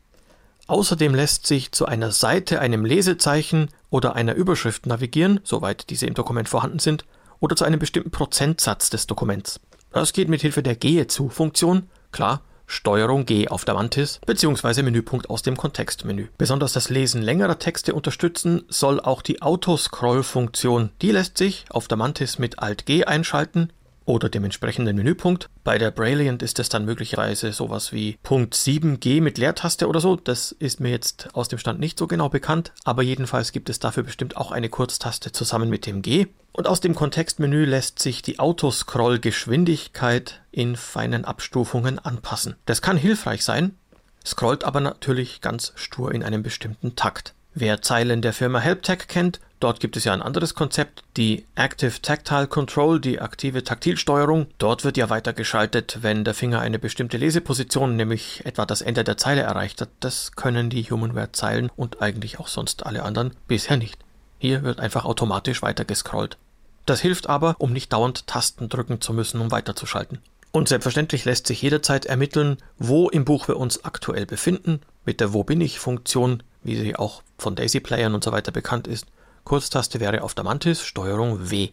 Außerdem 0.68 1.14
lässt 1.14 1.46
sich 1.46 1.72
zu 1.72 1.86
einer 1.86 2.12
Seite, 2.12 2.60
einem 2.60 2.84
Lesezeichen 2.84 3.70
oder 3.88 4.14
einer 4.14 4.34
Überschrift 4.34 4.86
navigieren, 4.86 5.40
soweit 5.42 5.88
diese 5.88 6.06
im 6.06 6.14
Dokument 6.14 6.48
vorhanden 6.48 6.78
sind, 6.78 7.06
oder 7.40 7.56
zu 7.56 7.64
einem 7.64 7.80
bestimmten 7.80 8.10
Prozentsatz 8.10 8.90
des 8.90 9.06
Dokuments. 9.06 9.60
Das 9.92 10.12
geht 10.12 10.28
mit 10.28 10.42
Hilfe 10.42 10.62
der 10.62 10.76
Gehe 10.76 11.06
zu 11.06 11.30
Funktion, 11.30 11.84
klar, 12.12 12.42
Steuerung 12.66 13.24
G 13.24 13.48
auf 13.48 13.64
der 13.64 13.74
Mantis 13.74 14.20
bzw. 14.26 14.82
Menüpunkt 14.82 15.30
aus 15.30 15.40
dem 15.40 15.56
Kontextmenü. 15.56 16.26
Besonders 16.36 16.74
das 16.74 16.90
Lesen 16.90 17.22
längerer 17.22 17.58
Texte 17.58 17.94
unterstützen 17.94 18.64
soll 18.68 19.00
auch 19.00 19.22
die 19.22 19.40
Autoscroll-Funktion. 19.40 20.90
Die 21.00 21.12
lässt 21.12 21.38
sich 21.38 21.64
auf 21.70 21.88
der 21.88 21.96
Mantis 21.96 22.38
mit 22.38 22.58
Alt 22.58 22.84
G 22.84 23.04
einschalten 23.04 23.72
oder 24.08 24.28
dem 24.30 24.44
entsprechenden 24.44 24.96
Menüpunkt. 24.96 25.50
Bei 25.64 25.76
der 25.76 25.90
Brilliant 25.90 26.42
ist 26.42 26.58
es 26.58 26.70
dann 26.70 26.86
möglicherweise 26.86 27.52
sowas 27.52 27.92
wie 27.92 28.16
Punkt 28.22 28.54
7G 28.54 29.20
mit 29.20 29.36
Leertaste 29.36 29.86
oder 29.86 30.00
so. 30.00 30.16
Das 30.16 30.52
ist 30.52 30.80
mir 30.80 30.88
jetzt 30.90 31.28
aus 31.34 31.48
dem 31.48 31.58
Stand 31.58 31.78
nicht 31.78 31.98
so 31.98 32.06
genau 32.06 32.30
bekannt, 32.30 32.72
aber 32.84 33.02
jedenfalls 33.02 33.52
gibt 33.52 33.68
es 33.68 33.78
dafür 33.78 34.04
bestimmt 34.04 34.38
auch 34.38 34.50
eine 34.50 34.70
Kurztaste 34.70 35.32
zusammen 35.32 35.68
mit 35.68 35.84
dem 35.86 36.00
G. 36.00 36.28
Und 36.52 36.66
aus 36.66 36.80
dem 36.80 36.94
Kontextmenü 36.94 37.66
lässt 37.66 37.98
sich 37.98 38.22
die 38.22 38.38
Autoscroll-Geschwindigkeit 38.38 40.40
in 40.50 40.76
feinen 40.76 41.26
Abstufungen 41.26 41.98
anpassen. 41.98 42.56
Das 42.64 42.80
kann 42.80 42.96
hilfreich 42.96 43.44
sein, 43.44 43.76
scrollt 44.24 44.64
aber 44.64 44.80
natürlich 44.80 45.42
ganz 45.42 45.74
stur 45.76 46.14
in 46.14 46.24
einem 46.24 46.42
bestimmten 46.42 46.96
Takt. 46.96 47.34
Wer 47.54 47.82
Zeilen 47.82 48.22
der 48.22 48.32
Firma 48.32 48.60
HelpTech 48.60 49.08
kennt, 49.08 49.40
dort 49.60 49.80
gibt 49.80 49.96
es 49.96 50.04
ja 50.04 50.12
ein 50.12 50.22
anderes 50.22 50.54
Konzept, 50.54 51.02
die 51.16 51.44
Active 51.54 52.00
Tactile 52.02 52.46
Control, 52.46 53.00
die 53.00 53.20
aktive 53.20 53.64
Taktilsteuerung. 53.64 54.46
Dort 54.58 54.84
wird 54.84 54.96
ja 54.96 55.10
weitergeschaltet, 55.10 55.98
wenn 56.02 56.24
der 56.24 56.34
Finger 56.34 56.60
eine 56.60 56.78
bestimmte 56.78 57.16
Leseposition, 57.16 57.96
nämlich 57.96 58.44
etwa 58.46 58.66
das 58.66 58.82
Ende 58.82 59.04
der 59.04 59.16
Zeile 59.16 59.42
erreicht 59.42 59.80
hat. 59.80 59.90
Das 60.00 60.32
können 60.32 60.70
die 60.70 60.84
Humanware-Zeilen 60.84 61.70
und 61.76 62.02
eigentlich 62.02 62.38
auch 62.38 62.48
sonst 62.48 62.86
alle 62.86 63.02
anderen 63.02 63.32
bisher 63.46 63.76
nicht. 63.76 63.98
Hier 64.38 64.62
wird 64.62 64.80
einfach 64.80 65.04
automatisch 65.04 65.62
weitergescrollt. 65.62 66.38
Das 66.86 67.00
hilft 67.00 67.28
aber, 67.28 67.56
um 67.58 67.72
nicht 67.72 67.92
dauernd 67.92 68.26
Tasten 68.26 68.68
drücken 68.68 69.00
zu 69.00 69.12
müssen, 69.12 69.40
um 69.40 69.50
weiterzuschalten. 69.50 70.18
Und 70.52 70.68
selbstverständlich 70.68 71.24
lässt 71.24 71.46
sich 71.46 71.60
jederzeit 71.60 72.06
ermitteln, 72.06 72.56
wo 72.78 73.10
im 73.10 73.24
Buch 73.24 73.48
wir 73.48 73.58
uns 73.58 73.84
aktuell 73.84 74.24
befinden, 74.24 74.80
mit 75.04 75.20
der 75.20 75.34
Wo 75.34 75.44
bin 75.44 75.60
ich 75.60 75.78
Funktion 75.78 76.42
wie 76.62 76.76
sie 76.76 76.96
auch 76.96 77.22
von 77.38 77.54
Daisy-Playern 77.54 78.14
und 78.14 78.24
so 78.24 78.32
weiter 78.32 78.52
bekannt 78.52 78.86
ist. 78.86 79.06
Kurztaste 79.48 79.98
wäre 79.98 80.22
auf 80.24 80.34
der 80.34 80.44
Mantis 80.44 80.82
Steuerung 80.82 81.50
W. 81.50 81.70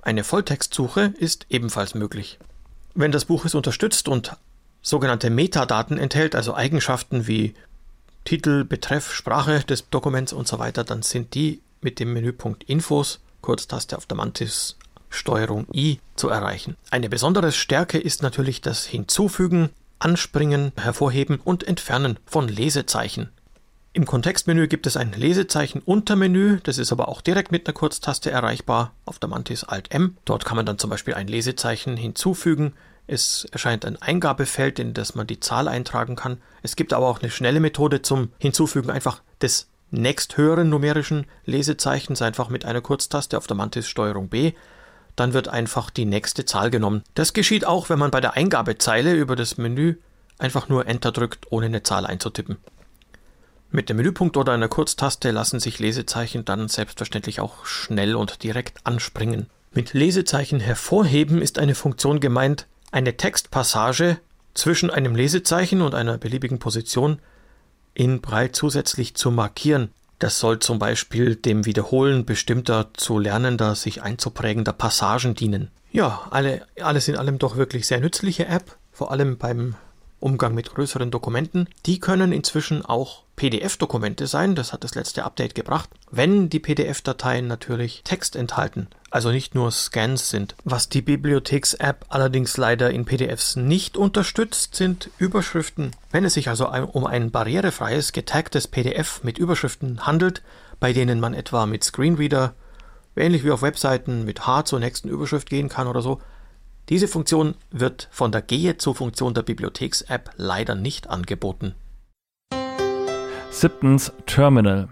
Eine 0.00 0.24
Volltextsuche 0.24 1.12
ist 1.18 1.44
ebenfalls 1.50 1.94
möglich. 1.94 2.38
Wenn 2.94 3.12
das 3.12 3.26
Buch 3.26 3.44
es 3.44 3.54
unterstützt 3.54 4.08
und 4.08 4.34
sogenannte 4.80 5.28
Metadaten 5.28 5.98
enthält, 5.98 6.34
also 6.34 6.54
Eigenschaften 6.54 7.26
wie 7.26 7.52
Titel, 8.24 8.64
Betreff, 8.64 9.12
Sprache 9.12 9.60
des 9.60 9.90
Dokuments 9.90 10.32
und 10.32 10.48
so 10.48 10.58
weiter, 10.58 10.84
dann 10.84 11.02
sind 11.02 11.34
die 11.34 11.60
mit 11.82 12.00
dem 12.00 12.14
Menüpunkt 12.14 12.64
Infos, 12.64 13.20
Kurztaste 13.42 13.98
auf 13.98 14.06
der 14.06 14.16
Mantis 14.16 14.78
Steuerung 15.10 15.66
I 15.74 16.00
zu 16.16 16.30
erreichen. 16.30 16.78
Eine 16.90 17.10
besondere 17.10 17.52
Stärke 17.52 17.98
ist 17.98 18.22
natürlich 18.22 18.62
das 18.62 18.86
Hinzufügen, 18.86 19.68
Anspringen, 19.98 20.72
Hervorheben 20.80 21.40
und 21.44 21.62
Entfernen 21.68 22.18
von 22.24 22.48
Lesezeichen. 22.48 23.28
Im 23.94 24.06
Kontextmenü 24.06 24.68
gibt 24.68 24.86
es 24.86 24.96
ein 24.96 25.12
Lesezeichen-Untermenü, 25.12 26.60
das 26.62 26.78
ist 26.78 26.92
aber 26.92 27.08
auch 27.08 27.20
direkt 27.20 27.52
mit 27.52 27.66
einer 27.66 27.74
Kurztaste 27.74 28.30
erreichbar 28.30 28.94
auf 29.04 29.18
der 29.18 29.28
Mantis 29.28 29.64
Alt-M. 29.64 30.16
Dort 30.24 30.46
kann 30.46 30.56
man 30.56 30.64
dann 30.64 30.78
zum 30.78 30.88
Beispiel 30.88 31.12
ein 31.12 31.28
Lesezeichen 31.28 31.98
hinzufügen. 31.98 32.72
Es 33.06 33.46
erscheint 33.52 33.84
ein 33.84 34.00
Eingabefeld, 34.00 34.78
in 34.78 34.94
das 34.94 35.14
man 35.14 35.26
die 35.26 35.40
Zahl 35.40 35.68
eintragen 35.68 36.16
kann. 36.16 36.38
Es 36.62 36.74
gibt 36.74 36.94
aber 36.94 37.06
auch 37.06 37.20
eine 37.20 37.30
schnelle 37.30 37.60
Methode 37.60 38.00
zum 38.00 38.30
Hinzufügen 38.38 38.88
einfach 38.88 39.20
des 39.42 39.68
nächsthöheren 39.90 40.70
numerischen 40.70 41.26
Lesezeichens, 41.44 42.22
einfach 42.22 42.48
mit 42.48 42.64
einer 42.64 42.80
Kurztaste 42.80 43.36
auf 43.36 43.46
der 43.46 43.58
Mantis 43.58 43.88
Steuerung 43.88 44.30
B. 44.30 44.52
Dann 45.16 45.34
wird 45.34 45.48
einfach 45.48 45.90
die 45.90 46.06
nächste 46.06 46.46
Zahl 46.46 46.70
genommen. 46.70 47.02
Das 47.12 47.34
geschieht 47.34 47.66
auch, 47.66 47.90
wenn 47.90 47.98
man 47.98 48.10
bei 48.10 48.22
der 48.22 48.38
Eingabezeile 48.38 49.12
über 49.12 49.36
das 49.36 49.58
Menü 49.58 49.96
einfach 50.38 50.70
nur 50.70 50.86
Enter 50.86 51.12
drückt, 51.12 51.52
ohne 51.52 51.66
eine 51.66 51.82
Zahl 51.82 52.06
einzutippen. 52.06 52.56
Mit 53.74 53.88
dem 53.88 53.96
Menüpunkt 53.96 54.36
oder 54.36 54.52
einer 54.52 54.68
Kurztaste 54.68 55.30
lassen 55.30 55.58
sich 55.58 55.78
Lesezeichen 55.78 56.44
dann 56.44 56.68
selbstverständlich 56.68 57.40
auch 57.40 57.64
schnell 57.64 58.16
und 58.16 58.42
direkt 58.42 58.86
anspringen. 58.86 59.46
Mit 59.72 59.94
Lesezeichen 59.94 60.60
hervorheben 60.60 61.40
ist 61.40 61.58
eine 61.58 61.74
Funktion 61.74 62.20
gemeint, 62.20 62.66
eine 62.90 63.16
Textpassage 63.16 64.18
zwischen 64.52 64.90
einem 64.90 65.16
Lesezeichen 65.16 65.80
und 65.80 65.94
einer 65.94 66.18
beliebigen 66.18 66.58
Position 66.58 67.18
in 67.94 68.20
Braille 68.20 68.52
zusätzlich 68.52 69.14
zu 69.14 69.30
markieren. 69.30 69.88
Das 70.18 70.38
soll 70.38 70.58
zum 70.58 70.78
Beispiel 70.78 71.34
dem 71.34 71.64
Wiederholen 71.64 72.26
bestimmter 72.26 72.90
zu 72.92 73.18
lernender, 73.18 73.74
sich 73.74 74.02
einzuprägender 74.02 74.74
Passagen 74.74 75.34
dienen. 75.34 75.70
Ja, 75.92 76.26
alle, 76.30 76.66
alles 76.82 77.08
in 77.08 77.16
allem 77.16 77.38
doch 77.38 77.56
wirklich 77.56 77.86
sehr 77.86 78.00
nützliche 78.00 78.44
App, 78.46 78.76
vor 78.92 79.10
allem 79.10 79.38
beim 79.38 79.76
Umgang 80.22 80.54
mit 80.54 80.74
größeren 80.74 81.10
Dokumenten. 81.10 81.68
Die 81.86 81.98
können 81.98 82.32
inzwischen 82.32 82.84
auch 82.84 83.24
PDF-Dokumente 83.36 84.26
sein, 84.26 84.54
das 84.54 84.72
hat 84.72 84.84
das 84.84 84.94
letzte 84.94 85.24
Update 85.24 85.54
gebracht, 85.54 85.90
wenn 86.10 86.48
die 86.48 86.60
PDF-Dateien 86.60 87.46
natürlich 87.46 88.02
Text 88.04 88.36
enthalten, 88.36 88.88
also 89.10 89.30
nicht 89.30 89.54
nur 89.54 89.70
Scans 89.72 90.30
sind. 90.30 90.54
Was 90.64 90.88
die 90.88 91.02
Bibliotheks-App 91.02 92.04
allerdings 92.08 92.56
leider 92.56 92.90
in 92.90 93.04
PDFs 93.04 93.56
nicht 93.56 93.96
unterstützt, 93.96 94.76
sind 94.76 95.10
Überschriften. 95.18 95.90
Wenn 96.10 96.24
es 96.24 96.34
sich 96.34 96.48
also 96.48 96.68
um 96.68 97.06
ein 97.06 97.30
barrierefreies, 97.30 98.12
getagtes 98.12 98.68
PDF 98.68 99.24
mit 99.24 99.38
Überschriften 99.38 100.06
handelt, 100.06 100.42
bei 100.78 100.92
denen 100.92 101.18
man 101.18 101.34
etwa 101.34 101.66
mit 101.66 101.82
Screenreader, 101.82 102.54
ähnlich 103.16 103.44
wie 103.44 103.50
auf 103.50 103.62
Webseiten, 103.62 104.24
mit 104.24 104.46
H 104.46 104.66
zur 104.66 104.78
nächsten 104.78 105.08
Überschrift 105.08 105.50
gehen 105.50 105.68
kann 105.68 105.88
oder 105.88 106.02
so, 106.02 106.20
diese 106.88 107.08
Funktion 107.08 107.54
wird 107.70 108.08
von 108.10 108.32
der 108.32 108.42
Gehe 108.42 108.76
zur 108.76 108.94
Funktion 108.94 109.34
der 109.34 109.42
Bibliotheks-App 109.42 110.30
leider 110.36 110.74
nicht 110.74 111.08
angeboten. 111.08 111.74
Siebtens 113.50 114.12
Terminal. 114.26 114.88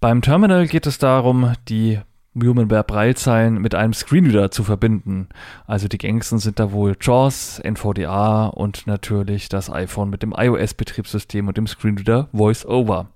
Beim 0.00 0.22
Terminal 0.22 0.66
geht 0.66 0.86
es 0.86 0.98
darum, 0.98 1.54
die 1.68 2.00
Humanware 2.34 2.84
Braillezeilen 2.84 3.60
mit 3.60 3.74
einem 3.74 3.92
Screenreader 3.92 4.50
zu 4.50 4.62
verbinden. 4.62 5.28
Also 5.66 5.88
die 5.88 5.98
gängigsten 5.98 6.38
sind 6.38 6.60
da 6.60 6.72
wohl 6.72 6.96
JAWS, 7.00 7.60
NVDA 7.64 8.46
und 8.46 8.86
natürlich 8.86 9.48
das 9.48 9.70
iPhone 9.70 10.10
mit 10.10 10.22
dem 10.22 10.32
iOS-Betriebssystem 10.32 11.48
und 11.48 11.56
dem 11.56 11.66
Screenreader 11.66 12.28
VoiceOver. 12.32 13.08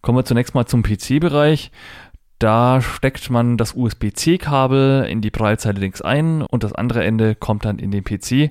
Kommen 0.00 0.18
wir 0.18 0.24
zunächst 0.24 0.54
mal 0.54 0.66
zum 0.66 0.82
PC-Bereich. 0.82 1.70
Da 2.40 2.80
steckt 2.80 3.28
man 3.28 3.58
das 3.58 3.74
USB-C-Kabel 3.74 5.04
in 5.04 5.20
die 5.20 5.30
Braillezeile 5.30 5.78
links 5.78 6.00
ein 6.00 6.40
und 6.40 6.64
das 6.64 6.72
andere 6.72 7.04
Ende 7.04 7.34
kommt 7.34 7.66
dann 7.66 7.78
in 7.78 7.90
den 7.90 8.02
PC 8.02 8.50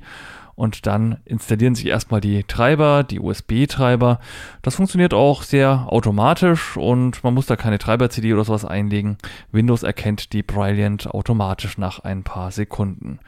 und 0.53 0.85
dann 0.85 1.17
installieren 1.23 1.73
sich 1.73 1.87
erstmal 1.87 2.21
die 2.21 2.43
Treiber, 2.43 3.03
die 3.03 3.19
USB-Treiber. 3.19 4.19
Das 4.61 4.75
funktioniert 4.75 5.13
auch 5.13 5.41
sehr 5.41 5.85
automatisch 5.87 6.77
und 6.77 7.23
man 7.23 7.33
muss 7.33 7.47
da 7.47 7.55
keine 7.55 7.79
Treiber-CD 7.79 8.33
oder 8.33 8.43
sowas 8.43 8.63
einlegen. 8.63 9.17
Windows 9.51 9.81
erkennt 9.81 10.33
die 10.33 10.43
Brilliant 10.43 11.07
automatisch 11.07 11.79
nach 11.79 11.99
ein 11.99 12.23
paar 12.23 12.51
Sekunden. 12.51 13.19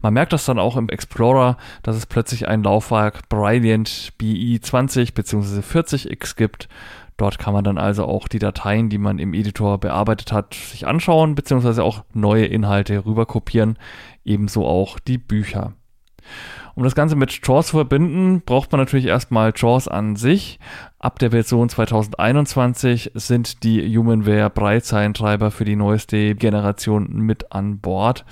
Man 0.00 0.14
merkt 0.14 0.32
das 0.32 0.46
dann 0.46 0.58
auch 0.58 0.78
im 0.78 0.88
Explorer, 0.88 1.58
dass 1.82 1.94
es 1.94 2.06
plötzlich 2.06 2.48
ein 2.48 2.64
Laufwerk 2.64 3.28
Brilliant 3.28 4.14
BI 4.18 4.58
20 4.58 5.14
bzw. 5.14 5.60
40X 5.60 6.36
gibt. 6.36 6.68
Dort 7.18 7.38
kann 7.38 7.52
man 7.52 7.64
dann 7.64 7.78
also 7.78 8.04
auch 8.04 8.28
die 8.28 8.38
Dateien, 8.38 8.88
die 8.88 8.96
man 8.96 9.18
im 9.18 9.34
Editor 9.34 9.78
bearbeitet 9.78 10.32
hat, 10.32 10.54
sich 10.54 10.86
anschauen, 10.86 11.34
beziehungsweise 11.34 11.82
auch 11.82 12.04
neue 12.14 12.46
Inhalte 12.46 13.04
rüberkopieren, 13.04 13.76
ebenso 14.24 14.64
auch 14.64 14.98
die 15.00 15.18
Bücher. 15.18 15.74
Um 16.76 16.84
das 16.84 16.94
Ganze 16.94 17.16
mit 17.16 17.40
JAWS 17.44 17.68
zu 17.68 17.76
verbinden, 17.76 18.42
braucht 18.46 18.70
man 18.70 18.80
natürlich 18.80 19.06
erstmal 19.06 19.52
JAWS 19.54 19.88
an 19.88 20.14
sich. 20.14 20.60
Ab 21.00 21.18
der 21.18 21.32
Version 21.32 21.68
2021 21.68 23.10
sind 23.14 23.64
die 23.64 23.96
Humanware 23.98 24.48
Breitzeilentreiber 24.48 25.50
für 25.50 25.64
die 25.64 25.74
neueste 25.74 26.36
Generation 26.36 27.08
mit 27.14 27.50
an 27.50 27.80
Bord. 27.80 28.24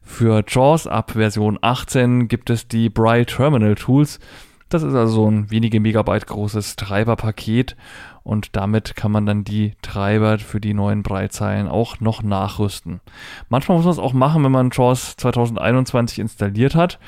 Für 0.00 0.42
JAWS 0.48 0.86
ab 0.86 1.10
Version 1.10 1.58
18 1.60 2.28
gibt 2.28 2.48
es 2.48 2.66
die 2.66 2.88
Braille 2.88 3.26
Terminal 3.26 3.74
Tools. 3.74 4.20
Das 4.68 4.82
ist 4.82 4.94
also 4.94 5.12
so 5.12 5.30
ein 5.30 5.50
wenige 5.50 5.78
Megabyte 5.78 6.26
großes 6.26 6.74
Treiberpaket 6.74 7.76
und 8.24 8.56
damit 8.56 8.96
kann 8.96 9.12
man 9.12 9.24
dann 9.24 9.44
die 9.44 9.74
Treiber 9.80 10.40
für 10.40 10.60
die 10.60 10.74
neuen 10.74 11.04
Breitzeilen 11.04 11.68
auch 11.68 12.00
noch 12.00 12.24
nachrüsten. 12.24 13.00
Manchmal 13.48 13.76
muss 13.76 13.84
man 13.84 13.92
es 13.92 14.00
auch 14.00 14.12
machen, 14.12 14.42
wenn 14.42 14.50
man 14.50 14.70
JAWS 14.72 15.16
2021 15.16 16.18
installiert 16.18 16.74
hat. 16.74 16.98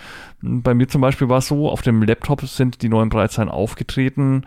Bei 0.40 0.72
mir 0.74 0.86
zum 0.86 1.00
Beispiel 1.00 1.28
war 1.28 1.38
es 1.38 1.48
so, 1.48 1.68
auf 1.68 1.82
dem 1.82 2.02
Laptop 2.02 2.42
sind 2.42 2.82
die 2.82 2.88
neuen 2.88 3.08
Breitzeilen 3.08 3.50
aufgetreten 3.50 4.44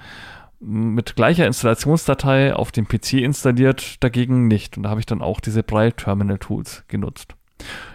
mit 0.61 1.15
gleicher 1.15 1.47
Installationsdatei 1.47 2.55
auf 2.55 2.71
dem 2.71 2.88
PC 2.88 3.13
installiert, 3.13 4.01
dagegen 4.03 4.47
nicht. 4.47 4.77
Und 4.77 4.83
da 4.83 4.89
habe 4.89 4.99
ich 4.99 5.07
dann 5.07 5.21
auch 5.21 5.39
diese 5.39 5.63
Braille 5.63 5.93
Terminal 5.93 6.38
Tools 6.38 6.85
genutzt. 6.88 7.35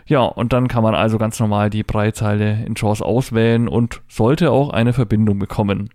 Ja, 0.07 0.23
und 0.23 0.53
dann 0.53 0.69
kann 0.69 0.83
man 0.83 0.95
also 0.95 1.19
ganz 1.19 1.41
normal 1.41 1.71
die 1.71 1.83
Breitzeile 1.83 2.65
in 2.65 2.75
JAWS 2.77 3.03
auswählen 3.03 3.69
und 3.69 4.03
sollte 4.09 4.51
auch 4.53 4.71
eine 4.71 4.93
Verbindung 4.93 5.39
bekommen. 5.39 5.91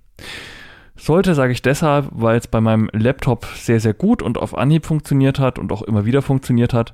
Sollte 0.95 1.33
sage 1.33 1.53
ich 1.53 1.61
deshalb, 1.61 2.09
weil 2.11 2.37
es 2.37 2.47
bei 2.47 2.61
meinem 2.61 2.89
Laptop 2.93 3.45
sehr, 3.55 3.79
sehr 3.79 3.93
gut 3.93 4.21
und 4.21 4.37
auf 4.37 4.55
Anhieb 4.55 4.85
funktioniert 4.85 5.39
hat 5.39 5.57
und 5.57 5.71
auch 5.71 5.81
immer 5.81 6.05
wieder 6.05 6.21
funktioniert 6.21 6.73
hat. 6.73 6.93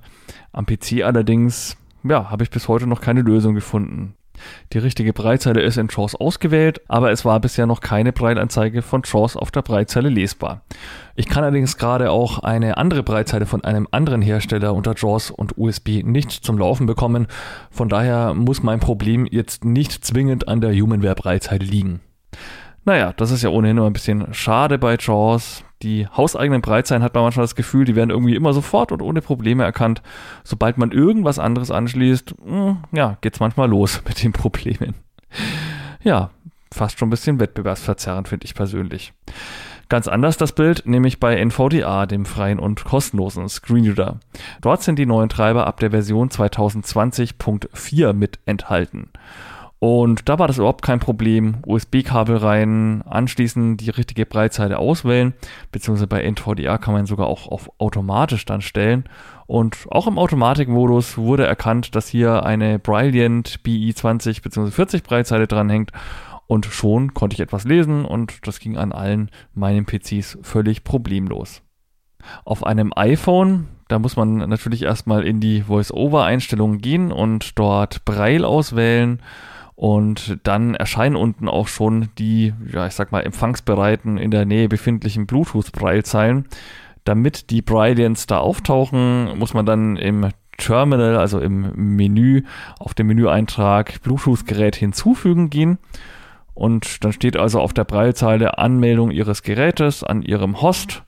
Am 0.53 0.65
PC 0.65 1.03
allerdings, 1.03 1.75
ja, 2.03 2.29
habe 2.29 2.43
ich 2.43 2.49
bis 2.49 2.67
heute 2.67 2.87
noch 2.87 3.01
keine 3.01 3.21
Lösung 3.21 3.55
gefunden. 3.55 4.13
Die 4.73 4.77
richtige 4.77 5.13
Breitzeile 5.13 5.61
ist 5.61 5.77
in 5.77 5.87
JAWS 5.87 6.15
ausgewählt, 6.15 6.81
aber 6.87 7.11
es 7.11 7.25
war 7.25 7.39
bisher 7.39 7.65
noch 7.65 7.81
keine 7.81 8.13
Breitanzeige 8.13 8.81
von 8.81 9.03
JAWS 9.05 9.37
auf 9.37 9.51
der 9.51 9.61
Breitzeile 9.61 10.09
lesbar. 10.09 10.61
Ich 11.15 11.27
kann 11.27 11.43
allerdings 11.43 11.77
gerade 11.77 12.11
auch 12.11 12.39
eine 12.39 12.77
andere 12.77 13.03
Breitzeile 13.03 13.45
von 13.45 13.63
einem 13.63 13.87
anderen 13.91 14.21
Hersteller 14.21 14.73
unter 14.73 14.93
JAWS 14.95 15.31
und 15.31 15.57
USB 15.57 16.03
nicht 16.03 16.31
zum 16.31 16.57
Laufen 16.57 16.85
bekommen. 16.85 17.27
Von 17.71 17.89
daher 17.89 18.33
muss 18.33 18.63
mein 18.63 18.79
Problem 18.79 19.25
jetzt 19.29 19.65
nicht 19.65 20.05
zwingend 20.05 20.47
an 20.47 20.61
der 20.61 20.73
Humanware 20.73 21.15
Breitzeile 21.15 21.65
liegen. 21.65 22.01
Naja, 22.85 23.13
das 23.17 23.31
ist 23.31 23.43
ja 23.43 23.49
ohnehin 23.49 23.77
immer 23.77 23.87
ein 23.87 23.93
bisschen 23.93 24.33
schade 24.33 24.77
bei 24.77 24.95
Jaws. 24.97 25.63
Die 25.83 26.07
hauseigenen 26.07 26.61
Breitzeilen 26.61 27.03
hat 27.03 27.13
man 27.13 27.23
manchmal 27.23 27.43
das 27.43 27.55
Gefühl, 27.55 27.85
die 27.85 27.95
werden 27.95 28.09
irgendwie 28.09 28.35
immer 28.35 28.53
sofort 28.53 28.91
und 28.91 29.01
ohne 29.01 29.21
Probleme 29.21 29.63
erkannt. 29.63 30.01
Sobald 30.43 30.77
man 30.77 30.91
irgendwas 30.91 31.39
anderes 31.39 31.69
anschließt, 31.69 32.35
hm, 32.43 32.77
ja, 32.91 33.17
geht's 33.21 33.39
manchmal 33.39 33.69
los 33.69 34.01
mit 34.07 34.23
den 34.23 34.33
Problemen. 34.33 34.95
Ja, 36.01 36.31
fast 36.71 36.97
schon 36.97 37.07
ein 37.07 37.11
bisschen 37.11 37.39
wettbewerbsverzerrend, 37.39 38.27
finde 38.27 38.45
ich 38.45 38.55
persönlich. 38.55 39.13
Ganz 39.89 40.09
anders 40.09 40.35
das 40.35 40.51
Bild, 40.51 40.83
nämlich 40.85 41.19
bei 41.19 41.35
NVDA, 41.37 42.07
dem 42.07 42.25
freien 42.25 42.59
und 42.59 42.83
kostenlosen 42.83 43.47
Screenreader. 43.47 44.19
Dort 44.61 44.83
sind 44.83 44.99
die 44.99 45.05
neuen 45.05 45.29
Treiber 45.29 45.65
ab 45.65 45.79
der 45.79 45.91
Version 45.91 46.29
2020.4 46.29 48.11
mit 48.11 48.39
enthalten. 48.45 49.09
Und 49.79 50.27
da 50.27 50.39
war 50.39 50.47
das 50.47 50.57
überhaupt 50.57 50.83
kein 50.83 50.99
Problem. 50.99 51.57
USB-Kabel 51.65 52.37
rein, 52.37 53.03
anschließend 53.03 53.79
die 53.79 53.91
richtige 53.91 54.25
Breitseite 54.25 54.79
auswählen, 54.79 55.33
beziehungsweise 55.71 56.07
bei 56.07 56.23
NVDA 56.23 56.79
kann 56.79 56.95
man 56.95 57.05
sogar 57.05 57.27
auch 57.27 57.47
auf 57.47 57.69
automatisch 57.77 58.45
dann 58.45 58.61
stellen. 58.61 59.03
Und 59.45 59.85
auch 59.91 60.07
im 60.07 60.17
Automatikmodus 60.17 61.17
wurde 61.17 61.45
erkannt, 61.45 61.95
dass 61.95 62.07
hier 62.07 62.43
eine 62.43 62.79
Brilliant 62.79 63.59
BI20 63.63 64.41
bzw. 64.41 64.71
40 64.71 65.03
Breitseite 65.03 65.47
dranhängt. 65.47 65.91
Und 66.47 66.65
schon 66.65 67.13
konnte 67.13 67.35
ich 67.35 67.39
etwas 67.41 67.65
lesen 67.65 68.05
und 68.05 68.47
das 68.47 68.59
ging 68.59 68.77
an 68.77 68.93
allen 68.93 69.29
meinen 69.53 69.85
PCs 69.85 70.39
völlig 70.41 70.85
problemlos. 70.85 71.61
Auf 72.45 72.65
einem 72.65 72.93
iPhone, 72.95 73.67
da 73.89 73.99
muss 73.99 74.15
man 74.15 74.37
natürlich 74.37 74.83
erstmal 74.83 75.23
in 75.23 75.39
die 75.39 75.63
Voice-Over-Einstellungen 75.63 76.79
gehen 76.79 77.11
und 77.11 77.59
dort 77.59 78.05
Braille 78.05 78.47
auswählen 78.47 79.21
und 79.77 80.39
dann 80.41 80.73
erscheinen 80.73 81.15
unten 81.15 81.47
auch 81.47 81.67
schon 81.67 82.09
die, 82.17 82.51
ja, 82.73 82.87
ich 82.87 82.93
sag 82.93 83.11
mal, 83.11 83.21
empfangsbereiten 83.21 84.17
in 84.17 84.31
der 84.31 84.43
Nähe 84.43 84.67
befindlichen 84.67 85.27
Bluetooth-Braillezeilen. 85.27 86.47
Damit 87.03 87.51
die 87.51 87.61
Brilliants 87.61 88.25
da 88.25 88.39
auftauchen, 88.39 89.37
muss 89.37 89.53
man 89.53 89.67
dann 89.67 89.95
im 89.95 90.31
Terminal, 90.57 91.17
also 91.17 91.39
im 91.39 91.95
Menü, 91.95 92.41
auf 92.79 92.95
dem 92.95 93.05
Menüeintrag 93.05 94.01
Bluetooth-Gerät 94.01 94.75
hinzufügen 94.75 95.51
gehen. 95.51 95.77
Und 96.55 97.03
dann 97.03 97.13
steht 97.13 97.37
also 97.37 97.61
auf 97.61 97.71
der 97.71 97.83
Braillezeile 97.83 98.57
Anmeldung 98.57 99.11
Ihres 99.11 99.43
Gerätes 99.43 100.03
an 100.03 100.23
Ihrem 100.23 100.59
Host 100.59 101.03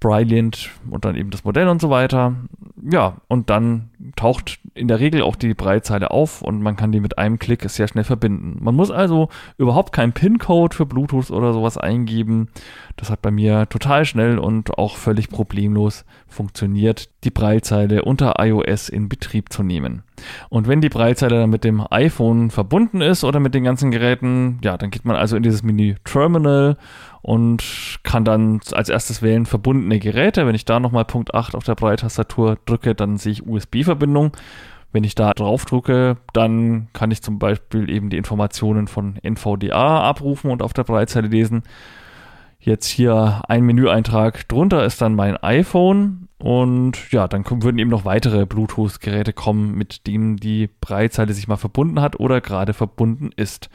Brilliant 0.00 0.70
und 0.90 1.04
dann 1.04 1.16
eben 1.16 1.30
das 1.30 1.44
Modell 1.44 1.68
und 1.68 1.80
so 1.80 1.90
weiter. 1.90 2.34
Ja, 2.88 3.16
und 3.28 3.48
dann 3.50 3.90
taucht 4.14 4.58
in 4.74 4.88
der 4.88 5.00
Regel 5.00 5.22
auch 5.22 5.36
die 5.36 5.54
Breitzeile 5.54 6.10
auf 6.10 6.42
und 6.42 6.62
man 6.62 6.76
kann 6.76 6.92
die 6.92 7.00
mit 7.00 7.18
einem 7.18 7.38
Klick 7.38 7.68
sehr 7.68 7.88
schnell 7.88 8.04
verbinden. 8.04 8.58
Man 8.60 8.74
muss 8.74 8.90
also 8.90 9.30
überhaupt 9.56 9.92
keinen 9.92 10.12
PIN-Code 10.12 10.76
für 10.76 10.86
Bluetooth 10.86 11.30
oder 11.30 11.52
sowas 11.52 11.78
eingeben. 11.78 12.48
Das 12.96 13.10
hat 13.10 13.22
bei 13.22 13.30
mir 13.30 13.68
total 13.68 14.04
schnell 14.04 14.38
und 14.38 14.78
auch 14.78 14.96
völlig 14.96 15.30
problemlos 15.30 16.04
funktioniert, 16.28 17.08
die 17.24 17.30
Breitzeile 17.30 18.02
unter 18.02 18.34
iOS 18.38 18.88
in 18.90 19.08
Betrieb 19.08 19.52
zu 19.52 19.62
nehmen. 19.62 20.02
Und 20.48 20.68
wenn 20.68 20.80
die 20.80 20.88
Breitzeile 20.88 21.40
dann 21.40 21.50
mit 21.50 21.64
dem 21.64 21.82
iPhone 21.90 22.50
verbunden 22.50 23.00
ist 23.00 23.24
oder 23.24 23.40
mit 23.40 23.54
den 23.54 23.64
ganzen 23.64 23.90
Geräten, 23.90 24.58
ja, 24.62 24.76
dann 24.76 24.90
geht 24.90 25.04
man 25.04 25.16
also 25.16 25.36
in 25.36 25.42
dieses 25.42 25.62
Menü 25.62 25.94
Terminal 26.04 26.76
und 27.26 27.98
kann 28.04 28.24
dann 28.24 28.60
als 28.70 28.88
erstes 28.88 29.20
wählen 29.20 29.46
verbundene 29.46 29.98
Geräte. 29.98 30.46
Wenn 30.46 30.54
ich 30.54 30.64
da 30.64 30.78
nochmal 30.78 31.04
Punkt 31.04 31.34
8 31.34 31.56
auf 31.56 31.64
der 31.64 31.74
Breitastatur 31.74 32.56
drücke, 32.66 32.94
dann 32.94 33.16
sehe 33.16 33.32
ich 33.32 33.44
USB-Verbindung. 33.44 34.30
Wenn 34.92 35.02
ich 35.02 35.16
da 35.16 35.32
drauf 35.32 35.64
drücke, 35.64 36.18
dann 36.32 36.86
kann 36.92 37.10
ich 37.10 37.24
zum 37.24 37.40
Beispiel 37.40 37.90
eben 37.90 38.10
die 38.10 38.16
Informationen 38.16 38.86
von 38.86 39.16
NVDA 39.24 40.04
abrufen 40.04 40.52
und 40.52 40.62
auf 40.62 40.72
der 40.72 40.84
Breitzeile 40.84 41.26
lesen. 41.26 41.64
Jetzt 42.60 42.86
hier 42.86 43.42
ein 43.48 43.64
Menüeintrag 43.64 44.46
drunter 44.46 44.84
ist 44.84 45.02
dann 45.02 45.16
mein 45.16 45.36
iPhone 45.36 46.28
und 46.38 47.10
ja, 47.10 47.26
dann 47.26 47.44
würden 47.44 47.80
eben 47.80 47.90
noch 47.90 48.04
weitere 48.04 48.46
Bluetooth-Geräte 48.46 49.32
kommen, 49.32 49.74
mit 49.74 50.06
denen 50.06 50.36
die 50.36 50.70
Breitzeile 50.80 51.32
sich 51.32 51.48
mal 51.48 51.56
verbunden 51.56 52.00
hat 52.00 52.20
oder 52.20 52.40
gerade 52.40 52.72
verbunden 52.72 53.30
ist. 53.34 53.68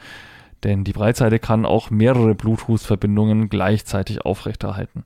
Denn 0.64 0.84
die 0.84 0.92
Breitseite 0.92 1.38
kann 1.38 1.66
auch 1.66 1.90
mehrere 1.90 2.34
Bluetooth-Verbindungen 2.34 3.48
gleichzeitig 3.48 4.24
aufrechterhalten. 4.24 5.04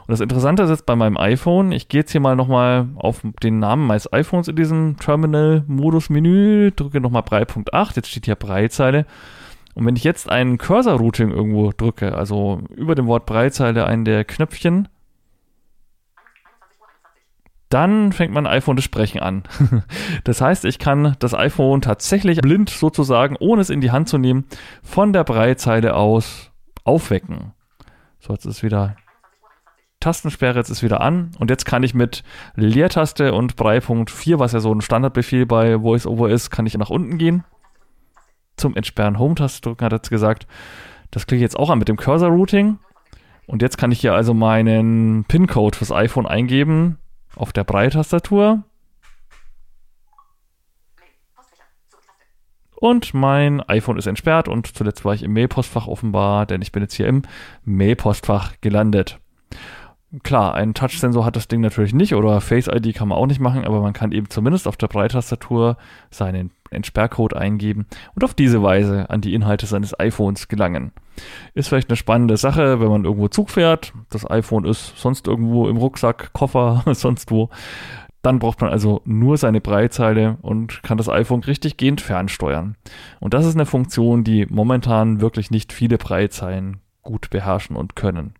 Und 0.00 0.12
das 0.12 0.20
Interessante 0.20 0.62
ist 0.62 0.70
jetzt 0.70 0.86
bei 0.86 0.96
meinem 0.96 1.16
iPhone, 1.16 1.72
ich 1.72 1.88
gehe 1.88 2.00
jetzt 2.00 2.12
hier 2.12 2.20
mal 2.20 2.36
nochmal 2.36 2.88
auf 2.96 3.22
den 3.42 3.58
Namen 3.58 3.86
meines 3.86 4.12
iPhones 4.12 4.48
in 4.48 4.56
diesem 4.56 4.96
Terminal-Modus-Menü, 4.98 6.72
drücke 6.72 7.00
nochmal 7.00 7.22
Brei.8, 7.22 7.96
jetzt 7.96 8.08
steht 8.10 8.26
hier 8.26 8.34
Breitzeile. 8.34 9.06
Und 9.74 9.86
wenn 9.86 9.96
ich 9.96 10.04
jetzt 10.04 10.28
ein 10.28 10.58
Cursor-Routing 10.58 11.30
irgendwo 11.30 11.72
drücke, 11.74 12.14
also 12.14 12.60
über 12.74 12.94
dem 12.94 13.06
Wort 13.06 13.24
Breitzeile 13.24 13.86
einen 13.86 14.04
der 14.04 14.24
Knöpfchen, 14.24 14.88
dann 17.70 18.12
fängt 18.12 18.34
mein 18.34 18.48
iPhone 18.48 18.76
das 18.76 18.84
Sprechen 18.84 19.20
an. 19.20 19.44
das 20.24 20.40
heißt, 20.40 20.64
ich 20.64 20.78
kann 20.78 21.16
das 21.20 21.34
iPhone 21.34 21.80
tatsächlich 21.80 22.40
blind 22.40 22.68
sozusagen, 22.68 23.36
ohne 23.38 23.62
es 23.62 23.70
in 23.70 23.80
die 23.80 23.92
Hand 23.92 24.08
zu 24.08 24.18
nehmen, 24.18 24.44
von 24.82 25.12
der 25.12 25.24
Breitzeile 25.24 25.94
aus 25.94 26.50
aufwecken. 26.84 27.52
So, 28.18 28.32
jetzt 28.32 28.44
ist 28.44 28.62
wieder 28.64 28.96
Tastensperre, 30.00 30.58
jetzt 30.58 30.70
ist 30.70 30.82
wieder 30.82 31.00
an 31.00 31.30
und 31.38 31.48
jetzt 31.48 31.64
kann 31.64 31.84
ich 31.84 31.94
mit 31.94 32.24
Leertaste 32.56 33.32
und 33.32 33.54
3.4, 33.54 34.38
was 34.38 34.52
ja 34.52 34.60
so 34.60 34.74
ein 34.74 34.80
Standardbefehl 34.80 35.46
bei 35.46 35.80
VoiceOver 35.80 36.28
ist, 36.28 36.50
kann 36.50 36.66
ich 36.66 36.76
nach 36.76 36.90
unten 36.90 37.18
gehen. 37.18 37.44
Zum 38.56 38.74
Entsperren 38.74 39.18
Home-Taste 39.18 39.60
drücken, 39.60 39.84
hat 39.84 39.92
er 39.92 39.98
jetzt 39.98 40.10
gesagt. 40.10 40.46
Das 41.12 41.26
klicke 41.26 41.38
ich 41.38 41.42
jetzt 41.42 41.58
auch 41.58 41.70
an 41.70 41.78
mit 41.78 41.88
dem 41.88 41.96
Cursor-Routing. 41.96 42.78
Und 43.46 43.62
jetzt 43.62 43.78
kann 43.78 43.92
ich 43.92 44.00
hier 44.00 44.14
also 44.14 44.34
meinen 44.34 45.24
PIN-Code 45.24 45.76
fürs 45.76 45.92
iPhone 45.92 46.26
eingeben 46.26 46.99
auf 47.36 47.52
der 47.52 47.64
Breitastatur. 47.64 48.64
Und 52.76 53.12
mein 53.12 53.60
iPhone 53.60 53.98
ist 53.98 54.06
entsperrt 54.06 54.48
und 54.48 54.66
zuletzt 54.66 55.04
war 55.04 55.12
ich 55.12 55.22
im 55.22 55.34
Mailpostfach 55.34 55.86
offenbar, 55.86 56.46
denn 56.46 56.62
ich 56.62 56.72
bin 56.72 56.82
jetzt 56.82 56.94
hier 56.94 57.08
im 57.08 57.22
Mailpostfach 57.64 58.54
gelandet. 58.62 59.18
Klar, 60.22 60.54
ein 60.54 60.74
Touch-Sensor 60.74 61.24
hat 61.24 61.36
das 61.36 61.46
Ding 61.46 61.60
natürlich 61.60 61.92
nicht 61.92 62.14
oder 62.14 62.40
Face 62.40 62.68
ID 62.68 62.94
kann 62.94 63.08
man 63.08 63.18
auch 63.18 63.26
nicht 63.26 63.38
machen, 63.38 63.64
aber 63.64 63.80
man 63.80 63.92
kann 63.92 64.12
eben 64.12 64.30
zumindest 64.30 64.66
auf 64.66 64.76
der 64.76 64.88
Breitastatur 64.88 65.76
seinen 66.10 66.52
Entsperrcode 66.70 67.34
eingeben 67.34 67.86
und 68.14 68.24
auf 68.24 68.34
diese 68.34 68.62
Weise 68.62 69.10
an 69.10 69.20
die 69.20 69.34
Inhalte 69.34 69.66
seines 69.66 69.98
iPhones 69.98 70.48
gelangen. 70.48 70.92
Ist 71.54 71.68
vielleicht 71.68 71.90
eine 71.90 71.96
spannende 71.96 72.36
Sache, 72.36 72.80
wenn 72.80 72.88
man 72.88 73.04
irgendwo 73.04 73.28
Zug 73.28 73.50
fährt. 73.50 73.92
Das 74.10 74.28
iPhone 74.30 74.64
ist 74.64 74.96
sonst 74.96 75.26
irgendwo 75.26 75.68
im 75.68 75.76
Rucksack, 75.76 76.32
Koffer, 76.32 76.82
sonst 76.94 77.30
wo. 77.30 77.50
Dann 78.22 78.38
braucht 78.38 78.60
man 78.60 78.70
also 78.70 79.00
nur 79.04 79.38
seine 79.38 79.60
Breitzeile 79.60 80.36
und 80.42 80.82
kann 80.82 80.98
das 80.98 81.08
iPhone 81.08 81.42
richtig 81.42 81.78
gehend 81.78 82.00
fernsteuern. 82.00 82.76
Und 83.18 83.32
das 83.32 83.46
ist 83.46 83.54
eine 83.54 83.66
Funktion, 83.66 84.24
die 84.24 84.46
momentan 84.50 85.20
wirklich 85.20 85.50
nicht 85.50 85.72
viele 85.72 85.96
Breitzeilen 85.96 86.80
gut 87.02 87.30
beherrschen 87.30 87.76
und 87.76 87.96
können. 87.96 88.34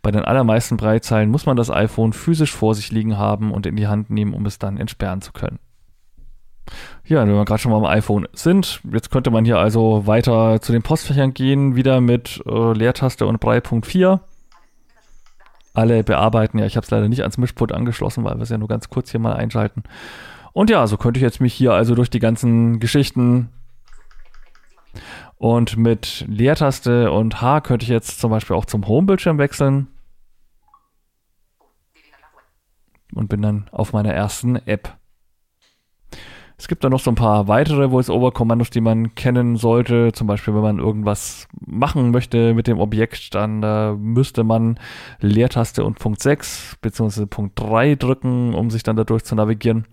Bei 0.00 0.10
den 0.10 0.24
allermeisten 0.24 0.76
Breitzeilen 0.76 1.30
muss 1.30 1.44
man 1.44 1.56
das 1.56 1.70
iPhone 1.70 2.12
physisch 2.12 2.52
vor 2.52 2.74
sich 2.74 2.92
liegen 2.92 3.18
haben 3.18 3.50
und 3.52 3.66
in 3.66 3.76
die 3.76 3.88
Hand 3.88 4.10
nehmen, 4.10 4.32
um 4.32 4.46
es 4.46 4.58
dann 4.58 4.78
entsperren 4.78 5.20
zu 5.20 5.32
können. 5.32 5.58
Ja, 7.04 7.20
wenn 7.22 7.34
wir 7.34 7.44
gerade 7.44 7.60
schon 7.60 7.72
mal 7.72 7.78
am 7.78 7.84
iPhone 7.84 8.26
sind, 8.32 8.80
jetzt 8.92 9.10
könnte 9.10 9.30
man 9.30 9.44
hier 9.44 9.58
also 9.58 10.06
weiter 10.06 10.60
zu 10.60 10.72
den 10.72 10.82
Postfächern 10.82 11.34
gehen, 11.34 11.76
wieder 11.76 12.00
mit 12.00 12.42
äh, 12.46 12.72
Leertaste 12.72 13.26
und 13.26 13.40
Brei.4. 13.40 13.84
4. 13.84 14.20
Alle 15.74 16.02
bearbeiten, 16.02 16.58
ja, 16.58 16.66
ich 16.66 16.76
habe 16.76 16.84
es 16.84 16.90
leider 16.90 17.08
nicht 17.08 17.20
ans 17.20 17.38
Mischpult 17.38 17.70
angeschlossen, 17.70 18.24
weil 18.24 18.36
wir 18.36 18.42
es 18.42 18.48
ja 18.48 18.58
nur 18.58 18.68
ganz 18.68 18.88
kurz 18.88 19.10
hier 19.10 19.20
mal 19.20 19.34
einschalten. 19.34 19.84
Und 20.52 20.70
ja, 20.70 20.86
so 20.86 20.96
könnte 20.96 21.18
ich 21.18 21.22
jetzt 21.22 21.40
mich 21.40 21.52
hier 21.52 21.74
also 21.74 21.94
durch 21.94 22.08
die 22.08 22.18
ganzen 22.18 22.80
Geschichten 22.80 23.50
und 25.38 25.76
mit 25.76 26.24
Leertaste 26.28 27.10
und 27.12 27.42
H 27.42 27.60
könnte 27.60 27.84
ich 27.84 27.90
jetzt 27.90 28.20
zum 28.20 28.30
Beispiel 28.30 28.56
auch 28.56 28.64
zum 28.64 28.86
Home-Bildschirm 28.88 29.38
wechseln. 29.38 29.88
Und 33.14 33.28
bin 33.28 33.42
dann 33.42 33.68
auf 33.70 33.92
meiner 33.92 34.12
ersten 34.12 34.56
App. 34.56 34.96
Es 36.58 36.68
gibt 36.68 36.84
da 36.84 36.88
noch 36.88 37.00
so 37.00 37.10
ein 37.10 37.16
paar 37.16 37.48
weitere 37.48 37.90
Voice-Over-Kommandos, 37.90 38.70
die 38.70 38.80
man 38.80 39.14
kennen 39.14 39.56
sollte. 39.56 40.12
Zum 40.12 40.26
Beispiel, 40.26 40.54
wenn 40.54 40.62
man 40.62 40.78
irgendwas 40.78 41.48
machen 41.60 42.10
möchte 42.10 42.54
mit 42.54 42.66
dem 42.66 42.80
Objekt, 42.80 43.34
dann 43.34 43.62
äh, 43.62 43.92
müsste 43.92 44.42
man 44.42 44.78
Leertaste 45.20 45.84
und 45.84 45.98
Punkt 45.98 46.22
6 46.22 46.78
bzw. 46.80 47.26
Punkt 47.26 47.60
3 47.60 47.96
drücken, 47.96 48.54
um 48.54 48.70
sich 48.70 48.82
dann 48.82 48.96
dadurch 48.96 49.24
zu 49.24 49.34
navigieren 49.34 49.86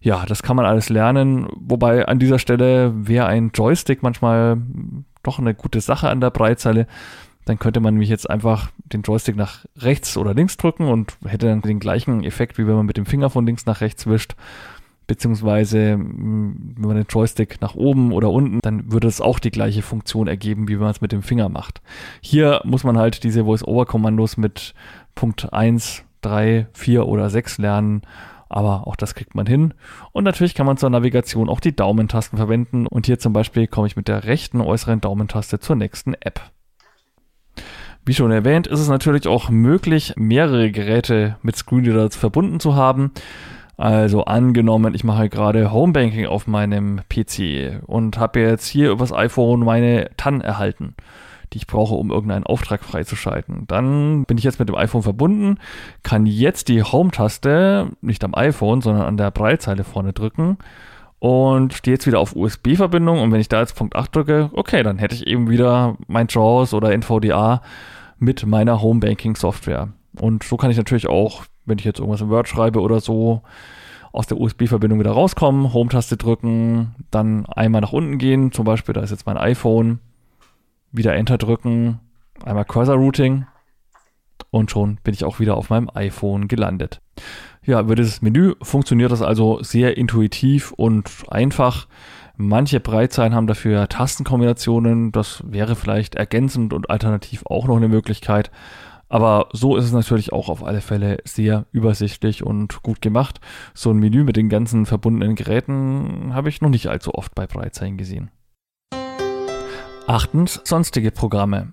ja, 0.00 0.24
das 0.24 0.42
kann 0.42 0.56
man 0.56 0.64
alles 0.64 0.88
lernen. 0.88 1.46
Wobei 1.56 2.06
an 2.06 2.18
dieser 2.18 2.38
Stelle 2.38 2.92
wäre 3.06 3.26
ein 3.26 3.50
Joystick 3.54 4.02
manchmal 4.02 4.56
doch 5.22 5.38
eine 5.38 5.54
gute 5.54 5.80
Sache 5.80 6.08
an 6.08 6.20
der 6.20 6.30
Breitzeile. 6.30 6.86
Dann 7.44 7.58
könnte 7.58 7.80
man 7.80 7.96
mich 7.96 8.08
jetzt 8.08 8.28
einfach 8.28 8.70
den 8.78 9.02
Joystick 9.02 9.36
nach 9.36 9.66
rechts 9.76 10.16
oder 10.16 10.34
links 10.34 10.56
drücken 10.56 10.88
und 10.88 11.16
hätte 11.26 11.46
dann 11.46 11.60
den 11.60 11.80
gleichen 11.80 12.24
Effekt, 12.24 12.58
wie 12.58 12.66
wenn 12.66 12.76
man 12.76 12.86
mit 12.86 12.96
dem 12.96 13.06
Finger 13.06 13.28
von 13.28 13.44
links 13.46 13.66
nach 13.66 13.82
rechts 13.82 14.06
wischt. 14.06 14.36
Beziehungsweise, 15.10 15.98
wenn 15.98 16.74
man 16.76 16.94
den 16.94 17.06
Joystick 17.08 17.60
nach 17.60 17.74
oben 17.74 18.12
oder 18.12 18.30
unten, 18.30 18.60
dann 18.62 18.92
würde 18.92 19.08
es 19.08 19.20
auch 19.20 19.40
die 19.40 19.50
gleiche 19.50 19.82
Funktion 19.82 20.28
ergeben, 20.28 20.68
wie 20.68 20.74
wenn 20.74 20.82
man 20.82 20.92
es 20.92 21.00
mit 21.00 21.10
dem 21.10 21.22
Finger 21.22 21.48
macht. 21.48 21.82
Hier 22.20 22.60
muss 22.62 22.84
man 22.84 22.96
halt 22.96 23.24
diese 23.24 23.44
Voice-Over-Kommandos 23.44 24.36
mit 24.36 24.72
Punkt 25.16 25.52
1, 25.52 26.04
3, 26.20 26.68
4 26.74 27.08
oder 27.08 27.28
6 27.28 27.58
lernen 27.58 28.02
aber 28.52 28.88
auch 28.88 28.96
das 28.96 29.14
kriegt 29.14 29.36
man 29.36 29.46
hin. 29.46 29.74
Und 30.10 30.24
natürlich 30.24 30.56
kann 30.56 30.66
man 30.66 30.76
zur 30.76 30.90
Navigation 30.90 31.48
auch 31.48 31.60
die 31.60 31.74
Daumentasten 31.74 32.36
verwenden 32.36 32.86
und 32.88 33.06
hier 33.06 33.20
zum 33.20 33.32
Beispiel 33.32 33.68
komme 33.68 33.86
ich 33.86 33.94
mit 33.94 34.08
der 34.08 34.24
rechten 34.24 34.60
äußeren 34.60 35.00
Daumentaste 35.00 35.60
zur 35.60 35.76
nächsten 35.76 36.14
App. 36.14 36.40
Wie 38.04 38.14
schon 38.14 38.32
erwähnt, 38.32 38.66
ist 38.66 38.80
es 38.80 38.88
natürlich 38.88 39.28
auch 39.28 39.50
möglich, 39.50 40.14
mehrere 40.16 40.72
Geräte 40.72 41.36
mit 41.42 41.54
Screenreader 41.54 42.10
verbunden 42.10 42.58
zu 42.58 42.74
haben. 42.74 43.12
Also 43.80 44.24
angenommen, 44.26 44.94
ich 44.94 45.04
mache 45.04 45.30
gerade 45.30 45.72
Homebanking 45.72 46.26
auf 46.26 46.46
meinem 46.46 47.00
PC 47.08 47.80
und 47.86 48.18
habe 48.18 48.40
jetzt 48.40 48.66
hier 48.66 48.90
übers 48.90 49.10
iPhone 49.10 49.60
meine 49.60 50.10
TAN 50.18 50.42
erhalten 50.42 50.94
die 51.52 51.56
ich 51.56 51.66
brauche, 51.66 51.94
um 51.94 52.10
irgendeinen 52.10 52.44
Auftrag 52.44 52.84
freizuschalten. 52.84 53.66
Dann 53.66 54.24
bin 54.24 54.38
ich 54.38 54.44
jetzt 54.44 54.60
mit 54.60 54.68
dem 54.68 54.76
iPhone 54.76 55.02
verbunden, 55.02 55.58
kann 56.04 56.24
jetzt 56.26 56.68
die 56.68 56.84
Home-Taste 56.84 57.88
nicht 58.02 58.22
am 58.22 58.36
iPhone, 58.36 58.82
sondern 58.82 59.02
an 59.02 59.16
der 59.16 59.32
Breitzeile 59.32 59.82
vorne 59.82 60.12
drücken 60.12 60.58
und 61.18 61.74
stehe 61.74 61.96
jetzt 61.96 62.06
wieder 62.06 62.20
auf 62.20 62.36
USB-Verbindung 62.36 63.20
und 63.20 63.32
wenn 63.32 63.40
ich 63.40 63.48
da 63.48 63.60
jetzt 63.60 63.74
Punkt 63.74 63.96
8 63.96 64.14
drücke, 64.14 64.50
okay, 64.52 64.84
dann 64.84 64.98
hätte 64.98 65.16
ich 65.16 65.26
eben 65.26 65.50
wieder 65.50 65.96
mein 66.06 66.28
JAWS 66.28 66.72
oder 66.72 66.92
NVDA 66.92 67.62
mit 68.20 68.46
meiner 68.46 68.80
Home-Banking-Software. 68.80 69.88
Und 70.20 70.44
so 70.44 70.56
kann 70.56 70.70
ich 70.70 70.76
natürlich 70.76 71.08
auch, 71.08 71.46
wenn 71.64 71.78
ich 71.78 71.84
jetzt 71.84 71.98
irgendwas 71.98 72.20
im 72.20 72.30
Word 72.30 72.48
schreibe 72.48 72.80
oder 72.80 73.00
so, 73.00 73.42
aus 74.12 74.26
der 74.26 74.40
USB-Verbindung 74.40 74.98
wieder 74.98 75.12
rauskommen, 75.12 75.72
Home-Taste 75.72 76.16
drücken, 76.16 76.94
dann 77.10 77.46
einmal 77.46 77.80
nach 77.80 77.92
unten 77.92 78.18
gehen, 78.18 78.50
zum 78.52 78.64
Beispiel, 78.64 78.92
da 78.92 79.02
ist 79.02 79.10
jetzt 79.10 79.26
mein 79.26 79.36
iPhone, 79.36 80.00
wieder 80.90 81.14
Enter 81.14 81.38
drücken, 81.38 82.00
einmal 82.44 82.64
Cursor 82.64 82.96
Routing 82.96 83.46
und 84.50 84.70
schon 84.70 84.98
bin 85.02 85.14
ich 85.14 85.24
auch 85.24 85.38
wieder 85.38 85.56
auf 85.56 85.70
meinem 85.70 85.90
iPhone 85.94 86.48
gelandet. 86.48 87.00
Ja, 87.64 87.80
über 87.80 87.94
dieses 87.94 88.22
Menü 88.22 88.54
funktioniert 88.62 89.12
das 89.12 89.22
also 89.22 89.62
sehr 89.62 89.96
intuitiv 89.96 90.72
und 90.72 91.10
einfach. 91.28 91.86
Manche 92.36 92.80
Breitzeilen 92.80 93.34
haben 93.34 93.46
dafür 93.46 93.86
Tastenkombinationen. 93.88 95.12
Das 95.12 95.42
wäre 95.46 95.76
vielleicht 95.76 96.14
ergänzend 96.14 96.72
und 96.72 96.88
alternativ 96.88 97.42
auch 97.44 97.68
noch 97.68 97.76
eine 97.76 97.88
Möglichkeit. 97.88 98.50
Aber 99.10 99.48
so 99.52 99.76
ist 99.76 99.84
es 99.84 99.92
natürlich 99.92 100.32
auch 100.32 100.48
auf 100.48 100.64
alle 100.64 100.80
Fälle 100.80 101.18
sehr 101.24 101.66
übersichtlich 101.72 102.44
und 102.44 102.82
gut 102.82 103.02
gemacht. 103.02 103.40
So 103.74 103.90
ein 103.90 103.98
Menü 103.98 104.22
mit 104.22 104.36
den 104.36 104.48
ganzen 104.48 104.86
verbundenen 104.86 105.34
Geräten 105.34 106.30
habe 106.32 106.48
ich 106.48 106.62
noch 106.62 106.70
nicht 106.70 106.86
allzu 106.86 107.12
oft 107.14 107.34
bei 107.34 107.48
Breitzeilen 107.48 107.98
gesehen. 107.98 108.30
Achtens 110.06 110.60
sonstige 110.64 111.10
Programme. 111.10 111.72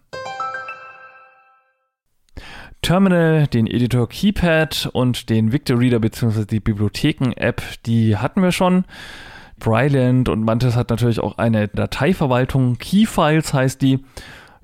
Terminal, 2.82 3.48
den 3.48 3.68
Editor 3.68 4.10
Keypad 4.10 4.90
und 4.94 5.30
den 5.30 5.52
Victor 5.52 5.80
Reader 5.80 6.00
bzw. 6.00 6.46
die 6.46 6.60
Bibliotheken-App, 6.60 7.62
die 7.86 8.18
hatten 8.18 8.42
wir 8.42 8.52
schon. 8.52 8.86
Bryland 9.60 10.30
und 10.30 10.44
Mantis 10.44 10.76
hat 10.76 10.90
natürlich 10.90 11.20
auch 11.20 11.38
eine 11.38 11.68
Dateiverwaltung. 11.68 12.78
Keyfiles 12.78 13.54
heißt 13.54 13.82
die. 13.82 14.00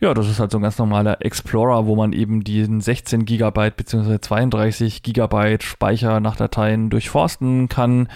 Ja, 0.04 0.14
das 0.14 0.28
ist 0.28 0.42
halt 0.42 0.52
so 0.52 0.58
ein 0.58 0.62
ganz 0.62 0.78
normaler 0.80 1.22
Explorer, 1.22 1.86
wo 1.86 1.96
man 1.96 2.12
eben 2.12 2.44
diesen 2.44 2.82
16 2.82 3.24
GB 3.24 3.70
bzw. 3.70 4.20
32 4.20 5.02
GB 5.02 5.60
Speicher 5.62 6.20
nach 6.20 6.36
Dateien 6.36 6.90
durchforsten 6.90 7.70
kann. 7.70 8.10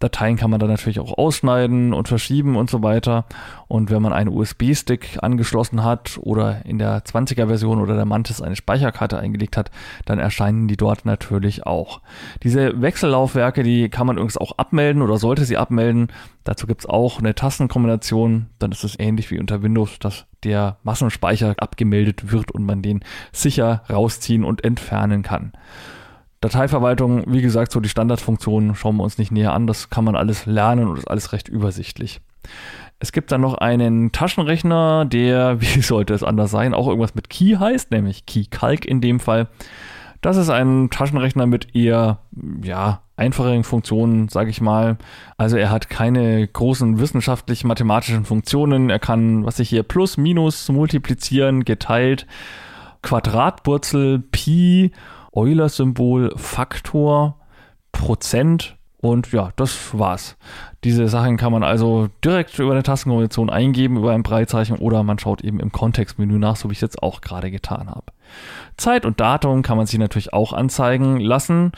Dateien 0.00 0.36
kann 0.36 0.50
man 0.50 0.60
dann 0.60 0.70
natürlich 0.70 1.00
auch 1.00 1.16
ausschneiden 1.16 1.92
und 1.92 2.08
verschieben 2.08 2.56
und 2.56 2.70
so 2.70 2.82
weiter. 2.82 3.24
Und 3.68 3.90
wenn 3.90 4.02
man 4.02 4.12
einen 4.12 4.30
USB-Stick 4.30 5.18
angeschlossen 5.22 5.82
hat 5.82 6.18
oder 6.20 6.64
in 6.64 6.78
der 6.78 7.04
20er 7.04 7.46
Version 7.46 7.80
oder 7.80 7.96
der 7.96 8.04
Mantis 8.04 8.40
eine 8.40 8.56
Speicherkarte 8.56 9.18
eingelegt 9.18 9.56
hat, 9.56 9.70
dann 10.04 10.18
erscheinen 10.18 10.68
die 10.68 10.76
dort 10.76 11.04
natürlich 11.04 11.66
auch. 11.66 12.00
Diese 12.42 12.80
Wechsellaufwerke, 12.80 13.62
die 13.62 13.88
kann 13.88 14.06
man 14.06 14.16
übrigens 14.16 14.36
auch 14.36 14.58
abmelden 14.58 15.02
oder 15.02 15.18
sollte 15.18 15.44
sie 15.44 15.56
abmelden. 15.56 16.08
Dazu 16.44 16.66
gibt 16.66 16.82
es 16.82 16.86
auch 16.86 17.18
eine 17.18 17.34
Tastenkombination. 17.34 18.46
Dann 18.58 18.72
ist 18.72 18.84
es 18.84 18.98
ähnlich 18.98 19.30
wie 19.30 19.40
unter 19.40 19.62
Windows, 19.62 19.98
dass 19.98 20.26
der 20.44 20.76
Massenspeicher 20.84 21.54
abgemeldet 21.58 22.30
wird 22.30 22.52
und 22.52 22.64
man 22.64 22.82
den 22.82 23.00
sicher 23.32 23.82
rausziehen 23.90 24.44
und 24.44 24.64
entfernen 24.64 25.22
kann. 25.22 25.52
Dateiverwaltung, 26.40 27.24
wie 27.26 27.42
gesagt, 27.42 27.72
so 27.72 27.80
die 27.80 27.88
Standardfunktionen 27.88 28.74
schauen 28.74 28.96
wir 28.96 29.04
uns 29.04 29.18
nicht 29.18 29.32
näher 29.32 29.52
an. 29.52 29.66
Das 29.66 29.90
kann 29.90 30.04
man 30.04 30.16
alles 30.16 30.46
lernen 30.46 30.88
und 30.88 30.98
ist 30.98 31.10
alles 31.10 31.32
recht 31.32 31.48
übersichtlich. 31.48 32.20
Es 32.98 33.12
gibt 33.12 33.30
dann 33.32 33.40
noch 33.40 33.54
einen 33.54 34.12
Taschenrechner, 34.12 35.04
der, 35.04 35.60
wie 35.60 35.80
sollte 35.80 36.14
es 36.14 36.22
anders 36.22 36.50
sein, 36.50 36.74
auch 36.74 36.88
irgendwas 36.88 37.14
mit 37.14 37.30
Key 37.30 37.56
heißt, 37.58 37.90
nämlich 37.90 38.26
Key 38.26 38.44
Calc 38.50 38.84
in 38.84 39.00
dem 39.00 39.20
Fall. 39.20 39.48
Das 40.22 40.36
ist 40.36 40.50
ein 40.50 40.88
Taschenrechner 40.90 41.46
mit 41.46 41.74
eher, 41.74 42.20
ja, 42.62 43.02
einfacheren 43.16 43.64
Funktionen, 43.64 44.28
sage 44.28 44.50
ich 44.50 44.60
mal. 44.60 44.98
Also 45.36 45.56
er 45.56 45.70
hat 45.70 45.88
keine 45.88 46.46
großen 46.46 46.98
wissenschaftlich-mathematischen 46.98 48.24
Funktionen. 48.24 48.90
Er 48.90 48.98
kann, 48.98 49.44
was 49.44 49.58
ich 49.58 49.68
hier, 49.68 49.82
plus, 49.82 50.16
minus, 50.16 50.68
multiplizieren, 50.68 51.64
geteilt, 51.64 52.26
Quadratwurzel, 53.02 54.18
Pi 54.18 54.92
Euler-Symbol, 55.36 56.32
Faktor, 56.36 57.36
Prozent 57.92 58.76
und 58.98 59.30
ja, 59.32 59.50
das 59.56 59.96
war's. 59.96 60.36
Diese 60.82 61.08
Sachen 61.08 61.36
kann 61.36 61.52
man 61.52 61.62
also 61.62 62.08
direkt 62.24 62.58
über 62.58 62.72
eine 62.72 62.82
Tastenkombination 62.82 63.50
eingeben, 63.50 63.98
über 63.98 64.12
ein 64.12 64.22
Breitzeichen 64.22 64.78
oder 64.78 65.02
man 65.02 65.18
schaut 65.18 65.42
eben 65.42 65.60
im 65.60 65.70
Kontextmenü 65.70 66.38
nach, 66.38 66.56
so 66.56 66.68
wie 66.68 66.72
ich 66.72 66.78
es 66.78 66.82
jetzt 66.82 67.02
auch 67.02 67.20
gerade 67.20 67.50
getan 67.50 67.88
habe. 67.88 68.12
Zeit 68.76 69.04
und 69.04 69.20
Datum 69.20 69.62
kann 69.62 69.76
man 69.76 69.86
sich 69.86 69.98
natürlich 69.98 70.32
auch 70.32 70.52
anzeigen 70.52 71.20
lassen. 71.20 71.72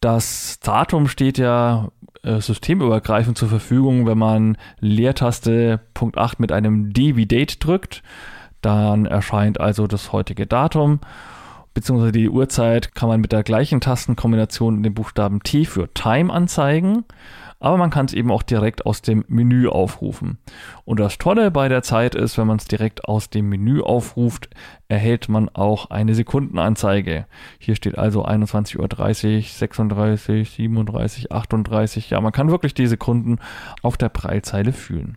Das 0.00 0.60
Datum 0.60 1.08
steht 1.08 1.38
ja 1.38 1.88
äh, 2.22 2.40
systemübergreifend 2.40 3.36
zur 3.36 3.48
Verfügung, 3.48 4.06
wenn 4.06 4.18
man 4.18 4.58
Leertaste 4.80 5.80
Punkt 5.94 6.18
8 6.18 6.38
mit 6.38 6.52
einem 6.52 6.92
D 6.92 7.16
wie 7.16 7.26
Date 7.26 7.64
drückt. 7.64 8.02
Dann 8.60 9.06
erscheint 9.06 9.60
also 9.60 9.86
das 9.86 10.12
heutige 10.12 10.46
Datum 10.46 11.00
beziehungsweise 11.78 12.10
die 12.10 12.28
Uhrzeit 12.28 12.96
kann 12.96 13.08
man 13.08 13.20
mit 13.20 13.30
der 13.30 13.44
gleichen 13.44 13.80
Tastenkombination 13.80 14.82
den 14.82 14.94
Buchstaben 14.94 15.44
T 15.44 15.64
für 15.64 15.88
Time 15.94 16.32
anzeigen, 16.32 17.04
aber 17.60 17.76
man 17.76 17.90
kann 17.90 18.06
es 18.06 18.14
eben 18.14 18.32
auch 18.32 18.42
direkt 18.42 18.84
aus 18.84 19.00
dem 19.00 19.24
Menü 19.28 19.68
aufrufen. 19.68 20.38
Und 20.84 20.98
das 20.98 21.18
Tolle 21.18 21.52
bei 21.52 21.68
der 21.68 21.84
Zeit 21.84 22.16
ist, 22.16 22.36
wenn 22.36 22.48
man 22.48 22.56
es 22.56 22.64
direkt 22.64 23.04
aus 23.04 23.30
dem 23.30 23.48
Menü 23.48 23.80
aufruft, 23.80 24.50
erhält 24.88 25.28
man 25.28 25.48
auch 25.50 25.90
eine 25.90 26.16
Sekundenanzeige. 26.16 27.26
Hier 27.60 27.76
steht 27.76 27.96
also 27.96 28.26
21.30 28.26 29.36
Uhr, 29.36 29.42
36, 29.42 30.50
37, 30.50 31.30
38. 31.30 32.10
Ja, 32.10 32.20
man 32.20 32.32
kann 32.32 32.50
wirklich 32.50 32.74
die 32.74 32.88
Sekunden 32.88 33.38
auf 33.82 33.96
der 33.96 34.08
Breitzeile 34.08 34.72
fühlen. 34.72 35.16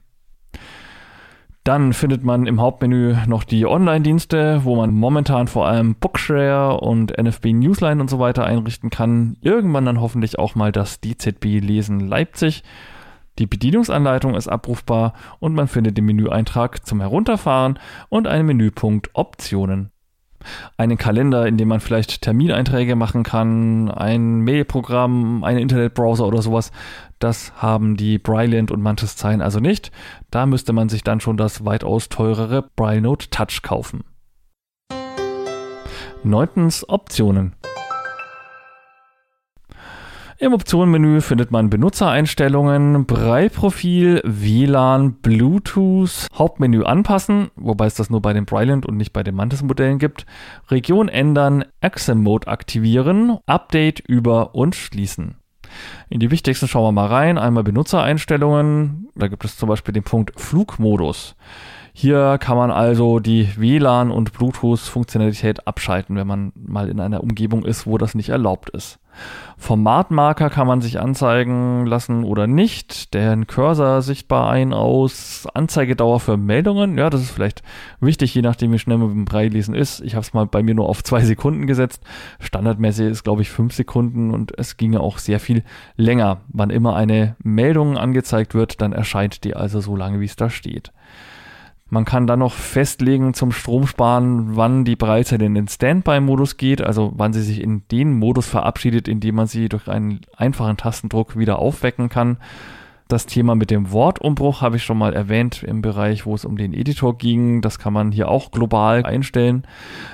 Dann 1.63 1.93
findet 1.93 2.23
man 2.23 2.47
im 2.47 2.59
Hauptmenü 2.59 3.15
noch 3.27 3.43
die 3.43 3.67
Online-Dienste, 3.67 4.61
wo 4.63 4.75
man 4.75 4.91
momentan 4.95 5.47
vor 5.47 5.67
allem 5.67 5.93
Bookshare 5.93 6.79
und 6.79 7.15
NFB 7.15 7.53
Newsline 7.53 8.01
und 8.01 8.09
so 8.09 8.17
weiter 8.17 8.45
einrichten 8.45 8.89
kann. 8.89 9.37
Irgendwann 9.41 9.85
dann 9.85 10.01
hoffentlich 10.01 10.39
auch 10.39 10.55
mal 10.55 10.71
das 10.71 11.01
DZB 11.01 11.59
Lesen 11.59 11.99
Leipzig. 11.99 12.63
Die 13.37 13.45
Bedienungsanleitung 13.45 14.33
ist 14.33 14.47
abrufbar 14.47 15.13
und 15.39 15.53
man 15.53 15.67
findet 15.67 15.97
den 15.97 16.05
Menüeintrag 16.05 16.85
zum 16.85 16.99
Herunterfahren 16.99 17.77
und 18.09 18.27
einen 18.27 18.47
Menüpunkt 18.47 19.11
Optionen 19.13 19.91
einen 20.77 20.97
Kalender, 20.97 21.47
in 21.47 21.57
dem 21.57 21.67
man 21.67 21.79
vielleicht 21.79 22.21
Termineinträge 22.21 22.95
machen 22.95 23.23
kann, 23.23 23.89
ein 23.91 24.41
Mailprogramm, 24.41 25.43
einen 25.43 25.59
Internetbrowser 25.59 26.25
oder 26.25 26.41
sowas. 26.41 26.71
Das 27.19 27.53
haben 27.61 27.97
die 27.97 28.17
Brilliant 28.17 28.71
und 28.71 28.81
Mantis 28.81 29.15
Zeilen 29.15 29.41
also 29.41 29.59
nicht. 29.59 29.91
Da 30.31 30.45
müsste 30.45 30.73
man 30.73 30.89
sich 30.89 31.03
dann 31.03 31.19
schon 31.19 31.37
das 31.37 31.65
weitaus 31.65 32.09
teurere 32.09 32.69
Brilenote 32.75 33.29
Touch 33.29 33.61
kaufen. 33.61 34.03
Neuntens 36.23 36.87
Optionen. 36.87 37.53
Im 40.41 40.53
Optionenmenü 40.53 41.21
findet 41.21 41.51
man 41.51 41.69
Benutzereinstellungen, 41.69 43.05
Braille-Profil, 43.05 44.21
WLAN, 44.23 45.13
Bluetooth, 45.21 46.25
Hauptmenü 46.33 46.83
anpassen, 46.83 47.51
wobei 47.55 47.85
es 47.85 47.93
das 47.93 48.09
nur 48.09 48.23
bei 48.23 48.33
den 48.33 48.45
Brilliant 48.45 48.87
und 48.87 48.97
nicht 48.97 49.13
bei 49.13 49.21
den 49.21 49.35
Mantis-Modellen 49.35 49.99
gibt, 49.99 50.25
Region 50.71 51.09
ändern, 51.09 51.63
Axim-Mode 51.81 52.47
aktivieren, 52.47 53.37
Update 53.45 53.99
über 53.99 54.55
und 54.55 54.73
schließen. 54.73 55.35
In 56.09 56.19
die 56.19 56.31
wichtigsten 56.31 56.67
schauen 56.67 56.85
wir 56.85 56.91
mal 56.91 57.07
rein. 57.07 57.37
Einmal 57.37 57.63
Benutzereinstellungen. 57.63 59.09
Da 59.13 59.27
gibt 59.27 59.45
es 59.45 59.57
zum 59.57 59.69
Beispiel 59.69 59.93
den 59.93 60.01
Punkt 60.01 60.33
Flugmodus. 60.41 61.35
Hier 61.93 62.37
kann 62.39 62.57
man 62.57 62.71
also 62.71 63.19
die 63.19 63.49
WLAN- 63.57 64.11
und 64.11 64.33
Bluetooth-Funktionalität 64.33 65.67
abschalten, 65.67 66.15
wenn 66.15 66.27
man 66.27 66.53
mal 66.55 66.89
in 66.89 66.99
einer 66.99 67.21
Umgebung 67.21 67.65
ist, 67.65 67.85
wo 67.85 67.97
das 67.97 68.15
nicht 68.15 68.29
erlaubt 68.29 68.69
ist. 68.69 68.99
Formatmarker 69.57 70.49
kann 70.49 70.65
man 70.65 70.81
sich 70.81 70.99
anzeigen 70.99 71.85
lassen 71.85 72.23
oder 72.23 72.47
nicht. 72.47 73.13
Den 73.13 73.45
Cursor 73.45 74.01
sichtbar 74.01 74.49
ein 74.49 74.73
aus. 74.73 75.47
Anzeigedauer 75.53 76.19
für 76.19 76.37
Meldungen. 76.37 76.97
Ja, 76.97 77.09
das 77.09 77.21
ist 77.21 77.31
vielleicht 77.31 77.61
wichtig, 77.99 78.33
je 78.33 78.41
nachdem, 78.41 78.71
wie 78.71 78.79
schnell 78.79 78.97
man 78.97 79.09
dem 79.09 79.25
Breilesen 79.25 79.75
ist. 79.75 79.99
Ich 80.01 80.15
habe 80.15 80.21
es 80.21 80.33
mal 80.33 80.47
bei 80.47 80.63
mir 80.63 80.73
nur 80.73 80.89
auf 80.89 81.03
zwei 81.03 81.21
Sekunden 81.21 81.67
gesetzt. 81.67 82.03
Standardmäßig 82.39 83.07
ist, 83.07 83.23
glaube 83.23 83.41
ich, 83.41 83.49
fünf 83.49 83.73
Sekunden 83.73 84.31
und 84.31 84.57
es 84.57 84.77
ginge 84.77 85.01
auch 85.01 85.19
sehr 85.19 85.39
viel 85.39 85.63
länger. 85.95 86.41
Wann 86.47 86.69
immer 86.69 86.95
eine 86.95 87.35
Meldung 87.43 87.97
angezeigt 87.97 88.55
wird, 88.55 88.81
dann 88.81 88.93
erscheint 88.93 89.43
die 89.43 89.55
also 89.55 89.81
so 89.81 89.95
lange, 89.95 90.21
wie 90.21 90.25
es 90.25 90.35
da 90.35 90.49
steht. 90.49 90.91
Man 91.93 92.05
kann 92.05 92.25
dann 92.25 92.39
noch 92.39 92.53
festlegen 92.53 93.33
zum 93.33 93.51
Stromsparen, 93.51 94.55
wann 94.55 94.85
die 94.85 94.95
Breite 94.95 95.35
in 95.35 95.53
den 95.53 95.67
Standby-Modus 95.67 96.55
geht, 96.55 96.81
also 96.81 97.11
wann 97.17 97.33
sie 97.33 97.41
sich 97.41 97.61
in 97.61 97.83
den 97.91 98.17
Modus 98.17 98.47
verabschiedet, 98.47 99.09
in 99.09 99.19
dem 99.19 99.35
man 99.35 99.47
sie 99.47 99.67
durch 99.67 99.89
einen 99.89 100.21
einfachen 100.37 100.77
Tastendruck 100.77 101.37
wieder 101.37 101.59
aufwecken 101.59 102.07
kann. 102.07 102.37
Das 103.09 103.25
Thema 103.25 103.55
mit 103.55 103.71
dem 103.71 103.91
Wortumbruch 103.91 104.61
habe 104.61 104.77
ich 104.77 104.83
schon 104.85 104.97
mal 104.97 105.13
erwähnt 105.13 105.63
im 105.63 105.81
Bereich, 105.81 106.25
wo 106.25 106.33
es 106.33 106.45
um 106.45 106.55
den 106.55 106.73
Editor 106.73 107.17
ging. 107.17 107.61
Das 107.61 107.77
kann 107.77 107.91
man 107.91 108.13
hier 108.13 108.29
auch 108.29 108.51
global 108.51 109.03
einstellen. 109.03 109.63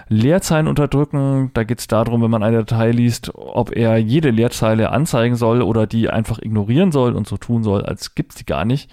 Leerzeilen 0.09 0.67
unterdrücken, 0.67 1.51
da 1.53 1.63
geht 1.63 1.77
es 1.77 1.85
darum, 1.85 2.23
wenn 2.23 2.31
man 2.31 2.41
eine 2.41 2.65
Datei 2.65 2.89
liest, 2.89 3.35
ob 3.35 3.75
er 3.75 3.97
jede 3.97 4.31
Leerzeile 4.31 4.89
anzeigen 4.89 5.35
soll 5.35 5.61
oder 5.61 5.85
die 5.85 6.09
einfach 6.09 6.39
ignorieren 6.39 6.91
soll 6.91 7.13
und 7.13 7.27
so 7.27 7.37
tun 7.37 7.61
soll, 7.61 7.85
als 7.85 8.15
gibt 8.15 8.31
es 8.31 8.37
die 8.37 8.47
gar 8.47 8.65
nicht. 8.65 8.89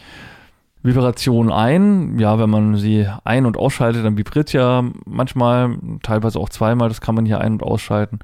Vibration 0.84 1.50
ein. 1.50 2.18
Ja, 2.18 2.38
wenn 2.38 2.50
man 2.50 2.76
sie 2.76 3.08
ein- 3.24 3.46
und 3.46 3.56
ausschaltet, 3.56 4.04
dann 4.04 4.18
vibriert 4.18 4.52
ja 4.52 4.84
manchmal, 5.06 5.76
teilweise 6.02 6.38
auch 6.38 6.50
zweimal. 6.50 6.88
Das 6.88 7.00
kann 7.00 7.14
man 7.14 7.24
hier 7.24 7.40
ein- 7.40 7.54
und 7.54 7.62
ausschalten. 7.62 8.18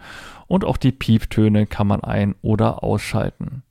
Und 0.47 0.65
auch 0.65 0.77
die 0.77 0.93
Pieptöne 0.93 1.67
kann 1.67 1.87
man 1.87 2.05
ein- 2.05 2.35
oder 2.43 2.85
ausschalten. 2.85 3.63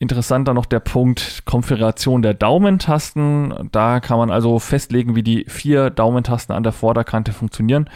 Interessant 0.00 0.48
dann 0.48 0.56
noch 0.56 0.66
der 0.66 0.80
Punkt 0.80 1.42
Konfiguration 1.44 2.22
der 2.22 2.34
Daumentasten. 2.34 3.68
Da 3.70 4.00
kann 4.00 4.18
man 4.18 4.30
also 4.30 4.58
festlegen, 4.58 5.14
wie 5.14 5.22
die 5.22 5.44
vier 5.46 5.90
Daumentasten 5.90 6.54
an 6.54 6.62
der 6.62 6.72
Vorderkante 6.72 7.32
funktionieren. 7.32 7.88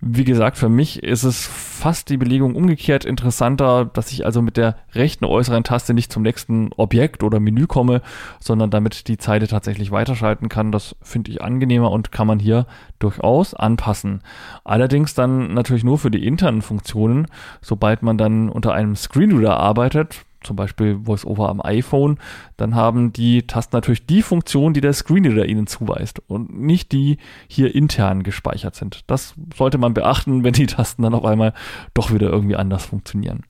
Wie 0.00 0.24
gesagt, 0.24 0.56
für 0.58 0.68
mich 0.68 1.02
ist 1.02 1.24
es 1.24 1.46
fast 1.46 2.08
die 2.08 2.16
Belegung 2.16 2.54
umgekehrt 2.54 3.04
interessanter, 3.04 3.84
dass 3.84 4.12
ich 4.12 4.26
also 4.26 4.42
mit 4.42 4.56
der 4.56 4.76
rechten 4.94 5.24
äußeren 5.24 5.64
Taste 5.64 5.94
nicht 5.94 6.12
zum 6.12 6.22
nächsten 6.22 6.70
Objekt 6.76 7.22
oder 7.22 7.40
Menü 7.40 7.66
komme, 7.66 8.02
sondern 8.40 8.70
damit 8.70 9.08
die 9.08 9.18
Zeile 9.18 9.48
tatsächlich 9.48 9.90
weiterschalten 9.90 10.48
kann. 10.48 10.72
Das 10.72 10.96
finde 11.02 11.30
ich 11.30 11.42
angenehmer 11.42 11.90
und 11.90 12.12
kann 12.12 12.26
man 12.26 12.38
hier 12.38 12.66
durchaus 12.98 13.54
anpassen. 13.54 14.22
Allerdings 14.64 15.14
dann 15.14 15.54
natürlich 15.54 15.84
nur 15.84 15.98
für 15.98 16.10
die 16.10 16.26
internen 16.26 16.62
Funktionen. 16.62 17.26
Sobald 17.60 18.02
man 18.02 18.18
dann 18.18 18.48
unter 18.48 18.72
einem 18.72 18.96
Screenreader 18.96 19.58
arbeitet, 19.58 20.24
zum 20.44 20.56
Beispiel 20.56 21.06
VoiceOver 21.06 21.48
am 21.48 21.60
iPhone, 21.60 22.18
dann 22.56 22.74
haben 22.74 23.12
die 23.12 23.46
Tasten 23.46 23.76
natürlich 23.76 24.06
die 24.06 24.22
Funktion, 24.22 24.74
die 24.74 24.80
der 24.80 24.92
Screenreader 24.92 25.46
ihnen 25.46 25.66
zuweist 25.66 26.20
und 26.28 26.58
nicht 26.58 26.92
die 26.92 27.18
hier 27.48 27.74
intern 27.74 28.22
gespeichert 28.22 28.74
sind. 28.74 29.02
Das 29.06 29.34
sollte 29.56 29.78
man 29.78 29.94
beachten, 29.94 30.44
wenn 30.44 30.52
die 30.52 30.66
Tasten 30.66 31.02
dann 31.02 31.14
auf 31.14 31.24
einmal 31.24 31.54
doch 31.94 32.12
wieder 32.12 32.30
irgendwie 32.30 32.56
anders 32.56 32.86
funktionieren. 32.86 33.42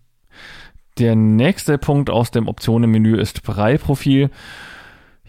Der 0.99 1.17
nächste 1.17 1.77
Punkt 1.77 2.09
aus 2.09 2.31
dem 2.31 2.47
Optionenmenü 2.47 3.17
ist 3.17 3.43
Brei-Profil. 3.43 4.31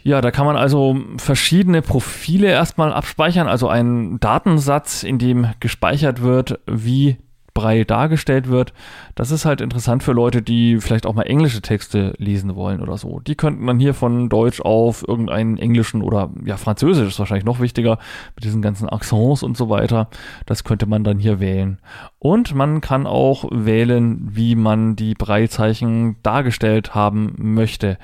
Ja, 0.04 0.22
da 0.22 0.30
kann 0.30 0.46
man 0.46 0.56
also 0.56 0.96
verschiedene 1.18 1.82
Profile 1.82 2.48
erstmal 2.50 2.94
abspeichern, 2.94 3.48
also 3.48 3.68
einen 3.68 4.20
Datensatz, 4.20 5.02
in 5.02 5.18
dem 5.18 5.48
gespeichert 5.60 6.22
wird, 6.22 6.60
wie 6.68 7.18
Brei 7.56 7.86
dargestellt 7.86 8.50
wird. 8.50 8.74
Das 9.16 9.32
ist 9.32 9.46
halt 9.46 9.62
interessant 9.62 10.04
für 10.04 10.12
Leute, 10.12 10.44
die 10.44 10.78
vielleicht 10.80 11.08
auch 11.08 11.16
mal 11.16 11.24
englische 11.24 11.62
Texte 11.62 12.14
lesen 12.18 12.56
wollen 12.56 12.82
oder 12.82 12.98
so. 12.98 13.22
Die 13.22 13.36
könnten 13.36 13.66
dann 13.66 13.80
hier 13.80 13.96
von 13.96 14.30
Deutsch 14.30 14.62
auf 14.62 15.08
irgendeinen 15.08 15.58
englischen 15.58 16.04
oder 16.04 16.30
ja, 16.44 16.58
Französisch 16.58 17.08
ist 17.08 17.18
wahrscheinlich 17.18 17.46
noch 17.46 17.62
wichtiger 17.62 17.98
mit 18.36 18.44
diesen 18.44 18.62
ganzen 18.62 18.90
Accents 18.90 19.42
und 19.42 19.56
so 19.56 19.70
weiter. 19.70 20.10
Das 20.46 20.66
könnte 20.66 20.86
man 20.86 21.04
dann 21.06 21.18
hier 21.18 21.40
wählen. 21.40 21.80
Und 22.20 22.54
man 22.54 22.82
kann 22.82 23.08
auch 23.08 23.46
wählen, 23.50 24.36
wie 24.36 24.56
man 24.56 24.98
die 24.98 25.14
Breizeichen 25.14 26.18
dargestellt 26.24 26.94
haben 26.94 27.36
möchte. 27.38 27.98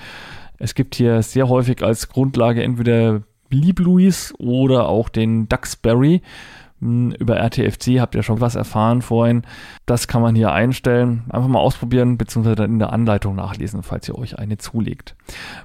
Es 0.60 0.76
gibt 0.76 0.96
hier 0.96 1.22
sehr 1.24 1.50
häufig 1.50 1.84
als 1.84 2.08
Grundlage 2.08 2.64
entweder 2.64 3.24
Liebluis 3.50 4.34
oder 4.38 4.88
auch 4.88 5.10
den 5.10 5.50
Duxbury. 5.50 6.22
Über 6.82 7.38
RTFC 7.38 8.00
habt 8.00 8.16
ihr 8.16 8.24
schon 8.24 8.42
was 8.42 8.56
erfahren 8.56 9.04
vorhin. 9.04 9.44
Das 9.86 10.08
kann 10.08 10.24
man 10.24 10.36
hier 10.36 10.52
einstellen. 10.52 11.24
Einfach 11.30 11.48
mal 11.48 11.60
ausprobieren, 11.60 12.18
beziehungsweise 12.18 12.56
dann 12.56 12.72
in 12.72 12.80
der 12.80 12.92
Anleitung 12.92 13.36
nachlesen, 13.36 13.84
falls 13.84 14.10
ihr 14.10 14.18
euch 14.18 14.40
eine 14.40 14.58
zulegt. 14.58 15.16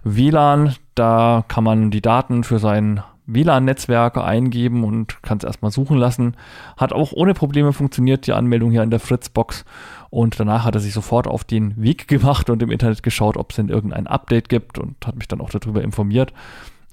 WLAN, 0.05 0.75
da 0.95 1.43
kann 1.49 1.65
man 1.65 1.91
die 1.91 2.03
Daten 2.03 2.45
für 2.45 2.59
sein 2.59 3.03
WLAN-Netzwerke 3.27 4.23
eingeben 4.23 4.85
und 4.85 5.23
kann 5.23 5.39
es 5.39 5.45
erstmal 5.45 5.71
suchen 5.71 5.97
lassen. 5.97 6.37
Hat 6.77 6.93
auch 6.93 7.13
ohne 7.13 7.33
Probleme 7.33 7.73
funktioniert, 7.73 8.27
die 8.27 8.33
Anmeldung 8.33 8.71
hier 8.71 8.83
in 8.83 8.91
der 8.91 9.01
Fritzbox. 9.01 9.65
Und 10.11 10.39
danach 10.39 10.65
hat 10.65 10.75
er 10.75 10.81
sich 10.81 10.93
sofort 10.93 11.27
auf 11.27 11.45
den 11.45 11.83
Weg 11.83 12.09
gemacht 12.09 12.51
und 12.51 12.63
im 12.63 12.71
Internet 12.71 13.03
geschaut, 13.03 13.37
ob 13.37 13.51
es 13.51 13.57
denn 13.57 13.71
irgendein 13.71 14.07
Update 14.07 14.49
gibt 14.49 14.79
und 14.79 14.95
hat 15.07 15.17
mich 15.17 15.29
dann 15.29 15.41
auch 15.41 15.51
darüber 15.51 15.83
informiert. 15.83 16.33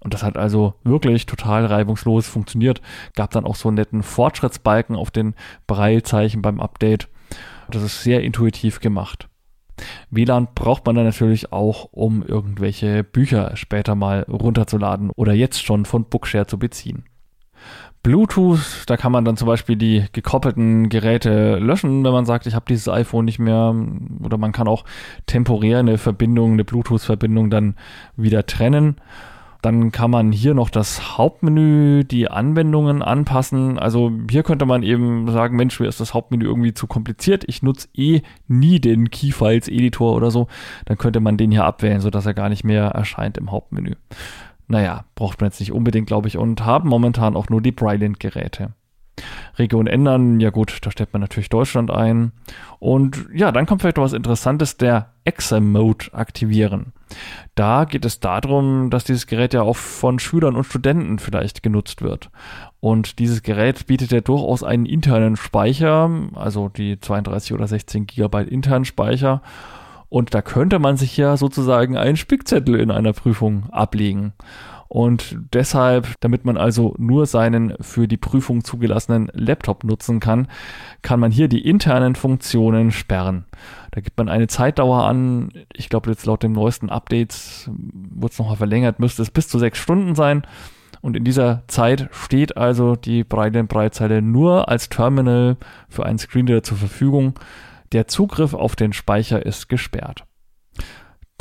Und 0.03 0.13
das 0.13 0.23
hat 0.23 0.37
also 0.37 0.73
wirklich 0.83 1.25
total 1.25 1.65
reibungslos 1.65 2.27
funktioniert. 2.27 2.81
Gab 3.15 3.31
dann 3.31 3.45
auch 3.45 3.55
so 3.55 3.69
einen 3.69 3.75
netten 3.75 4.03
Fortschrittsbalken 4.03 4.95
auf 4.95 5.11
den 5.11 5.33
Breilzeichen 5.65 6.41
beim 6.41 6.59
Update. 6.59 7.07
Das 7.69 7.81
ist 7.81 8.03
sehr 8.03 8.21
intuitiv 8.21 8.79
gemacht. 8.79 9.29
WLAN 10.11 10.49
braucht 10.53 10.85
man 10.85 10.95
dann 10.95 11.05
natürlich 11.05 11.51
auch, 11.51 11.89
um 11.91 12.23
irgendwelche 12.23 13.03
Bücher 13.03 13.55
später 13.55 13.95
mal 13.95 14.23
runterzuladen 14.29 15.09
oder 15.09 15.33
jetzt 15.33 15.63
schon 15.63 15.85
von 15.85 16.05
Bookshare 16.05 16.45
zu 16.45 16.59
beziehen. 16.59 17.05
Bluetooth, 18.03 18.83
da 18.87 18.97
kann 18.97 19.13
man 19.13 19.23
dann 19.23 19.37
zum 19.37 19.47
Beispiel 19.47 19.77
die 19.77 20.05
gekoppelten 20.11 20.89
Geräte 20.89 21.57
löschen, 21.57 22.03
wenn 22.03 22.11
man 22.11 22.25
sagt, 22.25 22.45
ich 22.45 22.53
habe 22.53 22.65
dieses 22.67 22.89
iPhone 22.89 23.23
nicht 23.23 23.39
mehr. 23.39 23.73
Oder 24.21 24.37
man 24.37 24.51
kann 24.51 24.67
auch 24.67 24.83
temporär 25.25 25.79
eine 25.79 25.97
Verbindung, 25.97 26.51
eine 26.51 26.65
Bluetooth-Verbindung 26.65 27.49
dann 27.49 27.75
wieder 28.17 28.45
trennen. 28.45 28.97
Dann 29.63 29.93
kann 29.93 30.11
man 30.11 30.33
hier 30.33 30.53
noch 30.53 30.69
das 30.69 31.17
Hauptmenü, 31.17 32.03
die 32.03 32.29
Anwendungen 32.29 33.01
anpassen. 33.01 33.79
Also 33.79 34.11
hier 34.29 34.43
könnte 34.43 34.65
man 34.65 34.83
eben 34.83 35.31
sagen, 35.31 35.55
Mensch, 35.55 35.79
mir 35.79 35.87
ist 35.87 36.01
das 36.01 36.13
Hauptmenü 36.13 36.43
irgendwie 36.43 36.73
zu 36.73 36.85
kompliziert. 36.85 37.45
Ich 37.47 37.63
nutze 37.63 37.87
eh 37.93 38.23
nie 38.49 38.81
den 38.81 39.09
Keyfiles 39.09 39.69
Editor 39.69 40.17
oder 40.17 40.31
so. 40.31 40.47
Dann 40.83 40.97
könnte 40.97 41.21
man 41.21 41.37
den 41.37 41.49
hier 41.49 41.63
abwählen, 41.63 42.01
sodass 42.01 42.25
er 42.25 42.33
gar 42.33 42.49
nicht 42.49 42.65
mehr 42.65 42.87
erscheint 42.87 43.37
im 43.37 43.51
Hauptmenü. 43.51 43.93
Naja, 44.67 45.05
braucht 45.15 45.39
man 45.39 45.49
jetzt 45.49 45.61
nicht 45.61 45.71
unbedingt, 45.71 46.07
glaube 46.07 46.27
ich, 46.27 46.37
und 46.37 46.65
haben 46.65 46.89
momentan 46.89 47.37
auch 47.37 47.47
nur 47.47 47.61
die 47.61 47.71
Brilliant-Geräte. 47.71 48.73
Region 49.57 49.87
ändern, 49.87 50.39
ja 50.39 50.49
gut, 50.49 50.79
da 50.81 50.91
stellt 50.91 51.13
man 51.13 51.21
natürlich 51.21 51.49
Deutschland 51.49 51.91
ein. 51.91 52.31
Und 52.79 53.27
ja, 53.33 53.51
dann 53.51 53.65
kommt 53.65 53.81
vielleicht 53.81 53.97
noch 53.97 54.03
was 54.03 54.13
Interessantes, 54.13 54.77
der 54.77 55.11
Exam-Mode 55.25 56.13
aktivieren. 56.13 56.93
Da 57.55 57.85
geht 57.85 58.05
es 58.05 58.19
darum, 58.19 58.89
dass 58.89 59.03
dieses 59.03 59.27
Gerät 59.27 59.53
ja 59.53 59.61
auch 59.61 59.75
von 59.75 60.19
Schülern 60.19 60.55
und 60.55 60.63
Studenten 60.63 61.19
vielleicht 61.19 61.61
genutzt 61.61 62.01
wird. 62.01 62.31
Und 62.79 63.19
dieses 63.19 63.43
Gerät 63.43 63.85
bietet 63.85 64.11
ja 64.11 64.21
durchaus 64.21 64.63
einen 64.63 64.85
internen 64.85 65.35
Speicher, 65.35 66.09
also 66.33 66.69
die 66.69 66.99
32 66.99 67.53
oder 67.53 67.67
16 67.67 68.07
Gigabyte 68.07 68.49
internen 68.49 68.85
Speicher. 68.85 69.41
Und 70.09 70.33
da 70.33 70.41
könnte 70.41 70.79
man 70.79 70.97
sich 70.97 71.17
ja 71.17 71.37
sozusagen 71.37 71.97
einen 71.97 72.17
Spickzettel 72.17 72.79
in 72.79 72.91
einer 72.91 73.13
Prüfung 73.13 73.69
ablegen. 73.71 74.33
Und 74.93 75.39
deshalb, 75.53 76.13
damit 76.19 76.45
man 76.45 76.55
also 76.55 76.93
nur 76.99 77.25
seinen 77.25 77.73
für 77.81 78.07
die 78.07 78.15
Prüfung 78.15 78.63
zugelassenen 78.63 79.27
Laptop 79.33 79.83
nutzen 79.83 80.19
kann, 80.19 80.47
kann 81.01 81.19
man 81.19 81.31
hier 81.31 81.47
die 81.47 81.67
internen 81.67 82.13
Funktionen 82.13 82.91
sperren. 82.91 83.45
Da 83.89 84.01
gibt 84.01 84.19
man 84.19 84.29
eine 84.29 84.45
Zeitdauer 84.45 85.05
an. 85.05 85.49
Ich 85.73 85.89
glaube, 85.89 86.11
jetzt 86.11 86.27
laut 86.27 86.43
dem 86.43 86.51
neuesten 86.51 86.91
Update 86.91 87.71
wird 87.71 88.33
es 88.33 88.37
nochmal 88.37 88.57
verlängert, 88.57 88.99
müsste 88.99 89.23
es 89.23 89.31
bis 89.31 89.47
zu 89.47 89.57
sechs 89.57 89.79
Stunden 89.79 90.13
sein. 90.13 90.43
Und 91.01 91.17
in 91.17 91.23
dieser 91.23 91.63
Zeit 91.67 92.09
steht 92.11 92.55
also 92.55 92.95
die 92.95 93.23
Breitbandbreitzeile 93.23 94.21
nur 94.21 94.69
als 94.69 94.89
Terminal 94.89 95.57
für 95.89 96.05
einen 96.05 96.19
Screenreader 96.19 96.61
zur 96.61 96.77
Verfügung. 96.77 97.33
Der 97.93 98.07
Zugriff 98.07 98.53
auf 98.53 98.75
den 98.75 98.93
Speicher 98.93 99.43
ist 99.43 99.69
gesperrt. 99.69 100.23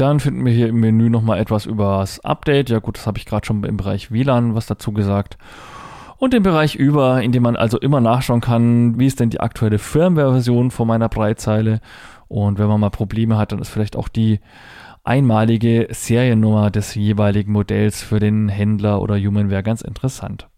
Dann 0.02 0.18
finden 0.18 0.44
wir 0.44 0.52
hier 0.52 0.66
im 0.66 0.80
Menü 0.80 1.10
nochmal 1.10 1.38
etwas 1.38 1.64
über 1.64 1.98
das 2.00 2.18
Update. 2.24 2.70
Ja 2.70 2.80
gut, 2.80 2.98
das 2.98 3.06
habe 3.06 3.18
ich 3.18 3.24
gerade 3.24 3.46
schon 3.46 3.62
im 3.62 3.76
Bereich 3.76 4.10
WLAN 4.10 4.56
was 4.56 4.66
dazu 4.66 4.90
gesagt. 4.90 5.38
Und 6.18 6.32
den 6.32 6.42
Bereich 6.42 6.74
über, 6.74 7.22
in 7.22 7.30
dem 7.30 7.44
man 7.44 7.54
also 7.54 7.78
immer 7.78 8.00
nachschauen 8.00 8.40
kann, 8.40 8.98
wie 8.98 9.06
ist 9.06 9.20
denn 9.20 9.30
die 9.30 9.38
aktuelle 9.38 9.78
Firmware-Version 9.78 10.72
von 10.72 10.88
meiner 10.88 11.08
Breitzeile. 11.08 11.80
Und 12.26 12.58
wenn 12.58 12.66
man 12.66 12.80
mal 12.80 12.90
Probleme 12.90 13.38
hat, 13.38 13.52
dann 13.52 13.60
ist 13.60 13.68
vielleicht 13.68 13.94
auch 13.94 14.08
die 14.08 14.40
einmalige 15.04 15.86
Seriennummer 15.88 16.72
des 16.72 16.96
jeweiligen 16.96 17.52
Modells 17.52 18.02
für 18.02 18.18
den 18.18 18.48
Händler 18.48 19.00
oder 19.02 19.16
Humanware 19.16 19.62
ganz 19.62 19.82
interessant. 19.82 20.48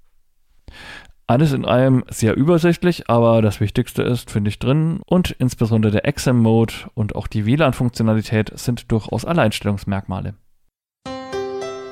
Alles 1.27 1.55
in 1.55 1.65
allem 1.65 2.05
sehr 2.09 2.37
übersichtlich, 2.37 3.09
aber 3.09 3.41
das 3.41 3.59
Wichtigste 3.59 4.03
ist, 4.03 4.31
finde 4.31 4.51
ich, 4.51 4.59
drin 4.59 5.01
und 5.07 5.31
insbesondere 5.31 5.91
der 5.91 6.07
Exam-Mode 6.07 6.75
und 6.93 7.17
auch 7.17 7.29
die 7.29 7.47
WLAN-Funktionalität 7.47 8.53
sind 8.59 8.93
durchaus 8.93 9.25
Alleinstellungsmerkmale. 9.25 10.35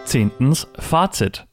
Zehntens 0.04 0.68
Fazit. 0.78 1.46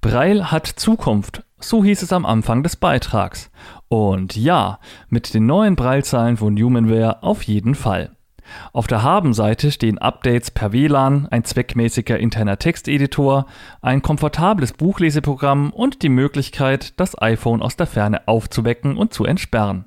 Braille 0.00 0.50
hat 0.50 0.66
Zukunft, 0.66 1.44
so 1.58 1.84
hieß 1.84 2.02
es 2.02 2.12
am 2.12 2.24
Anfang 2.24 2.62
des 2.62 2.76
Beitrags. 2.76 3.50
Und 3.88 4.34
ja, 4.34 4.78
mit 5.10 5.34
den 5.34 5.44
neuen 5.44 5.76
Braillezahlen 5.76 6.38
von 6.38 6.56
Humanware 6.56 7.22
auf 7.22 7.42
jeden 7.42 7.74
Fall. 7.74 8.16
Auf 8.72 8.86
der 8.86 9.02
Haben-Seite 9.02 9.70
stehen 9.70 9.98
Updates 9.98 10.50
per 10.50 10.72
WLAN, 10.72 11.28
ein 11.30 11.44
zweckmäßiger 11.44 12.18
interner 12.18 12.58
Texteditor, 12.58 13.46
ein 13.82 14.02
komfortables 14.02 14.72
Buchleseprogramm 14.72 15.70
und 15.70 16.02
die 16.02 16.08
Möglichkeit, 16.08 16.98
das 16.98 17.20
iPhone 17.20 17.62
aus 17.62 17.76
der 17.76 17.86
Ferne 17.86 18.26
aufzuwecken 18.26 18.96
und 18.96 19.12
zu 19.12 19.24
entsperren. 19.24 19.86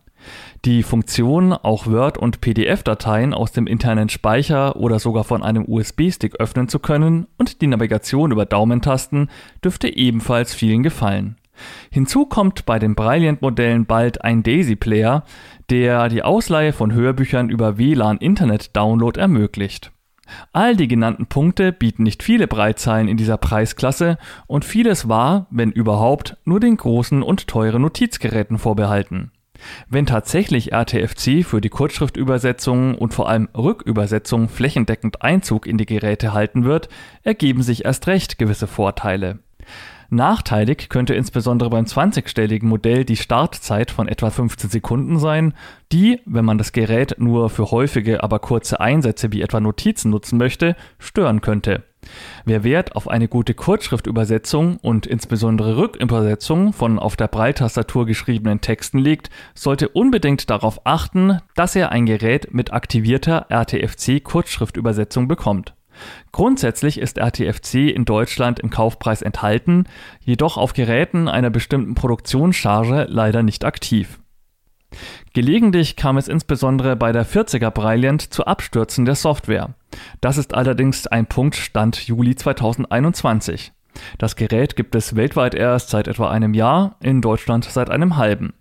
Die 0.66 0.84
Funktion, 0.84 1.54
auch 1.54 1.88
Word- 1.88 2.18
und 2.18 2.42
PDF-Dateien 2.42 3.34
aus 3.34 3.52
dem 3.52 3.66
internen 3.66 4.10
Speicher 4.10 4.76
oder 4.76 5.00
sogar 5.00 5.24
von 5.24 5.42
einem 5.42 5.66
USB-Stick 5.68 6.36
öffnen 6.36 6.68
zu 6.68 6.80
können 6.80 7.28
und 7.38 7.62
die 7.62 7.68
Navigation 7.68 8.32
über 8.32 8.46
Daumentasten 8.46 9.30
dürfte 9.64 9.88
ebenfalls 9.88 10.54
vielen 10.54 10.84
gefallen. 10.84 11.38
Hinzu 11.90 12.26
kommt 12.26 12.66
bei 12.66 12.80
den 12.80 12.96
Brilliant-Modellen 12.96 13.86
bald 13.86 14.24
ein 14.24 14.44
Daisy-Player, 14.44 15.24
der 15.70 16.10
die 16.10 16.24
Ausleihe 16.24 16.74
von 16.74 16.94
Hörbüchern 16.94 17.50
über 17.50 17.78
WLAN-Internet-Download 17.78 19.20
ermöglicht. 19.20 19.92
All 20.54 20.76
die 20.76 20.88
genannten 20.88 21.28
Punkte 21.28 21.72
bieten 21.72 22.04
nicht 22.04 22.24
viele 22.24 22.48
Breitzeilen 22.48 23.08
in 23.08 23.18
dieser 23.18 23.38
Preisklasse 23.38 24.18
und 24.48 24.66
vieles 24.66 25.10
war, 25.10 25.48
wenn 25.50 25.72
überhaupt, 25.72 26.38
nur 26.46 26.60
den 26.60 26.78
großen 26.78 27.22
und 27.22 27.48
teuren 27.48 27.82
Notizgeräten 27.82 28.58
vorbehalten. 28.58 29.32
Wenn 29.88 30.06
tatsächlich 30.06 30.72
RTFC 30.72 31.46
für 31.46 31.62
die 31.62 31.70
Kurzschriftübersetzungen 31.70 32.96
und 32.96 33.14
vor 33.14 33.30
allem 33.30 33.48
Rückübersetzungen 33.56 34.50
flächendeckend 34.50 35.22
Einzug 35.22 35.68
in 35.68 35.78
die 35.78 35.86
Geräte 35.86 36.34
halten 36.34 36.64
wird, 36.64 36.90
ergeben 37.24 37.62
sich 37.62 37.86
erst 37.86 38.08
recht 38.08 38.38
gewisse 38.38 38.68
Vorteile. 38.68 39.40
Nachteilig 40.14 40.90
könnte 40.90 41.14
insbesondere 41.14 41.70
beim 41.70 41.86
20-stelligen 41.86 42.66
Modell 42.66 43.06
die 43.06 43.16
Startzeit 43.16 43.92
von 43.92 44.10
etwa 44.10 44.30
15 44.30 44.70
Sekunden 44.70 45.18
sein, 45.18 45.54
die, 45.94 46.20
wenn 46.26 46.44
man 46.44 46.58
das 46.58 46.74
Gerät 46.74 47.16
nur 47.18 47.50
für 47.50 47.72
häufige, 47.72 48.22
aber 48.22 48.40
kurze 48.40 48.82
Einsätze 48.82 49.32
wie 49.32 49.42
etwa 49.42 49.62
Notizen 49.62 50.12
nutzen 50.12 50.38
möchte, 50.38 50.76
stören 51.00 51.40
könnte. 51.40 51.84
Wer 52.44 52.66
Wert 52.66 52.94
auf 52.98 53.08
eine 53.08 53.30
gute 53.30 53.54
Kurzschriftübersetzung 53.54 54.76
und 54.82 55.08
insbesondere 55.08 55.78
Rückübersetzung 55.78 56.74
von 56.74 57.00
auf 57.00 57.16
der 57.16 57.30
Breitastatur 57.30 58.06
geschriebenen 58.06 58.60
Texten 58.60 58.98
legt, 58.98 59.30
sollte 59.54 59.88
unbedingt 59.88 60.50
darauf 60.50 60.86
achten, 60.86 61.40
dass 61.56 61.74
er 61.74 61.94
ein 61.94 62.06
Gerät 62.06 62.54
mit 62.54 62.74
aktivierter 62.74 63.46
RTFC 63.48 64.22
Kurzschriftübersetzung 64.22 65.30
bekommt. 65.30 65.74
Grundsätzlich 66.32 67.00
ist 67.00 67.18
RTFC 67.18 67.90
in 67.90 68.06
Deutschland 68.06 68.60
im 68.60 68.70
Kaufpreis 68.70 69.22
enthalten, 69.22 69.86
jedoch 70.22 70.58
auf 70.58 70.74
Geräten 70.74 71.28
einer 71.28 71.50
bestimmten 71.50 71.96
Produktionscharge 71.96 73.08
leider 73.10 73.44
nicht 73.44 73.66
aktiv. 73.66 74.20
Gelegentlich 75.34 75.96
kam 75.96 76.18
es 76.18 76.28
insbesondere 76.28 76.96
bei 76.96 77.12
der 77.12 77.26
40er 77.26 77.70
Brilliant 77.72 78.34
zu 78.34 78.46
Abstürzen 78.46 79.06
der 79.06 79.16
Software. 79.16 79.76
Das 80.20 80.38
ist 80.38 80.54
allerdings 80.54 81.08
ein 81.08 81.28
Punkt 81.28 81.56
Stand 81.56 82.08
Juli 82.08 82.36
2021. 82.36 83.72
Das 84.18 84.36
Gerät 84.36 84.76
gibt 84.76 84.96
es 84.96 85.16
weltweit 85.16 85.54
erst 85.54 85.90
seit 85.90 86.08
etwa 86.08 86.30
einem 86.30 86.54
Jahr, 86.54 86.96
in 87.02 87.22
Deutschland 87.22 87.66
seit 87.66 87.90
einem 87.90 88.18
halben. 88.18 88.54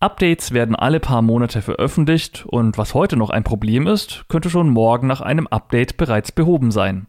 Updates 0.00 0.52
werden 0.52 0.76
alle 0.76 1.00
paar 1.00 1.22
Monate 1.22 1.62
veröffentlicht 1.62 2.44
und 2.46 2.78
was 2.78 2.94
heute 2.94 3.16
noch 3.16 3.30
ein 3.30 3.44
Problem 3.44 3.86
ist, 3.86 4.24
könnte 4.28 4.50
schon 4.50 4.68
morgen 4.68 5.06
nach 5.06 5.20
einem 5.20 5.46
Update 5.46 5.96
bereits 5.96 6.32
behoben 6.32 6.70
sein. 6.70 7.06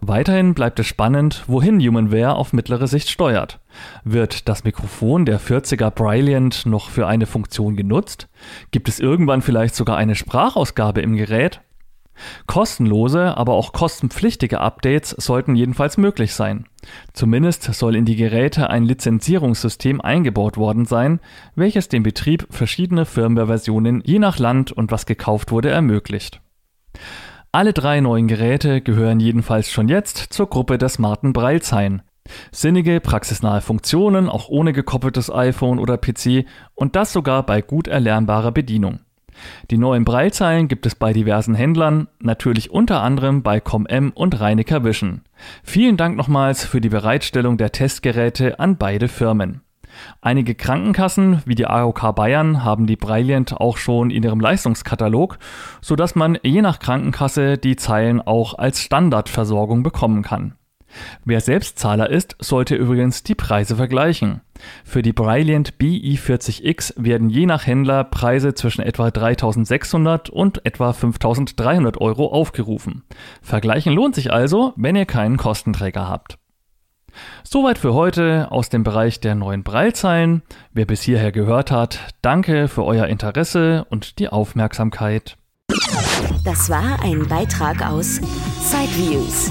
Weiterhin 0.00 0.54
bleibt 0.54 0.78
es 0.78 0.86
spannend, 0.86 1.44
wohin 1.46 1.80
Humanware 1.80 2.34
auf 2.34 2.52
mittlere 2.52 2.86
Sicht 2.86 3.08
steuert. 3.08 3.60
Wird 4.04 4.48
das 4.48 4.64
Mikrofon 4.64 5.24
der 5.24 5.40
40er 5.40 5.90
Brilliant 5.90 6.66
noch 6.66 6.90
für 6.90 7.06
eine 7.06 7.26
Funktion 7.26 7.76
genutzt? 7.76 8.28
Gibt 8.70 8.88
es 8.88 9.00
irgendwann 9.00 9.40
vielleicht 9.40 9.74
sogar 9.74 9.96
eine 9.96 10.14
Sprachausgabe 10.14 11.00
im 11.00 11.16
Gerät? 11.16 11.62
Kostenlose, 12.46 13.36
aber 13.36 13.54
auch 13.54 13.72
kostenpflichtige 13.72 14.60
Updates 14.60 15.10
sollten 15.10 15.54
jedenfalls 15.54 15.96
möglich 15.96 16.34
sein. 16.34 16.66
Zumindest 17.12 17.62
soll 17.62 17.96
in 17.96 18.04
die 18.04 18.16
Geräte 18.16 18.70
ein 18.70 18.84
Lizenzierungssystem 18.84 20.00
eingebaut 20.00 20.56
worden 20.56 20.84
sein, 20.84 21.20
welches 21.54 21.88
dem 21.88 22.02
Betrieb 22.02 22.46
verschiedene 22.50 23.04
Firmware-Versionen 23.04 24.02
je 24.04 24.18
nach 24.18 24.38
Land 24.38 24.72
und 24.72 24.90
was 24.90 25.06
gekauft 25.06 25.50
wurde 25.50 25.70
ermöglicht. 25.70 26.40
Alle 27.52 27.72
drei 27.72 28.00
neuen 28.00 28.28
Geräte 28.28 28.80
gehören 28.80 29.18
jedenfalls 29.18 29.70
schon 29.70 29.88
jetzt 29.88 30.18
zur 30.30 30.48
Gruppe 30.48 30.78
der 30.78 30.88
smarten 30.88 31.32
Braillezeilen. 31.32 32.02
Sinnige, 32.52 33.00
praxisnahe 33.00 33.60
Funktionen, 33.60 34.28
auch 34.28 34.48
ohne 34.48 34.72
gekoppeltes 34.72 35.32
iPhone 35.32 35.78
oder 35.78 35.96
PC 35.96 36.44
und 36.74 36.96
das 36.96 37.12
sogar 37.12 37.44
bei 37.46 37.62
gut 37.62 37.88
erlernbarer 37.88 38.52
Bedienung. 38.52 39.00
Die 39.70 39.78
neuen 39.78 40.04
Breilzeilen 40.04 40.68
gibt 40.68 40.86
es 40.86 40.94
bei 40.94 41.12
diversen 41.12 41.54
Händlern, 41.54 42.08
natürlich 42.20 42.70
unter 42.70 43.02
anderem 43.02 43.42
bei 43.42 43.60
ComM 43.60 44.12
und 44.14 44.40
Reinecker 44.40 44.84
Vision. 44.84 45.22
Vielen 45.62 45.96
Dank 45.96 46.16
nochmals 46.16 46.64
für 46.64 46.80
die 46.80 46.88
Bereitstellung 46.88 47.56
der 47.56 47.72
Testgeräte 47.72 48.58
an 48.60 48.76
beide 48.76 49.08
Firmen. 49.08 49.62
Einige 50.20 50.54
Krankenkassen 50.54 51.42
wie 51.46 51.54
die 51.54 51.66
AOK 51.66 52.14
Bayern 52.14 52.64
haben 52.64 52.86
die 52.86 52.96
Brilliant 52.96 53.58
auch 53.58 53.76
schon 53.76 54.10
in 54.10 54.22
ihrem 54.22 54.40
Leistungskatalog, 54.40 55.38
sodass 55.80 56.14
man 56.14 56.38
je 56.42 56.62
nach 56.62 56.78
Krankenkasse 56.78 57.58
die 57.58 57.76
Zeilen 57.76 58.20
auch 58.20 58.54
als 58.54 58.80
Standardversorgung 58.80 59.82
bekommen 59.82 60.22
kann. 60.22 60.54
Wer 61.24 61.40
Selbstzahler 61.40 62.10
ist, 62.10 62.36
sollte 62.40 62.74
übrigens 62.74 63.22
die 63.22 63.34
Preise 63.34 63.76
vergleichen. 63.76 64.40
Für 64.84 65.02
die 65.02 65.12
Brilliant 65.12 65.74
BI40X 65.80 66.94
werden 66.96 67.30
je 67.30 67.46
nach 67.46 67.66
Händler 67.66 68.04
Preise 68.04 68.54
zwischen 68.54 68.82
etwa 68.82 69.10
3600 69.10 70.30
und 70.30 70.64
etwa 70.64 70.92
5300 70.92 72.00
Euro 72.00 72.26
aufgerufen. 72.32 73.04
Vergleichen 73.42 73.92
lohnt 73.92 74.14
sich 74.14 74.32
also, 74.32 74.72
wenn 74.76 74.96
ihr 74.96 75.06
keinen 75.06 75.36
Kostenträger 75.36 76.08
habt. 76.08 76.38
Soweit 77.44 77.78
für 77.78 77.94
heute 77.94 78.50
aus 78.50 78.68
dem 78.68 78.82
Bereich 78.82 79.20
der 79.20 79.34
neuen 79.34 79.62
Breilzeilen. 79.62 80.42
Wer 80.72 80.86
bis 80.86 81.02
hierher 81.02 81.32
gehört 81.32 81.70
hat, 81.70 82.00
danke 82.22 82.68
für 82.68 82.84
euer 82.84 83.06
Interesse 83.06 83.86
und 83.90 84.18
die 84.18 84.28
Aufmerksamkeit. 84.28 85.36
Das 86.44 86.70
war 86.70 87.02
ein 87.02 87.26
Beitrag 87.26 87.84
aus 87.84 88.20
Sideviews, 88.60 89.50